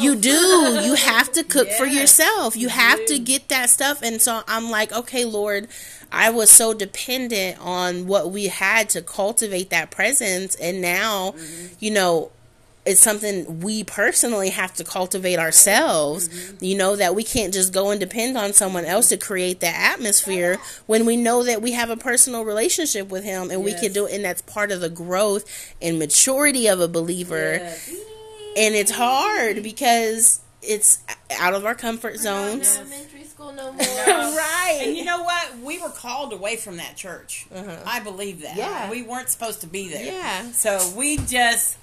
you 0.00 0.16
do. 0.16 0.78
You 0.82 0.94
have 0.96 1.30
to 1.32 1.44
cook 1.44 1.68
for 1.70 1.86
yourself. 1.86 2.56
You 2.56 2.62
you 2.62 2.68
have 2.68 3.04
to 3.06 3.18
get 3.18 3.48
that 3.48 3.70
stuff. 3.70 4.02
And 4.02 4.22
so 4.22 4.42
I'm 4.46 4.70
like, 4.70 4.92
okay, 4.92 5.24
Lord, 5.24 5.66
I 6.12 6.30
was 6.30 6.50
so 6.50 6.74
dependent 6.74 7.58
on 7.60 8.06
what 8.06 8.30
we 8.30 8.48
had 8.48 8.90
to 8.90 9.02
cultivate 9.02 9.70
that 9.70 9.90
presence. 9.90 10.54
And 10.56 10.80
now, 10.82 11.32
Mm-hmm. 11.32 11.74
you 11.80 11.90
know, 11.90 12.30
it's 12.84 13.00
something 13.00 13.60
we 13.60 13.84
personally 13.84 14.48
have 14.50 14.74
to 14.74 14.82
cultivate 14.84 15.38
ourselves. 15.38 16.28
Mm-hmm. 16.28 16.64
You 16.64 16.76
know, 16.76 16.96
that 16.96 17.14
we 17.14 17.22
can't 17.24 17.54
just 17.54 17.72
go 17.72 17.90
and 17.92 18.00
depend 18.00 18.36
on 18.36 18.52
someone 18.52 18.84
else 18.84 19.08
to 19.10 19.16
create 19.16 19.60
that 19.60 19.92
atmosphere 19.94 20.58
when 20.86 21.06
we 21.06 21.16
know 21.16 21.44
that 21.44 21.62
we 21.62 21.72
have 21.72 21.90
a 21.90 21.96
personal 21.96 22.44
relationship 22.44 23.08
with 23.08 23.22
Him 23.24 23.50
and 23.50 23.64
we 23.64 23.72
can 23.74 23.92
do 23.92 24.06
it. 24.06 24.12
And 24.14 24.24
that's 24.24 24.42
part 24.42 24.72
of 24.72 24.80
the 24.80 24.90
growth 24.90 25.44
and 25.80 25.98
maturity 25.98 26.66
of 26.66 26.80
a 26.80 26.88
believer 26.88 27.54
Yes. 27.60 27.88
and 28.56 28.74
it's 28.74 28.90
hard 28.90 29.62
because 29.62 30.40
it's 30.60 30.98
out 31.40 31.54
of 31.54 31.64
our 31.64 31.74
comfort 31.76 32.16
zones. 32.18 32.78
School 33.42 33.52
no 33.52 33.72
more. 33.72 33.78
Right. 33.78 34.80
And 34.82 34.96
you 34.96 35.04
know 35.04 35.22
what? 35.22 35.58
We 35.58 35.80
were 35.80 35.90
called 35.90 36.32
away 36.32 36.56
from 36.56 36.76
that 36.78 36.96
church. 36.96 37.46
Uh-huh. 37.54 37.76
I 37.86 38.00
believe 38.00 38.42
that. 38.42 38.56
Yeah. 38.56 38.90
We 38.90 39.02
weren't 39.02 39.28
supposed 39.28 39.60
to 39.62 39.66
be 39.66 39.88
there. 39.88 40.04
Yeah. 40.04 40.50
So 40.52 40.92
we 40.96 41.18
just 41.18 41.76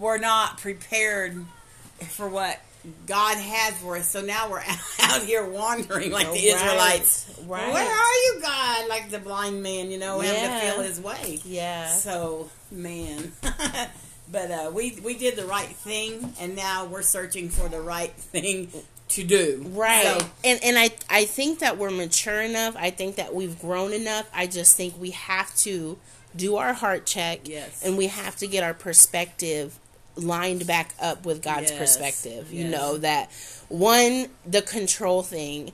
were 0.00 0.18
not 0.18 0.58
prepared 0.58 1.44
for 2.10 2.28
what 2.28 2.60
God 3.06 3.36
had 3.38 3.74
for 3.74 3.96
us. 3.96 4.10
So 4.10 4.20
now 4.20 4.50
we're 4.50 4.62
out 5.00 5.22
here 5.22 5.48
wandering 5.48 6.10
like 6.10 6.26
the 6.26 6.32
Right. 6.32 6.44
Israelites. 6.44 7.40
Right. 7.46 7.72
Where 7.72 7.82
are 7.90 8.14
you, 8.14 8.40
God? 8.42 8.88
Like 8.88 9.10
the 9.10 9.18
blind 9.18 9.62
man, 9.62 9.90
you 9.90 9.98
know, 9.98 10.20
having 10.20 10.42
to 10.50 10.72
feel 10.74 10.82
his 10.82 11.00
way. 11.00 11.40
Yeah. 11.44 11.88
So, 11.88 12.50
man. 12.70 13.32
but 14.32 14.50
uh, 14.50 14.70
we 14.74 14.98
we 15.04 15.14
did 15.16 15.36
the 15.36 15.46
right 15.46 15.68
thing, 15.68 16.32
and 16.40 16.56
now 16.56 16.86
we're 16.86 17.02
searching 17.02 17.48
for 17.48 17.68
the 17.68 17.80
right 17.80 18.12
thing 18.12 18.68
to 19.10 19.22
do. 19.24 19.64
Right. 19.68 20.02
So, 20.04 20.26
and 20.44 20.60
and 20.64 20.78
I 20.78 20.90
I 21.10 21.24
think 21.24 21.58
that 21.60 21.78
we're 21.78 21.90
mature 21.90 22.40
enough. 22.42 22.74
I 22.78 22.90
think 22.90 23.16
that 23.16 23.34
we've 23.34 23.58
grown 23.60 23.92
enough. 23.92 24.28
I 24.34 24.46
just 24.46 24.76
think 24.76 24.98
we 25.00 25.10
have 25.10 25.54
to 25.58 25.98
do 26.34 26.56
our 26.56 26.72
heart 26.72 27.06
check. 27.06 27.40
Yes. 27.48 27.82
And 27.84 27.96
we 27.96 28.06
have 28.08 28.36
to 28.36 28.46
get 28.46 28.64
our 28.64 28.74
perspective 28.74 29.78
lined 30.16 30.66
back 30.66 30.94
up 31.00 31.24
with 31.26 31.42
God's 31.42 31.70
Yes. 31.70 31.78
perspective. 31.78 32.52
You 32.52 32.68
know 32.68 32.96
that 32.98 33.30
one 33.68 34.28
the 34.46 34.62
control 34.62 35.22
thing. 35.22 35.72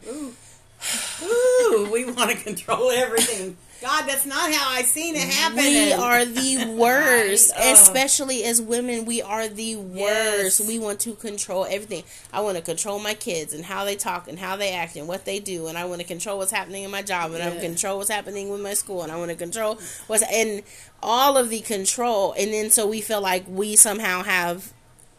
Ooh, 1.23 1.89
we 1.93 2.05
want 2.11 2.31
to 2.31 2.37
control 2.37 2.91
everything. 2.91 3.57
God, 3.81 4.03
that's 4.07 4.27
not 4.27 4.53
how 4.53 4.71
I 4.71 4.83
seen 4.83 5.17
it 5.17 5.23
happen. 5.29 5.57
We 5.57 5.93
are 5.93 6.25
the 6.25 6.75
worst, 6.79 7.53
Right? 7.57 7.65
Oh. 7.69 7.73
especially 7.73 8.45
as 8.45 8.61
women. 8.61 9.05
We 9.07 9.23
are 9.23 9.49
the 9.49 9.77
worst. 9.77 10.61
Yes. 10.61 10.69
We 10.69 10.79
want 10.79 11.01
to 11.01 11.15
control 11.15 11.65
everything. 11.65 12.05
I 12.33 12.41
want 12.43 12.57
to 12.59 12.63
control 12.63 12.99
my 12.99 13.15
kids 13.15 13.55
and 13.55 13.65
how 13.65 13.85
they 13.85 13.97
talk 13.97 14.29
and 14.29 14.39
how 14.39 14.57
they 14.57 14.73
act 14.75 14.97
and 14.97 15.09
what 15.09 15.25
they 15.25 15.39
do, 15.41 15.67
and 15.69 15.79
I 15.79 15.85
want 15.87 16.01
to 16.01 16.07
control 16.07 16.39
what's 16.39 16.53
happening 16.53 16.85
in 16.85 16.91
my 16.91 17.03
job, 17.03 17.33
and 17.33 17.43
I 17.43 17.49
want 17.49 17.61
to 17.61 17.67
control 17.67 17.97
what's 17.99 18.11
happening 18.11 18.51
with 18.51 18.61
my 18.61 18.75
school, 18.75 19.03
and 19.03 19.11
I 19.11 19.17
want 19.17 19.31
to 19.31 19.37
control 19.37 19.79
what's 20.07 20.23
and 20.31 20.63
all 21.03 21.37
of 21.39 21.49
the 21.49 21.61
control. 21.61 22.35
And 22.39 22.53
then 22.53 22.71
so 22.71 22.87
we 22.87 23.01
feel 23.01 23.21
like 23.23 23.45
we 23.49 23.77
somehow 23.77 24.23
have 24.23 24.73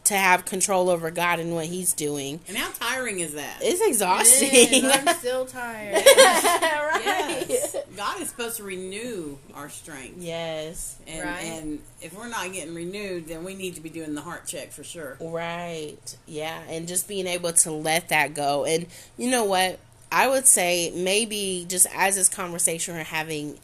to 0.04 0.14
have 0.14 0.44
control 0.44 0.90
over 0.90 1.10
God 1.12 1.38
and 1.38 1.54
what 1.54 1.66
He's 1.66 1.92
doing. 1.92 2.40
And 2.48 2.56
how 2.56 2.70
tiring 2.72 3.20
is 3.20 3.34
that? 3.34 3.58
It's 3.60 3.80
exhausting. 3.80 4.48
Yes, 4.52 5.04
I'm 5.08 5.14
still 5.18 5.46
tired. 5.46 6.02
Yes. 6.04 7.76
God 7.96 8.20
is 8.20 8.28
supposed 8.30 8.56
to 8.56 8.64
renew 8.64 9.38
our 9.54 9.68
strength. 9.68 10.16
yes. 10.18 10.96
And, 11.06 11.22
Right. 11.24 11.44
and 11.44 11.78
if 12.00 12.14
we're 12.14 12.28
not 12.28 12.52
getting 12.52 12.74
renewed, 12.74 13.28
then 13.28 13.44
we 13.44 13.54
need 13.54 13.74
to 13.76 13.80
be 13.80 13.90
doing 13.90 14.14
the 14.14 14.20
heart 14.22 14.46
check 14.46 14.72
for 14.72 14.82
sure. 14.84 15.16
Right. 15.20 16.16
Yeah. 16.26 16.60
And 16.68 16.88
just 16.88 17.06
being 17.08 17.26
able 17.26 17.52
to 17.52 17.70
let 17.70 18.08
that 18.08 18.34
go. 18.34 18.64
And 18.64 18.86
you 19.16 19.30
know 19.30 19.44
what? 19.44 19.78
I 20.10 20.28
would 20.28 20.46
say 20.46 20.92
maybe 20.94 21.64
just 21.68 21.86
as 21.94 22.16
this 22.16 22.28
conversation 22.28 22.94
we're 22.96 23.04
having, 23.04 23.58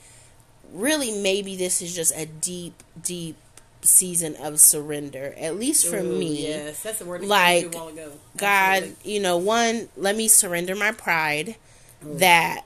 really 0.72 1.20
maybe 1.20 1.56
this 1.56 1.82
is 1.82 1.94
just 1.94 2.12
a 2.16 2.26
deep, 2.26 2.82
deep 3.02 3.36
season 3.82 4.36
of 4.36 4.60
surrender. 4.60 5.34
At 5.38 5.56
least 5.56 5.86
for 5.86 5.98
Ooh, 5.98 6.18
me. 6.18 6.48
Yes, 6.48 6.82
that's 6.82 6.98
the 6.98 7.04
word 7.04 7.24
Like, 7.24 7.62
came 7.62 7.70
to 7.72 7.78
you 7.78 7.88
ago. 7.88 8.12
God, 8.36 8.92
you 9.04 9.20
know, 9.20 9.36
one, 9.36 9.88
let 9.96 10.16
me 10.16 10.28
surrender 10.28 10.74
my 10.74 10.92
pride 10.92 11.56
that 12.02 12.62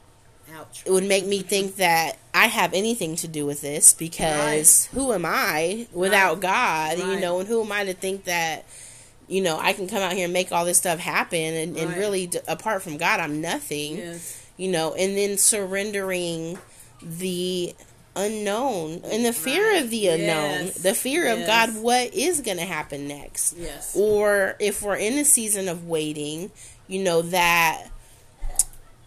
Ouch. 0.55 0.83
it 0.85 0.91
would 0.91 1.05
make 1.05 1.27
me 1.27 1.41
think 1.41 1.77
that 1.77 2.19
I 2.35 2.47
have 2.47 2.75
anything 2.75 3.17
to 3.17 3.29
do 3.29 3.47
with 3.47 3.61
this 3.63 3.93
because 3.95 4.87
who 4.87 5.13
am 5.13 5.25
I 5.27 5.87
without 5.93 6.35
Right. 6.35 6.41
God? 6.43 6.99
You 6.99 7.21
know, 7.21 7.39
and 7.41 7.49
who 7.49 7.63
am 7.63 7.73
I 7.73 7.85
to 7.85 7.95
think 7.95 8.25
that 8.25 8.65
you 9.29 9.41
know 9.41 9.59
I 9.59 9.73
can 9.73 9.87
come 9.89 10.03
out 10.03 10.13
here 10.13 10.25
and 10.25 10.33
make 10.33 10.53
all 10.53 10.65
this 10.65 10.79
stuff 10.79 10.99
happen 10.99 11.39
and, 11.55 11.77
and 11.77 11.97
really 11.97 12.27
d- 12.27 12.41
apart 12.49 12.83
from 12.83 12.97
God 12.99 13.21
I'm 13.21 13.41
nothing. 13.41 13.97
Yes. 13.99 14.39
You 14.59 14.71
know, 14.71 14.95
and 14.95 15.17
then 15.17 15.39
surrendering 15.39 16.59
the 17.01 17.75
unknown 18.15 19.03
and 19.05 19.25
the 19.25 19.33
fear 19.33 19.73
Right. 19.73 19.83
of 19.83 19.91
the 19.91 20.09
unknown, 20.09 20.67
Yes. 20.67 20.75
the 20.75 20.95
fear 20.95 21.27
of 21.29 21.39
Yes. 21.41 21.47
God, 21.47 21.83
what 21.83 22.13
is 22.15 22.41
going 22.41 22.59
to 22.59 22.65
happen 22.65 23.09
next? 23.09 23.55
Yes. 23.59 23.93
or 23.95 24.57
if 24.59 24.83
we're 24.83 24.97
in 24.97 25.15
a 25.19 25.25
season 25.25 25.69
of 25.69 25.87
waiting, 25.89 26.51
you 26.89 27.03
know 27.03 27.23
that 27.23 27.85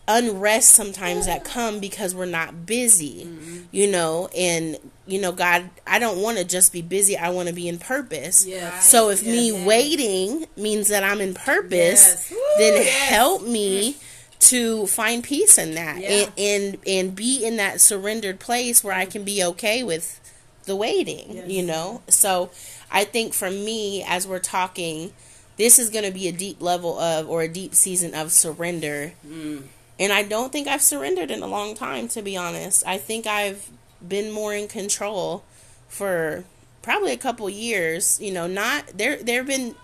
unrest 0.07 0.69
sometimes 0.69 1.25
that 1.25 1.43
come 1.43 1.79
because 1.79 2.13
we're 2.13 2.25
not 2.25 2.65
busy, 2.67 3.25
Mm-hmm. 3.25 3.57
you 3.71 3.87
know, 3.87 4.29
and 4.37 4.77
you 5.07 5.19
know, 5.19 5.31
God, 5.31 5.69
I 5.85 5.97
don't 5.99 6.19
want 6.21 6.37
to 6.39 6.43
just 6.43 6.71
be 6.73 6.81
busy. 6.81 7.15
I 7.17 7.29
want 7.29 7.47
to 7.47 7.53
be 7.53 7.67
in 7.67 7.77
purpose. 7.79 8.45
Yes. 8.45 8.89
So 8.89 9.09
if 9.09 9.21
Yes. 9.23 9.31
me 9.31 9.65
waiting 9.65 10.47
means 10.57 10.87
that 10.89 11.03
I'm 11.03 11.21
in 11.21 11.33
purpose, 11.35 12.05
Yes. 12.07 12.31
Woo, 12.31 12.37
then 12.57 12.85
help 12.85 13.43
me 13.43 13.97
to 14.39 14.85
find 14.87 15.23
peace 15.23 15.57
in 15.57 15.73
that 15.75 15.99
Yeah. 16.01 16.09
and, 16.09 16.31
and 16.37 16.77
and 16.85 17.15
be 17.15 17.43
in 17.45 17.57
that 17.57 17.81
surrendered 17.81 18.39
place 18.39 18.83
where 18.83 18.93
I 18.93 19.05
can 19.05 19.23
be 19.23 19.43
okay 19.43 19.83
with 19.83 20.19
the 20.65 20.75
waiting, 20.75 21.35
Yes. 21.35 21.49
you 21.49 21.63
know? 21.63 22.01
So 22.07 22.49
I 22.91 23.03
think 23.05 23.33
for 23.33 23.49
me 23.49 24.03
as 24.07 24.27
we're 24.27 24.39
talking 24.39 25.13
this 25.57 25.79
is 25.79 25.89
going 25.89 26.03
to 26.03 26.11
be 26.11 26.27
a 26.27 26.33
deep 26.33 26.61
level 26.61 26.99
of 26.99 27.29
or 27.29 27.41
a 27.41 27.47
deep 27.47 27.73
season 27.73 28.13
of 28.13 28.29
surrender. 28.33 29.13
Mm. 29.25 29.63
And 29.97 30.11
I 30.11 30.23
don't 30.23 30.51
think 30.51 30.67
I've 30.67 30.81
surrendered 30.81 31.31
in 31.31 31.41
a 31.41 31.47
long 31.47 31.75
time 31.75 32.09
to 32.09 32.21
be 32.21 32.35
honest. 32.35 32.83
I 32.85 32.97
think 32.97 33.25
I've 33.25 33.69
been 34.05 34.31
more 34.31 34.53
in 34.53 34.67
control 34.67 35.43
for 35.87 36.43
probably 36.81 37.13
a 37.13 37.17
couple 37.17 37.49
years, 37.49 38.19
you 38.21 38.31
know, 38.33 38.47
not 38.47 38.87
there 38.97 39.15
there've 39.23 39.47
been 39.47 39.75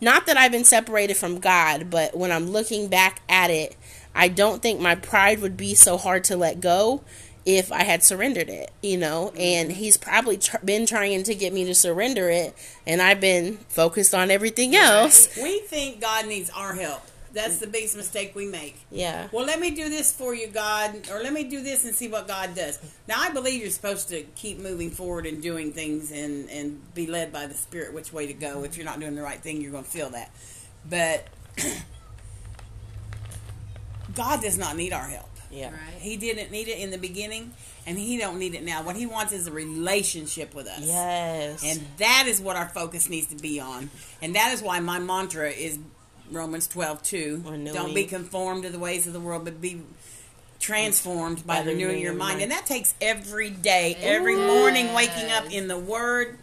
not 0.00 0.26
that 0.26 0.36
I've 0.36 0.52
been 0.52 0.64
separated 0.64 1.16
from 1.16 1.40
God, 1.40 1.90
but 1.90 2.16
when 2.16 2.32
I'm 2.32 2.50
looking 2.50 2.88
back 2.88 3.20
at 3.28 3.50
it, 3.50 3.76
I 4.14 4.28
don't 4.28 4.62
think 4.62 4.80
my 4.80 4.94
pride 4.94 5.40
would 5.40 5.56
be 5.56 5.74
so 5.74 5.96
hard 5.96 6.24
to 6.24 6.36
let 6.36 6.60
go 6.60 7.02
if 7.44 7.70
I 7.70 7.84
had 7.84 8.02
surrendered 8.02 8.48
it, 8.48 8.70
you 8.82 8.96
know. 8.96 9.32
And 9.38 9.70
mm-hmm. 9.70 9.78
he's 9.78 9.96
probably 9.96 10.38
tr- 10.38 10.56
been 10.64 10.86
trying 10.86 11.22
to 11.22 11.34
get 11.34 11.52
me 11.52 11.64
to 11.66 11.74
surrender 11.74 12.28
it, 12.28 12.54
and 12.86 13.00
I've 13.00 13.20
been 13.20 13.58
focused 13.68 14.14
on 14.14 14.30
everything 14.30 14.74
else. 14.74 15.36
We 15.36 15.60
think 15.60 16.00
God 16.00 16.26
needs 16.26 16.50
our 16.50 16.74
help. 16.74 17.02
That's 17.36 17.58
the 17.58 17.66
biggest 17.66 17.96
mistake 17.96 18.34
we 18.34 18.46
make. 18.46 18.78
Yeah. 18.90 19.28
Well, 19.30 19.44
let 19.44 19.60
me 19.60 19.70
do 19.70 19.90
this 19.90 20.10
for 20.10 20.34
you, 20.34 20.46
God, 20.46 21.06
or 21.10 21.22
let 21.22 21.34
me 21.34 21.44
do 21.44 21.62
this 21.62 21.84
and 21.84 21.94
see 21.94 22.08
what 22.08 22.26
God 22.26 22.54
does. 22.54 22.78
Now, 23.06 23.16
I 23.18 23.28
believe 23.28 23.60
you're 23.60 23.70
supposed 23.70 24.08
to 24.08 24.22
keep 24.34 24.58
moving 24.58 24.90
forward 24.90 25.26
and 25.26 25.42
doing 25.42 25.72
things 25.72 26.10
and, 26.10 26.48
and 26.48 26.94
be 26.94 27.06
led 27.06 27.34
by 27.34 27.46
the 27.46 27.54
Spirit 27.54 27.92
which 27.92 28.10
way 28.10 28.26
to 28.26 28.32
go. 28.32 28.64
If 28.64 28.78
you're 28.78 28.86
not 28.86 29.00
doing 29.00 29.14
the 29.14 29.22
right 29.22 29.38
thing, 29.38 29.60
you're 29.60 29.70
going 29.70 29.84
to 29.84 29.90
feel 29.90 30.08
that. 30.10 30.30
But 30.88 31.28
God 34.14 34.40
does 34.40 34.56
not 34.56 34.74
need 34.76 34.94
our 34.94 35.06
help. 35.06 35.28
Yeah. 35.50 35.70
Right. 35.70 36.00
He 36.00 36.16
didn't 36.16 36.50
need 36.50 36.68
it 36.68 36.78
in 36.78 36.90
the 36.90 36.98
beginning, 36.98 37.52
and 37.86 37.98
He 37.98 38.16
don't 38.18 38.38
need 38.38 38.54
it 38.54 38.64
now. 38.64 38.82
What 38.82 38.96
He 38.96 39.06
wants 39.06 39.32
is 39.32 39.46
a 39.46 39.52
relationship 39.52 40.54
with 40.54 40.66
us. 40.66 40.80
Yes. 40.80 41.62
And 41.64 41.86
that 41.98 42.24
is 42.26 42.40
what 42.40 42.56
our 42.56 42.68
focus 42.68 43.08
needs 43.08 43.26
to 43.28 43.36
be 43.36 43.60
on. 43.60 43.90
And 44.22 44.34
that 44.34 44.52
is 44.52 44.62
why 44.62 44.80
my 44.80 44.98
mantra 44.98 45.50
is 45.50 45.78
Romans 46.30 46.66
12 46.66 47.02
2. 47.02 47.42
Don't 47.72 47.94
be 47.94 48.04
conformed 48.04 48.64
to 48.64 48.70
the 48.70 48.78
ways 48.78 49.06
of 49.06 49.12
the 49.12 49.20
world, 49.20 49.44
but 49.44 49.60
be 49.60 49.82
transformed 50.58 51.46
by, 51.46 51.60
renewing 51.62 52.00
your 52.00 52.12
mind. 52.14 52.40
And 52.42 52.50
that 52.50 52.66
takes 52.66 52.94
every 53.00 53.50
day, 53.50 53.98
every 54.02 54.36
morning, 54.36 54.92
waking 54.94 55.30
up 55.30 55.50
in 55.50 55.68
the 55.68 55.78
Word. 55.78 56.38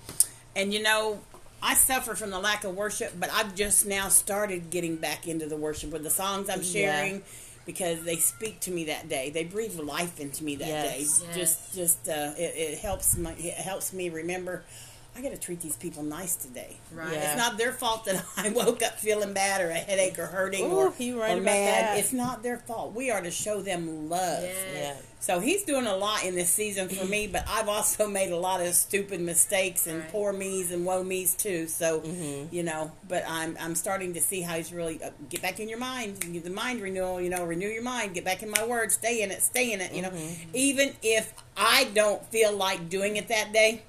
And 0.55 0.73
you 0.73 0.81
know, 0.81 1.19
I 1.61 1.73
suffer 1.73 2.15
from 2.15 2.29
the 2.29 2.39
lack 2.39 2.63
of 2.63 2.75
worship, 2.75 3.13
but 3.19 3.29
I've 3.31 3.55
just 3.55 3.85
now 3.85 4.09
started 4.09 4.69
getting 4.69 4.97
back 4.97 5.27
into 5.27 5.47
the 5.47 5.57
worship 5.57 5.91
with 5.91 6.03
the 6.03 6.09
songs 6.09 6.49
I'm 6.49 6.63
sharing. 6.63 7.23
Because 7.65 8.03
they 8.03 8.17
speak 8.17 8.59
to 8.61 8.71
me 8.71 8.83
that 8.85 9.07
day, 9.07 9.29
they 9.29 9.45
breathe 9.45 9.79
life 9.79 10.19
into 10.19 10.43
me 10.43 10.57
that 10.57 10.67
Yes. 10.67 11.19
day. 11.21 11.25
Just, 11.33 11.73
just 11.73 12.09
uh, 12.09 12.33
it, 12.37 12.53
it 12.57 12.79
helps 12.79 13.15
my, 13.15 13.31
it 13.37 13.53
helps 13.53 13.93
me 13.93 14.09
remember. 14.09 14.65
I 15.15 15.21
got 15.21 15.31
to 15.31 15.37
treat 15.37 15.59
these 15.61 15.75
people 15.75 16.01
nice 16.01 16.35
today. 16.35 16.77
Right. 16.91 17.13
Yeah. 17.13 17.19
It's 17.33 17.37
not 17.37 17.57
their 17.57 17.71
fault 17.71 18.05
that 18.05 18.23
I 18.37 18.49
woke 18.49 18.81
up 18.81 18.99
feeling 18.99 19.33
bad 19.33 19.61
or 19.61 19.69
a 19.69 19.75
headache 19.75 20.17
or 20.17 20.25
hurting 20.25 20.65
Ooh, 20.71 20.75
or, 20.75 20.93
you 20.97 21.21
right 21.21 21.31
or 21.31 21.33
about 21.35 21.45
mad. 21.45 21.83
that. 21.85 21.99
It's 21.99 22.13
not 22.13 22.41
their 22.41 22.57
fault. 22.57 22.93
We 22.95 23.11
are 23.11 23.21
to 23.21 23.29
show 23.29 23.61
them 23.61 24.09
love. 24.09 24.41
Yes. 24.43 24.55
Yeah. 24.75 24.95
So 25.19 25.39
he's 25.39 25.63
doing 25.63 25.85
a 25.85 25.95
lot 25.95 26.25
in 26.25 26.35
this 26.35 26.49
season 26.49 26.89
for 26.89 27.05
me, 27.05 27.27
but 27.27 27.45
I've 27.47 27.69
also 27.69 28.07
made 28.19 28.31
a 28.31 28.37
lot 28.37 28.59
of 28.59 28.73
stupid 28.73 29.21
mistakes 29.21 29.85
and 29.87 29.99
Right. 29.99 30.11
poor 30.11 30.33
me's 30.33 30.71
and 30.71 30.83
woe 30.85 31.03
me's 31.03 31.35
too. 31.35 31.67
So 31.67 32.01
Mm-hmm. 32.01 32.53
you 32.53 32.63
know, 32.63 32.91
but 33.07 33.23
I'm 33.27 33.55
I'm 33.59 33.75
starting 33.75 34.15
to 34.15 34.19
see 34.19 34.41
how 34.41 34.55
he's 34.55 34.73
really 34.73 35.01
uh, 35.01 35.11
get 35.29 35.41
back 35.43 35.59
in 35.59 35.69
your 35.69 35.77
mind, 35.79 36.19
give 36.33 36.43
the 36.43 36.49
mind 36.49 36.81
renewal. 36.81 37.21
You 37.21 37.29
know, 37.29 37.45
renew 37.45 37.67
your 37.69 37.83
mind, 37.83 38.15
get 38.15 38.25
back 38.25 38.41
in 38.43 38.49
my 38.49 38.65
word, 38.65 38.91
stay 38.91 39.21
in 39.21 39.29
it, 39.31 39.41
stay 39.43 39.71
in 39.71 39.79
it. 39.79 39.93
You 39.93 40.01
know, 40.01 40.09
Mm-hmm. 40.09 40.49
even 40.53 40.93
if 41.03 41.33
I 41.55 41.85
don't 41.93 42.25
feel 42.25 42.51
like 42.51 42.89
doing 42.89 43.15
it 43.15 43.27
that 43.29 43.53
day, 43.53 43.83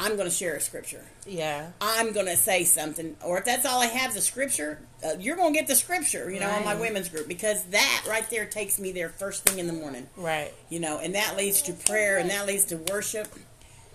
I'm 0.00 0.16
going 0.16 0.28
to 0.28 0.34
share 0.34 0.54
a 0.56 0.60
scripture. 0.60 1.04
Yeah. 1.26 1.70
I'm 1.80 2.12
going 2.12 2.26
to 2.26 2.36
say 2.36 2.64
something, 2.64 3.16
or 3.24 3.38
if 3.38 3.44
that's 3.44 3.66
all 3.66 3.80
I 3.80 3.86
have 3.86 4.14
the 4.14 4.20
scripture, 4.20 4.78
uh, 5.04 5.10
you're 5.20 5.36
going 5.36 5.52
to 5.52 5.58
get 5.58 5.68
the 5.68 5.74
scripture, 5.76 6.30
you 6.30 6.40
know, 6.40 6.48
on 6.50 6.64
my 6.64 6.74
women's 6.74 7.08
group 7.08 7.28
because 7.28 7.62
that 7.66 8.04
right 8.08 8.28
there 8.30 8.46
takes 8.46 8.78
me 8.78 8.92
there 8.92 9.10
first 9.10 9.44
thing 9.46 9.58
in 9.58 9.66
the 9.66 9.72
morning, 9.72 10.08
Right. 10.16 10.52
you 10.70 10.80
know, 10.80 10.98
and 10.98 11.14
that 11.14 11.36
leads 11.36 11.62
to 11.62 11.72
prayer 11.74 12.18
and 12.18 12.30
that 12.30 12.46
leads 12.46 12.64
to 12.66 12.76
worship, 12.76 13.28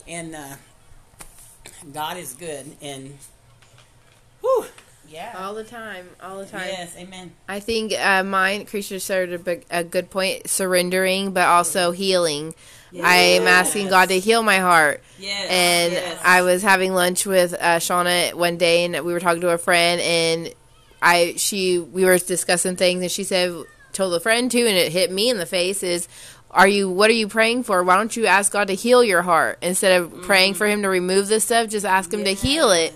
and 0.08 0.36
uh, 0.36 0.56
God 1.92 2.18
is 2.18 2.34
good, 2.34 2.76
and 2.82 3.18
whew, 4.42 4.66
Yeah. 5.10 5.34
All 5.38 5.54
the 5.54 5.64
time, 5.64 6.10
all 6.22 6.40
the 6.40 6.46
time. 6.46 6.68
yes, 6.68 6.96
amen. 6.98 7.34
I 7.48 7.60
think 7.60 7.94
uh, 7.94 8.24
mine, 8.24 8.66
Krisha 8.66 9.00
started 9.02 9.48
a, 9.48 9.80
a 9.80 9.84
good 9.84 10.10
point, 10.10 10.50
surrendering, 10.50 11.32
but 11.32 11.48
also 11.48 11.92
healing. 11.92 12.54
I 13.04 13.16
am 13.16 13.48
asking 13.48 13.90
God 13.90 14.10
to 14.10 14.20
heal 14.20 14.44
my 14.44 14.58
heart. 14.58 15.02
Yes, 15.20 15.48
And 15.50 15.94
yes. 15.94 16.22
I 16.24 16.42
was 16.42 16.62
having 16.62 16.94
lunch 16.94 17.26
with 17.26 17.54
uh, 17.54 17.78
Shauna 17.80 18.34
one 18.34 18.58
day, 18.58 18.86
and 18.86 18.94
we 19.06 19.14
were 19.14 19.20
talking 19.20 19.42
to 19.42 19.50
a 19.50 19.58
friend, 19.58 20.02
and 20.02 20.54
I 21.02 21.36
she 21.38 21.80
we 21.80 22.06
were 22.06 22.18
discussing 22.18 22.76
things, 22.76 23.02
and 23.02 23.12
she 23.12 23.24
said 23.24 23.56
told 23.94 24.14
a 24.14 24.20
friend 24.20 24.52
too, 24.52 24.66
and 24.68 24.78
it 24.78 24.92
hit 24.92 25.12
me 25.12 25.30
in 25.30 25.38
the 25.38 25.46
face 25.46 25.84
is. 25.84 26.08
Are 26.56 26.68
you? 26.68 26.90
What 26.90 27.10
are 27.10 27.14
you 27.14 27.28
praying 27.28 27.64
for? 27.64 27.84
Why 27.84 27.98
don't 27.98 28.16
you 28.16 28.28
ask 28.28 28.52
God 28.52 28.70
to 28.70 28.74
heal 28.76 29.04
your 29.04 29.22
heart 29.22 29.58
instead 29.62 30.02
of 30.02 30.10
mm-hmm. 30.10 30.22
praying 30.24 30.54
for 30.54 30.66
Him 30.66 30.84
to 30.84 30.90
remove 30.90 31.28
this 31.28 31.44
stuff? 31.44 31.70
Just 31.70 31.86
ask 31.86 32.12
Him 32.14 32.24
to 32.24 32.34
heal 32.34 32.72
it. 32.72 32.94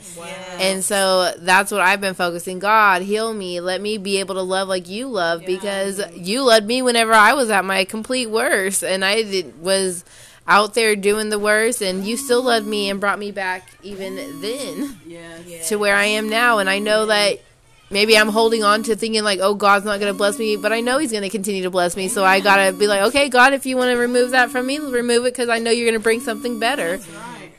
And 0.59 0.81
so 0.81 1.33
that's 1.37 1.69
what 1.69 1.81
I've 1.81 1.99
been 1.99 2.13
focusing. 2.13 2.59
God, 2.59 3.01
heal 3.01 3.33
me. 3.33 3.59
Let 3.59 3.81
me 3.81 3.97
be 3.97 4.19
able 4.19 4.35
to 4.35 4.41
love 4.41 4.69
like 4.69 4.87
you 4.87 5.09
love 5.09 5.45
because 5.45 6.01
you 6.15 6.43
loved 6.43 6.65
me 6.65 6.81
whenever 6.81 7.13
I 7.13 7.33
was 7.33 7.49
at 7.49 7.65
my 7.65 7.83
complete 7.83 8.29
worst 8.29 8.81
and 8.81 9.03
I 9.03 9.23
did, 9.23 9.61
was 9.61 10.05
out 10.47 10.73
there 10.73 10.95
doing 10.95 11.29
the 11.29 11.37
worst 11.37 11.81
and 11.81 12.05
you 12.05 12.15
still 12.17 12.41
loved 12.41 12.65
me 12.65 12.89
and 12.89 12.99
brought 12.99 13.19
me 13.19 13.31
back 13.31 13.69
even 13.83 14.15
then 14.41 14.99
Yes. 15.05 15.69
to 15.69 15.75
where 15.75 15.95
I 15.95 16.05
am 16.05 16.29
now. 16.29 16.59
And 16.59 16.69
I 16.69 16.79
know 16.79 17.05
that 17.07 17.41
maybe 17.89 18.17
I'm 18.17 18.29
holding 18.29 18.63
on 18.63 18.83
to 18.83 18.95
thinking 18.95 19.23
like, 19.23 19.39
oh, 19.41 19.55
God's 19.55 19.85
not 19.85 19.99
going 19.99 20.11
to 20.11 20.17
bless 20.17 20.37
me, 20.37 20.55
but 20.55 20.71
I 20.71 20.81
know 20.81 20.97
He's 20.97 21.11
going 21.11 21.23
to 21.23 21.29
continue 21.29 21.63
to 21.63 21.69
bless 21.69 21.95
me. 21.95 22.07
So 22.07 22.23
I 22.23 22.39
got 22.39 22.65
to 22.65 22.73
be 22.73 22.87
like, 22.87 23.01
okay, 23.09 23.29
God, 23.29 23.53
if 23.53 23.65
you 23.65 23.77
want 23.77 23.91
to 23.91 23.97
remove 23.97 24.31
that 24.31 24.49
from 24.49 24.65
me, 24.65 24.79
remove 24.79 25.25
it 25.25 25.33
because 25.33 25.49
I 25.49 25.59
know 25.59 25.71
you're 25.71 25.87
going 25.87 25.99
to 25.99 26.03
bring 26.03 26.21
something 26.21 26.59
better. 26.59 26.99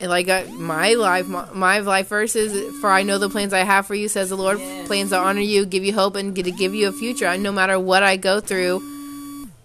And 0.00 0.08
like 0.08 0.28
uh, 0.28 0.44
my 0.52 0.94
life, 0.94 1.28
my, 1.28 1.46
my 1.52 1.78
life 1.80 2.08
verse 2.08 2.34
is, 2.34 2.74
"For 2.80 2.88
I 2.88 3.02
know 3.02 3.18
the 3.18 3.28
plans 3.28 3.52
I 3.52 3.64
have 3.64 3.86
for 3.86 3.94
you," 3.94 4.08
says 4.08 4.30
the 4.30 4.36
Lord. 4.36 4.58
Plans 4.86 5.10
to 5.10 5.18
honor 5.18 5.42
you, 5.42 5.66
give 5.66 5.84
you 5.84 5.92
hope, 5.92 6.16
and 6.16 6.34
to 6.34 6.50
give 6.50 6.74
you 6.74 6.88
a 6.88 6.92
future. 6.92 7.26
I 7.26 7.36
no 7.36 7.52
matter 7.52 7.78
what 7.78 8.02
I 8.02 8.16
go 8.16 8.40
through, 8.40 8.80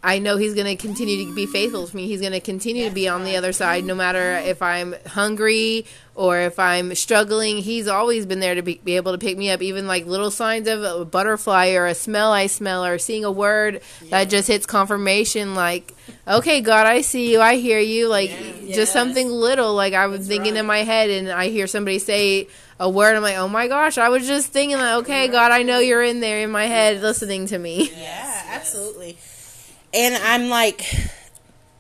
I 0.06 0.20
know 0.20 0.38
He's 0.38 0.54
going 0.54 0.68
to 0.68 0.76
continue 0.76 1.26
to 1.26 1.34
be 1.34 1.48
faithful 1.48 1.88
to 1.88 1.96
me. 1.96 2.08
He's 2.08 2.22
going 2.22 2.34
to 2.34 2.40
continue 2.40 2.88
to 2.88 2.94
be 2.94 3.08
on 3.10 3.24
the 3.24 3.36
other 3.38 3.52
side, 3.52 3.86
no 3.86 3.96
matter 3.96 4.36
if 4.36 4.62
I'm 4.62 4.94
hungry 5.08 5.88
or 6.14 6.40
if 6.40 6.60
I'm 6.60 6.94
struggling. 6.94 7.58
He's 7.58 7.88
always 7.88 8.28
been 8.28 8.40
there 8.40 8.54
to 8.54 8.62
be, 8.62 8.80
be 8.84 8.98
able 8.98 9.14
to 9.14 9.18
pick 9.18 9.36
me 9.36 9.50
up, 9.50 9.64
even 9.64 9.88
like 9.88 10.06
little 10.06 10.30
signs 10.30 10.68
of 10.68 10.84
a 10.84 11.06
butterfly 11.06 11.72
or 11.72 11.88
a 11.88 11.96
smell 11.96 12.32
I 12.32 12.46
smell 12.48 12.86
or 12.86 13.00
seeing 13.00 13.26
a 13.26 13.32
word 13.32 13.82
that 14.12 14.26
just 14.30 14.48
hits 14.48 14.68
confirmation. 14.68 15.56
Like, 15.56 15.92
okay, 16.28 16.62
God, 16.62 16.86
I 16.86 17.02
see 17.02 17.32
you, 17.32 17.42
I 17.42 17.56
hear 17.56 17.80
you. 17.80 18.08
Like, 18.08 18.30
just 18.68 18.94
something 18.94 19.28
little. 19.28 19.74
Like 19.74 19.94
I 19.94 20.06
was 20.06 20.28
thinking 20.28 20.56
in 20.56 20.68
my 20.68 20.84
head, 20.84 21.10
and 21.10 21.30
I 21.30 21.48
hear 21.48 21.66
somebody 21.66 21.98
say 21.98 22.48
a 22.80 22.90
word. 22.90 23.16
I'm 23.16 23.24
like, 23.24 23.38
oh 23.38 23.48
my 23.48 23.68
gosh, 23.68 23.98
I 23.98 24.10
was 24.10 24.28
just 24.28 24.52
thinking 24.52 24.78
like, 24.78 24.96
Okay, 24.98 25.28
God, 25.30 25.52
I 25.52 25.64
know 25.64 25.80
you're 25.80 26.04
in 26.04 26.20
there 26.20 26.42
in 26.42 26.52
my 26.52 26.66
head 26.66 27.02
listening 27.02 27.48
to 27.48 27.58
me. 27.58 27.92
Yeah, 27.92 28.44
absolutely. 28.50 29.18
And 29.96 30.16
I'm 30.16 30.50
like, 30.50 30.86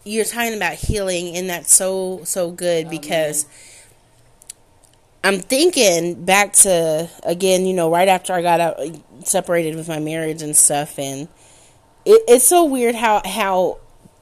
you're 0.06 0.26
talking 0.26 0.56
about 0.56 0.76
healing, 0.76 1.36
and 1.36 1.50
that's 1.50 1.74
so 1.74 2.22
so 2.24 2.52
good 2.52 2.90
because 2.90 3.46
I'm 5.24 5.40
thinking 5.40 6.24
back 6.24 6.54
to 6.54 7.10
again, 7.24 7.66
you 7.66 7.74
know, 7.74 7.92
right 7.92 8.08
after 8.08 8.32
I 8.32 8.42
got 8.42 8.60
out 8.60 8.80
separated 9.24 9.76
with 9.76 9.88
my 9.88 10.00
marriage 10.00 10.42
and 10.42 10.56
stuff, 10.56 10.98
and 10.98 11.28
it, 12.06 12.22
it's 12.28 12.46
so 12.48 12.64
weird 12.64 12.96
how 12.96 13.22
how 13.26 13.80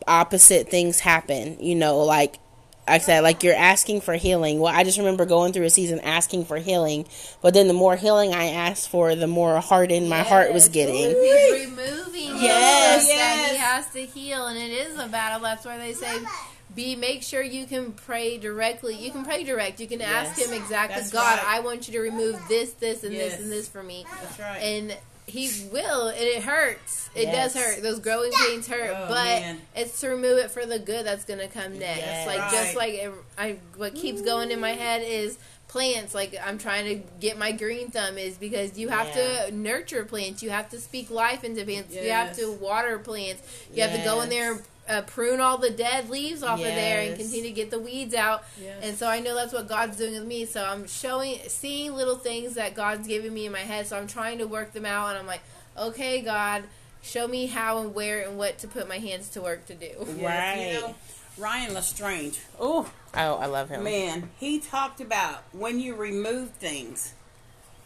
opposite 0.08 0.70
things 0.70 1.02
happen. 1.02 1.58
You 1.60 1.76
know, 1.76 2.00
like 2.00 2.38
I 2.88 2.98
said, 2.98 3.22
like 3.22 3.44
you're 3.44 3.56
asking 3.56 4.02
for 4.02 4.14
healing. 4.16 4.60
Well, 4.60 4.74
I 4.74 4.84
just 4.84 4.98
remember 4.98 5.26
going 5.26 5.54
through 5.54 5.66
a 5.66 5.70
season 5.70 6.00
asking 6.02 6.46
for 6.46 6.58
healing, 6.58 7.06
but 7.42 7.54
then 7.54 7.68
the 7.68 7.74
more 7.74 7.96
healing 7.96 8.34
I 8.34 8.48
asked 8.48 8.90
for, 8.90 9.16
the 9.16 9.28
more 9.28 9.60
hardened 9.62 10.10
my 10.10 10.20
heart 10.24 10.54
was 10.54 10.68
getting. 10.70 10.96
He's 10.96 11.68
removing 11.68 12.36
Yes. 12.42 13.08
yes, 13.08 13.08
that 13.08 13.52
he 13.52 13.58
has 13.58 13.90
to 13.94 14.06
heal, 14.06 14.48
and 14.48 14.58
it 14.58 14.72
is 14.72 15.00
a 15.00 15.08
battle. 15.08 15.40
That's 15.40 15.64
why 15.66 15.78
they 15.78 15.94
say, 15.94 16.14
"Be 16.76 16.96
make 16.98 17.24
sure 17.24 17.42
you 17.42 17.66
can 17.66 17.94
pray 17.94 18.38
directly. 18.38 18.96
You 18.96 19.12
can 19.12 19.24
pray 19.24 19.44
direct. 19.46 19.80
You 19.80 19.88
can 19.88 20.02
ask 20.02 20.38
him 20.38 20.54
exactly, 20.54 20.96
That's 20.98 21.12
God, 21.12 21.38
right. 21.40 21.48
I 21.58 21.60
want 21.62 21.88
you 21.88 21.94
to 21.94 22.00
remove 22.02 22.38
this, 22.50 22.72
this, 22.74 23.04
and 23.04 23.14
Yes. 23.14 23.34
this, 23.34 23.42
and 23.42 23.52
this 23.52 23.68
for 23.70 23.82
me." 23.84 24.06
That's 24.22 24.40
right. 24.40 24.58
And 24.62 24.98
he 25.26 25.50
will, 25.72 26.08
and 26.10 26.18
it 26.22 26.44
hurts. 26.44 27.10
It 27.16 27.24
Yes. 27.28 27.54
does 27.54 27.64
hurt. 27.64 27.84
Those 27.84 28.00
growing 28.00 28.32
pains 28.32 28.68
hurt, 28.68 28.90
Oh, 28.96 29.06
but 29.08 29.24
man. 29.26 29.62
it's 29.76 30.00
to 30.02 30.10
remove 30.10 30.38
it 30.40 30.52
for 30.52 30.66
the 30.66 30.80
good 30.80 31.06
that's 31.06 31.26
gonna 31.26 31.48
come 31.48 31.78
next. 31.80 32.00
Yes. 32.00 32.28
Like 32.28 32.52
just 32.52 32.76
like 32.76 32.94
it, 32.94 33.12
I, 33.38 33.58
what 33.78 33.96
keeps 33.96 34.22
going 34.22 34.52
in 34.52 34.60
my 34.60 34.72
head 34.74 35.02
is 35.04 35.38
plants. 35.68 36.14
Like 36.14 36.36
I'm 36.46 36.58
trying 36.58 36.86
to 36.86 37.04
get 37.20 37.38
my 37.38 37.52
green 37.52 37.90
thumb 37.90 38.18
is 38.18 38.38
because 38.38 38.78
you 38.78 38.90
have 38.90 39.08
Yeah. 39.16 39.46
to 39.48 39.52
nurture 39.56 40.06
plants. 40.06 40.44
You 40.44 40.50
have 40.52 40.70
to 40.70 40.80
speak 40.80 41.10
life 41.10 41.44
into 41.44 41.64
plants. 41.64 41.96
You 41.96 42.12
have 42.12 42.36
to 42.38 42.52
water 42.52 43.00
plants. 43.00 43.42
You 43.74 43.82
have 43.84 43.94
to 43.98 44.04
go 44.04 44.22
in 44.22 44.30
there 44.30 44.54
and 44.54 44.64
uh, 44.90 45.02
prune 45.04 45.40
all 45.40 45.58
the 45.58 45.70
dead 45.70 46.10
leaves 46.10 46.44
off 46.44 46.60
of 46.60 46.66
there 46.66 47.02
and 47.02 47.18
continue 47.18 47.44
to 47.44 47.52
get 47.52 47.72
the 47.72 47.80
weeds 47.80 48.14
out. 48.14 48.44
Yes. 48.62 48.80
And 48.84 48.98
so 48.98 49.08
I 49.08 49.20
know 49.20 49.34
that's 49.36 49.54
what 49.54 49.68
God's 49.68 49.98
doing 49.98 50.14
with 50.14 50.26
me. 50.26 50.46
So 50.46 50.64
I'm 50.64 50.88
showing, 50.88 51.40
seeing 51.48 51.94
little 51.94 52.18
things 52.18 52.56
that 52.56 52.76
God's 52.76 53.08
giving 53.08 53.34
me 53.34 53.46
in 53.46 53.52
my 53.52 53.60
head. 53.60 53.88
So 53.88 53.98
I'm 53.98 54.08
trying 54.08 54.40
to 54.40 54.46
work 54.48 54.74
them 54.74 54.86
out. 54.86 55.10
And 55.12 55.20
I'm 55.20 55.28
like, 55.28 55.42
okay, 55.78 56.22
God, 56.22 56.64
show 57.02 57.28
me 57.28 57.46
how 57.46 57.80
and 57.80 57.96
where 57.96 58.22
and 58.28 58.38
what 58.38 58.58
to 58.60 58.68
put 58.68 58.88
my 58.90 58.98
hands 59.00 59.30
to 59.30 59.42
work 59.42 59.66
to 59.68 59.74
do. 59.76 59.92
Yes, 60.18 60.18
Right. 60.22 60.74
You 60.74 60.82
know, 60.82 60.96
Ryan 61.38 61.74
Lestrange. 61.74 62.40
Oh, 62.60 62.92
Oh, 63.16 63.36
I 63.36 63.46
love 63.46 63.70
him. 63.70 63.84
man. 63.84 64.30
He 64.40 64.60
talked 64.60 65.00
about 65.00 65.44
when 65.52 65.80
you 65.80 65.96
remove 65.96 66.50
things, 66.52 67.14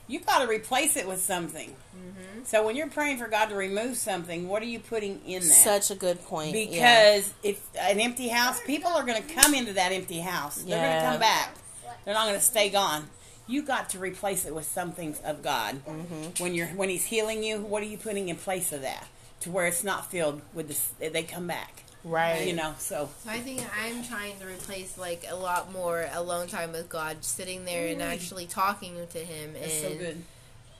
you 0.08 0.20
got 0.22 0.40
to 0.40 0.48
replace 0.48 0.96
it 0.96 1.08
with 1.08 1.22
something. 1.22 1.76
Mm-hmm. 1.96 2.44
So 2.46 2.66
when 2.66 2.76
you're 2.76 2.88
praying 2.90 3.18
for 3.18 3.28
God 3.28 3.48
to 3.50 3.56
remove 3.56 3.98
something, 3.98 4.48
what 4.48 4.62
are 4.62 4.68
you 4.68 4.80
putting 4.80 5.22
in 5.26 5.42
that? 5.42 5.48
Such 5.48 5.92
a 5.92 5.96
good 5.96 6.24
point. 6.26 6.56
yeah. 6.56 6.66
because 6.70 7.34
if 7.44 7.62
an 7.80 8.00
empty 8.00 8.30
house, 8.30 8.62
people 8.64 8.92
are 8.92 9.06
going 9.06 9.22
to 9.22 9.34
come 9.34 9.54
into 9.54 9.74
that 9.74 9.92
empty 9.92 10.20
house. 10.20 10.58
They're 10.64 10.80
going 10.80 11.02
to 11.02 11.10
come 11.12 11.20
back. 11.20 11.56
They're 12.06 12.14
not 12.14 12.28
going 12.28 12.40
to 12.40 12.46
stay 12.46 12.70
gone. 12.70 13.10
You 13.48 13.64
got 13.64 13.90
to 13.90 14.00
replace 14.00 14.46
it 14.46 14.56
with 14.56 14.66
something 14.66 15.16
of 15.24 15.42
God. 15.42 15.82
Mm-hmm. 15.86 16.44
When 16.44 16.54
you're 16.54 16.68
when 16.68 16.90
He's 16.90 17.06
healing 17.06 17.44
you, 17.44 17.60
what 17.60 17.82
are 17.82 17.86
you 17.86 17.98
putting 17.98 18.30
in 18.30 18.36
place 18.36 18.72
of 18.72 18.82
that 18.82 19.08
to 19.42 19.52
where 19.52 19.66
it's 19.66 19.84
not 19.84 20.10
filled 20.12 20.42
with 20.54 20.68
this? 20.68 20.92
They 21.00 21.24
come 21.24 21.48
back, 21.48 21.84
right. 22.04 22.48
you 22.48 22.54
know. 22.54 22.74
So 22.78 23.10
So 23.24 23.30
I 23.30 23.40
think 23.40 23.62
I'm 23.84 24.04
trying 24.04 24.40
to 24.40 24.46
replace 24.46 24.98
like 24.98 25.26
a 25.30 25.36
lot 25.36 25.72
more 25.72 26.08
alone 26.14 26.48
time 26.48 26.72
with 26.72 26.90
God, 26.90 27.24
sitting 27.24 27.66
there 27.66 27.88
and 27.88 28.02
mm. 28.02 28.06
actually 28.06 28.46
talking 28.46 28.96
to 29.12 29.20
Him 29.20 29.54
that's 29.54 29.84
and 29.84 29.94
so 29.94 29.98
good. 29.98 30.24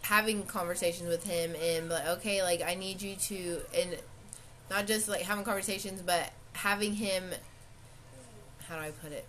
having 0.02 0.44
conversations 0.44 1.10
with 1.10 1.26
Him 1.26 1.56
and 1.62 1.90
like, 1.90 2.08
okay, 2.08 2.44
like 2.44 2.62
I 2.62 2.76
need 2.76 3.02
you 3.02 3.16
to, 3.16 3.62
and 3.78 3.98
not 4.70 4.88
just 4.88 5.08
like 5.08 5.22
having 5.22 5.44
conversations, 5.44 6.02
but 6.02 6.32
having 6.54 6.94
Him. 6.94 7.24
How 8.68 8.76
do 8.76 8.82
I 8.82 8.92
put 8.92 9.14
it? 9.14 9.26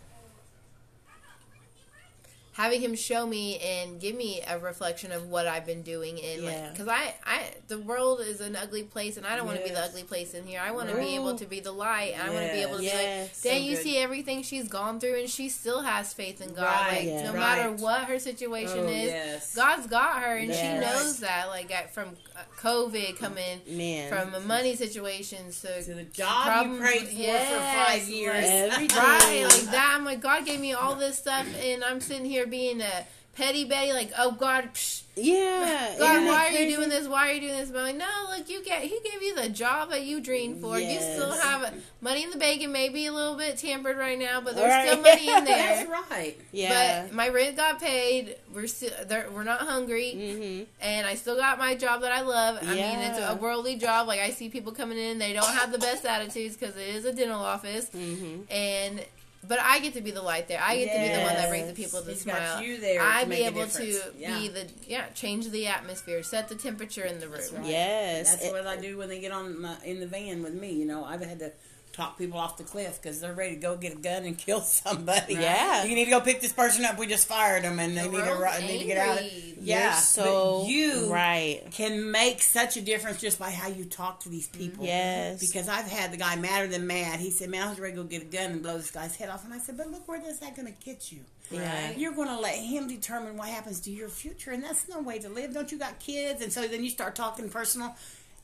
Having 2.59 2.81
him 2.81 2.95
show 2.97 3.25
me 3.25 3.57
and 3.61 4.01
give 4.01 4.17
me 4.17 4.43
a 4.49 4.59
reflection 4.59 5.13
of 5.13 5.29
what 5.29 5.47
I've 5.47 5.65
been 5.65 5.83
doing 5.83 6.19
in 6.19 6.43
Yeah. 6.43 6.51
like 6.51 6.73
because 6.73 6.89
I, 6.89 7.15
I 7.25 7.43
the 7.69 7.79
world 7.79 8.21
is 8.21 8.41
an 8.41 8.57
ugly 8.57 8.83
place 8.83 9.17
and 9.17 9.25
I 9.25 9.37
don't 9.37 9.47
want 9.47 9.59
to 9.59 9.65
be 9.65 9.71
the 9.71 9.81
ugly 9.81 10.03
place 10.03 10.35
in 10.35 10.45
here. 10.45 10.61
I 10.61 10.73
want 10.73 10.89
to 10.91 10.97
be 10.97 11.15
able 11.15 11.37
to 11.37 11.47
be 11.47 11.61
the 11.61 11.71
light. 11.71 12.15
and 12.15 12.23
I 12.23 12.31
want 12.35 12.47
to 12.49 12.53
be 12.53 12.59
able 12.63 12.75
to 12.75 12.79
be 12.81 12.87
Yes. 12.87 13.45
like, 13.45 13.53
dang, 13.53 13.63
So 13.63 13.65
you 13.71 13.77
see 13.77 13.97
everything 13.99 14.43
she's 14.43 14.67
gone 14.69 14.99
through 14.99 15.21
and 15.21 15.31
she 15.31 15.49
still 15.49 15.83
has 15.83 16.13
faith 16.13 16.41
in 16.41 16.53
God. 16.53 16.65
Right, 16.65 16.97
Like 16.99 17.07
yeah. 17.07 17.23
no 17.27 17.33
right. 17.33 17.39
matter 17.39 17.73
what 17.73 18.05
her 18.05 18.19
situation 18.19 18.81
Oh, 18.81 18.89
is, 18.89 19.07
yes. 19.09 19.55
God's 19.55 19.87
got 19.87 20.21
her 20.23 20.37
and 20.37 20.53
she 20.53 20.63
knows 20.85 21.21
that. 21.21 21.47
Like 21.49 21.71
at, 21.73 21.95
from 21.95 22.09
uh, 22.37 22.41
COVID 22.61 23.19
coming, 23.19 23.61
Man. 23.69 24.09
from 24.13 24.35
a 24.35 24.41
money 24.41 24.75
situation 24.75 25.51
to, 25.63 25.83
To 25.85 25.95
the 25.95 26.03
job 26.05 26.67
you 26.67 26.79
prayed 26.79 27.07
for 27.07 27.15
for 27.15 27.61
five 27.61 28.09
years. 28.09 28.45
like- 28.73 28.93
right 28.97 29.45
like 29.49 29.71
that. 29.71 29.95
I'm 29.97 30.05
like 30.05 30.21
God 30.21 30.45
gave 30.45 30.59
me 30.59 30.73
all 30.73 30.97
this 30.97 31.19
stuff 31.19 31.47
and 31.63 31.85
I'm 31.85 32.01
sitting 32.01 32.25
here 32.25 32.47
being 32.49 32.81
a 32.81 33.07
petty 33.35 33.65
Betty. 33.65 33.93
Like 33.93 34.13
oh 34.19 34.33
God. 34.33 34.71
Psh, 34.75 35.03
Yeah. 35.15 35.95
God, 35.99 36.27
why 36.27 36.49
it 36.49 36.57
are 36.57 36.63
you 36.63 36.77
doing 36.77 36.89
this? 36.89 37.07
Why 37.09 37.29
are 37.31 37.33
you 37.33 37.41
doing 37.41 37.55
this? 37.57 37.71
But 37.71 37.79
I'm 37.81 37.85
like, 37.87 37.97
no, 37.97 38.07
look, 38.37 38.49
you 38.49 38.65
get 38.65 38.83
he 38.83 38.99
gave 39.05 39.23
you 39.23 39.35
the 39.37 39.49
job 39.49 39.91
that 39.91 40.03
you 40.03 40.21
dreamed 40.21 40.61
for. 40.61 40.79
You 40.79 41.01
still 41.01 41.33
have 41.33 41.75
money 42.01 42.23
in 42.25 42.31
the 42.31 42.37
bank. 42.37 42.63
and 42.63 42.73
maybe 42.73 43.07
a 43.07 43.13
little 43.13 43.37
bit 43.37 43.57
tampered 43.59 43.97
right 43.97 44.19
now, 44.19 44.41
but 44.41 44.55
there's 44.57 44.69
Right. 44.71 44.89
still 44.91 45.03
money 45.03 45.29
in 45.29 45.45
there. 45.51 45.87
That's 45.87 45.89
right. 46.11 46.37
Yeah. 46.53 47.03
But 47.05 47.15
my 47.15 47.29
rent 47.29 47.57
got 47.57 47.81
paid. 47.81 48.37
We're 48.55 48.67
still 48.69 48.91
there- 49.07 49.29
we're 49.33 49.45
not 49.45 49.61
hungry, 49.61 50.13
mm-hmm. 50.17 50.65
and 50.81 51.07
I 51.07 51.15
still 51.17 51.37
got 51.37 51.59
my 51.59 51.75
job 51.77 52.03
that 52.03 52.13
I 52.13 52.21
love. 52.23 52.59
I 52.63 52.75
mean, 52.75 52.99
it's 53.01 53.19
a 53.19 53.35
worldly 53.37 53.77
job. 53.77 54.07
Like 54.09 54.21
I 54.21 54.31
see 54.31 54.49
people 54.49 54.73
coming 54.73 54.99
in, 54.99 55.19
they 55.19 55.33
don't 55.33 55.53
have 55.55 55.71
the 55.73 55.79
best 55.79 56.05
attitudes 56.05 56.57
because 56.57 56.77
it 56.77 56.89
is 56.89 57.05
a 57.05 57.13
dental 57.13 57.41
office, 57.41 57.87
Mm-hmm. 57.91 58.53
and 58.53 59.05
but 59.49 59.59
I 59.61 59.81
get 59.81 59.95
to 59.95 60.01
be 60.01 60.11
the 60.11 60.23
light 60.23 60.47
there. 60.47 60.61
I 60.63 60.77
get 60.77 60.93
to 60.95 61.01
be 61.01 61.15
the 61.15 61.23
one 61.25 61.35
that 61.35 61.49
brings 61.49 61.67
the 61.69 61.75
people 61.75 62.03
to 62.03 62.11
He's 62.11 62.25
got 62.25 62.37
smile. 62.37 62.63
you 62.63 62.79
there 62.79 63.01
I 63.03 63.23
to 63.23 63.27
be 63.27 63.31
make 63.31 63.45
a 63.45 63.47
able 63.49 63.67
to. 63.67 64.01
Yeah. 64.19 64.39
be 64.39 64.49
the 64.49 64.67
yeah 64.87 65.07
change 65.15 65.49
the 65.51 65.67
atmosphere, 65.67 66.23
set 66.23 66.49
the 66.49 66.55
temperature 66.55 67.05
in 67.05 67.19
the 67.19 67.27
room. 67.27 67.37
That's 67.39 67.53
right. 67.53 67.67
Yes. 67.67 68.31
That's 68.37 68.53
what 68.53 68.67
I 68.67 68.77
do 68.77 68.99
when 68.99 69.09
they 69.09 69.21
get 69.21 69.33
on 69.33 69.61
my, 69.61 69.77
in 69.85 70.01
the 70.01 70.07
van 70.07 70.43
with 70.43 70.55
me. 70.55 70.73
You 70.73 70.85
know, 70.85 71.05
I've 71.05 71.23
had 71.23 71.39
to 71.41 71.53
talk 71.99 72.17
people 72.17 72.39
off 72.39 72.57
the 72.57 72.65
cliff 72.65 73.01
because 73.03 73.21
they're 73.21 73.35
ready 73.35 73.57
to 73.57 73.61
go 73.61 73.77
get 73.77 73.93
a 73.93 73.97
gun 73.97 74.25
and 74.25 74.39
kill 74.47 74.61
somebody. 74.61 75.35
Yeah. 75.35 75.85
you 75.85 75.95
need 75.95 76.07
to 76.07 76.11
go 76.11 76.21
pick 76.21 76.41
this 76.41 76.53
person 76.53 76.85
up. 76.85 76.99
We 76.99 77.07
just 77.07 77.29
fired 77.29 77.65
them, 77.65 77.79
and 77.79 77.97
they 77.97 78.03
The 78.05 78.09
need 78.09 78.25
to 78.25 78.35
ru- 78.35 78.67
need 78.67 78.79
to 78.79 78.85
get 78.87 78.97
out. 78.99 79.19
Of, 79.21 79.27
yeah, 79.61 79.91
You're 79.93 79.93
so 80.01 80.61
but 80.63 80.71
you 80.71 81.13
right. 81.13 81.63
can 81.73 82.11
make 82.11 82.41
such 82.43 82.77
a 82.77 82.81
difference 82.81 83.21
just 83.21 83.39
by 83.39 83.51
how 83.51 83.69
you 83.69 83.85
talk 83.85 84.21
to 84.21 84.29
these 84.29 84.49
people. 84.49 84.85
Yes. 84.87 85.41
Because 85.41 85.69
I've 85.69 85.89
had 85.89 86.13
the 86.13 86.17
guy 86.17 86.37
madder 86.37 86.69
than 86.69 86.87
mad. 86.87 87.21
He 87.21 87.31
said, 87.31 87.51
"Man, 87.51 87.67
I 87.67 87.71
was 87.71 87.81
ready 87.81 87.97
to 87.97 88.03
go 88.03 88.09
get 88.09 88.23
a 88.23 88.27
gun 88.27 88.53
and 88.53 88.63
blow 88.63 88.77
this 88.79 88.91
guy's 88.91 89.17
head 89.17 89.29
off." 89.29 89.45
And 89.45 89.53
I 89.53 89.59
said, 89.59 89.77
"But 89.77 89.91
look, 89.91 90.07
where 90.09 90.25
is 90.25 90.39
that 90.39 90.55
going 90.57 90.67
to 90.73 90.85
get 90.85 91.11
you?" 91.13 91.21
Yeah. 91.51 91.93
You're 91.97 92.13
going 92.13 92.29
to 92.29 92.39
let 92.39 92.57
him 92.57 92.89
determine 92.89 93.37
what 93.37 93.49
happens 93.49 93.81
to 93.81 93.91
your 93.91 94.09
future, 94.09 94.51
and 94.53 94.63
that's 94.63 94.89
no 94.89 95.01
way 95.01 95.19
to 95.19 95.29
live. 95.29 95.55
Don't 95.55 95.73
you 95.73 95.79
got 95.79 95.99
kids? 95.99 96.43
And 96.43 96.53
so 96.53 96.69
then 96.69 96.85
you 96.85 96.91
start 96.91 97.15
talking 97.17 97.49
personal, 97.49 97.97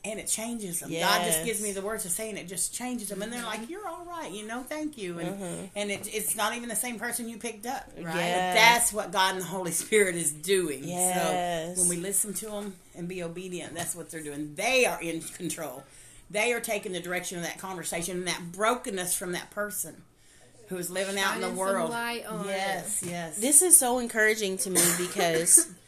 and 0.05 0.19
it 0.19 0.27
changes 0.27 0.79
them. 0.79 0.91
God 0.91 1.25
just 1.25 1.43
gives 1.43 1.61
me 1.61 1.71
the 1.71 1.81
words 1.81 2.03
to 2.03 2.09
say, 2.09 2.29
and 2.29 2.37
it 2.37 2.47
just 2.47 2.73
changes 2.73 3.09
them. 3.09 3.21
And 3.21 3.31
they're 3.31 3.43
like, 3.43 3.61
mm-hmm. 3.61 3.71
"You're 3.71 3.87
all 3.87 4.05
right, 4.05 4.31
you 4.31 4.45
know, 4.45 4.63
thank 4.63 4.97
you." 4.97 5.19
And 5.19 5.29
mm-hmm. 5.29 5.65
and 5.75 5.91
it, 5.91 6.07
it's 6.13 6.35
not 6.35 6.55
even 6.55 6.69
the 6.69 6.75
same 6.75 6.99
person 6.99 7.27
you 7.27 7.37
picked 7.37 7.65
up. 7.65 7.89
Right? 7.97 8.15
Yes. 8.15 8.55
that's 8.55 8.93
what 8.93 9.11
God 9.11 9.35
and 9.35 9.41
the 9.41 9.47
Holy 9.47 9.71
Spirit 9.71 10.15
is 10.15 10.31
doing. 10.31 10.83
Yes. 10.83 11.75
So 11.75 11.81
when 11.81 11.89
we 11.89 11.97
listen 11.97 12.33
to 12.35 12.45
them 12.47 12.75
and 12.95 13.07
be 13.07 13.23
obedient, 13.23 13.73
that's 13.73 13.95
what 13.95 14.09
they're 14.09 14.23
doing. 14.23 14.55
They 14.55 14.85
are 14.85 15.01
in 15.01 15.21
control. 15.21 15.83
They 16.29 16.53
are 16.53 16.59
taking 16.59 16.91
the 16.91 16.99
direction 16.99 17.37
of 17.37 17.43
that 17.43 17.59
conversation 17.59 18.17
and 18.17 18.27
that 18.27 18.51
brokenness 18.51 19.15
from 19.15 19.33
that 19.33 19.51
person 19.51 20.03
who 20.69 20.77
is 20.77 20.89
living 20.89 21.19
out 21.19 21.35
in 21.35 21.41
the 21.41 21.47
Shining 21.47 21.57
some 21.57 21.75
world. 21.75 21.89
light 21.91 22.25
on 22.25 22.45
it. 22.45 22.47
yes, 22.47 23.03
yes. 23.05 23.37
This 23.37 23.61
is 23.61 23.77
so 23.77 23.99
encouraging 23.99 24.57
to 24.59 24.71
me 24.71 24.81
because 24.97 25.67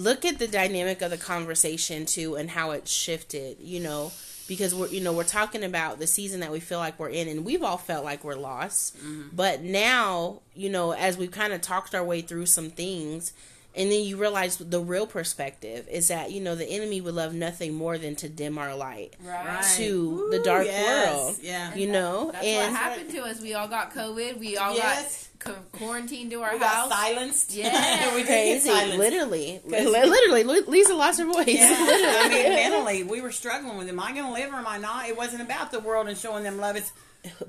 look 0.00 0.24
at 0.24 0.38
the 0.38 0.48
dynamic 0.48 1.02
of 1.02 1.10
the 1.10 1.18
conversation 1.18 2.06
too 2.06 2.34
and 2.36 2.50
how 2.50 2.70
it 2.70 2.88
shifted, 2.88 3.58
you 3.60 3.80
know, 3.80 4.12
because 4.48 4.74
we're 4.74 4.88
you 4.88 5.00
know, 5.00 5.12
we're 5.12 5.24
talking 5.24 5.62
about 5.62 5.98
the 5.98 6.06
season 6.06 6.40
that 6.40 6.50
we 6.50 6.58
feel 6.60 6.78
like 6.78 6.98
we're 6.98 7.10
in 7.10 7.28
and 7.28 7.44
we've 7.44 7.62
all 7.62 7.76
felt 7.76 8.04
like 8.04 8.24
we're 8.24 8.34
lost. 8.34 8.96
Mm-hmm. 8.96 9.28
But 9.32 9.62
now, 9.62 10.40
you 10.54 10.70
know, 10.70 10.92
as 10.92 11.16
we've 11.16 11.30
kind 11.30 11.52
of 11.52 11.60
talked 11.60 11.94
our 11.94 12.04
way 12.04 12.22
through 12.22 12.46
some 12.46 12.70
things 12.70 13.32
and 13.76 13.90
then 13.92 14.02
you 14.02 14.16
realize 14.16 14.56
the 14.56 14.80
real 14.80 15.06
perspective 15.06 15.86
is 15.88 16.08
that, 16.08 16.32
you 16.32 16.40
know, 16.40 16.56
the 16.56 16.66
enemy 16.66 17.00
would 17.00 17.14
love 17.14 17.34
nothing 17.34 17.74
more 17.74 17.98
than 17.98 18.16
to 18.16 18.28
dim 18.28 18.58
our 18.58 18.74
light 18.74 19.14
Right. 19.24 19.62
to 19.76 20.28
the 20.32 20.40
dark 20.40 20.66
yes, 20.66 21.14
world. 21.14 21.36
Yeah. 21.40 21.74
You 21.74 21.86
know? 21.86 22.30
That's 22.32 22.44
and 22.44 22.72
what 22.74 22.80
happened 22.82 23.10
to 23.10 23.22
us. 23.22 23.40
We 23.40 23.54
all 23.54 23.68
got 23.68 23.94
COVID. 23.94 24.38
We 24.38 24.56
all 24.56 24.74
Yes. 24.74 25.28
Got 25.44 25.54
co- 25.54 25.78
quarantined 25.78 26.30
to 26.30 26.42
our 26.42 26.52
we 26.52 26.58
house. 26.58 26.88
got 26.88 26.98
silenced. 26.98 27.54
Yeah. 27.54 28.10
we 28.14 28.22
did 28.22 28.26
get 28.28 28.62
crazy. 28.62 28.68
silenced. 28.68 28.98
Literally. 28.98 29.60
'Cause- 29.68 29.84
Literally. 29.86 30.44
Lisa 30.68 30.94
lost 30.94 31.18
her 31.20 31.26
voice. 31.26 31.46
Yeah, 31.48 31.74
I 31.78 32.28
mean, 32.28 32.48
mentally, 32.48 33.02
we 33.02 33.20
were 33.20 33.32
struggling 33.32 33.76
with, 33.78 33.88
am 33.88 34.00
I 34.00 34.12
going 34.12 34.26
to 34.26 34.32
live 34.32 34.52
or 34.52 34.56
am 34.56 34.66
I 34.66 34.78
not? 34.78 35.08
It 35.08 35.16
wasn't 35.16 35.42
about 35.42 35.70
the 35.72 35.80
world 35.80 36.08
and 36.08 36.16
showing 36.16 36.44
them 36.44 36.58
love. 36.58 36.76
It's, 36.76 36.92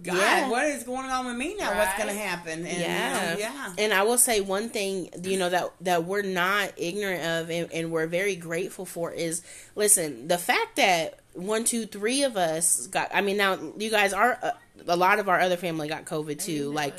God, 0.03 0.15
Yeah. 0.17 0.49
what 0.49 0.65
is 0.65 0.83
going 0.83 1.05
on 1.09 1.25
with 1.27 1.35
me 1.37 1.55
now? 1.55 1.77
What's 1.77 1.95
going 1.97 2.09
to 2.13 2.19
happen? 2.21 2.65
And, 2.65 2.77
yeah. 2.77 3.31
you 3.31 3.33
know, 3.33 3.39
yeah. 3.39 3.73
And 3.77 3.93
I 3.93 4.03
will 4.03 4.17
say 4.17 4.41
one 4.41 4.67
thing, 4.69 5.09
you 5.23 5.37
know, 5.39 5.49
that 5.49 5.71
that 5.81 6.03
we're 6.03 6.23
not 6.23 6.73
ignorant 6.75 7.23
of 7.23 7.49
and, 7.49 7.71
and 7.71 7.89
we're 7.91 8.07
very 8.07 8.35
grateful 8.35 8.85
for 8.85 9.11
is 9.13 9.41
listen, 9.75 10.27
the 10.27 10.37
fact 10.37 10.75
that 10.75 11.19
one, 11.33 11.63
two, 11.63 11.85
three 11.85 12.23
of 12.23 12.35
us 12.35 12.87
got 12.87 13.11
I 13.13 13.21
mean 13.21 13.37
now 13.37 13.57
you 13.77 13.89
guys 13.89 14.11
are 14.11 14.37
uh, 14.43 14.51
a 14.87 14.97
lot 14.97 15.19
of 15.19 15.29
our 15.29 15.39
other 15.39 15.55
family 15.55 15.87
got 15.87 16.03
COVID 16.03 16.43
too. 16.43 16.73
Like 16.73 16.95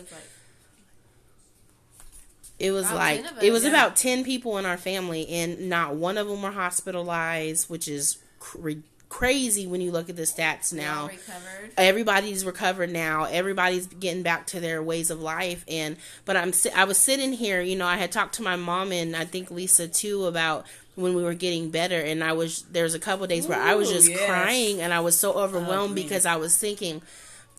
it 2.58 2.70
was 2.70 2.86
About 2.86 2.96
like 2.98 3.22
10 3.24 3.44
it 3.44 3.50
was 3.52 3.64
yeah. 3.64 3.70
about 3.70 3.96
10 3.96 4.24
people 4.24 4.58
in 4.58 4.66
our 4.66 4.76
family 4.76 5.28
and 5.28 5.68
not 5.68 5.94
one 5.94 6.16
of 6.18 6.28
them 6.28 6.42
were 6.42 6.50
hospitalized, 6.50 7.68
which 7.70 7.88
is 7.88 8.18
cr- 8.38 8.72
crazy 9.08 9.66
when 9.66 9.80
you 9.82 9.90
look 9.90 10.08
at 10.08 10.16
the 10.16 10.22
stats 10.22 10.72
now 10.72 11.08
recovered. 11.08 11.70
everybody's 11.76 12.46
recovered 12.46 12.90
now 12.90 13.24
everybody's 13.24 13.86
getting 13.86 14.22
back 14.22 14.46
to 14.46 14.58
their 14.58 14.82
ways 14.82 15.10
of 15.10 15.20
life 15.20 15.66
and 15.68 15.98
but 16.24 16.34
i'm 16.34 16.50
i 16.74 16.84
was 16.84 16.96
sitting 16.96 17.34
here 17.34 17.60
you 17.60 17.76
know 17.76 17.84
i 17.86 17.96
had 17.98 18.10
talked 18.10 18.34
to 18.36 18.42
my 18.42 18.56
mom 18.56 18.90
and 18.90 19.14
i 19.14 19.22
think 19.22 19.50
lisa 19.50 19.86
too 19.86 20.24
about 20.24 20.64
when 20.94 21.14
we 21.14 21.22
were 21.22 21.34
getting 21.34 21.68
better 21.70 22.00
and 22.00 22.24
i 22.24 22.32
was 22.32 22.62
there 22.72 22.84
was 22.84 22.94
a 22.94 22.98
couple 22.98 23.26
days 23.26 23.46
where 23.46 23.60
i 23.60 23.74
was 23.74 23.90
just 23.92 24.08
yes. 24.08 24.24
crying 24.26 24.80
and 24.80 24.94
i 24.94 25.00
was 25.00 25.18
so 25.18 25.34
overwhelmed 25.34 25.94
me. 25.94 26.02
because 26.04 26.24
i 26.24 26.36
was 26.36 26.56
thinking 26.56 27.02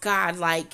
god 0.01 0.37
like 0.37 0.73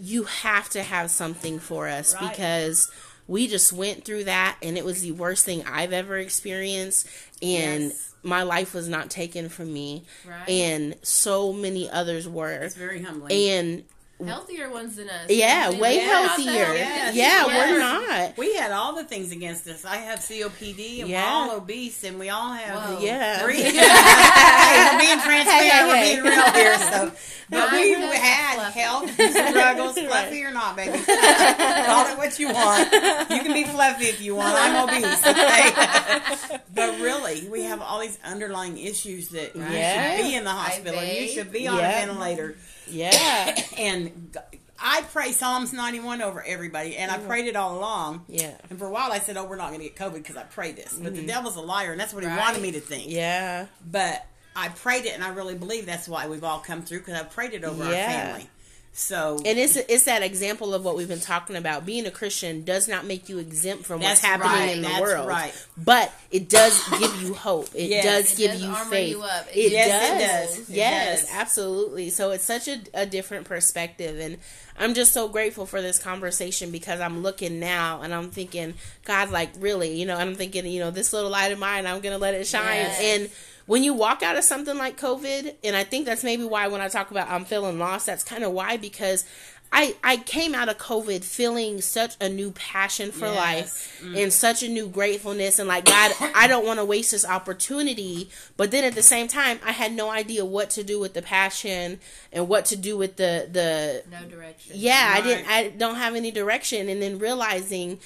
you 0.00 0.22
have 0.24 0.70
to 0.70 0.82
have 0.82 1.10
something 1.10 1.58
for 1.58 1.86
us 1.86 2.14
Right. 2.14 2.30
because 2.30 2.90
we 3.26 3.46
just 3.48 3.72
went 3.72 4.04
through 4.04 4.24
that 4.24 4.56
and 4.62 4.76
it 4.76 4.84
was 4.84 5.00
the 5.02 5.12
worst 5.12 5.44
thing 5.44 5.64
i've 5.66 5.92
ever 5.92 6.16
experienced 6.18 7.06
and 7.42 7.84
Yes. 7.84 8.14
my 8.22 8.42
life 8.42 8.74
was 8.74 8.88
not 8.88 9.10
taken 9.10 9.48
from 9.48 9.72
me 9.72 10.04
Right. 10.28 10.48
and 10.48 10.94
so 11.02 11.52
many 11.52 11.88
others 11.90 12.28
were 12.28 12.52
It's 12.62 12.74
very 12.74 13.02
humbling. 13.02 13.32
and 13.32 13.84
Healthier 14.24 14.70
ones 14.70 14.94
than 14.96 15.08
us. 15.10 15.28
yeah, 15.28 15.70
They 15.70 15.78
way 15.80 15.96
live 15.98 16.06
healthier. 16.06 16.46
Yes, 16.74 17.14
Yeah, 17.16 17.46
yes. 17.46 17.70
we're 17.70 17.78
not. 17.80 18.38
we 18.38 18.54
had 18.54 18.70
all 18.70 18.94
the 18.94 19.02
things 19.04 19.32
against 19.32 19.66
us. 19.66 19.84
I 19.84 19.96
have 19.96 20.20
COPD, 20.20 21.00
and 21.00 21.10
Yeah. 21.10 21.24
we're 21.46 21.50
all 21.50 21.56
obese, 21.58 22.04
and 22.04 22.18
we 22.20 22.30
all 22.30 22.52
have. 22.52 22.90
Whoa. 22.92 23.00
Yeah. 23.00 23.38
Three. 23.40 23.60
hey, 23.62 23.72
we're 23.72 24.98
being 25.00 25.18
transparent. 25.18 25.48
Hey, 25.48 25.86
We're 25.86 25.96
hey, 25.96 26.12
being 26.14 26.24
real 26.24 26.52
here. 26.52 26.78
So, 26.78 27.12
but 27.50 27.72
we 27.72 27.90
had 27.92 28.54
fluffy. 28.54 28.80
health 28.80 29.10
struggles, 29.10 29.98
fluffy 30.08 30.44
or 30.44 30.52
not, 30.52 30.76
baby. 30.76 30.92
Call 31.04 32.06
it 32.06 32.16
what 32.16 32.38
you 32.38 32.52
want. 32.52 32.92
You 32.92 33.40
can 33.40 33.52
be 33.52 33.64
fluffy 33.64 34.04
if 34.06 34.22
you 34.22 34.36
want. 34.36 34.54
I'm 34.56 34.88
obese. 34.88 35.26
Okay? 35.26 36.58
but 36.72 37.00
really, 37.00 37.48
we 37.48 37.64
have 37.64 37.82
all 37.82 38.00
these 38.00 38.18
underlying 38.24 38.78
issues 38.78 39.28
that 39.30 39.56
Yeah. 39.56 40.12
you 40.12 40.16
should 40.22 40.28
be 40.30 40.34
in 40.36 40.44
the 40.44 40.50
hospital. 40.50 41.02
You 41.02 41.28
should 41.28 41.50
be 41.52 41.66
on 41.66 41.78
Yeah. 41.78 41.88
a 41.90 42.06
ventilator. 42.06 42.56
Yeah. 42.88 43.60
And 43.78 44.36
I 44.80 45.02
pray 45.12 45.32
Psalms 45.32 45.72
91 45.72 46.20
over 46.22 46.42
everybody, 46.44 46.96
and 46.96 47.10
I 47.10 47.18
prayed 47.18 47.46
it 47.46 47.56
all 47.56 47.78
along. 47.78 48.24
Yeah. 48.28 48.54
And 48.70 48.78
for 48.78 48.86
a 48.86 48.90
while, 48.90 49.12
I 49.12 49.18
said, 49.18 49.36
"Oh, 49.36 49.44
we're 49.44 49.56
not 49.56 49.68
going 49.68 49.80
to 49.80 49.86
get 49.88 49.96
COVID 49.96 50.14
because 50.14 50.36
I 50.36 50.42
prayed 50.42 50.76
this." 50.76 50.92
But 50.94 51.12
Mm-hmm. 51.12 51.22
the 51.22 51.26
devil's 51.26 51.56
a 51.56 51.60
liar, 51.60 51.92
and 51.92 52.00
that's 52.00 52.12
what 52.12 52.22
he 52.24 52.28
Right. 52.28 52.38
wanted 52.38 52.60
me 52.62 52.72
to 52.72 52.80
think. 52.80 53.10
Yeah. 53.10 53.66
But 53.90 54.26
I 54.56 54.68
prayed 54.68 55.06
it, 55.06 55.14
and 55.14 55.24
I 55.24 55.30
really 55.30 55.54
believe 55.54 55.86
that's 55.86 56.08
why 56.08 56.26
we've 56.28 56.44
all 56.44 56.58
come 56.60 56.82
through 56.82 56.98
because 57.00 57.14
I 57.14 57.22
prayed 57.24 57.54
it 57.54 57.64
over 57.64 57.84
Yeah. 57.84 57.90
our 57.90 58.12
family. 58.32 58.50
So 58.96 59.38
And 59.44 59.58
it's 59.58 59.74
it's 59.74 60.04
that 60.04 60.22
example 60.22 60.72
of 60.72 60.84
what 60.84 60.96
we've 60.96 61.08
been 61.08 61.18
talking 61.18 61.56
about. 61.56 61.84
Being 61.84 62.06
a 62.06 62.12
Christian 62.12 62.62
does 62.64 62.86
not 62.86 63.04
make 63.04 63.28
you 63.28 63.38
exempt 63.38 63.86
from 63.86 64.00
what's 64.00 64.20
happening 64.20 64.52
right, 64.52 64.76
in 64.76 64.82
the 64.82 64.88
that's 64.88 65.00
world, 65.00 65.26
right. 65.28 65.66
but 65.76 66.12
it 66.30 66.48
does 66.48 66.80
give 67.00 67.20
you 67.20 67.34
hope. 67.34 67.68
It 67.74 67.90
Yes. 67.90 68.04
does 68.04 68.32
It 68.34 68.36
give 68.38 68.50
does 68.52 68.62
you 68.62 68.68
armor 68.68 68.90
faith. 68.90 69.10
you 69.10 69.22
up. 69.22 69.46
It 69.52 69.56
It, 69.56 69.72
Yes, 69.72 69.88
does. 69.90 70.20
it 70.20 70.58
does. 70.60 70.68
It 70.70 70.74
Yes, 70.76 71.20
does. 71.22 71.30
absolutely. 71.34 72.10
So 72.10 72.30
it's 72.30 72.44
such 72.44 72.68
a, 72.68 72.78
a 72.94 73.04
different 73.04 73.46
perspective, 73.46 74.20
and 74.20 74.38
I'm 74.78 74.94
just 74.94 75.12
so 75.12 75.26
grateful 75.26 75.66
for 75.66 75.82
this 75.82 75.98
conversation 75.98 76.70
because 76.70 77.00
I'm 77.00 77.20
looking 77.20 77.58
now 77.58 78.02
and 78.02 78.14
I'm 78.14 78.30
thinking, 78.30 78.74
God, 79.04 79.30
like 79.30 79.50
really, 79.58 79.98
you 79.98 80.06
know, 80.06 80.16
I'm 80.16 80.36
thinking, 80.36 80.66
you 80.66 80.78
know, 80.78 80.92
this 80.92 81.12
little 81.12 81.30
light 81.30 81.50
of 81.50 81.58
mine, 81.58 81.84
I'm 81.86 82.00
gonna 82.00 82.18
let 82.18 82.34
it 82.34 82.46
shine, 82.46 82.76
Yes. 82.76 83.00
and 83.02 83.30
when 83.66 83.82
you 83.82 83.94
walk 83.94 84.22
out 84.22 84.36
of 84.36 84.44
something 84.44 84.76
like 84.76 85.00
COVID, 85.00 85.54
and 85.64 85.74
I 85.76 85.84
think 85.84 86.06
that's 86.06 86.24
maybe 86.24 86.44
why 86.44 86.68
when 86.68 86.80
I 86.80 86.88
talk 86.88 87.10
about 87.10 87.30
I'm 87.30 87.44
feeling 87.44 87.78
lost, 87.78 88.06
that's 88.06 88.24
kind 88.24 88.44
of 88.44 88.52
why 88.52 88.76
because 88.76 89.24
I 89.72 89.96
I 90.04 90.18
came 90.18 90.54
out 90.54 90.68
of 90.68 90.78
COVID 90.78 91.24
feeling 91.24 91.80
such 91.80 92.14
a 92.20 92.28
new 92.28 92.52
passion 92.52 93.10
for 93.10 93.24
Yes. 93.26 93.36
life 93.36 94.00
mm. 94.04 94.22
and 94.22 94.32
such 94.32 94.62
a 94.62 94.68
new 94.68 94.86
gratefulness 94.86 95.58
and 95.58 95.66
like 95.66 95.86
God, 95.86 96.12
I 96.34 96.46
don't 96.46 96.64
want 96.64 96.78
to 96.78 96.84
waste 96.84 97.10
this 97.10 97.26
opportunity. 97.26 98.28
But 98.56 98.70
then 98.70 98.84
at 98.84 98.94
the 98.94 99.02
same 99.02 99.26
time, 99.26 99.58
I 99.64 99.72
had 99.72 99.92
no 99.92 100.10
idea 100.10 100.44
what 100.44 100.70
to 100.70 100.84
do 100.84 101.00
with 101.00 101.14
the 101.14 101.22
passion 101.22 101.98
and 102.32 102.46
what 102.48 102.66
to 102.66 102.76
do 102.76 102.96
with 102.96 103.16
the 103.16 103.48
the 103.50 104.02
No 104.10 104.24
direction. 104.28 104.72
yeah, 104.76 105.12
I 105.16 105.20
didn't. 105.22 105.48
I 105.48 105.68
don't 105.70 105.96
have 105.96 106.14
any 106.14 106.30
direction, 106.30 106.88
and 106.88 107.02
then 107.02 107.18
realizing 107.18 107.98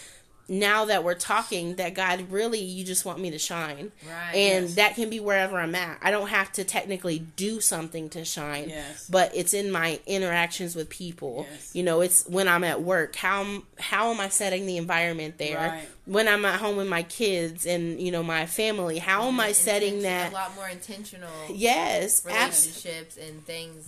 now 0.51 0.87
that 0.87 1.05
we're 1.05 1.15
talking 1.15 1.75
that 1.77 1.93
God 1.93 2.31
really, 2.31 2.59
you 2.61 2.83
just 2.83 3.05
want 3.05 3.19
me 3.21 3.31
to 3.31 3.39
shine, 3.39 3.93
Right. 4.09 4.35
and 4.35 4.65
Yes. 4.67 4.75
that 4.77 4.95
can 4.95 5.11
be 5.11 5.21
wherever 5.21 5.59
I'm 5.59 5.75
at. 5.75 5.99
I 6.01 6.11
don't 6.11 6.29
have 6.29 6.51
to 6.53 6.65
technically 6.65 7.19
do 7.19 7.61
something 7.61 8.09
to 8.11 8.25
shine, 8.25 8.71
Yes. 8.71 9.07
but 9.11 9.31
it's 9.35 9.53
in 9.53 9.71
my 9.71 10.01
interactions 10.07 10.75
with 10.75 10.89
people. 10.89 11.47
Yes. 11.51 11.71
You 11.75 11.83
know, 11.83 12.01
it's 12.01 12.25
when 12.27 12.49
I'm 12.49 12.65
at 12.65 12.81
work. 12.83 13.17
How 13.17 13.41
am- 13.43 13.67
how 13.79 14.11
am 14.11 14.21
I 14.21 14.31
setting 14.31 14.65
the 14.65 14.79
environment 14.79 15.37
there? 15.37 15.57
Right. 15.59 15.89
When 16.07 16.27
I'm 16.27 16.45
at 16.47 16.61
home 16.61 16.77
with 16.77 16.89
my 16.89 17.03
kids 17.03 17.67
and 17.67 18.01
you 18.01 18.11
know 18.11 18.23
my 18.23 18.47
family, 18.47 18.99
how 18.99 19.29
am 19.29 19.39
I 19.41 19.53
setting 19.53 20.01
that? 20.03 20.33
A 20.33 20.35
lot 20.35 20.55
more 20.55 20.69
intentional 20.69 21.31
Yes, 21.51 22.23
abs- 22.27 22.67
relationships 22.67 23.17
and 23.19 23.45
things 23.47 23.85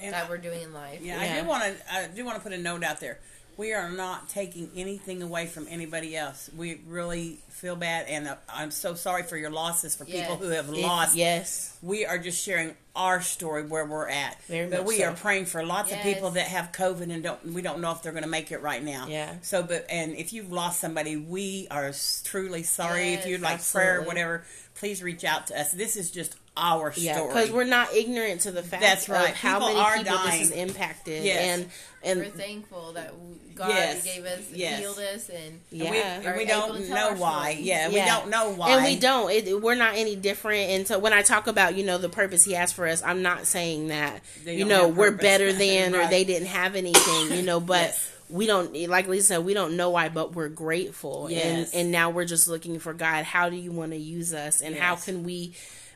And 0.00 0.14
that 0.14 0.24
I- 0.24 0.28
we're 0.30 0.38
doing 0.38 0.62
in 0.62 0.72
life. 0.72 1.00
Yeah, 1.02 1.22
Yeah. 1.22 1.34
I 1.36 1.40
do 1.42 1.46
want 1.46 1.62
to. 1.64 1.94
I 1.94 2.06
do 2.06 2.24
want 2.24 2.38
to 2.38 2.42
put 2.42 2.54
a 2.54 2.58
note 2.58 2.82
out 2.82 3.00
there. 3.00 3.18
We 3.60 3.74
are 3.74 3.90
not 3.90 4.30
taking 4.30 4.70
anything 4.74 5.22
away 5.22 5.44
from 5.46 5.66
anybody 5.68 6.16
else. 6.16 6.48
We 6.56 6.80
really 6.86 7.36
feel 7.50 7.76
bad, 7.76 8.06
and 8.08 8.26
uh, 8.26 8.36
I'm 8.48 8.70
so 8.70 8.94
sorry 8.94 9.22
for 9.24 9.36
your 9.36 9.50
losses 9.50 9.94
for 9.94 10.06
people 10.06 10.36
who 10.36 10.48
have 10.48 10.70
it- 10.70 10.76
lost. 10.76 11.14
yes, 11.14 11.76
We 11.82 12.06
are 12.06 12.16
just 12.16 12.42
sharing 12.42 12.74
our 12.96 13.20
story 13.20 13.62
where 13.66 13.84
we're 13.84 14.08
at. 14.08 14.42
Very 14.44 14.70
but 14.70 14.86
we 14.86 14.98
so. 15.00 15.08
are 15.10 15.12
praying 15.14 15.44
for 15.44 15.62
lots 15.62 15.92
of 15.92 15.98
people 16.00 16.30
that 16.30 16.46
have 16.46 16.72
COVID 16.72 17.12
and 17.12 17.22
don't. 17.22 17.52
We 17.52 17.60
don't 17.60 17.80
know 17.80 17.92
if 17.92 18.02
they're 18.02 18.12
going 18.12 18.24
to 18.24 18.30
make 18.30 18.50
it 18.50 18.62
right 18.62 18.82
now. 18.82 19.06
Yeah. 19.08 19.34
So, 19.42 19.62
but 19.62 19.84
and 19.90 20.14
if 20.16 20.32
you've 20.32 20.50
lost 20.50 20.80
somebody, 20.80 21.16
we 21.18 21.68
are 21.70 21.92
truly 22.24 22.62
sorry. 22.62 23.12
if 23.12 23.26
you'd 23.26 23.42
like 23.42 23.62
prayer 23.62 24.00
or 24.00 24.04
whatever, 24.04 24.42
please 24.76 25.02
reach 25.02 25.22
out 25.24 25.48
to 25.48 25.60
us. 25.60 25.70
This 25.72 25.96
is 25.96 26.10
just 26.10 26.34
our 26.56 26.92
Yeah, 26.96 27.14
story. 27.14 27.28
because 27.28 27.50
we're 27.52 27.64
not 27.64 27.94
ignorant 27.94 28.40
to 28.42 28.50
the 28.50 28.62
fact 28.62 28.82
That's 28.82 29.08
right. 29.08 29.30
of 29.30 29.36
how 29.36 29.60
People 29.60 29.68
many 29.68 29.80
are 29.80 29.96
people 29.98 30.16
dying. 30.16 30.40
this 30.40 30.48
has 30.50 30.58
impacted, 30.58 31.24
Yes. 31.24 31.38
and 31.60 31.70
and 32.02 32.20
We're 32.20 32.30
thankful 32.30 32.92
that 32.94 33.14
we- 33.18 33.49
God 33.60 33.68
Yes. 33.70 34.04
gave 34.04 34.24
us, 34.24 34.40
Yes. 34.52 34.80
healed 34.80 34.98
us, 34.98 35.28
and 35.28 35.60
yeah, 35.70 35.84
And 36.14 36.22
we, 36.24 36.28
and 36.30 36.36
we 36.38 36.44
don't 36.46 36.88
know 36.88 37.12
why. 37.14 37.52
story. 37.52 37.64
Yeah, 37.66 37.88
we 37.88 37.94
don't 37.96 38.30
know 38.30 38.50
why. 38.50 38.70
and 38.72 38.84
we 38.84 38.96
don't. 38.98 39.30
It, 39.30 39.60
we're 39.62 39.74
not 39.74 39.94
any 39.96 40.16
different. 40.16 40.70
And 40.70 40.88
so 40.88 40.98
when 40.98 41.12
I 41.12 41.22
talk 41.22 41.46
about 41.46 41.76
you 41.76 41.84
know 41.84 41.98
the 41.98 42.08
purpose 42.08 42.44
He 42.44 42.52
has 42.54 42.72
for 42.72 42.86
us, 42.86 43.02
I'm 43.04 43.22
not 43.22 43.46
saying 43.46 43.88
that 43.88 44.22
They 44.44 44.56
you 44.56 44.64
know 44.64 44.88
we're 44.88 45.10
better 45.12 45.52
than 45.62 45.94
or 45.94 46.08
they 46.08 46.24
didn't 46.24 46.48
have 46.48 46.74
anything. 46.74 47.36
You 47.36 47.42
know, 47.42 47.60
but. 47.74 47.82
Yes. 47.82 48.06
We 48.32 48.46
don't 48.46 48.72
like 48.88 49.08
Lisa 49.08 49.26
said. 49.26 49.44
We 49.44 49.54
don't 49.54 49.76
know 49.76 49.90
why, 49.90 50.08
but 50.08 50.36
we're 50.36 50.48
grateful, 50.48 51.26
Yes. 51.28 51.72
and 51.72 51.80
and 51.82 51.90
now 51.90 52.10
we're 52.10 52.24
just 52.24 52.46
looking 52.46 52.78
for 52.78 52.94
God. 52.94 53.24
How 53.24 53.50
do 53.50 53.56
you 53.56 53.72
want 53.72 53.90
to 53.90 53.96
use 53.98 54.32
us, 54.32 54.60
and 54.62 54.76
how 54.76 54.94
can 54.94 55.24
we 55.24 55.52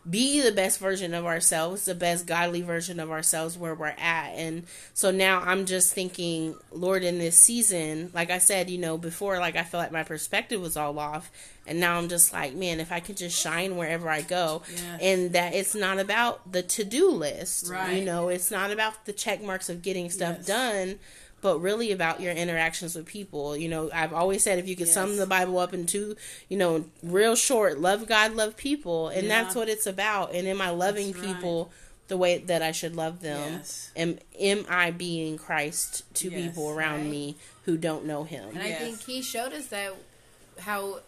be 0.09 0.41
the 0.43 0.53
best 0.53 0.79
version 0.81 1.15
of 1.15 1.25
ourselves, 1.25 1.87
the 1.87 1.95
best 1.95 2.27
godly 2.27 2.61
version 2.61 3.01
of 3.01 3.11
ourselves 3.11 3.57
where 3.57 3.75
we're 3.75 3.87
at. 3.99 4.33
And 4.35 4.65
so 4.93 5.11
now 5.11 5.41
I'm 5.41 5.65
just 5.65 5.95
thinking, 5.95 6.57
Lord, 6.71 7.03
in 7.03 7.19
this 7.19 7.37
season, 7.39 8.11
like 8.13 8.31
I 8.31 8.39
said, 8.39 8.69
you 8.69 8.79
know, 8.79 8.99
before, 8.99 9.39
like 9.39 9.57
I 9.57 9.63
felt 9.63 9.83
like 9.83 9.93
my 9.93 10.03
perspective 10.03 10.61
was 10.61 10.77
all 10.77 10.99
off. 10.99 11.31
And 11.67 11.81
now 11.81 11.97
I'm 11.97 12.09
just 12.11 12.33
like, 12.35 12.55
man, 12.55 12.79
if 12.81 12.93
I 12.93 13.01
could 13.01 13.17
just 13.17 13.41
shine 13.41 13.77
wherever 13.77 14.11
I 14.11 14.21
go. 14.21 14.61
Yes. 14.71 15.01
And 15.01 15.33
that 15.33 15.55
it's 15.55 15.75
not 15.75 15.99
about 15.99 16.53
the 16.53 16.63
to 16.63 16.85
do 16.85 17.09
list. 17.11 17.71
Right. 17.71 17.95
You 17.99 18.05
know, 18.05 18.29
it's 18.29 18.51
not 18.51 18.71
about 18.71 19.07
the 19.07 19.15
check 19.15 19.43
marks 19.43 19.71
of 19.71 19.81
getting 19.81 20.11
stuff 20.11 20.37
Yes. 20.39 20.47
done. 20.47 20.99
But 21.45 21.59
really 21.59 21.93
about 21.93 22.23
your 22.23 22.33
interactions 22.33 22.95
with 22.95 23.05
people. 23.05 23.55
You 23.55 23.69
know, 23.69 23.91
I've 23.93 24.15
always 24.15 24.43
said 24.43 24.59
if 24.59 24.67
you 24.67 24.75
could 24.77 24.89
sum 24.89 25.19
the 25.19 25.27
Bible 25.27 25.59
up 25.59 25.75
into, 25.75 26.17
you 26.49 26.57
know, 26.57 26.87
real 27.03 27.37
short, 27.37 27.79
love 27.79 28.07
God, 28.09 28.33
love 28.33 28.57
people. 28.57 29.09
And 29.09 29.27
Yeah. 29.27 29.43
that's 29.43 29.55
what 29.55 29.69
it's 29.69 29.87
about. 29.87 30.35
And 30.35 30.49
am 30.49 30.63
I 30.63 30.71
loving 30.71 31.13
That's 31.13 31.19
right. 31.23 31.35
people 31.37 31.71
the 32.09 32.17
way 32.17 32.39
that 32.39 32.63
I 32.63 32.73
should 32.73 32.97
love 32.97 33.21
them? 33.21 33.57
Yes. 33.59 33.91
Am 33.95 34.19
am 34.41 34.65
I 34.71 34.91
being 34.91 35.37
Christ 35.37 36.05
to 36.15 36.31
Yes. 36.31 36.41
people 36.41 36.71
around 36.71 37.01
Right. 37.03 37.11
me 37.11 37.37
who 37.67 37.77
don't 37.77 38.07
know 38.07 38.25
him? 38.25 38.49
And 38.49 38.67
Yes. 38.67 38.81
I 38.81 38.85
think 38.87 39.03
he 39.03 39.21
showed 39.21 39.53
us 39.53 39.67
that 39.67 39.93
how 40.61 41.01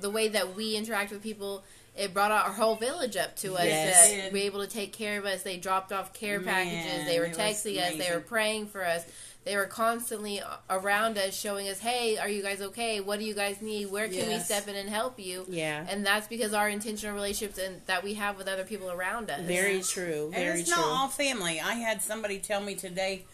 the 0.00 0.08
way 0.08 0.28
that 0.28 0.56
we 0.56 0.76
interact 0.76 1.10
with 1.12 1.22
people, 1.22 1.62
it 1.94 2.14
brought 2.14 2.30
our 2.32 2.52
whole 2.54 2.76
village 2.76 3.18
up 3.18 3.36
to 3.36 3.54
us 3.56 3.66
Yes. 3.66 4.10
that 4.12 4.32
were 4.32 4.38
able 4.38 4.60
to 4.60 4.66
take 4.66 4.94
care 4.94 5.18
of 5.18 5.26
us. 5.26 5.42
They 5.42 5.58
dropped 5.58 5.92
off 5.92 6.14
care 6.14 6.40
Man, 6.40 6.54
packages. 6.54 7.06
They 7.06 7.20
were 7.20 7.28
texting 7.28 7.78
us. 7.78 7.98
They 7.98 8.10
were 8.10 8.20
praying 8.20 8.68
for 8.68 8.82
us. 8.82 9.02
They 9.44 9.56
were 9.56 9.66
constantly 9.66 10.40
around 10.70 11.18
us, 11.18 11.38
showing 11.38 11.68
us, 11.68 11.80
"Hey, 11.80 12.16
are 12.16 12.28
you 12.28 12.42
guys 12.42 12.62
okay? 12.62 13.00
What 13.00 13.18
do 13.18 13.26
you 13.26 13.34
guys 13.34 13.60
need? 13.60 13.90
Where 13.90 14.08
can 14.08 14.28
we 14.28 14.38
step 14.38 14.68
in 14.68 14.74
and 14.74 14.88
help 14.88 15.20
you?" 15.20 15.44
Yeah. 15.48 15.84
And 15.88 16.04
that's 16.04 16.26
because 16.26 16.54
our 16.54 16.68
intentional 16.68 17.14
relationships 17.14 17.58
and 17.58 17.82
that 17.86 18.02
we 18.02 18.14
have 18.14 18.38
with 18.38 18.48
other 18.48 18.64
people 18.64 18.90
around 18.90 19.30
us. 19.30 19.40
Very 19.42 19.82
true. 19.82 20.04
Very 20.04 20.24
And 20.24 20.34
Very 20.34 20.60
it's 20.60 20.70
true. 20.72 20.80
not 20.80 20.88
all 20.88 21.08
family. 21.08 21.60
I 21.60 21.74
had 21.74 22.00
somebody 22.02 22.38
tell 22.38 22.62
me 22.62 22.74
today, 22.74 23.26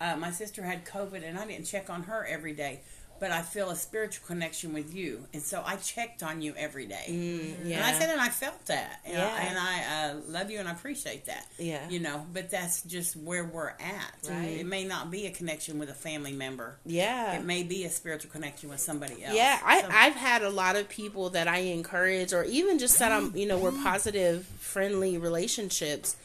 uh, 0.00 0.16
my 0.16 0.30
sister 0.30 0.62
had 0.62 0.84
COVID, 0.84 1.24
and 1.28 1.36
I 1.36 1.44
didn't 1.46 1.66
check 1.66 1.90
on 1.90 2.04
her 2.04 2.24
every 2.24 2.52
day, 2.52 2.80
but 3.20 3.30
I 3.30 3.42
feel 3.42 3.70
a 3.70 3.76
spiritual 3.76 4.26
connection 4.26 4.72
with 4.72 4.94
you, 4.94 5.24
and 5.32 5.42
so 5.42 5.62
I 5.64 5.76
checked 5.76 6.22
on 6.22 6.40
you 6.42 6.54
every 6.56 6.86
day. 6.86 7.04
Mm, 7.08 7.54
yeah. 7.68 7.76
And 7.76 7.84
I 7.84 7.98
said, 7.98 8.10
and 8.10 8.20
I 8.20 8.28
felt 8.28 8.66
that, 8.66 9.00
and 9.04 9.16
I, 9.16 9.20
Yeah. 9.20 9.48
and 9.48 9.58
I 9.58 9.74
uh, 10.10 10.14
love 10.28 10.50
you, 10.50 10.58
and 10.60 10.68
I 10.68 10.72
appreciate 10.72 11.26
that. 11.26 11.46
Yeah. 11.58 11.88
you 11.88 12.00
know, 12.00 12.26
but 12.32 12.50
that's 12.50 12.82
just 12.82 13.16
where 13.16 13.44
we're 13.44 13.68
at. 13.70 14.14
Right. 14.28 14.58
It 14.60 14.66
may 14.66 14.84
not 14.84 15.10
be 15.10 15.26
a 15.26 15.30
connection 15.30 15.78
with 15.78 15.90
a 15.90 15.94
family 15.94 16.32
member. 16.32 16.76
yeah. 16.84 17.34
It 17.38 17.44
may 17.44 17.62
be 17.62 17.84
a 17.84 17.90
spiritual 17.90 18.30
connection 18.30 18.68
with 18.70 18.80
somebody 18.80 19.24
else. 19.24 19.34
Yeah, 19.34 19.58
I, 19.64 19.80
So- 19.82 19.88
I've 19.90 20.14
had 20.14 20.42
a 20.42 20.50
lot 20.50 20.76
of 20.76 20.88
people 20.88 21.30
that 21.30 21.48
I 21.48 21.58
encourage, 21.58 22.32
or 22.32 22.44
even 22.44 22.78
just 22.78 22.98
that 22.98 23.12
I'm, 23.12 23.34
you 23.36 23.46
know, 23.46 23.58
we're 23.58 23.72
positive, 23.72 24.46
friendly 24.58 25.18
relationships. 25.18 26.16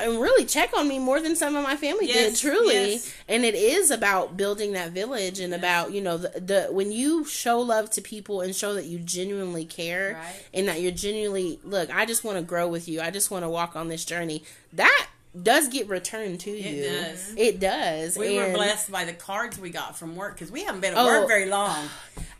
And 0.00 0.20
really 0.20 0.44
check 0.44 0.76
on 0.76 0.88
me 0.88 0.98
more 0.98 1.20
than 1.20 1.36
some 1.36 1.54
of 1.54 1.62
my 1.62 1.76
family 1.76 2.06
did, 2.06 2.34
truly. 2.36 2.74
yes. 2.92 3.14
And 3.28 3.44
it 3.44 3.54
is 3.54 3.90
about 3.90 4.36
building 4.36 4.72
that 4.72 4.92
village 4.92 5.38
and 5.40 5.52
about, 5.54 5.92
you 5.92 6.00
know, 6.00 6.16
the, 6.18 6.40
the 6.40 6.68
when 6.70 6.90
you 6.92 7.24
show 7.24 7.60
love 7.60 7.90
to 7.90 8.00
people 8.00 8.40
and 8.40 8.54
show 8.56 8.74
that 8.74 8.86
you 8.86 8.98
genuinely 8.98 9.64
care 9.64 10.14
Right. 10.14 10.44
and 10.54 10.68
that 10.68 10.80
you're 10.80 10.92
genuinely, 10.92 11.60
look, 11.62 11.94
I 11.94 12.06
just 12.06 12.24
want 12.24 12.38
to 12.38 12.42
grow 12.42 12.68
with 12.68 12.88
you. 12.88 13.00
I 13.00 13.10
just 13.10 13.30
want 13.30 13.44
to 13.44 13.48
walk 13.48 13.76
on 13.76 13.88
this 13.88 14.04
journey. 14.04 14.42
That 14.72 15.06
does 15.40 15.68
get 15.68 15.88
returned 15.88 16.40
to 16.40 16.50
you. 16.50 16.82
It 16.84 16.88
does. 17.04 17.34
It 17.36 17.60
does. 17.60 18.18
We 18.18 18.36
were 18.36 18.52
blessed 18.52 18.90
by 18.92 19.04
the 19.04 19.12
cards 19.14 19.58
we 19.58 19.70
got 19.70 19.98
from 19.98 20.14
work 20.16 20.34
because 20.34 20.50
we 20.52 20.64
haven't 20.64 20.80
been 20.82 20.92
at 20.92 20.98
Oh. 20.98 21.06
work 21.06 21.28
very 21.28 21.46
long. 21.46 21.88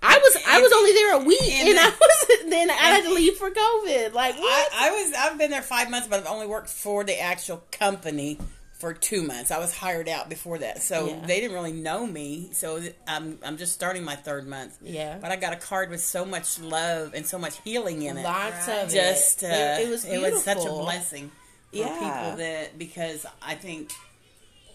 I 0.03 0.19
was 0.19 0.43
I 0.47 0.61
was 0.61 0.73
only 0.73 0.93
there 0.93 1.15
a 1.15 1.25
week, 1.25 1.43
and 1.53 1.69
and, 1.71 1.79
I 1.79 1.89
was 1.89 2.39
then 2.51 2.71
I 2.71 2.75
had 2.75 3.05
to 3.05 3.13
leave 3.15 3.37
for 3.37 3.51
COVID. 3.51 4.13
Like 4.13 4.35
I, 4.37 4.41
what? 4.41 4.69
I 4.75 4.91
was 4.91 5.13
I've 5.19 5.39
been 5.39 5.51
there 5.51 5.63
five 5.63 5.91
months, 5.91 6.09
but 6.09 6.21
I've 6.21 6.27
only 6.27 6.47
worked 6.47 6.69
for 6.71 7.05
the 7.05 7.19
actual 7.21 7.63
company 7.71 8.39
for 8.75 8.93
two 8.93 9.23
months. 9.23 9.53
I 9.53 9.59
was 9.61 9.73
hired 9.73 10.09
out 10.09 10.29
before 10.29 10.59
that, 10.59 10.83
so 10.83 11.07
Yeah. 11.07 11.25
they 11.25 11.41
didn't 11.41 11.55
really 11.55 11.73
know 11.73 12.05
me. 12.07 12.51
So 12.53 12.83
I'm 13.07 13.39
I'm 13.45 13.57
just 13.57 13.73
starting 13.75 14.03
my 14.05 14.17
third 14.17 14.47
month. 14.47 14.77
Yeah. 14.83 15.19
but 15.21 15.31
I 15.31 15.37
got 15.37 15.53
a 15.53 15.57
card 15.57 15.89
with 15.89 16.03
so 16.03 16.25
much 16.25 16.59
love 16.59 17.15
and 17.15 17.25
so 17.25 17.39
much 17.39 17.59
healing 17.63 18.03
in 18.03 18.19
it. 18.19 18.25
Lots 18.25 18.67
Right. 18.69 18.79
of 18.83 18.91
just 18.91 19.45
it. 19.45 19.51
uh, 19.51 19.81
it, 19.81 19.87
it 19.87 19.91
was 19.91 20.05
beautiful. 20.05 20.41
such 20.41 20.59
a 20.67 20.69
blessing 20.69 21.31
Yeah. 21.73 21.89
people 21.99 22.37
that 22.39 22.79
because 22.79 23.27
I 23.41 23.55
think 23.55 23.91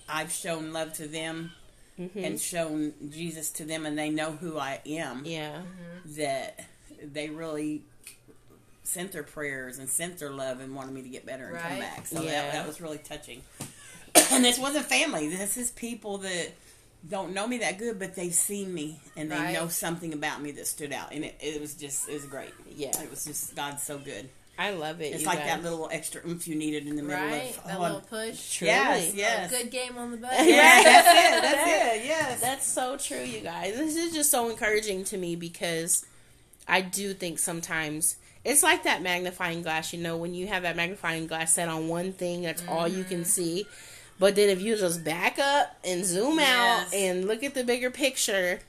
I've 0.10 0.32
shown 0.32 0.74
love 0.74 0.94
to 0.94 1.08
them 1.08 1.52
Mm-hmm. 2.00 2.20
and 2.24 2.40
shown 2.40 2.94
Jesus 3.10 3.50
to 3.54 3.66
them, 3.66 3.88
and 3.88 3.98
they 3.98 4.12
know 4.12 4.32
who 4.32 4.60
I 4.60 4.82
am. 4.86 5.24
Yeah, 5.26 5.64
That 6.18 6.60
they 7.04 7.28
really 7.32 7.82
sent 8.84 9.12
their 9.14 9.24
prayers 9.24 9.80
and 9.80 9.90
sent 9.90 10.20
their 10.20 10.30
love 10.30 10.60
and 10.60 10.76
wanted 10.76 10.94
me 10.94 11.02
to 11.02 11.10
get 11.10 11.26
better 11.26 11.48
and 11.48 11.58
come 11.58 11.80
back. 11.80 12.06
So 12.06 12.22
Yeah. 12.22 12.44
that, 12.44 12.54
that 12.54 12.68
was 12.68 12.80
really 12.80 13.00
touching. 13.00 13.42
and 14.32 14.46
this 14.46 14.60
wasn't 14.60 14.86
family. 14.86 15.28
This 15.28 15.58
is 15.58 15.72
people 15.72 16.20
that 16.20 16.52
don't 17.10 17.34
know 17.34 17.48
me 17.48 17.58
that 17.60 17.80
good, 17.80 17.98
but 17.98 18.14
they've 18.16 18.32
seen 18.32 18.72
me 18.76 19.00
and 19.16 19.32
they 19.32 19.36
Right. 19.36 19.54
know 19.54 19.68
something 19.68 20.14
about 20.14 20.40
me 20.40 20.52
that 20.52 20.68
stood 20.68 20.94
out, 20.94 21.12
and 21.14 21.26
it, 21.26 21.36
it 21.42 21.60
was 21.60 21.74
just 21.74 22.08
it 22.10 22.14
was 22.14 22.26
great. 22.26 22.54
Yeah. 22.76 22.90
it 23.02 23.10
was 23.10 23.26
just 23.26 23.56
God's 23.56 23.82
so 23.82 23.98
good. 23.98 24.30
I 24.60 24.72
love 24.72 25.02
it. 25.02 25.14
It's 25.14 25.22
you 25.22 25.28
like 25.28 25.40
guys. 25.40 25.48
that 25.48 25.64
little 25.64 25.88
extra 25.92 26.22
oomph 26.28 26.48
you 26.48 26.56
needed 26.56 26.88
in 26.88 26.96
the 26.96 27.04
middle 27.04 27.24
Right? 27.24 27.56
of 27.58 27.64
That 27.66 27.78
oh, 27.78 27.82
little 27.82 28.02
push. 28.02 28.58
Truly. 28.58 28.72
Yes, 28.74 29.14
A 29.14 29.16
yes, 29.16 29.52
good 29.52 29.70
game 29.72 29.98
on 29.98 30.12
the 30.12 30.18
butt. 30.24 30.32
yeah, 30.34 30.82
that's 30.84 31.08
it, 31.08 31.42
that's 31.42 31.96
it, 31.96 32.06
yes. 32.06 32.42
That's 32.42 32.66
so 32.68 32.98
true, 32.98 33.22
you 33.22 33.42
guys. 33.42 33.76
This 33.78 33.96
is 33.96 34.14
just 34.14 34.32
so 34.32 34.50
encouraging 34.50 35.04
to 35.06 35.18
me 35.18 35.36
because 35.36 36.06
I 36.68 36.82
do 36.82 37.14
think 37.14 37.38
sometimes 37.40 38.18
it's 38.44 38.64
like 38.64 38.84
that 38.84 39.02
magnifying 39.02 39.62
glass, 39.62 39.94
you 39.94 40.02
know, 40.02 40.18
when 40.18 40.34
you 40.34 40.48
have 40.48 40.64
that 40.64 40.76
magnifying 40.76 41.28
glass 41.28 41.54
set 41.54 41.68
on 41.70 41.88
one 41.88 42.12
thing, 42.14 42.42
that's 42.42 42.64
all 42.68 42.88
you 42.88 43.00
Mm-hmm. 43.04 43.10
can 43.10 43.26
see. 43.26 43.66
But 44.20 44.36
then 44.36 44.50
if 44.50 44.60
you 44.62 44.76
just 44.76 45.04
back 45.04 45.38
up 45.38 45.78
and 45.84 46.04
zoom 46.04 46.40
out 46.40 46.86
and 46.94 47.26
look 47.28 47.44
at 47.44 47.54
the 47.54 47.64
bigger 47.64 47.92
picture, 47.92 48.60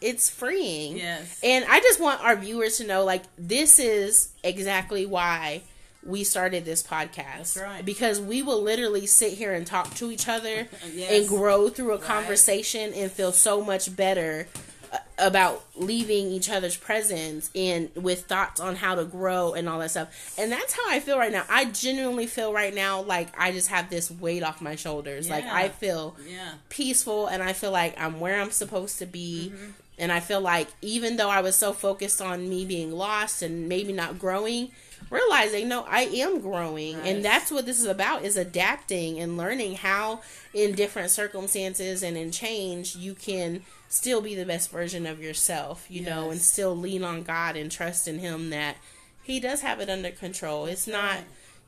it's 0.00 0.28
freeing. 0.30 0.96
Yes. 0.98 1.40
And 1.42 1.64
I 1.68 1.80
just 1.80 2.00
want 2.00 2.22
our 2.22 2.36
viewers 2.36 2.78
to 2.78 2.86
know 2.86 3.04
like 3.04 3.22
this 3.38 3.78
is 3.78 4.30
exactly 4.42 5.06
why 5.06 5.62
we 6.06 6.22
started 6.24 6.64
this 6.66 6.82
podcast. 6.82 7.54
That's 7.54 7.56
right. 7.56 7.84
Because 7.84 8.20
we 8.20 8.42
will 8.42 8.60
literally 8.62 9.06
sit 9.06 9.32
here 9.32 9.54
and 9.54 9.66
talk 9.66 9.94
to 9.94 10.10
each 10.10 10.28
other 10.28 10.68
Yes. 10.94 11.10
and 11.10 11.28
grow 11.28 11.68
through 11.70 11.92
a 11.94 11.98
conversation 11.98 12.92
and 12.92 13.10
feel 13.10 13.32
so 13.32 13.64
much 13.64 13.96
better 13.96 14.46
uh, 14.92 14.98
about 15.16 15.64
leaving 15.76 16.26
each 16.30 16.50
other's 16.50 16.76
presence 16.76 17.50
and 17.54 17.88
with 17.94 18.26
thoughts 18.26 18.60
on 18.60 18.76
how 18.76 18.94
to 18.96 19.04
grow 19.06 19.54
and 19.54 19.66
all 19.66 19.78
that 19.78 19.92
stuff. 19.92 20.34
And 20.38 20.52
that's 20.52 20.74
how 20.74 20.82
I 20.90 21.00
feel 21.00 21.16
right 21.18 21.32
now. 21.32 21.44
I 21.48 21.64
genuinely 21.66 22.26
feel 22.26 22.52
right 22.52 22.74
now 22.74 23.00
like 23.00 23.28
I 23.40 23.52
just 23.52 23.68
have 23.68 23.88
this 23.88 24.10
weight 24.10 24.42
off 24.42 24.60
my 24.60 24.76
shoulders. 24.76 25.30
Like 25.30 25.46
I 25.46 25.70
feel 25.70 26.16
Yeah. 26.28 26.52
peaceful 26.68 27.28
and 27.28 27.42
I 27.42 27.54
feel 27.54 27.70
like 27.70 27.98
I'm 27.98 28.20
where 28.20 28.42
I'm 28.42 28.50
supposed 28.50 28.98
to 28.98 29.06
be. 29.06 29.52
Mm-hmm. 29.54 29.70
And 29.98 30.10
I 30.10 30.20
feel 30.20 30.40
like 30.40 30.68
even 30.82 31.16
though 31.16 31.30
I 31.30 31.40
was 31.40 31.56
so 31.56 31.72
focused 31.72 32.20
on 32.20 32.48
me 32.48 32.64
being 32.64 32.92
lost 32.92 33.42
and 33.42 33.68
maybe 33.68 33.92
not 33.92 34.18
growing, 34.18 34.70
realizing 35.10 35.68
no, 35.68 35.84
I 35.88 36.02
am 36.02 36.40
growing. 36.40 36.96
Right. 36.98 37.06
And 37.06 37.24
that's 37.24 37.50
what 37.50 37.66
this 37.66 37.78
is 37.78 37.86
about 37.86 38.24
is 38.24 38.36
adapting 38.36 39.20
and 39.20 39.36
learning 39.36 39.76
how 39.76 40.20
in 40.52 40.72
different 40.74 41.10
circumstances 41.10 42.02
and 42.02 42.16
in 42.16 42.30
change 42.32 42.96
you 42.96 43.14
can 43.14 43.62
still 43.88 44.20
be 44.20 44.34
the 44.34 44.44
best 44.44 44.70
version 44.70 45.06
of 45.06 45.22
yourself, 45.22 45.86
you 45.88 46.02
know, 46.02 46.30
and 46.30 46.40
still 46.40 46.76
lean 46.76 47.04
on 47.04 47.22
God 47.22 47.56
and 47.56 47.70
trust 47.70 48.08
in 48.08 48.18
him 48.18 48.50
that 48.50 48.76
he 49.22 49.38
does 49.38 49.60
have 49.60 49.78
it 49.80 49.88
under 49.88 50.10
control. 50.10 50.66
It's 50.66 50.88
not, 50.88 51.18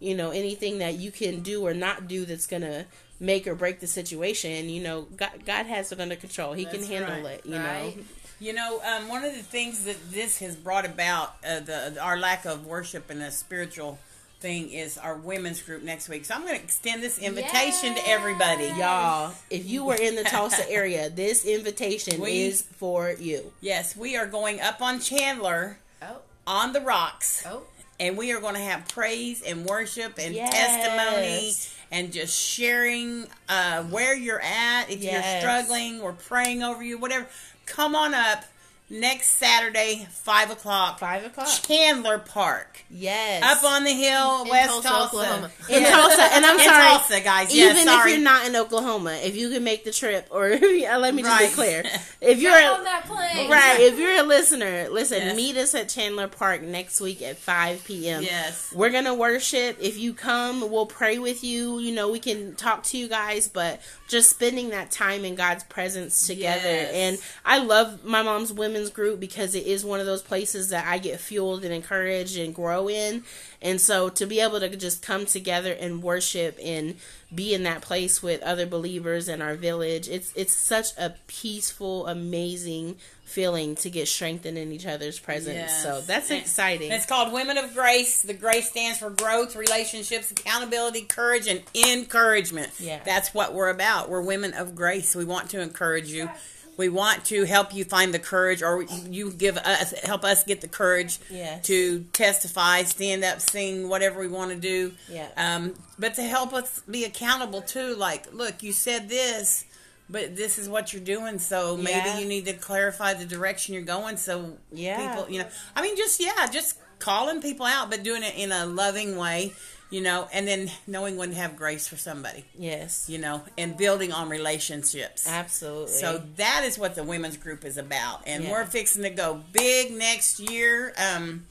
you 0.01 0.15
know, 0.16 0.31
anything 0.31 0.78
that 0.78 0.94
you 0.94 1.12
can 1.12 1.40
do 1.40 1.65
or 1.65 1.73
not 1.74 2.09
do 2.09 2.24
that's 2.24 2.47
going 2.47 2.62
to 2.62 2.86
make 3.19 3.47
or 3.47 3.55
break 3.55 3.81
the 3.81 3.86
situation. 3.86 4.69
You 4.69 4.82
know, 4.82 5.03
God, 5.16 5.47
God 5.47 5.66
has 5.66 5.93
it 5.93 6.01
under 6.01 6.16
control. 6.16 6.53
He 6.53 6.65
can 6.66 6.82
handle 6.82 7.23
right. 7.23 7.39
it, 7.39 7.47
you 7.47 7.57
Right. 7.57 7.97
know. 7.97 8.03
You 8.38 8.52
know, 8.52 8.80
um, 8.84 9.08
one 9.08 9.24
of 9.24 9.32
the 9.34 9.42
things 9.42 9.84
that 9.84 9.96
this 10.12 10.38
has 10.40 10.56
brought 10.56 10.84
about 10.84 11.36
uh, 11.46 11.60
the 11.60 11.98
our 12.02 12.18
lack 12.18 12.44
of 12.44 12.66
worship 12.66 13.08
and 13.08 13.22
a 13.22 13.30
spiritual 13.30 13.98
thing 14.40 14.70
is 14.70 14.98
our 14.98 15.14
women's 15.14 15.62
group 15.62 15.82
next 15.82 16.10
week. 16.10 16.26
So 16.26 16.34
I'm 16.34 16.42
going 16.42 16.56
to 16.58 16.62
extend 16.62 17.02
this 17.02 17.18
invitation 17.18 17.94
to 17.94 18.06
everybody. 18.06 18.64
Y'all, 18.78 19.32
if 19.48 19.66
you 19.66 19.84
were 19.86 19.94
in 19.94 20.14
the 20.16 20.24
Tulsa 20.24 20.70
area, 20.70 21.08
this 21.08 21.46
invitation 21.46 22.20
We- 22.20 22.42
is 22.42 22.60
for 22.60 23.10
you. 23.18 23.52
Yes, 23.62 23.96
we 23.96 24.16
are 24.18 24.26
going 24.26 24.60
up 24.60 24.82
on 24.82 25.00
Chandler 25.00 25.78
Oh, 26.02 26.18
on 26.46 26.74
the 26.74 26.82
rocks. 26.82 27.42
oh. 27.46 27.62
and 27.98 28.18
we 28.18 28.30
are 28.32 28.40
going 28.42 28.54
to 28.56 28.60
have 28.60 28.86
praise 28.88 29.40
and 29.40 29.64
worship 29.64 30.18
and 30.18 30.34
Yes. 30.34 30.52
testimony 30.52 31.52
and 31.90 32.12
just 32.12 32.38
sharing 32.38 33.28
uh, 33.48 33.84
where 33.84 34.14
you're 34.14 34.42
at. 34.42 34.90
If 34.90 35.02
you're 35.02 35.22
struggling, 35.40 36.02
we're 36.02 36.12
praying 36.12 36.62
over 36.62 36.82
you, 36.82 36.98
whatever. 36.98 37.26
Come 37.66 37.94
on 37.94 38.14
up 38.14 38.44
next 38.88 39.32
Saturday, 39.32 40.06
five 40.10 40.50
o'clock, 40.50 41.00
Five 41.00 41.24
o'clock. 41.26 41.48
Chandler 41.66 42.18
Park, 42.18 42.82
Yes. 42.88 43.42
up 43.42 43.64
on 43.64 43.82
the 43.84 43.90
hill, 43.90 44.42
In 44.42 44.48
West 44.48 44.68
Tulsa, 44.70 44.88
Tulsa, 44.88 45.06
Oklahoma. 45.16 45.50
in 45.70 45.82
Tulsa, 45.82 46.22
and 46.22 46.46
I'm 46.46 46.58
In 46.58 46.64
sorry, 46.64 46.88
Tulsa, 46.90 47.20
guys. 47.20 47.54
even 47.54 47.84
sorry. 47.84 48.12
if 48.12 48.16
you're 48.16 48.24
not 48.24 48.46
in 48.46 48.54
Oklahoma, 48.54 49.14
if 49.24 49.34
you 49.34 49.50
can 49.50 49.64
make 49.64 49.84
the 49.84 49.90
trip, 49.90 50.28
or 50.30 50.50
let 50.58 51.14
me 51.14 51.22
just 51.22 51.40
Right. 51.40 51.48
be 51.50 51.54
clear, 51.54 51.84
if 52.20 52.38
you're 52.40 52.52
Get 52.52 52.72
on 52.72 52.84
that 52.84 53.06
plane. 53.06 53.50
right, 53.50 53.80
if 53.80 53.98
you're 53.98 54.20
a 54.20 54.22
listener, 54.22 54.88
listen, 54.90 55.18
Yes. 55.20 55.36
meet 55.36 55.56
us 55.56 55.74
at 55.74 55.88
Chandler 55.88 56.28
Park 56.28 56.62
next 56.62 57.00
week 57.00 57.22
at 57.22 57.36
5 57.38 57.84
p.m. 57.84 58.22
Yes. 58.22 58.72
We're 58.72 58.90
gonna 58.90 59.14
worship. 59.14 59.78
If 59.80 59.98
you 59.98 60.14
come, 60.14 60.70
we'll 60.70 60.86
pray 60.86 61.18
with 61.18 61.42
you. 61.42 61.80
You 61.80 61.92
know, 61.92 62.08
we 62.10 62.20
can 62.20 62.54
talk 62.54 62.84
to 62.84 62.98
you 62.98 63.08
guys, 63.08 63.48
but 63.48 63.80
just 64.08 64.30
spending 64.30 64.70
that 64.70 64.92
time 64.92 65.24
in 65.24 65.34
God's 65.34 65.64
presence 65.64 66.26
together. 66.28 66.62
Yes. 66.70 66.92
And 66.94 67.18
I 67.44 67.58
love 67.58 68.04
my 68.04 68.22
mom's 68.22 68.52
women's 68.77 68.90
group 68.90 69.19
because 69.20 69.55
it 69.55 69.66
is 69.66 69.85
one 69.85 70.01
of 70.01 70.07
those 70.07 70.23
places 70.23 70.69
that 70.70 70.86
I 70.86 70.98
get 70.98 71.19
fueled 71.19 71.65
and 71.65 71.73
encouraged 71.73 72.36
and 72.39 72.55
grow 72.55 72.89
in. 72.89 73.24
And 73.62 73.81
so 73.81 74.09
to 74.11 74.27
be 74.27 74.40
able 74.40 74.61
to 74.61 74.77
just 74.77 75.03
come 75.03 75.27
together 75.27 75.73
and 75.73 76.03
worship 76.03 76.59
and 76.62 76.97
be 77.35 77.55
in 77.55 77.62
that 77.65 77.81
place 77.82 78.23
with 78.23 78.43
other 78.43 78.66
believers 78.66 79.28
in 79.28 79.43
our 79.43 79.55
village, 79.55 80.09
it's 80.09 80.32
it's 80.36 80.53
such 80.53 80.89
a 80.98 81.15
peaceful, 81.27 82.07
amazing 82.07 82.97
feeling 83.24 83.74
to 83.74 83.90
get 83.90 84.07
strengthened 84.07 84.57
in 84.57 84.70
each 84.70 84.86
other's 84.86 85.19
presence. 85.19 85.57
Yes. 85.57 85.82
So 85.82 86.01
that's 86.01 86.31
And- 86.31 86.40
exciting. 86.40 86.93
It's 86.93 87.07
called 87.07 87.32
Women 87.32 87.59
of 87.59 87.74
Grace. 87.74 88.23
The 88.23 88.35
grace 88.35 88.69
stands 88.70 88.98
for 89.01 89.11
growth, 89.11 89.57
relationships, 89.57 90.31
accountability, 90.31 91.03
courage, 91.03 91.48
and 91.48 91.62
encouragement. 91.74 92.70
Yeah. 92.78 93.01
That's 93.05 93.35
what 93.35 93.53
we're 93.53 93.70
about. 93.70 94.09
We're 94.09 94.23
women 94.23 94.55
of 94.55 94.77
grace. 94.77 95.16
We 95.16 95.24
want 95.24 95.51
to 95.51 95.61
encourage 95.61 96.09
you. 96.09 96.31
We 96.77 96.89
want 96.89 97.24
to 97.27 97.44
help 97.44 97.74
you 97.74 97.85
find 97.85 98.12
the 98.12 98.19
courage, 98.19 98.62
or 98.62 98.82
you 98.82 99.31
give 99.32 99.57
us 99.57 99.93
help 100.05 100.24
us 100.24 100.44
get 100.44 100.61
the 100.61 100.69
courage 100.69 101.19
Yes. 101.31 101.65
to 101.66 102.05
testify, 102.12 102.82
stand 102.82 103.24
up, 103.24 103.40
sing, 103.40 103.89
whatever 103.89 104.20
we 104.20 104.28
want 104.28 104.51
to 104.51 104.57
do. 104.57 104.93
Yeah. 105.11 105.28
Um, 105.36 105.74
but 105.98 106.15
to 106.15 106.23
help 106.23 106.53
us 106.53 106.81
be 106.89 107.05
accountable 107.05 107.62
too. 107.62 107.94
Like, 107.94 108.32
look, 108.32 108.62
you 108.62 108.73
said 108.73 109.09
this, 109.09 109.65
but 110.11 110.36
this 110.36 110.59
is 110.59 110.69
what 110.69 110.93
you're 110.93 111.03
doing. 111.03 111.39
So 111.39 111.77
maybe 111.77 111.90
Yeah. 112.09 112.19
you 112.19 112.27
need 112.27 112.44
to 112.47 112.53
clarify 112.53 113.15
the 113.15 113.24
direction 113.24 113.73
you're 113.74 113.82
going. 113.82 114.16
So 114.19 114.59
Yeah. 114.70 115.15
people, 115.15 115.31
you 115.32 115.40
know, 115.40 115.48
I 115.74 115.82
mean, 115.82 115.97
just 115.97 116.20
yeah, 116.20 116.47
just 116.47 116.77
calling 116.98 117.40
people 117.43 117.66
out, 117.66 117.90
but 117.90 118.03
doing 118.03 118.23
it 118.23 118.35
in 118.36 118.53
a 118.53 118.66
loving 118.66 119.16
way, 119.16 119.53
you 119.90 120.00
know, 120.00 120.28
and 120.32 120.46
then 120.48 120.70
knowing 120.86 121.16
when 121.16 121.30
to 121.30 121.36
have 121.36 121.56
grace 121.56 121.86
for 121.86 121.96
somebody, 121.96 122.44
yes. 122.58 123.08
you 123.08 123.18
know, 123.18 123.42
and 123.56 123.76
building 123.76 124.12
on 124.12 124.28
relationships. 124.28 125.28
Absolutely. 125.28 125.92
So 125.92 126.22
that 126.36 126.62
is 126.64 126.78
what 126.78 126.94
the 126.94 127.04
women's 127.04 127.36
group 127.36 127.64
is 127.64 127.76
about, 127.78 128.22
and 128.26 128.44
Yeah. 128.44 128.50
we're 128.52 128.64
fixing 128.66 129.02
to 129.02 129.10
go 129.10 129.40
big 129.52 129.92
next 129.92 130.40
year. 130.40 130.92
Um, 130.96 131.46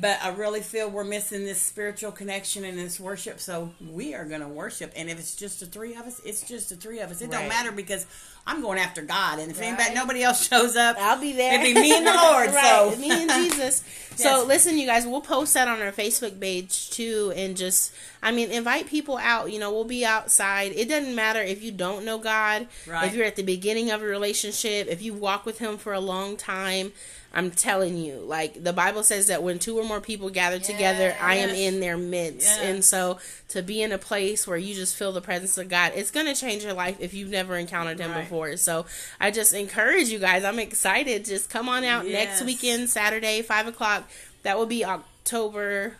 but 0.00 0.18
I 0.22 0.30
really 0.30 0.60
feel 0.60 0.90
we're 0.90 1.04
missing 1.04 1.44
this 1.44 1.60
spiritual 1.62 2.10
connection 2.12 2.64
and 2.64 2.78
this 2.78 2.98
worship. 2.98 3.40
So 3.40 3.72
we 3.90 4.14
are 4.14 4.24
going 4.24 4.40
to 4.40 4.48
worship, 4.48 4.92
and 4.96 5.08
if 5.08 5.18
it's 5.18 5.36
just 5.36 5.60
the 5.60 5.66
three 5.66 5.94
of 5.94 6.00
us, 6.06 6.20
it's 6.24 6.42
just 6.42 6.70
the 6.70 6.76
three 6.76 6.98
of 7.00 7.10
us. 7.10 7.20
It 7.20 7.26
Right. 7.30 7.40
don't 7.40 7.48
matter 7.48 7.70
because 7.72 8.06
I'm 8.46 8.60
going 8.60 8.78
after 8.78 9.00
God, 9.02 9.38
and 9.38 9.50
if 9.50 9.60
anybody, 9.62 9.94
nobody 9.94 10.22
else 10.22 10.46
shows 10.48 10.76
up, 10.76 10.96
I'll 10.98 11.20
be 11.20 11.32
there. 11.32 11.54
It'd 11.60 11.74
be 11.74 11.80
me 11.80 11.96
and 11.96 12.06
the 12.06 12.12
Lord. 12.22 12.52
right, 12.52 12.92
So 12.92 12.96
me 13.00 13.10
and 13.10 13.30
Jesus. 13.30 13.82
So 14.16 14.22
Yes. 14.42 14.46
listen, 14.46 14.78
you 14.78 14.86
guys, 14.86 15.08
we'll 15.08 15.20
post 15.20 15.54
that 15.54 15.66
on 15.66 15.82
our 15.82 15.90
Facebook 15.90 16.38
page 16.40 16.88
too, 16.90 17.32
and 17.34 17.56
just, 17.56 17.92
I 18.22 18.30
mean, 18.30 18.48
invite 18.52 18.86
people 18.86 19.16
out. 19.18 19.50
You 19.50 19.58
know, 19.58 19.72
we'll 19.72 19.82
be 19.82 20.06
outside. 20.06 20.70
It 20.76 20.88
doesn't 20.88 21.16
matter 21.16 21.40
if 21.42 21.64
you 21.64 21.72
don't 21.72 22.04
know 22.04 22.18
God, 22.18 22.68
Right. 22.86 23.08
if 23.08 23.16
you're 23.16 23.26
at 23.26 23.34
the 23.34 23.42
beginning 23.42 23.90
of 23.90 24.02
a 24.02 24.04
relationship, 24.04 24.86
if 24.88 25.02
you 25.02 25.14
walk 25.14 25.44
with 25.44 25.58
Him 25.58 25.78
for 25.78 25.92
a 25.92 25.98
long 26.00 26.36
time. 26.36 26.92
I'm 27.36 27.50
telling 27.50 27.96
you, 27.98 28.14
like 28.20 28.62
the 28.62 28.72
Bible 28.72 29.02
says 29.02 29.26
that 29.26 29.42
when 29.42 29.58
two 29.58 29.76
or 29.76 29.82
more 29.84 30.00
people 30.00 30.30
gather 30.30 30.60
together, 30.60 31.16
I 31.20 31.34
am 31.36 31.50
in 31.50 31.80
their 31.80 31.96
midst. 31.96 32.46
Yes. 32.46 32.60
And 32.62 32.84
so 32.84 33.18
to 33.48 33.60
be 33.60 33.82
in 33.82 33.90
a 33.90 33.98
place 33.98 34.46
where 34.46 34.56
you 34.56 34.72
just 34.72 34.94
feel 34.96 35.10
the 35.10 35.20
presence 35.20 35.58
of 35.58 35.68
God, 35.68 35.92
it's 35.96 36.12
going 36.12 36.26
to 36.26 36.34
change 36.40 36.62
your 36.62 36.74
life 36.74 36.96
if 37.00 37.12
you've 37.12 37.30
never 37.30 37.56
encountered 37.56 37.98
Him 37.98 38.12
Right. 38.12 38.20
before. 38.22 38.56
So 38.56 38.86
I 39.20 39.32
just 39.32 39.52
encourage 39.52 40.08
you 40.10 40.20
guys. 40.20 40.44
I'm 40.44 40.60
excited. 40.60 41.24
Just 41.24 41.50
come 41.50 41.68
on 41.68 41.82
out 41.82 42.06
next 42.06 42.40
weekend, 42.44 42.88
Saturday, 42.88 43.42
five 43.42 43.66
o'clock. 43.66 44.08
That 44.44 44.56
will 44.56 44.66
be 44.66 44.84
October. 44.84 45.96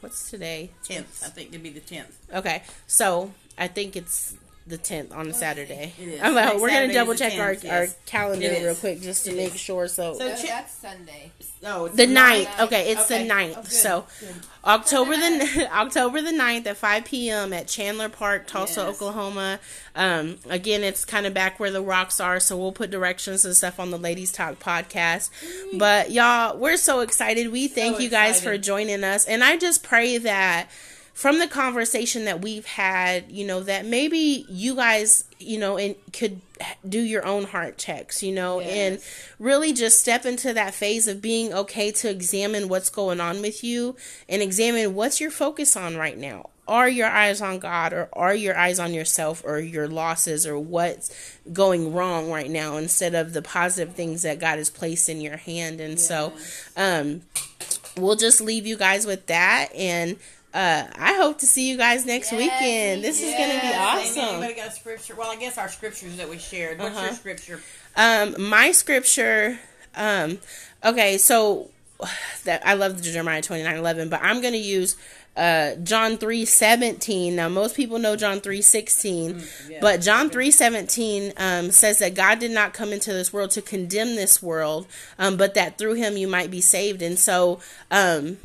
What's 0.00 0.30
today? 0.30 0.70
tenth, 0.84 1.22
I 1.24 1.28
think 1.28 1.48
it'd 1.50 1.62
be 1.62 1.70
the 1.70 1.80
tenth. 1.80 2.16
Okay, 2.32 2.62
so 2.86 3.32
I 3.58 3.66
think 3.66 3.96
it's 3.96 4.34
the 4.70 4.78
10th 4.78 5.14
on 5.14 5.28
a 5.28 5.34
Saturday. 5.34 5.92
It 6.00 6.08
is. 6.08 6.20
I'm 6.22 6.34
like, 6.34 6.46
Next 6.46 6.60
we're 6.60 6.68
Saturday 6.70 6.74
gonna 6.74 6.88
is 6.88 6.94
double 6.94 7.12
the 7.12 7.18
check 7.18 7.32
10th, 7.64 7.70
our, 7.72 7.78
our 7.80 7.86
calendar 8.06 8.46
It 8.46 8.62
real 8.64 8.74
quick 8.74 9.00
just 9.02 9.24
to 9.26 9.32
It 9.32 9.36
make 9.36 9.54
is. 9.54 9.60
sure. 9.60 9.88
So, 9.88 10.14
So 10.14 10.28
No, 10.28 10.34
chi- 10.34 10.46
that's 10.46 10.72
Sunday. 10.74 11.32
No, 11.62 11.84
it's 11.86 11.96
the 11.96 12.06
ninth. 12.06 12.48
ninth. 12.48 12.60
Okay, 12.60 12.90
it's 12.92 13.02
Okay. 13.02 13.22
the 13.22 13.28
ninth. 13.28 13.56
Oh, 13.58 13.62
good. 13.62 13.70
so 13.72 14.06
October 14.64 15.12
the 15.16 15.68
October 15.72 16.22
the 16.22 16.30
9th 16.30 16.66
at 16.66 16.76
five 16.76 17.04
p.m. 17.04 17.52
at 17.52 17.66
Chandler 17.68 18.08
Park, 18.08 18.46
Tulsa, 18.46 18.80
Yes. 18.80 18.88
Oklahoma. 18.94 19.60
Um, 19.94 20.38
again, 20.48 20.82
it's 20.82 21.04
kind 21.04 21.26
of 21.26 21.34
back 21.34 21.60
where 21.60 21.70
the 21.70 21.82
rocks 21.82 22.20
are, 22.20 22.40
so 22.40 22.56
we'll 22.56 22.72
put 22.72 22.90
directions 22.90 23.44
and 23.44 23.54
stuff 23.56 23.78
on 23.80 23.90
the 23.90 23.98
Ladies 23.98 24.32
Talk 24.32 24.58
podcast. 24.58 25.30
But 25.78 26.10
y'all, 26.10 26.56
we're 26.56 26.76
so 26.78 27.00
excited. 27.00 27.50
We 27.52 27.68
thank 27.68 27.96
So 27.96 28.02
you 28.02 28.08
guys 28.08 28.36
for 28.40 28.50
excited. 28.52 28.62
joining 28.62 29.04
us, 29.04 29.26
and 29.26 29.42
I 29.44 29.56
just 29.58 29.82
pray 29.82 30.16
that 30.18 30.68
from 31.20 31.38
the 31.38 31.46
conversation 31.46 32.24
that 32.24 32.40
we've 32.40 32.64
had, 32.64 33.30
you 33.30 33.46
know, 33.46 33.60
that 33.60 33.84
maybe 33.84 34.46
you 34.48 34.74
guys, 34.74 35.24
you 35.38 35.58
know, 35.58 35.76
and 35.76 35.94
could 36.14 36.40
do 36.88 36.98
your 36.98 37.26
own 37.26 37.44
heart 37.44 37.76
checks, 37.76 38.22
you 38.22 38.32
know, 38.32 38.58
and 38.60 38.98
really 39.38 39.74
just 39.74 40.00
step 40.00 40.24
into 40.24 40.54
that 40.54 40.72
phase 40.72 41.06
of 41.06 41.20
being 41.20 41.52
okay 41.52 41.92
to 41.92 42.08
examine 42.08 42.70
what's 42.70 42.88
going 42.88 43.20
on 43.20 43.42
with 43.42 43.62
you 43.62 43.94
and 44.30 44.40
examine 44.40 44.94
what's 44.94 45.20
your 45.20 45.30
focus 45.30 45.76
on 45.76 45.94
right 45.94 46.16
now. 46.16 46.48
Are 46.66 46.88
your 46.88 47.08
eyes 47.08 47.42
on 47.42 47.58
God 47.58 47.92
or 47.92 48.08
are 48.14 48.34
your 48.34 48.56
eyes 48.56 48.78
on 48.78 48.94
yourself 48.94 49.42
or 49.44 49.60
your 49.60 49.88
losses 49.88 50.46
or 50.46 50.58
what's 50.58 51.38
going 51.52 51.92
wrong 51.92 52.30
right 52.30 52.50
now 52.50 52.78
instead 52.78 53.14
of 53.14 53.34
the 53.34 53.42
positive 53.42 53.94
things 53.94 54.22
that 54.22 54.38
God 54.38 54.56
has 54.56 54.70
placed 54.70 55.10
in 55.10 55.20
your 55.20 55.36
hand? 55.36 55.82
And 55.82 56.00
so, 56.00 56.32
um, 56.78 57.20
we'll 57.98 58.16
just 58.16 58.40
leave 58.40 58.66
you 58.66 58.78
guys 58.78 59.04
with 59.04 59.26
that 59.26 59.68
and 59.74 60.16
uh, 60.52 60.84
I 60.96 61.14
hope 61.14 61.38
to 61.38 61.46
see 61.46 61.68
you 61.70 61.76
guys 61.76 62.04
next 62.06 62.32
weekend. 62.32 63.04
This 63.04 63.22
is 63.22 63.34
going 63.34 63.50
to 63.54 63.60
be 63.60 63.72
awesome. 63.74 64.22
Anybody 64.22 64.54
got 64.54 64.68
a 64.68 64.72
scripture? 64.72 65.14
Well, 65.14 65.30
I 65.30 65.36
guess 65.36 65.58
our 65.58 65.68
scriptures 65.68 66.16
that 66.16 66.28
we 66.28 66.38
shared. 66.38 66.78
What's 66.78 66.96
Uh-huh. 66.96 67.06
your 67.06 67.14
scripture? 67.14 67.60
Um, 67.96 68.34
my 68.48 68.72
scripture, 68.72 69.58
um, 69.94 70.38
okay, 70.84 71.18
so 71.18 71.70
that 72.44 72.66
I 72.66 72.74
love 72.74 72.96
the 72.96 73.02
Jeremiah 73.02 73.42
twenty 73.42 73.62
nine 73.62 73.76
eleven, 73.76 74.08
but 74.08 74.20
I'm 74.22 74.40
gonna 74.40 74.56
use 74.56 74.96
uh 75.36 75.74
John 75.76 76.16
three 76.16 76.46
seventeen. 76.46 77.36
Now 77.36 77.48
most 77.50 77.76
people 77.76 77.98
know 77.98 78.16
John 78.16 78.40
three 78.40 78.62
sixteen, 78.62 79.42
but 79.82 80.00
John 80.00 80.30
three 80.30 80.50
seventeen 80.50 81.34
um 81.36 81.70
says 81.70 81.98
that 81.98 82.14
God 82.14 82.38
did 82.38 82.52
not 82.52 82.72
come 82.72 82.92
into 82.94 83.12
this 83.12 83.32
world 83.34 83.50
to 83.50 83.60
condemn 83.62 84.16
this 84.16 84.42
world, 84.42 84.86
um, 85.18 85.36
but 85.36 85.52
that 85.54 85.76
through 85.76 85.94
him 85.94 86.16
you 86.16 86.26
might 86.26 86.50
be 86.50 86.62
saved. 86.62 87.02
And 87.02 87.18
so 87.18 87.60
um 87.90 88.38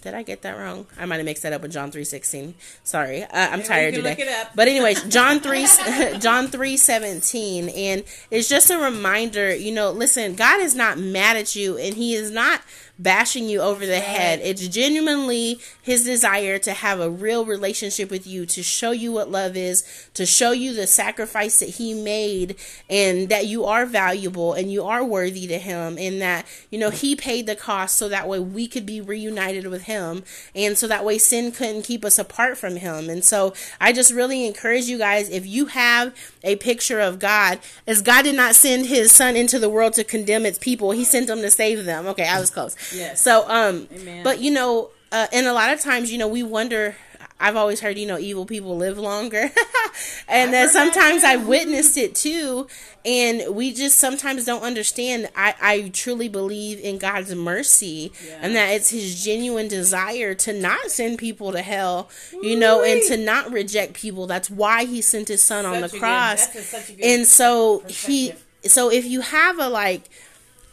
did 0.00 0.14
I 0.14 0.22
get 0.22 0.42
that 0.42 0.56
wrong? 0.56 0.86
I 0.98 1.06
might 1.06 1.16
have 1.16 1.24
mixed 1.24 1.42
that 1.42 1.52
up 1.52 1.62
with 1.62 1.72
John 1.72 1.90
three 1.90 2.04
sixteen. 2.04 2.54
Sorry, 2.84 3.22
uh, 3.22 3.28
I'm 3.32 3.62
tired 3.62 3.94
today. 3.94 4.10
look 4.10 4.18
it 4.18 4.28
up. 4.28 4.52
But 4.54 4.68
anyways, 4.68 5.02
John 5.08 5.40
three 5.40 5.66
John 6.18 6.48
three 6.48 6.76
seventeen, 6.76 7.68
and 7.70 8.04
it's 8.30 8.48
just 8.48 8.70
a 8.70 8.78
reminder. 8.78 9.54
You 9.54 9.72
know, 9.72 9.90
listen, 9.90 10.34
God 10.34 10.60
is 10.60 10.74
not 10.74 10.98
mad 10.98 11.36
at 11.36 11.56
you, 11.56 11.76
and 11.76 11.94
He 11.94 12.14
is 12.14 12.30
not 12.30 12.60
bashing 12.98 13.48
you 13.48 13.60
over 13.60 13.86
the 13.86 14.00
head. 14.00 14.40
It's 14.42 14.66
genuinely 14.68 15.60
His 15.82 16.04
desire 16.04 16.58
to 16.58 16.72
have 16.72 17.00
a 17.00 17.10
real 17.10 17.44
relationship 17.44 18.10
with 18.10 18.26
you, 18.26 18.44
to 18.46 18.62
show 18.62 18.90
you 18.90 19.12
what 19.12 19.30
love 19.30 19.56
is, 19.56 19.84
to 20.14 20.26
show 20.26 20.50
you 20.50 20.74
the 20.74 20.86
sacrifice 20.86 21.60
that 21.60 21.70
He 21.70 21.94
made, 21.94 22.56
and 22.90 23.28
that 23.28 23.46
you 23.46 23.64
are 23.64 23.86
valuable 23.86 24.52
and 24.52 24.72
you 24.72 24.84
are 24.84 25.04
worthy 25.04 25.46
to 25.46 25.58
Him, 25.58 25.96
and 25.98 26.20
that 26.20 26.46
you 26.70 26.78
know 26.78 26.90
He 26.90 27.14
paid 27.14 27.46
the 27.46 27.56
cost 27.56 27.96
so 27.96 28.08
that 28.08 28.28
way 28.28 28.40
we 28.40 28.66
could 28.66 28.86
be 28.86 29.00
reunited 29.00 29.66
with 29.66 29.82
Him, 29.82 30.24
and 30.54 30.76
so 30.76 30.88
that 30.88 31.04
way 31.04 31.18
sin 31.18 31.52
couldn't 31.52 31.82
keep 31.82 32.04
us 32.04 32.18
apart 32.18 32.58
from 32.58 32.76
Him. 32.76 33.08
And 33.08 33.24
so 33.24 33.54
I 33.80 33.92
just 33.92 34.12
really 34.12 34.46
encourage 34.46 34.86
you 34.86 34.98
guys 34.98 35.28
if 35.30 35.46
you 35.46 35.66
have 35.66 36.14
a 36.42 36.56
picture 36.56 37.00
of 37.00 37.18
God, 37.18 37.60
as 37.86 38.02
God 38.02 38.22
did 38.22 38.34
not 38.34 38.54
send 38.54 38.86
His 38.86 39.12
Son 39.12 39.36
into 39.36 39.58
the 39.58 39.68
world 39.68 39.92
to 39.94 40.04
condemn 40.04 40.44
its 40.44 40.58
people, 40.58 40.90
He 40.90 41.04
sent 41.04 41.28
them 41.28 41.40
to 41.42 41.50
save 41.50 41.84
them. 41.84 42.06
Okay, 42.06 42.26
I 42.26 42.40
was 42.40 42.50
close. 42.50 42.74
Yes. 42.92 43.20
So 43.20 43.48
um, 43.48 43.88
Amen. 43.94 44.24
but 44.24 44.40
you 44.40 44.50
know, 44.50 44.90
uh, 45.12 45.26
and 45.32 45.46
a 45.46 45.52
lot 45.52 45.72
of 45.72 45.80
times, 45.80 46.10
you 46.12 46.18
know, 46.18 46.28
we 46.28 46.42
wonder. 46.42 46.96
I've 47.40 47.54
always 47.54 47.78
heard, 47.80 47.96
you 47.96 48.06
know, 48.06 48.18
evil 48.18 48.44
people 48.46 48.76
live 48.76 48.98
longer. 48.98 49.52
and 50.28 50.52
then 50.52 50.66
that 50.66 50.70
sometimes 50.70 51.22
too. 51.22 51.28
I've 51.28 51.46
witnessed 51.46 51.96
it 51.96 52.16
too. 52.16 52.66
And 53.04 53.54
we 53.54 53.72
just 53.72 53.96
sometimes 53.96 54.44
don't 54.44 54.62
understand. 54.62 55.28
I, 55.36 55.54
I 55.60 55.88
truly 55.90 56.28
believe 56.28 56.80
in 56.80 56.98
God's 56.98 57.32
mercy 57.36 58.10
and 58.40 58.56
that 58.56 58.70
it's 58.70 58.90
his 58.90 59.24
genuine 59.24 59.68
desire 59.68 60.34
to 60.34 60.52
not 60.52 60.90
send 60.90 61.18
people 61.18 61.52
to 61.52 61.62
hell, 61.62 62.10
you 62.42 62.58
know, 62.58 62.82
and 62.82 63.00
to 63.06 63.16
not 63.16 63.52
reject 63.52 63.94
people. 63.94 64.26
That's 64.26 64.50
why 64.50 64.84
he 64.84 65.00
sent 65.00 65.28
his 65.28 65.40
son 65.40 65.64
on 65.64 65.80
the 65.80 65.88
cross. 65.88 66.44
that's 66.48 66.56
a- 66.56 66.62
such 66.62 66.90
a 66.90 66.92
good 66.94 67.04
and 67.04 67.24
so 67.24 67.84
he, 67.86 68.32
so 68.64 68.90
if 68.90 69.04
you 69.04 69.20
have 69.20 69.60
a 69.60 69.68
like, 69.68 70.10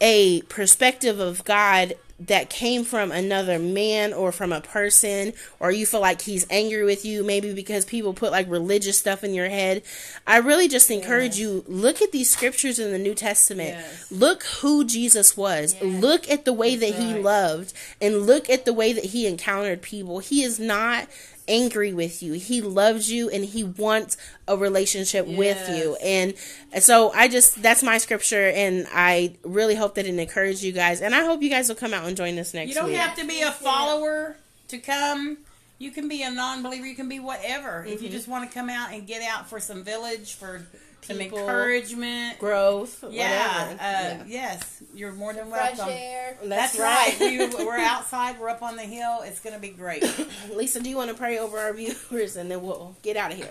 a 0.00 0.42
perspective 0.42 1.20
of 1.20 1.44
God 1.44 1.94
that 2.18 2.48
came 2.48 2.82
from 2.82 3.12
another 3.12 3.58
man 3.58 4.12
or 4.14 4.32
from 4.32 4.52
a 4.52 4.60
person, 4.60 5.34
or 5.60 5.70
you 5.70 5.84
feel 5.84 6.00
like 6.00 6.22
he's 6.22 6.46
angry 6.48 6.84
with 6.84 7.04
you, 7.04 7.22
maybe 7.22 7.52
because 7.52 7.84
people 7.84 8.14
put 8.14 8.32
like 8.32 8.50
religious 8.50 8.98
stuff 8.98 9.22
in 9.22 9.34
your 9.34 9.48
head, 9.50 9.82
I 10.26 10.38
really 10.38 10.66
just 10.66 10.90
encourage 10.90 11.36
you 11.36 11.62
look 11.68 12.00
at 12.00 12.12
these 12.12 12.30
scriptures 12.30 12.78
in 12.78 12.90
the 12.90 12.98
New 12.98 13.14
Testament. 13.14 13.70
Yes. 13.70 14.10
Look 14.10 14.44
who 14.44 14.84
Jesus 14.84 15.36
was. 15.36 15.76
Look 15.82 16.30
at 16.30 16.46
the 16.46 16.54
way 16.54 16.74
that 16.74 16.94
he 16.94 17.14
loved, 17.14 17.74
and 18.00 18.26
look 18.26 18.48
at 18.48 18.64
the 18.64 18.72
way 18.72 18.94
that 18.94 19.04
he 19.06 19.26
encountered 19.26 19.82
people. 19.82 20.20
He 20.20 20.42
is 20.42 20.58
not 20.58 21.08
angry 21.48 21.92
with 21.92 22.22
you. 22.22 22.34
He 22.34 22.60
loves 22.60 23.10
you 23.10 23.28
and 23.30 23.44
he 23.44 23.64
wants 23.64 24.16
a 24.48 24.56
relationship 24.56 25.26
with 25.26 25.68
you. 25.68 25.96
And 25.96 26.34
so 26.80 27.12
I 27.12 27.28
just 27.28 27.62
that's 27.62 27.82
my 27.82 27.98
scripture 27.98 28.48
and 28.48 28.86
I 28.92 29.36
really 29.42 29.74
hope 29.74 29.94
that 29.96 30.06
it 30.06 30.18
encouraged 30.18 30.62
you 30.62 30.72
guys 30.72 31.00
and 31.00 31.14
I 31.14 31.24
hope 31.24 31.42
you 31.42 31.50
guys 31.50 31.68
will 31.68 31.76
come 31.76 31.94
out 31.94 32.06
and 32.06 32.16
join 32.16 32.38
us 32.38 32.54
next 32.54 32.68
You 32.68 32.74
don't 32.74 32.86
week. 32.86 32.96
have 32.96 33.16
to 33.16 33.26
be 33.26 33.42
a 33.42 33.52
follower 33.52 34.36
to 34.68 34.78
come. 34.78 35.38
You 35.78 35.90
can 35.90 36.08
be 36.08 36.22
a 36.22 36.30
non-believer. 36.30 36.86
You 36.86 36.96
can 36.96 37.08
be 37.08 37.20
whatever. 37.20 37.84
If 37.84 38.00
you 38.00 38.08
mm-hmm. 38.08 38.16
just 38.16 38.28
want 38.28 38.48
to 38.48 38.54
come 38.54 38.70
out 38.70 38.92
and 38.92 39.06
get 39.06 39.22
out 39.22 39.48
for 39.48 39.60
some 39.60 39.84
village, 39.84 40.34
for 40.34 40.66
some 41.02 41.18
People. 41.18 41.38
encouragement. 41.38 42.38
Growth, 42.38 43.04
Yeah, 43.10 43.72
whatever. 43.74 44.20
uh, 44.22 44.24
yes, 44.26 44.82
you're 44.94 45.12
more 45.12 45.32
than 45.32 45.50
welcome. 45.50 45.76
Fresh 45.76 45.78
welcome. 45.78 45.94
air. 45.96 46.38
That's, 46.44 46.78
right. 46.78 47.16
we, 47.20 47.46
we're 47.64 47.78
outside. 47.78 48.40
We're 48.40 48.48
up 48.48 48.62
on 48.62 48.76
the 48.76 48.82
hill. 48.82 49.20
It's 49.22 49.38
going 49.40 49.54
to 49.54 49.60
be 49.60 49.68
great. 49.68 50.02
Lisa, 50.54 50.80
do 50.80 50.90
you 50.90 50.96
want 50.96 51.10
to 51.10 51.16
pray 51.16 51.38
over 51.38 51.58
our 51.58 51.72
viewers 51.72 52.36
and 52.36 52.50
then 52.50 52.62
we'll 52.62 52.96
get 53.02 53.16
out 53.16 53.30
of 53.30 53.36
here? 53.36 53.48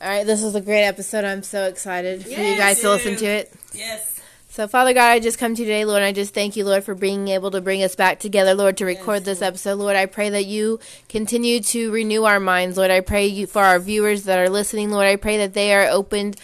All 0.00 0.08
right, 0.08 0.26
this 0.26 0.42
was 0.42 0.54
a 0.54 0.60
great 0.60 0.84
episode. 0.84 1.24
I'm 1.24 1.42
so 1.42 1.64
excited 1.66 2.22
for 2.24 2.28
you 2.30 2.36
Yes, 2.36 2.58
guys 2.58 2.80
to 2.80 2.90
listen 2.90 3.16
to 3.16 3.26
it. 3.26 3.52
Yes. 3.72 4.13
So, 4.54 4.68
Father 4.68 4.94
God, 4.94 5.10
I 5.10 5.18
just 5.18 5.40
come 5.40 5.56
to 5.56 5.62
you 5.62 5.66
today, 5.66 5.84
Lord, 5.84 5.96
and 5.96 6.04
I 6.06 6.12
just 6.12 6.32
thank 6.32 6.54
you, 6.54 6.64
Lord, 6.64 6.84
for 6.84 6.94
being 6.94 7.26
able 7.26 7.50
to 7.50 7.60
bring 7.60 7.82
us 7.82 7.96
back 7.96 8.20
together, 8.20 8.54
Lord, 8.54 8.76
to 8.76 8.84
record 8.84 9.24
this 9.24 9.42
episode. 9.42 9.80
Lord, 9.80 9.96
I 9.96 10.06
pray 10.06 10.30
that 10.30 10.46
you 10.46 10.78
continue 11.08 11.58
to 11.58 11.90
renew 11.90 12.22
our 12.22 12.38
minds, 12.38 12.76
Lord. 12.76 12.92
I 12.92 13.00
pray 13.00 13.26
you 13.26 13.48
for 13.48 13.62
our 13.62 13.80
viewers 13.80 14.22
that 14.26 14.38
are 14.38 14.48
listening, 14.48 14.92
Lord. 14.92 15.08
I 15.08 15.16
pray 15.16 15.38
that 15.38 15.54
they 15.54 15.74
are 15.74 15.88
opened 15.88 16.36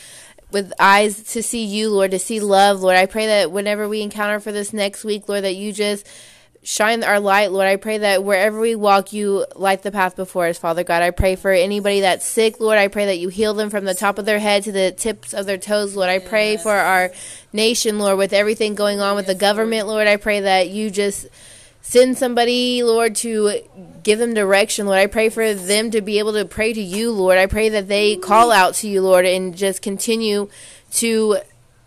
with 0.50 0.72
eyes 0.80 1.22
to 1.34 1.40
see 1.44 1.64
you, 1.64 1.88
Lord, 1.90 2.10
to 2.10 2.18
see 2.18 2.40
love, 2.40 2.80
Lord. 2.80 2.96
I 2.96 3.06
pray 3.06 3.26
that 3.26 3.52
whenever 3.52 3.88
we 3.88 4.02
encounter 4.02 4.40
for 4.40 4.50
this 4.50 4.72
next 4.72 5.04
week, 5.04 5.28
Lord, 5.28 5.44
that 5.44 5.54
you 5.54 5.72
just 5.72 6.04
shine 6.62 7.02
our 7.02 7.20
light, 7.20 7.52
Lord. 7.52 7.66
I 7.66 7.76
pray 7.76 7.98
that 7.98 8.22
wherever 8.22 8.60
we 8.60 8.74
walk, 8.74 9.12
you 9.12 9.46
light 9.56 9.82
the 9.82 9.90
path 9.90 10.16
before 10.16 10.46
us, 10.46 10.58
Father 10.58 10.84
God. 10.84 11.02
I 11.02 11.10
pray 11.10 11.36
for 11.36 11.50
anybody 11.50 12.00
that's 12.00 12.26
sick, 12.26 12.60
Lord. 12.60 12.78
I 12.78 12.88
pray 12.88 13.06
that 13.06 13.18
you 13.18 13.28
heal 13.28 13.54
them 13.54 13.70
from 13.70 13.84
the 13.84 13.94
top 13.94 14.18
of 14.18 14.26
their 14.26 14.38
head 14.38 14.64
to 14.64 14.72
the 14.72 14.92
tips 14.92 15.32
of 15.32 15.46
their 15.46 15.58
toes, 15.58 15.96
Lord. 15.96 16.10
I 16.10 16.18
pray 16.18 16.56
for 16.56 16.72
our 16.72 17.10
nation, 17.52 17.98
Lord, 17.98 18.18
with 18.18 18.32
everything 18.32 18.74
going 18.74 19.00
on 19.00 19.16
with 19.16 19.26
the 19.26 19.34
government, 19.34 19.86
Lord. 19.86 20.06
I 20.06 20.16
pray 20.16 20.40
that 20.40 20.68
you 20.68 20.90
just 20.90 21.26
send 21.82 22.18
somebody, 22.18 22.82
Lord, 22.82 23.16
to 23.16 23.60
give 24.02 24.18
them 24.18 24.34
direction, 24.34 24.86
Lord. 24.86 24.98
I 24.98 25.06
pray 25.06 25.30
for 25.30 25.54
them 25.54 25.90
to 25.92 26.02
be 26.02 26.18
able 26.18 26.34
to 26.34 26.44
pray 26.44 26.74
to 26.74 26.82
you, 26.82 27.10
Lord. 27.10 27.38
I 27.38 27.46
pray 27.46 27.70
that 27.70 27.88
they 27.88 28.16
call 28.16 28.52
out 28.52 28.74
to 28.74 28.88
you, 28.88 29.00
Lord, 29.00 29.24
and 29.24 29.56
just 29.56 29.80
continue 29.80 30.48
to 30.92 31.38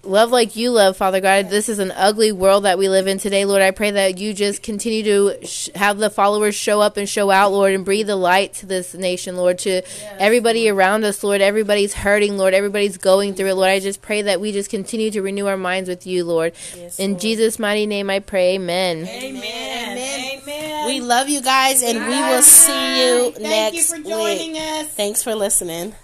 love 0.04 0.32
like 0.32 0.56
you 0.56 0.72
love, 0.72 0.98
Father 0.98 1.22
God. 1.22 1.50
This 1.50 1.70
is 1.70 1.80
an 1.80 1.92
ugly 1.92 2.32
world 2.32 2.66
that 2.66 2.78
we 2.78 2.90
live 2.90 3.08
in 3.08 3.18
today, 3.18 3.46
Lord. 3.46 3.62
I 3.62 3.72
pray 3.72 3.92
that 3.92 4.18
you 4.18 4.34
just 4.34 4.62
continue 4.62 5.04
to 5.04 5.46
sh- 5.46 5.70
have 5.76 5.98
the 5.98 6.10
followers 6.10 6.56
show 6.56 6.82
up 6.82 6.98
and 6.98 7.08
show 7.08 7.32
out, 7.32 7.52
Lord, 7.52 7.74
and 7.74 7.86
breathe 7.86 8.08
the 8.08 8.16
light 8.16 8.54
to 8.56 8.66
this 8.66 8.94
nation, 8.94 9.38
Lord, 9.38 9.60
to 9.60 9.82
everybody 10.20 10.70
around 10.70 11.04
us, 11.04 11.24
Lord. 11.24 11.42
Everybody's 11.42 11.94
hurting, 11.94 12.38
Lord. 12.38 12.54
Everybody's 12.54 12.98
going 12.98 13.34
through 13.34 13.48
it, 13.48 13.56
Lord. 13.56 13.70
I 13.70 13.80
just 13.80 14.02
pray 14.02 14.22
that 14.24 14.42
we 14.42 14.52
just 14.52 14.70
continue 14.70 15.12
to 15.12 15.22
renew 15.22 15.48
our 15.48 15.58
minds 15.58 15.90
with 15.90 16.06
you, 16.06 16.24
Lord. 16.24 16.54
in 16.98 17.20
Jesus' 17.20 17.60
mighty 17.60 17.86
name 17.86 18.10
I 18.10 18.20
pray, 18.20 18.56
amen. 18.56 19.08
Amen. 19.08 19.34
Amen. 19.98 20.40
Amen. 20.44 20.88
We 20.88 21.00
love 21.00 21.30
you 21.30 21.42
guys 21.42 21.82
and 21.82 22.00
we 22.00 22.22
will 22.22 22.42
see 22.42 22.72
you 23.00 23.32
Thank 23.32 23.42
next 23.42 23.76
you 23.76 23.84
for 23.84 23.96
week. 24.04 24.58
us. 24.58 24.88
Thanks 24.90 25.24
for 25.24 25.34
listening. 25.34 25.96